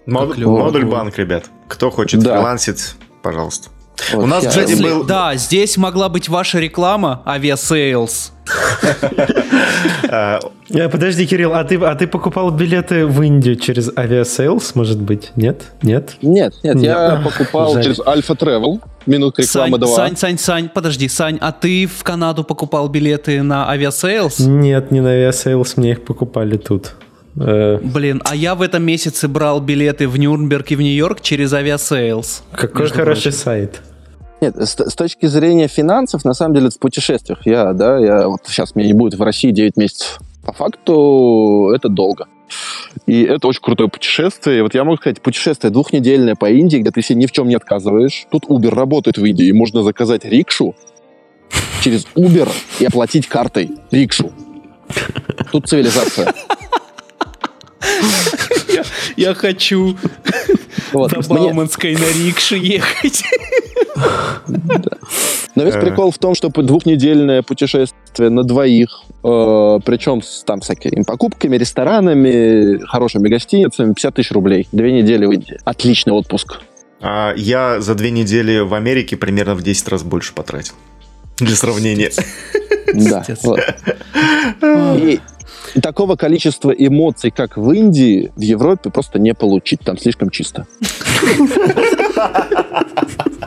Мод, 0.05 0.37
модуль 0.37 0.85
банк, 0.85 1.17
ребят. 1.17 1.45
Кто 1.69 1.89
хочет 1.89 2.19
да. 2.19 2.35
фрилансить, 2.35 2.95
пожалуйста. 3.23 3.69
Вот 4.13 4.23
У 4.23 4.25
нас, 4.25 4.45
кстати, 4.45 4.81
был... 4.81 5.03
Да, 5.03 5.35
здесь 5.35 5.77
могла 5.77 6.09
быть 6.09 6.27
ваша 6.27 6.59
реклама, 6.59 7.21
Aviasales. 7.25 8.33
Подожди, 10.91 11.25
Кирилл, 11.25 11.53
а 11.53 11.63
ты, 11.63 11.75
а 11.75 11.95
ты 11.95 12.07
покупал 12.07 12.51
билеты 12.51 13.05
в 13.05 13.21
Индию 13.21 13.55
через 13.55 13.89
Aviasales, 13.95 14.75
может 14.75 14.99
быть? 14.99 15.31
Нет? 15.35 15.63
Нет? 15.81 16.17
Нет, 16.21 16.53
нет, 16.63 16.81
я 16.81 17.21
покупал 17.23 17.81
через 17.81 17.99
Альфа 18.05 18.33
Travel. 18.33 18.81
Минутка 19.05 19.41
рекламы 19.41 19.77
2. 19.77 19.87
Сань, 19.87 20.17
Сань, 20.17 20.37
Сань, 20.37 20.69
подожди, 20.69 21.07
Сань, 21.07 21.37
а 21.41 21.51
ты 21.51 21.87
в 21.87 22.03
Канаду 22.03 22.43
покупал 22.43 22.87
билеты 22.89 23.41
на 23.41 23.69
Aviasales? 23.69 24.39
Нет, 24.39 24.91
не 24.91 24.99
на 24.99 25.09
Aviasales, 25.09 25.77
мне 25.77 25.91
их 25.91 26.03
покупали 26.03 26.57
тут. 26.57 26.93
Э, 27.37 27.77
Блин, 27.81 28.21
а 28.25 28.35
я 28.35 28.55
в 28.55 28.61
этом 28.61 28.83
месяце 28.83 29.27
брал 29.27 29.61
билеты 29.61 30.07
в 30.07 30.17
Нюрнберг 30.17 30.71
и 30.71 30.75
в 30.75 30.81
Нью-Йорк 30.81 31.21
через 31.21 31.53
Aviasales. 31.53 32.43
Какой 32.51 32.89
хороший 32.89 33.23
прочим. 33.23 33.31
сайт. 33.31 33.81
Нет, 34.41 34.55
с, 34.57 34.75
с 34.75 34.95
точки 34.95 35.27
зрения 35.27 35.67
финансов, 35.67 36.25
на 36.25 36.33
самом 36.33 36.55
деле, 36.55 36.69
в 36.69 36.79
путешествиях. 36.79 37.45
Я, 37.45 37.73
да, 37.73 37.99
я 37.99 38.27
вот 38.27 38.41
сейчас 38.47 38.75
меня 38.75 38.87
не 38.87 38.93
будет 38.93 39.19
в 39.19 39.21
России 39.21 39.51
9 39.51 39.77
месяцев. 39.77 40.19
По 40.43 40.51
факту 40.51 41.71
это 41.75 41.89
долго. 41.89 42.27
И 43.05 43.23
это 43.23 43.47
очень 43.47 43.61
крутое 43.61 43.87
путешествие. 43.87 44.59
И 44.59 44.61
вот 44.61 44.73
я 44.73 44.83
могу 44.83 44.97
сказать, 44.97 45.21
путешествие 45.21 45.71
двухнедельное 45.71 46.35
по 46.35 46.49
Индии, 46.49 46.77
где 46.77 46.91
ты 46.91 47.01
себе 47.01 47.19
ни 47.19 47.25
в 47.27 47.31
чем 47.31 47.47
не 47.47 47.55
отказываешь. 47.55 48.25
Тут 48.31 48.45
Uber 48.45 48.73
работает 48.73 49.17
в 49.17 49.25
Индии, 49.25 49.45
и 49.45 49.53
можно 49.53 49.83
заказать 49.83 50.25
рикшу 50.25 50.75
через 51.83 52.05
Uber 52.15 52.49
и 52.79 52.85
оплатить 52.85 53.27
картой 53.27 53.71
рикшу. 53.91 54.31
Тут 55.51 55.67
цивилизация. 55.67 56.33
Я, 58.67 58.83
я 59.17 59.33
хочу 59.33 59.97
вот, 60.93 61.11
до 61.11 61.21
Бауманской 61.27 61.95
мне... 61.95 62.01
на 62.01 62.11
рикше 62.11 62.57
ехать. 62.57 63.23
Да. 64.47 64.97
Но 65.55 65.63
весь 65.63 65.75
прикол 65.75 66.11
в 66.11 66.17
том, 66.17 66.35
что 66.35 66.49
двухнедельное 66.49 67.41
путешествие 67.41 68.29
на 68.29 68.43
двоих, 68.43 69.01
э, 69.23 69.79
причем 69.85 70.21
с 70.21 70.43
там 70.43 70.61
всякими 70.61 71.03
покупками, 71.03 71.57
ресторанами, 71.57 72.79
хорошими 72.85 73.27
гостиницами, 73.27 73.93
50 73.93 74.15
тысяч 74.15 74.31
рублей. 74.31 74.67
Две 74.71 74.91
недели 74.91 75.25
в 75.25 75.31
Индии. 75.31 75.59
Отличный 75.65 76.13
отпуск. 76.13 76.61
А 77.01 77.33
я 77.35 77.81
за 77.81 77.95
две 77.95 78.11
недели 78.11 78.59
в 78.59 78.73
Америке 78.73 79.17
примерно 79.17 79.55
в 79.55 79.63
10 79.63 79.87
раз 79.89 80.03
больше 80.03 80.33
потратил. 80.33 80.75
Для 81.37 81.55
сравнения. 81.55 82.11
Да. 82.93 83.23
И 84.97 85.19
такого 85.81 86.15
количества 86.15 86.71
эмоций, 86.71 87.31
как 87.31 87.57
в 87.57 87.71
Индии, 87.71 88.31
в 88.35 88.41
Европе 88.41 88.89
просто 88.89 89.19
не 89.19 89.33
получить. 89.33 89.81
Там 89.81 89.97
слишком 89.97 90.29
чисто. 90.29 90.67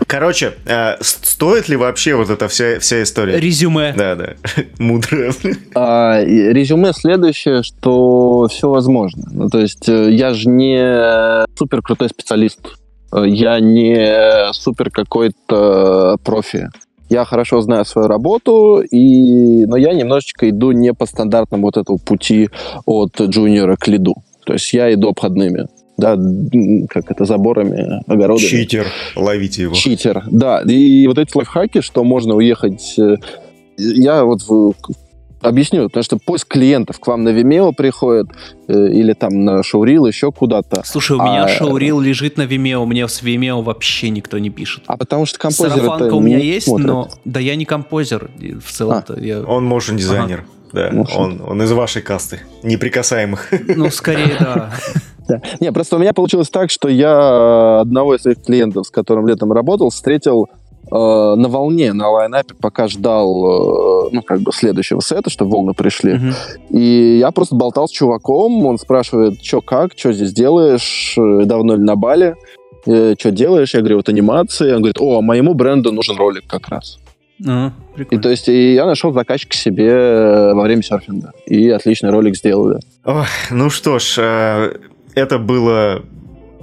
Короче, 0.06 0.54
э, 0.66 0.96
стоит 1.00 1.68
ли 1.68 1.76
вообще 1.76 2.14
вот 2.14 2.30
эта 2.30 2.46
вся, 2.48 2.78
вся 2.78 3.02
история? 3.02 3.38
Резюме. 3.38 3.94
Да, 3.96 4.14
да. 4.14 4.34
Мудро. 4.78 5.32
А, 5.74 6.22
резюме 6.24 6.92
следующее, 6.92 7.62
что 7.62 8.46
все 8.48 8.68
возможно. 8.68 9.24
Ну, 9.32 9.48
то 9.48 9.58
есть 9.58 9.88
э, 9.88 10.10
я 10.12 10.32
же 10.34 10.48
не 10.48 11.46
супер 11.58 11.82
крутой 11.82 12.10
специалист. 12.10 12.60
Э, 13.12 13.24
я 13.26 13.58
не 13.60 14.52
супер 14.52 14.90
какой-то 14.90 16.16
профи 16.22 16.68
я 17.08 17.24
хорошо 17.24 17.60
знаю 17.60 17.84
свою 17.84 18.08
работу, 18.08 18.80
и, 18.80 19.66
но 19.66 19.76
я 19.76 19.92
немножечко 19.94 20.48
иду 20.48 20.72
не 20.72 20.92
по 20.94 21.06
стандартному 21.06 21.64
вот 21.64 21.76
этому 21.76 21.98
пути 21.98 22.50
от 22.86 23.20
джуниора 23.20 23.76
к 23.76 23.88
лиду. 23.88 24.14
То 24.44 24.54
есть 24.54 24.72
я 24.72 24.92
иду 24.92 25.08
обходными 25.08 25.68
да, 25.96 26.18
как 26.88 27.10
это, 27.10 27.24
заборами, 27.24 28.02
огородами. 28.06 28.46
Читер, 28.46 28.86
ловите 29.16 29.62
его. 29.62 29.74
Читер, 29.74 30.24
да. 30.30 30.62
И 30.62 31.06
вот 31.06 31.18
эти 31.18 31.36
лайфхаки, 31.36 31.80
что 31.80 32.04
можно 32.04 32.34
уехать... 32.34 32.98
Э, 32.98 33.16
я 33.76 34.24
вот 34.24 34.40
Объясню, 35.44 35.84
потому 35.84 36.02
что 36.02 36.18
поиск 36.18 36.48
клиентов 36.48 36.98
к 36.98 37.06
вам 37.06 37.24
на 37.24 37.30
Vimeo 37.30 37.72
приходит 37.72 38.28
э, 38.68 38.72
или 38.72 39.12
там 39.12 39.44
на 39.44 39.60
Showreel, 39.60 40.06
еще 40.06 40.32
куда-то. 40.32 40.82
Слушай, 40.84 41.16
у 41.16 41.20
а, 41.20 41.24
меня 41.24 41.46
Showreel 41.46 42.02
лежит 42.02 42.36
на 42.36 42.42
Vimeo, 42.42 42.84
мне 42.86 43.06
с 43.06 43.22
Vimeo 43.22 43.62
вообще 43.62 44.10
никто 44.10 44.38
не 44.38 44.50
пишет. 44.50 44.84
А 44.86 44.96
потому 44.96 45.26
что 45.26 45.38
композер 45.38 45.70
Сарафанка 45.70 46.14
у 46.14 46.20
меня 46.20 46.38
есть, 46.38 46.66
смотрит. 46.66 46.86
но 46.86 47.08
да 47.24 47.40
я 47.40 47.56
не 47.56 47.64
композер 47.64 48.30
в 48.38 48.70
целом-то. 48.70 49.14
А. 49.14 49.20
Я... 49.20 49.42
Он 49.42 49.70
motion 49.70 49.96
дизайнер. 49.96 50.40
Ага. 50.40 50.48
Да, 50.74 50.90
он, 51.16 51.40
он 51.46 51.62
из 51.62 51.70
вашей 51.70 52.02
касты, 52.02 52.40
неприкасаемых. 52.64 53.52
Ну, 53.76 53.90
скорее, 53.90 54.36
да. 54.40 54.72
Да. 55.26 55.40
Не, 55.58 55.72
просто 55.72 55.96
у 55.96 55.98
меня 55.98 56.12
получилось 56.12 56.50
так, 56.50 56.70
что 56.70 56.88
я 56.88 57.80
одного 57.80 58.14
из 58.14 58.20
своих 58.20 58.42
клиентов, 58.42 58.86
с 58.86 58.90
которым 58.90 59.26
летом 59.26 59.52
работал, 59.52 59.88
встретил 59.88 60.48
э, 60.50 60.54
на 60.90 61.48
волне, 61.48 61.92
на 61.92 62.08
лайнапе, 62.10 62.54
пока 62.54 62.88
ждал, 62.88 64.06
э, 64.06 64.10
ну, 64.12 64.22
как 64.22 64.40
бы, 64.40 64.52
следующего 64.52 65.00
сета, 65.00 65.30
чтобы 65.30 65.52
волны 65.52 65.72
пришли. 65.74 66.14
Uh-huh. 66.14 66.34
И 66.70 67.18
я 67.18 67.30
просто 67.30 67.54
болтал 67.54 67.88
с 67.88 67.90
чуваком, 67.90 68.64
он 68.66 68.78
спрашивает, 68.78 69.42
что 69.42 69.60
как, 69.60 69.92
что 69.96 70.12
здесь 70.12 70.32
делаешь, 70.32 71.14
э, 71.16 71.44
давно 71.44 71.76
ли 71.76 71.82
на 71.82 71.96
Бали, 71.96 72.36
э, 72.86 73.14
что 73.18 73.30
делаешь? 73.30 73.74
Я 73.74 73.80
говорю, 73.80 73.96
вот 73.96 74.08
анимации. 74.08 74.72
Он 74.72 74.78
говорит, 74.78 74.98
о, 75.00 75.20
моему 75.22 75.54
бренду 75.54 75.92
нужен 75.92 76.16
ролик 76.16 76.44
как 76.46 76.68
раз. 76.68 76.98
А, 77.46 77.72
и 78.10 78.18
то 78.18 78.30
есть 78.30 78.48
и 78.48 78.74
я 78.74 78.86
нашел 78.86 79.12
заказчика 79.12 79.56
себе 79.56 79.88
э, 79.88 80.54
во 80.54 80.62
время 80.62 80.82
серфинга. 80.82 81.32
И 81.46 81.68
отличный 81.68 82.10
ролик 82.10 82.36
сделали. 82.36 82.78
Ох, 83.04 83.26
ну 83.50 83.70
что 83.70 83.98
ж, 83.98 84.16
э, 84.18 84.76
это 85.14 85.38
было 85.38 86.02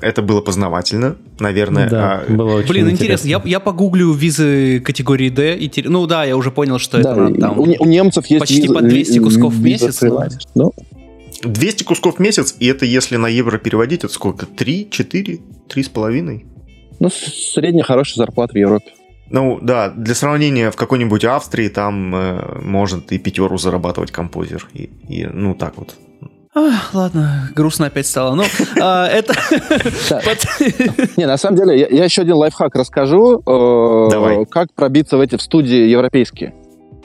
это 0.01 0.21
было 0.21 0.41
познавательно, 0.41 1.17
наверное. 1.39 1.89
Да, 1.89 2.23
а... 2.27 2.31
было 2.31 2.55
очень 2.55 2.69
Блин, 2.69 2.89
интересно. 2.89 3.27
интересно. 3.27 3.27
Я, 3.27 3.41
я 3.45 3.59
погуглю 3.59 4.11
визы 4.13 4.79
категории 4.79 5.29
D. 5.29 5.57
И, 5.57 5.87
ну 5.87 6.07
да, 6.07 6.23
я 6.23 6.35
уже 6.35 6.51
понял, 6.51 6.79
что 6.79 7.01
да, 7.01 7.13
это 7.13 7.39
там... 7.39 7.59
У, 7.59 7.63
у 7.63 7.85
немцев 7.85 8.25
есть 8.27 8.39
Почти 8.39 8.61
виза, 8.61 8.73
по 8.73 8.81
200 8.81 9.19
кусков 9.19 9.53
в 9.53 9.63
месяц. 9.63 10.01
Ну. 10.55 10.73
200 11.43 11.83
кусков 11.83 12.17
в 12.17 12.19
месяц, 12.19 12.55
и 12.59 12.67
это 12.67 12.85
если 12.85 13.15
на 13.15 13.27
евро 13.27 13.57
переводить, 13.57 14.03
это 14.03 14.13
сколько? 14.13 14.45
3, 14.45 14.89
4, 14.91 15.39
3,5? 15.69 16.45
Ну, 16.99 17.09
средняя 17.09 17.83
хорошая 17.83 18.17
зарплата 18.17 18.53
в 18.53 18.57
Европе. 18.57 18.91
Ну, 19.31 19.59
да, 19.61 19.89
для 19.89 20.13
сравнения, 20.13 20.71
в 20.71 20.75
какой-нибудь 20.75 21.23
Австрии 21.23 21.69
там 21.69 22.13
э, 22.13 22.59
может 22.61 23.13
и 23.13 23.17
пятеру 23.17 23.57
зарабатывать 23.57 24.11
композер. 24.11 24.67
И, 24.73 24.89
и, 25.07 25.25
ну, 25.25 25.55
так 25.55 25.77
вот. 25.77 25.95
А, 26.53 26.69
ладно, 26.91 27.49
грустно 27.55 27.85
опять 27.85 28.07
стало. 28.07 28.35
Ну, 28.35 28.43
а, 28.81 29.07
это... 29.07 29.33
Не, 31.17 31.25
на 31.25 31.37
самом 31.37 31.57
деле, 31.57 31.87
я 31.89 32.03
еще 32.03 32.23
один 32.23 32.35
лайфхак 32.35 32.75
расскажу. 32.75 33.39
Э, 33.39 34.09
Давай. 34.11 34.45
Как 34.45 34.73
пробиться 34.73 35.15
в 35.17 35.21
эти 35.21 35.37
студии 35.37 35.87
европейские. 35.87 36.53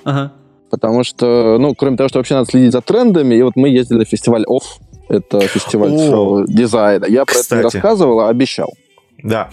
Ага. 0.04 0.32
Потому 0.68 1.04
что, 1.04 1.58
ну, 1.58 1.76
кроме 1.76 1.96
того, 1.96 2.08
что 2.08 2.18
вообще 2.18 2.34
надо 2.34 2.50
следить 2.50 2.72
за 2.72 2.80
трендами, 2.80 3.36
и 3.36 3.42
вот 3.42 3.54
мы 3.54 3.68
ездили 3.68 3.98
на 3.98 4.04
фестиваль 4.04 4.44
OFF, 4.44 4.64
это 5.08 5.40
фестиваль 5.42 5.96
шоу 5.96 6.44
дизайна. 6.48 7.06
Я 7.06 7.24
про 7.24 7.38
это 7.38 7.56
не 7.56 7.62
рассказывал, 7.62 8.20
а 8.20 8.28
обещал. 8.28 8.74
Да. 9.22 9.48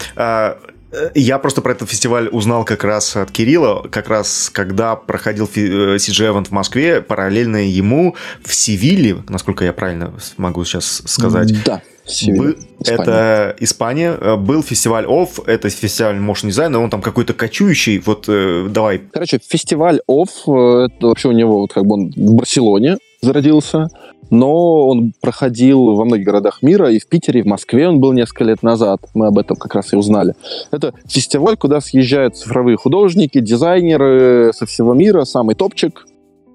Я 1.15 1.39
просто 1.39 1.61
про 1.61 1.71
этот 1.71 1.89
фестиваль 1.89 2.29
узнал 2.31 2.65
как 2.65 2.83
раз 2.83 3.15
от 3.15 3.31
Кирилла, 3.31 3.87
как 3.89 4.09
раз 4.09 4.49
когда 4.51 4.95
проходил 4.95 5.45
CG 5.45 5.97
Event 5.97 6.45
в 6.45 6.51
Москве, 6.51 7.01
параллельно 7.01 7.67
ему 7.67 8.15
в 8.43 8.53
Севиле, 8.53 9.17
насколько 9.29 9.65
я 9.65 9.73
правильно 9.73 10.13
могу 10.37 10.63
сейчас 10.65 11.03
сказать. 11.05 11.53
Да. 11.63 11.81
Севиль, 12.05 12.57
Испания. 12.79 13.01
Это 13.01 13.55
Испания. 13.59 14.17
Э, 14.19 14.35
был 14.35 14.61
фестиваль 14.61 15.05
OFF, 15.05 15.45
это 15.47 15.69
фестиваль 15.69 16.17
motion 16.17 16.47
дизайна, 16.47 16.79
он 16.79 16.89
там 16.89 17.01
какой-то 17.01 17.33
кочующий. 17.33 17.99
Вот 17.99 18.25
э, 18.27 18.67
давай. 18.69 19.01
Короче, 19.11 19.39
фестиваль 19.45 20.01
OFF, 20.09 20.27
э, 20.47 20.87
это 20.87 21.07
вообще 21.07 21.29
у 21.29 21.31
него 21.31 21.61
вот 21.61 21.73
как 21.73 21.85
бы 21.85 21.93
он 21.95 22.11
в 22.15 22.33
Барселоне 22.33 22.97
зародился 23.23 23.89
но 24.33 24.87
он 24.87 25.13
проходил 25.21 25.93
во 25.93 26.05
многих 26.05 26.25
городах 26.25 26.63
мира, 26.63 26.91
и 26.91 26.99
в 26.99 27.07
Питере, 27.07 27.41
и 27.41 27.43
в 27.43 27.45
Москве 27.45 27.87
он 27.87 27.99
был 27.99 28.13
несколько 28.13 28.43
лет 28.45 28.63
назад. 28.63 29.01
Мы 29.13 29.27
об 29.27 29.37
этом 29.37 29.55
как 29.57 29.75
раз 29.75 29.93
и 29.93 29.95
узнали. 29.95 30.33
Это 30.71 30.93
фестиваль, 31.07 31.55
куда 31.55 31.81
съезжают 31.81 32.35
цифровые 32.35 32.77
художники, 32.77 33.39
дизайнеры 33.39 34.51
со 34.53 34.65
всего 34.65 34.95
мира, 34.95 35.23
самый 35.25 35.53
топчик, 35.53 36.07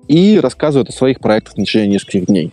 и 0.08 0.40
рассказывают 0.40 0.88
о 0.88 0.92
своих 0.92 1.20
проектах 1.20 1.54
в 1.54 1.56
течение 1.56 1.88
нескольких 1.88 2.26
дней. 2.26 2.52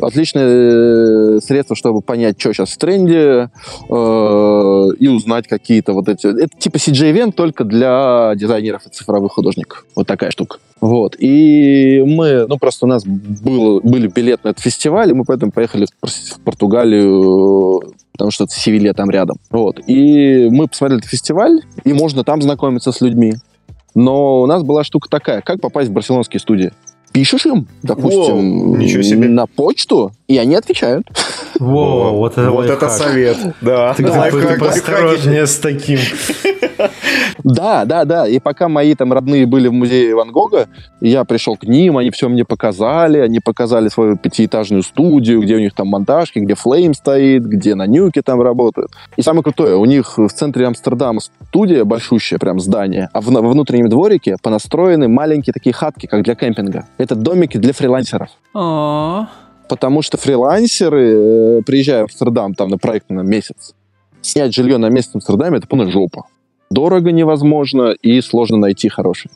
Отличное 0.00 0.46
э, 0.46 1.40
средство, 1.40 1.76
чтобы 1.76 2.00
понять, 2.00 2.40
что 2.40 2.52
сейчас 2.52 2.70
в 2.70 2.78
тренде, 2.78 3.50
э, 3.88 4.88
и 4.98 5.08
узнать 5.08 5.46
какие-то 5.48 5.92
вот 5.92 6.08
эти... 6.08 6.26
Это 6.26 6.56
типа 6.58 6.76
CG-event 6.76 7.32
только 7.32 7.64
для 7.64 8.32
дизайнеров 8.36 8.86
и 8.86 8.90
цифровых 8.90 9.32
художников. 9.32 9.84
Вот 9.94 10.06
такая 10.06 10.30
штука. 10.30 10.58
Вот. 10.80 11.16
И 11.18 12.02
мы, 12.06 12.46
ну, 12.46 12.56
просто 12.58 12.86
у 12.86 12.88
нас 12.88 13.04
было, 13.04 13.80
были 13.80 14.08
билеты 14.08 14.42
на 14.44 14.48
этот 14.50 14.62
фестиваль, 14.62 15.10
и 15.10 15.14
мы 15.14 15.24
поэтому 15.24 15.52
поехали 15.52 15.86
в 16.02 16.40
Португалию, 16.40 17.94
потому 18.12 18.30
что 18.30 18.46
Севилья 18.48 18.94
там 18.94 19.10
рядом. 19.10 19.36
Вот. 19.50 19.80
И 19.86 20.48
мы 20.50 20.68
посмотрели 20.68 21.00
этот 21.00 21.10
фестиваль, 21.10 21.60
и 21.84 21.92
можно 21.92 22.24
там 22.24 22.40
знакомиться 22.40 22.92
с 22.92 23.00
людьми. 23.00 23.34
Но 23.94 24.42
у 24.42 24.46
нас 24.46 24.62
была 24.62 24.84
штука 24.84 25.08
такая, 25.08 25.42
как 25.42 25.60
попасть 25.60 25.90
в 25.90 25.92
барселонские 25.92 26.40
студии? 26.40 26.72
Пишешь 27.12 27.44
им, 27.46 27.66
допустим, 27.82 28.68
Воу, 28.70 28.76
ничего 28.76 29.02
себе. 29.02 29.28
на 29.28 29.46
почту, 29.46 30.12
и 30.28 30.38
они 30.38 30.54
отвечают. 30.54 31.06
Во, 31.58 32.12
вот 32.12 32.32
это 32.32 32.50
Вот 32.50 32.66
это 32.66 32.88
совет. 32.88 33.36
Да. 33.60 33.94
Ты 33.94 34.06
Лайфхак, 34.06 34.32
будь 34.32 34.60
лайфхак. 34.62 34.68
осторожнее 34.76 35.46
с 35.46 35.56
таким. 35.58 35.98
Да, 37.44 37.84
да, 37.84 38.04
да. 38.04 38.26
И 38.26 38.38
пока 38.38 38.68
мои 38.68 38.94
там 38.94 39.12
родные 39.12 39.46
были 39.46 39.68
в 39.68 39.72
музее 39.72 40.14
Ван 40.14 40.30
Гога, 40.30 40.68
я 41.00 41.24
пришел 41.24 41.56
к 41.56 41.64
ним, 41.64 41.96
они 41.96 42.10
все 42.10 42.28
мне 42.28 42.44
показали, 42.44 43.18
они 43.18 43.40
показали 43.40 43.88
свою 43.88 44.16
пятиэтажную 44.16 44.82
студию, 44.82 45.40
где 45.40 45.56
у 45.56 45.58
них 45.58 45.74
там 45.74 45.88
монтажки, 45.88 46.38
где 46.38 46.54
Флейм 46.54 46.94
стоит, 46.94 47.44
где 47.44 47.74
на 47.74 47.86
Нюке 47.86 48.22
там 48.22 48.40
работают. 48.40 48.90
И 49.16 49.22
самое 49.22 49.42
крутое, 49.42 49.76
у 49.76 49.84
них 49.84 50.18
в 50.18 50.28
центре 50.28 50.66
Амстердама 50.66 51.20
студия 51.20 51.84
большущая, 51.84 52.38
прям 52.38 52.60
здание, 52.60 53.08
а 53.12 53.20
в, 53.20 53.26
во 53.26 53.48
внутреннем 53.48 53.88
дворике 53.88 54.36
понастроены 54.42 55.08
маленькие 55.08 55.52
такие 55.52 55.72
хатки, 55.72 56.06
как 56.06 56.22
для 56.22 56.34
кемпинга. 56.34 56.86
Это 56.98 57.14
домики 57.14 57.56
для 57.56 57.72
фрилансеров. 57.72 58.30
О, 58.54 59.26
Потому 59.68 60.02
что 60.02 60.16
фрилансеры, 60.18 61.58
э, 61.58 61.62
приезжая 61.64 62.00
в 62.00 62.04
Амстердам 62.04 62.54
там 62.54 62.68
на 62.70 62.78
проект 62.78 63.08
на 63.08 63.20
месяц, 63.20 63.74
снять 64.20 64.52
жилье 64.54 64.78
на 64.78 64.88
месяц 64.88 65.12
в 65.12 65.14
Амстердаме 65.14 65.58
это 65.58 65.68
полная 65.68 65.90
жопа. 65.90 66.24
Дорого 66.70 67.10
невозможно 67.10 67.90
и 67.90 68.20
сложно 68.20 68.56
найти 68.56 68.88
хорошее. 68.88 69.32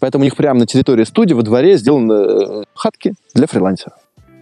Поэтому 0.00 0.22
у 0.22 0.24
них 0.24 0.36
прямо 0.36 0.60
на 0.60 0.66
территории 0.66 1.04
студии 1.04 1.34
во 1.34 1.42
дворе 1.42 1.76
сделаны 1.76 2.12
э, 2.12 2.64
хатки 2.74 3.14
для 3.34 3.46
фрилансеров. 3.46 3.98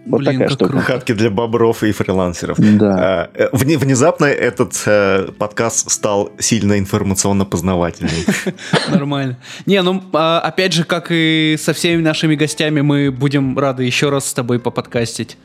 Вот 0.09 0.19
Блин, 0.19 0.33
такая 0.33 0.47
как 0.47 0.55
штука. 0.57 0.71
круто. 0.71 0.85
Хатки 0.85 1.11
для 1.13 1.29
бобров 1.29 1.83
и 1.83 1.91
фрилансеров. 1.91 2.57
Да. 2.59 2.95
А, 2.97 3.29
э, 3.33 3.49
вне- 3.51 3.77
Внезапно 3.77 4.25
этот 4.25 4.81
э, 4.85 5.29
подкаст 5.37 5.91
стал 5.91 6.31
сильно 6.39 6.79
информационно 6.79 7.45
познавательным. 7.45 8.13
Нормально. 8.89 9.37
Не, 9.65 9.81
ну, 9.81 10.01
а, 10.13 10.39
опять 10.39 10.73
же, 10.73 10.83
как 10.85 11.07
и 11.09 11.57
со 11.61 11.73
всеми 11.73 12.01
нашими 12.01 12.35
гостями, 12.35 12.81
мы 12.81 13.11
будем 13.11 13.57
рады 13.59 13.83
еще 13.83 14.09
раз 14.09 14.27
с 14.27 14.33
тобой 14.33 14.59
поподкастить. 14.59 15.37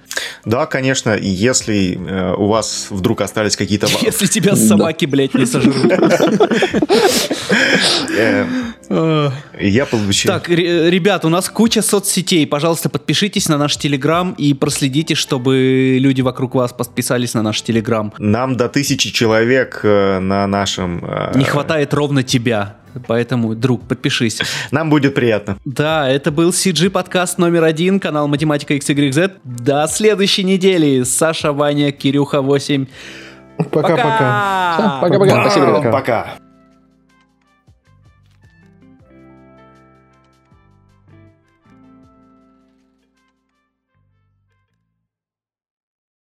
Да, 0.44 0.66
конечно, 0.66 1.14
и 1.14 1.28
если 1.28 1.98
э, 1.98 2.34
у 2.34 2.46
вас 2.46 2.86
вдруг 2.90 3.20
остались 3.22 3.56
какие-то... 3.56 3.88
Если 4.02 4.26
тебя 4.28 4.54
собаки, 4.56 5.06
блядь, 5.06 5.34
не 5.34 5.46
сожрут. 5.46 5.74
Я 9.60 9.86
получил... 9.86 10.30
Так, 10.32 10.48
ре- 10.48 10.90
ребят, 10.90 11.24
у 11.24 11.28
нас 11.28 11.48
куча 11.48 11.82
соцсетей. 11.82 12.46
Пожалуйста, 12.46 12.88
подпишитесь 12.88 13.48
на 13.48 13.56
наш 13.58 13.76
Телеграм 13.76 14.32
и 14.36 14.51
проследите, 14.54 15.14
чтобы 15.14 15.98
люди 16.00 16.20
вокруг 16.22 16.54
вас 16.54 16.72
подписались 16.72 17.34
на 17.34 17.42
наш 17.42 17.62
Телеграм. 17.62 18.12
Нам 18.18 18.56
до 18.56 18.68
тысячи 18.68 19.10
человек 19.10 19.80
э, 19.84 20.18
на 20.18 20.46
нашем... 20.46 21.04
э, 21.04 21.32
Не 21.38 21.44
хватает 21.44 21.92
ровно 21.94 22.22
тебя. 22.22 22.76
Поэтому, 23.06 23.54
друг, 23.54 23.88
подпишись. 23.88 24.40
Нам 24.70 24.90
будет 24.90 25.14
приятно. 25.14 25.56
Да, 25.64 26.10
это 26.10 26.30
был 26.30 26.50
CG 26.50 26.90
подкаст 26.90 27.38
номер 27.38 27.64
один, 27.64 27.98
канал 27.98 28.28
Математика 28.28 28.74
XYZ. 28.74 29.32
До 29.44 29.86
следующей 29.88 30.44
недели. 30.44 31.02
Саша, 31.04 31.52
Ваня, 31.52 31.90
Кирюха 31.92 32.42
8. 32.42 32.86
Пока-пока. 33.70 34.98
Пока-пока. 35.00 35.40
Спасибо, 35.42 35.66
ребят. 35.78 35.92
Пока. 35.92 36.26